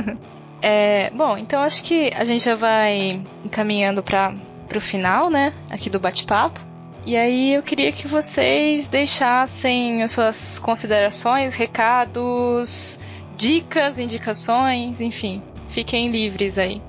é, 0.62 1.12
bom, 1.12 1.38
então 1.38 1.62
acho 1.62 1.84
que 1.84 2.12
a 2.14 2.24
gente 2.24 2.44
já 2.44 2.56
vai 2.56 3.24
encaminhando 3.46 4.02
para 4.02 4.36
o 4.76 4.82
final, 4.82 5.30
né? 5.30 5.54
Aqui 5.70 5.90
do 5.90 6.00
bate-papo. 6.00 6.60
E 7.06 7.16
aí 7.16 7.54
eu 7.54 7.64
queria 7.64 7.92
que 7.92 8.08
vocês 8.08 8.88
deixassem 8.88 10.04
as 10.04 10.12
suas 10.12 10.60
considerações, 10.60 11.56
recados, 11.56 13.00
dicas, 13.36 13.98
indicações, 13.98 15.02
enfim, 15.02 15.42
fiquem 15.70 16.12
livres 16.12 16.60
aí. 16.60 16.82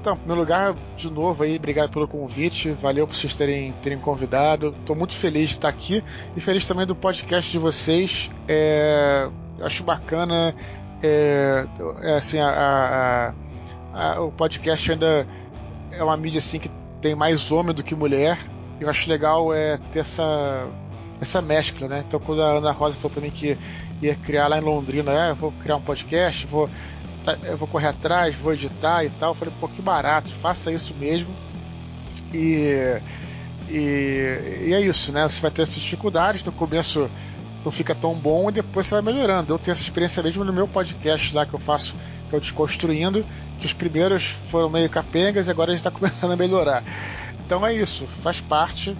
Então, 0.00 0.16
primeiro 0.16 0.40
lugar, 0.40 0.74
de 0.96 1.10
novo 1.10 1.42
aí, 1.42 1.56
obrigado 1.56 1.90
pelo 1.90 2.08
convite, 2.08 2.72
valeu 2.72 3.06
por 3.06 3.14
vocês 3.14 3.34
terem, 3.34 3.72
terem 3.82 3.98
convidado. 3.98 4.74
Estou 4.80 4.96
muito 4.96 5.12
feliz 5.12 5.50
de 5.50 5.56
estar 5.56 5.68
aqui 5.68 6.02
e 6.34 6.40
feliz 6.40 6.64
também 6.64 6.86
do 6.86 6.96
podcast 6.96 7.52
de 7.52 7.58
vocês. 7.58 8.30
É, 8.48 9.28
acho 9.60 9.84
bacana, 9.84 10.54
é, 11.02 11.66
é 12.00 12.14
assim, 12.14 12.38
a, 12.38 12.48
a, 13.92 14.14
a, 14.14 14.22
o 14.22 14.32
podcast 14.32 14.90
ainda 14.90 15.28
é 15.92 16.02
uma 16.02 16.16
mídia 16.16 16.38
assim 16.38 16.58
que 16.58 16.70
tem 17.02 17.14
mais 17.14 17.52
homem 17.52 17.74
do 17.74 17.82
que 17.82 17.94
mulher. 17.94 18.38
Eu 18.80 18.88
acho 18.88 19.06
legal 19.10 19.52
é 19.52 19.76
ter 19.92 19.98
essa 19.98 20.66
essa 21.20 21.42
mescla, 21.42 21.86
né? 21.86 22.02
Então 22.06 22.18
quando 22.18 22.40
a 22.40 22.52
Ana 22.52 22.72
Rosa 22.72 22.96
falou 22.96 23.10
para 23.10 23.20
mim 23.20 23.30
que 23.30 23.58
ia 24.00 24.16
criar 24.16 24.48
lá 24.48 24.56
em 24.56 24.62
Londrina, 24.62 25.12
é, 25.12 25.34
vou 25.34 25.52
criar 25.52 25.76
um 25.76 25.82
podcast, 25.82 26.46
vou 26.46 26.70
eu 27.44 27.56
vou 27.56 27.68
correr 27.68 27.88
atrás, 27.88 28.34
vou 28.34 28.52
editar 28.52 29.04
e 29.04 29.10
tal. 29.10 29.30
Eu 29.30 29.34
falei, 29.34 29.54
pô, 29.60 29.68
que 29.68 29.82
barato, 29.82 30.30
faça 30.30 30.72
isso 30.72 30.94
mesmo. 30.94 31.34
E, 32.32 33.00
e, 33.68 34.66
e, 34.68 34.74
é 34.74 34.80
isso, 34.80 35.12
né? 35.12 35.28
Você 35.28 35.40
vai 35.40 35.50
ter 35.50 35.62
essas 35.62 35.74
dificuldades, 35.74 36.44
no 36.44 36.52
começo 36.52 37.10
não 37.64 37.70
fica 37.70 37.94
tão 37.94 38.14
bom 38.14 38.48
e 38.48 38.52
depois 38.52 38.86
você 38.86 38.94
vai 39.00 39.12
melhorando. 39.12 39.52
Eu 39.52 39.58
tenho 39.58 39.72
essa 39.72 39.82
experiência 39.82 40.22
mesmo 40.22 40.44
no 40.44 40.52
meu 40.52 40.66
podcast 40.66 41.34
lá 41.34 41.44
que 41.44 41.54
eu 41.54 41.58
faço, 41.58 41.94
que 42.28 42.34
é 42.34 42.38
o 42.38 42.40
Desconstruindo, 42.40 43.24
que 43.58 43.66
os 43.66 43.72
primeiros 43.72 44.24
foram 44.24 44.70
meio 44.70 44.88
capengas 44.88 45.46
e 45.46 45.50
agora 45.50 45.70
a 45.70 45.74
gente 45.74 45.80
está 45.80 45.90
começando 45.96 46.32
a 46.32 46.36
melhorar. 46.36 46.82
Então 47.44 47.66
é 47.66 47.74
isso, 47.74 48.06
faz 48.06 48.40
parte. 48.40 48.96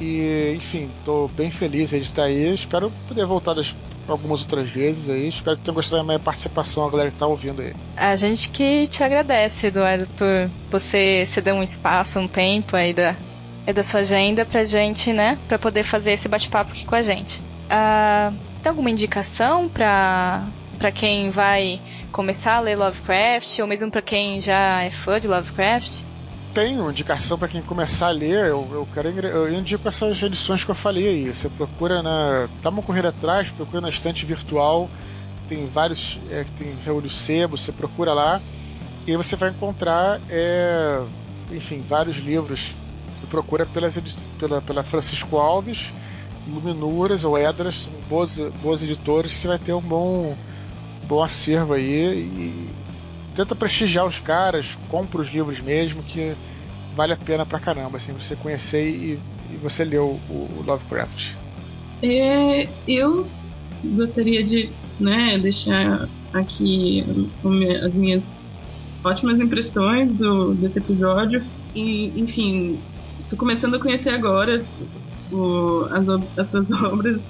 E, 0.00 0.54
enfim, 0.56 0.90
estou 0.98 1.28
bem 1.28 1.50
feliz 1.50 1.90
de 1.90 1.98
estar 1.98 2.24
aí. 2.24 2.52
Espero 2.52 2.92
poder 3.06 3.24
voltar 3.24 3.54
das 3.54 3.76
algumas 4.08 4.42
outras 4.42 4.70
vezes 4.70 5.08
aí. 5.08 5.28
Espero 5.28 5.56
que 5.56 5.62
tenham 5.62 5.74
gostado 5.74 6.02
da 6.02 6.06
minha 6.06 6.18
participação, 6.18 6.86
a 6.86 6.90
galera 6.90 7.10
que 7.10 7.16
tá 7.16 7.26
ouvindo 7.26 7.62
aí. 7.62 7.74
A 7.96 8.14
gente 8.14 8.50
que 8.50 8.86
te 8.86 9.02
agradece, 9.02 9.68
Eduardo, 9.68 10.06
por 10.16 10.50
você 10.70 11.24
ceder 11.26 11.54
um 11.54 11.62
espaço, 11.62 12.18
um 12.18 12.28
tempo 12.28 12.76
aí 12.76 12.92
da, 12.92 13.16
da 13.74 13.82
sua 13.82 14.00
agenda 14.00 14.44
pra 14.44 14.64
gente, 14.64 15.12
né? 15.12 15.38
Pra 15.48 15.58
poder 15.58 15.84
fazer 15.84 16.12
esse 16.12 16.28
bate-papo 16.28 16.72
aqui 16.72 16.84
com 16.84 16.94
a 16.94 17.02
gente. 17.02 17.40
Uh, 17.40 18.34
tem 18.62 18.70
alguma 18.70 18.90
indicação 18.90 19.68
pra, 19.68 20.46
pra 20.78 20.92
quem 20.92 21.30
vai 21.30 21.80
começar 22.10 22.56
a 22.56 22.60
ler 22.60 22.76
Lovecraft, 22.76 23.58
ou 23.60 23.66
mesmo 23.66 23.90
para 23.90 24.02
quem 24.02 24.40
já 24.40 24.82
é 24.82 24.90
fã 24.90 25.18
de 25.18 25.26
Lovecraft? 25.26 26.02
Tenho 26.52 26.90
indicação 26.90 27.38
para 27.38 27.48
quem 27.48 27.62
começar 27.62 28.08
a 28.08 28.10
ler, 28.10 28.48
eu, 28.48 28.68
eu, 28.72 28.88
quero 28.92 29.08
eu 29.08 29.52
indico 29.52 29.88
essas 29.88 30.22
edições 30.22 30.64
que 30.64 30.70
eu 30.70 30.74
falei 30.74 31.08
aí. 31.08 31.34
Você 31.34 31.48
procura 31.48 32.02
na. 32.02 32.48
Dá 32.62 32.70
uma 32.70 32.82
corrida 32.82 33.08
atrás, 33.08 33.50
procura 33.50 33.80
na 33.80 33.88
estante 33.88 34.26
virtual, 34.26 34.88
tem 35.48 35.66
vários. 35.66 36.20
É, 36.30 36.44
tem 36.56 36.74
reúne 36.84 37.08
sebo, 37.08 37.56
você 37.56 37.72
procura 37.72 38.12
lá, 38.12 38.40
e 39.06 39.10
aí 39.10 39.16
você 39.16 39.36
vai 39.36 39.50
encontrar, 39.50 40.20
é, 40.28 41.02
enfim, 41.50 41.82
vários 41.86 42.16
livros. 42.16 42.76
Procura 43.30 43.64
pelas, 43.64 43.96
pela, 44.36 44.60
pela 44.60 44.82
Francisco 44.82 45.38
Alves, 45.38 45.92
Luminuras 46.46 47.24
ou 47.24 47.38
Edras, 47.38 47.84
são 47.84 47.92
boas, 48.08 48.38
boas 48.60 48.82
editores, 48.82 49.30
você 49.30 49.46
vai 49.46 49.60
ter 49.60 49.72
um 49.72 49.80
bom, 49.80 50.36
bom 51.04 51.22
acervo 51.22 51.74
aí. 51.74 52.18
E, 52.18 52.81
tenta 53.34 53.54
prestigiar 53.54 54.06
os 54.06 54.18
caras, 54.18 54.76
compra 54.88 55.20
os 55.20 55.28
livros 55.28 55.60
mesmo, 55.60 56.02
que 56.02 56.34
vale 56.94 57.12
a 57.12 57.16
pena 57.16 57.46
pra 57.46 57.58
caramba, 57.58 57.96
assim, 57.96 58.12
você 58.12 58.36
conhecer 58.36 58.88
e, 58.88 59.18
e 59.50 59.56
você 59.56 59.84
ler 59.84 60.00
o, 60.00 60.18
o 60.28 60.64
Lovecraft. 60.66 61.34
É, 62.02 62.68
eu 62.86 63.26
gostaria 63.84 64.42
de 64.42 64.68
né, 64.98 65.38
deixar 65.38 66.08
aqui 66.32 67.04
as 67.82 67.94
minhas 67.94 68.22
ótimas 69.04 69.40
impressões 69.40 70.10
do, 70.12 70.54
desse 70.54 70.78
episódio. 70.78 71.42
E, 71.74 72.12
enfim, 72.20 72.78
tô 73.30 73.36
começando 73.36 73.76
a 73.76 73.80
conhecer 73.80 74.10
agora 74.10 74.62
o, 75.30 75.86
as, 75.90 76.08
as 76.38 76.50
suas 76.50 76.70
obras, 76.84 77.20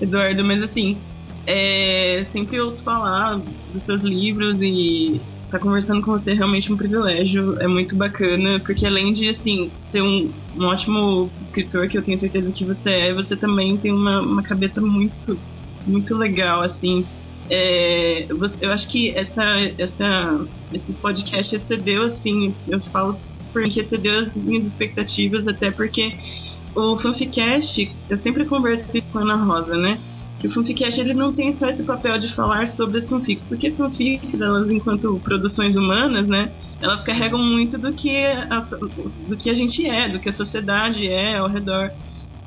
Eduardo, 0.00 0.44
mas 0.44 0.62
assim, 0.62 0.98
é, 1.46 2.26
sempre 2.32 2.60
ouço 2.60 2.82
falar 2.82 3.40
dos 3.72 3.82
seus 3.84 4.02
livros 4.02 4.60
e 4.60 5.20
tá 5.52 5.58
conversando 5.58 6.00
com 6.00 6.12
você 6.12 6.30
é 6.30 6.34
realmente 6.34 6.72
um 6.72 6.76
privilégio, 6.78 7.60
é 7.60 7.68
muito 7.68 7.94
bacana, 7.94 8.58
porque 8.60 8.86
além 8.86 9.12
de, 9.12 9.28
assim, 9.28 9.70
ser 9.90 10.02
um, 10.02 10.32
um 10.56 10.64
ótimo 10.64 11.30
escritor, 11.42 11.86
que 11.88 11.98
eu 11.98 12.02
tenho 12.02 12.18
certeza 12.18 12.50
que 12.50 12.64
você 12.64 12.90
é, 12.90 13.14
você 13.14 13.36
também 13.36 13.76
tem 13.76 13.92
uma, 13.92 14.22
uma 14.22 14.42
cabeça 14.42 14.80
muito, 14.80 15.38
muito 15.86 16.16
legal, 16.16 16.62
assim. 16.62 17.04
É, 17.50 18.26
eu 18.60 18.72
acho 18.72 18.90
que 18.90 19.10
essa, 19.14 19.42
essa, 19.76 20.48
esse 20.72 20.90
podcast 20.94 21.54
excedeu, 21.54 22.04
assim, 22.04 22.54
eu 22.66 22.80
falo 22.90 23.20
porque 23.52 23.82
excedeu 23.82 24.20
as 24.20 24.34
minhas 24.34 24.64
expectativas, 24.68 25.46
até 25.46 25.70
porque 25.70 26.12
o 26.74 26.98
Fanficast, 26.98 27.94
eu 28.08 28.16
sempre 28.16 28.46
converso 28.46 28.96
isso 28.96 29.10
com 29.12 29.18
a 29.18 29.22
Ana 29.22 29.36
Rosa, 29.36 29.76
né? 29.76 29.98
Que 30.38 30.46
o 30.46 30.50
fanficast 30.50 31.00
ele 31.00 31.14
não 31.14 31.32
tem 31.32 31.56
só 31.56 31.68
esse 31.68 31.82
papel 31.82 32.18
de 32.18 32.28
falar 32.34 32.66
sobre 32.68 32.98
as 32.98 33.08
fanfics, 33.08 33.44
porque 33.48 33.70
fanfics, 33.70 34.40
elas 34.40 34.70
enquanto 34.70 35.20
produções 35.22 35.76
humanas, 35.76 36.26
né, 36.26 36.50
elas 36.80 37.02
carregam 37.04 37.38
muito 37.38 37.78
do 37.78 37.92
que 37.92 38.16
a, 38.16 38.60
do 39.28 39.36
que 39.36 39.48
a 39.48 39.54
gente 39.54 39.86
é, 39.86 40.08
do 40.08 40.18
que 40.18 40.28
a 40.28 40.32
sociedade 40.32 41.06
é 41.06 41.36
ao 41.36 41.48
redor 41.48 41.92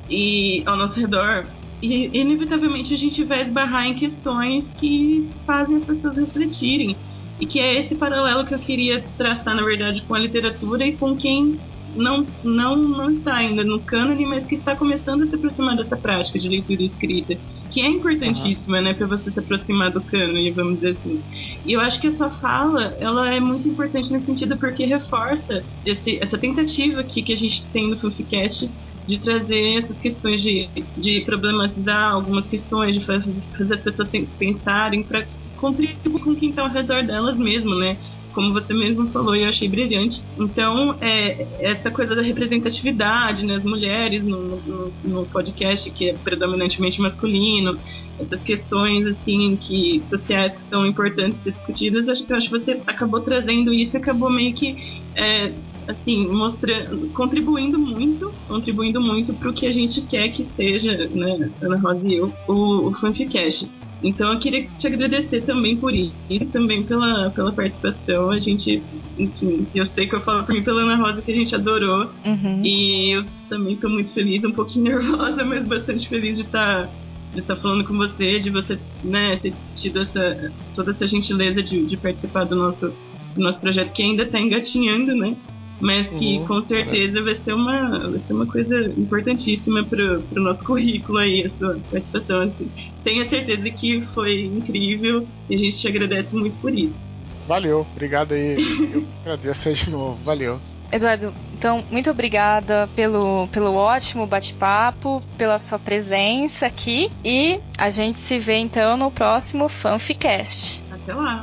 e 0.10 0.62
ao 0.66 0.76
nosso 0.76 1.00
redor. 1.00 1.46
E 1.82 2.10
inevitavelmente 2.18 2.94
a 2.94 2.98
gente 2.98 3.24
vai 3.24 3.44
esbarrar 3.44 3.86
em 3.86 3.96
questões 3.96 4.66
que 4.78 5.30
fazem 5.46 5.78
as 5.78 5.86
pessoas 5.86 6.18
refletirem. 6.18 6.96
E 7.40 7.46
que 7.46 7.60
é 7.60 7.82
esse 7.82 7.96
paralelo 7.96 8.46
que 8.46 8.54
eu 8.54 8.60
queria 8.60 9.04
traçar, 9.18 9.54
na 9.56 9.62
verdade, 9.62 10.02
com 10.04 10.16
a 10.16 10.20
literatura 10.20 10.86
e 10.86 10.96
com 10.96 11.16
quem 11.18 11.60
não, 11.96 12.26
não, 12.44 12.76
não 12.76 13.12
está 13.12 13.36
ainda 13.36 13.64
no 13.64 13.80
cânone, 13.80 14.26
mas 14.26 14.46
que 14.46 14.56
está 14.56 14.76
começando 14.76 15.24
a 15.24 15.28
se 15.28 15.36
aproximar 15.36 15.76
dessa 15.76 15.98
prática 15.98 16.40
de 16.40 16.48
leitura 16.48 16.84
escrita, 16.84 17.38
que 17.76 17.82
é 17.82 17.90
importantíssima, 17.90 18.78
uhum. 18.78 18.84
né, 18.86 18.94
para 18.94 19.06
você 19.06 19.30
se 19.30 19.38
aproximar 19.38 19.92
do 19.92 20.00
cânone, 20.00 20.50
vamos 20.52 20.76
dizer 20.76 20.92
assim. 20.92 21.22
E 21.66 21.74
eu 21.74 21.82
acho 21.82 22.00
que 22.00 22.08
a 22.08 22.12
sua 22.14 22.30
fala, 22.30 22.96
ela 23.02 23.36
é 23.36 23.40
muito 23.42 23.68
importante 23.68 24.14
nesse 24.14 24.26
sentido 24.26 24.56
porque 24.56 24.86
reforça 24.86 25.62
esse, 25.86 26.18
essa 26.24 26.38
tentativa 26.38 27.02
aqui 27.02 27.22
que 27.22 27.34
a 27.34 27.36
gente 27.36 27.66
tem 27.74 27.90
no 27.90 27.98
Fanficast 27.98 28.72
de 29.06 29.20
trazer 29.20 29.84
essas 29.84 30.00
questões 30.00 30.42
de, 30.42 30.70
de 30.96 31.20
problematizar 31.26 32.14
algumas 32.14 32.46
questões, 32.46 32.98
de 32.98 33.06
fazer, 33.06 33.34
fazer 33.58 33.74
as 33.74 33.82
pessoas 33.82 34.10
pensarem 34.40 35.04
para 35.04 35.26
contribuir 35.58 36.22
com 36.22 36.34
quem 36.34 36.52
está 36.52 36.62
ao 36.62 36.70
redor 36.70 37.04
delas 37.04 37.38
mesmo, 37.38 37.76
né? 37.76 37.98
Como 38.36 38.52
você 38.52 38.74
mesmo 38.74 39.08
falou, 39.08 39.34
e 39.34 39.44
eu 39.44 39.50
achei 39.50 39.68
brilhante. 39.70 40.22
Então, 40.38 40.98
é, 41.00 41.48
essa 41.58 41.90
coisa 41.90 42.14
da 42.14 42.22
representatividade, 42.22 43.46
né, 43.46 43.56
as 43.56 43.64
mulheres 43.64 44.26
no, 44.26 44.58
no, 44.58 44.94
no, 45.06 45.26
podcast, 45.28 45.90
que 45.92 46.10
é 46.10 46.14
predominantemente 46.14 47.02
masculino, 47.02 47.80
essas 48.20 48.42
questões 48.44 49.08
assim 49.08 49.56
que 49.56 50.04
sociais 50.10 50.54
que 50.54 50.70
são 50.70 50.86
importantes 50.86 51.42
ser 51.42 51.54
discutidas, 51.54 52.10
acho 52.10 52.26
que, 52.26 52.34
acho 52.34 52.50
que 52.50 52.60
você 52.60 52.82
acabou 52.86 53.22
trazendo 53.22 53.74
isso 53.74 53.96
e 53.96 54.00
acabou 54.00 54.30
meio 54.30 54.54
que 54.54 55.02
é, 55.16 55.54
assim, 55.88 56.28
mostrando, 56.28 57.08
contribuindo 57.14 57.80
muito, 57.80 58.34
contribuindo 58.50 59.00
muito 59.00 59.34
para 59.34 59.50
o 59.50 59.54
que 59.54 59.66
a 59.66 59.72
gente 59.72 60.02
quer 60.02 60.28
que 60.30 60.44
seja, 60.44 61.08
né, 61.08 61.50
Ana 61.62 61.78
Rosa 61.78 62.06
e 62.06 62.16
eu, 62.16 62.34
o, 62.50 62.90
o 62.90 62.94
Fanficast. 62.96 63.70
Então 64.04 64.34
eu 64.34 64.40
queria 64.40 64.68
te 64.78 64.88
agradecer 64.88 65.42
também 65.42 65.78
por 65.78 65.94
isso, 65.94 66.14
e 66.30 66.46
também 66.46 66.84
pela, 66.84 67.30
pela 67.32 67.52
participação. 67.52 68.30
A 68.30 68.40
gente, 68.40 68.82
enfim, 69.18 69.66
eu 69.74 69.88
sei 69.88 70.08
que 70.08 70.16
eu 70.16 70.22
falo 70.22 70.44
por 70.44 70.54
mim 70.54 70.64
pela 70.64 70.82
Ana 70.82 70.96
Rosa 70.96 71.22
que 71.22 71.32
a 71.32 71.36
gente 71.36 71.56
adorou. 71.56 72.12
Uhum. 72.26 72.62
E 72.64 73.16
eu 73.16 73.26
também 73.50 73.74
estou 73.74 73.90
muito 73.90 74.14
feliz, 74.14 74.44
um 74.44 74.52
pouquinho 74.52 74.86
nervosa, 74.94 75.44
mas 75.44 75.68
bastante 75.68 76.08
feliz 76.08 76.38
de 76.38 76.44
estar 76.44 76.84
tá, 76.84 76.90
de 77.34 77.40
estar 77.40 77.56
tá 77.56 77.62
falando 77.62 77.84
com 77.84 77.96
você, 77.96 78.40
de 78.40 78.50
você 78.50 78.78
né, 79.04 79.38
ter 79.38 79.54
tido 79.76 80.02
essa, 80.02 80.52
toda 80.76 80.92
essa 80.92 81.08
gentileza 81.08 81.64
de, 81.64 81.86
de 81.86 81.98
participar 81.98 82.44
do 82.44 82.56
nosso, 82.56 82.94
do 83.34 83.42
nosso 83.42 83.60
projeto 83.60 83.94
que 83.94 84.04
ainda 84.04 84.24
está 84.24 84.40
engatinhando, 84.40 85.16
né? 85.16 85.36
Mas 85.80 86.08
que 86.18 86.38
uhum, 86.38 86.48
com 86.48 86.66
certeza 86.68 87.22
vai 87.22 87.36
ser 87.36 87.54
uma, 87.54 88.00
vai 88.10 88.20
ser 88.20 88.34
uma 88.34 88.46
coisa 88.46 88.82
importantíssima 88.98 89.84
para 89.84 90.20
o 90.20 90.40
nosso 90.40 90.64
currículo 90.64 91.20
aí, 91.20 91.46
a 91.46 91.50
sua 91.58 91.80
participação. 91.92 92.42
Assim. 92.44 92.70
Tenho 93.04 93.28
certeza 93.28 93.70
que 93.70 94.02
foi 94.14 94.46
incrível 94.46 95.28
e 95.50 95.56
a 95.56 95.58
gente 95.58 95.80
te 95.80 95.88
agradece 95.88 96.36
muito 96.36 96.58
por 96.60 96.74
isso. 96.74 97.00
Valeu, 97.48 97.86
obrigado 97.92 98.34
aí. 98.34 98.56
Eu 98.94 99.06
agradeço 99.22 99.70
aí 99.70 99.76
de 99.76 99.92
novo, 99.92 100.18
valeu. 100.24 100.60
Eduardo, 100.92 101.34
então, 101.54 101.84
muito 101.90 102.10
obrigada 102.10 102.88
pelo, 102.96 103.48
pelo 103.48 103.74
ótimo 103.76 104.26
bate-papo, 104.26 105.22
pela 105.38 105.60
sua 105.60 105.80
presença 105.80 106.68
aqui 106.68 107.12
e 107.24 107.60
a 107.78 107.90
gente 107.90 108.20
se 108.20 108.38
vê 108.38 108.58
então 108.58 108.96
no 108.96 109.12
próximo 109.12 109.68
Fanficast. 109.68 110.84
Até 110.92 111.14
lá! 111.14 111.42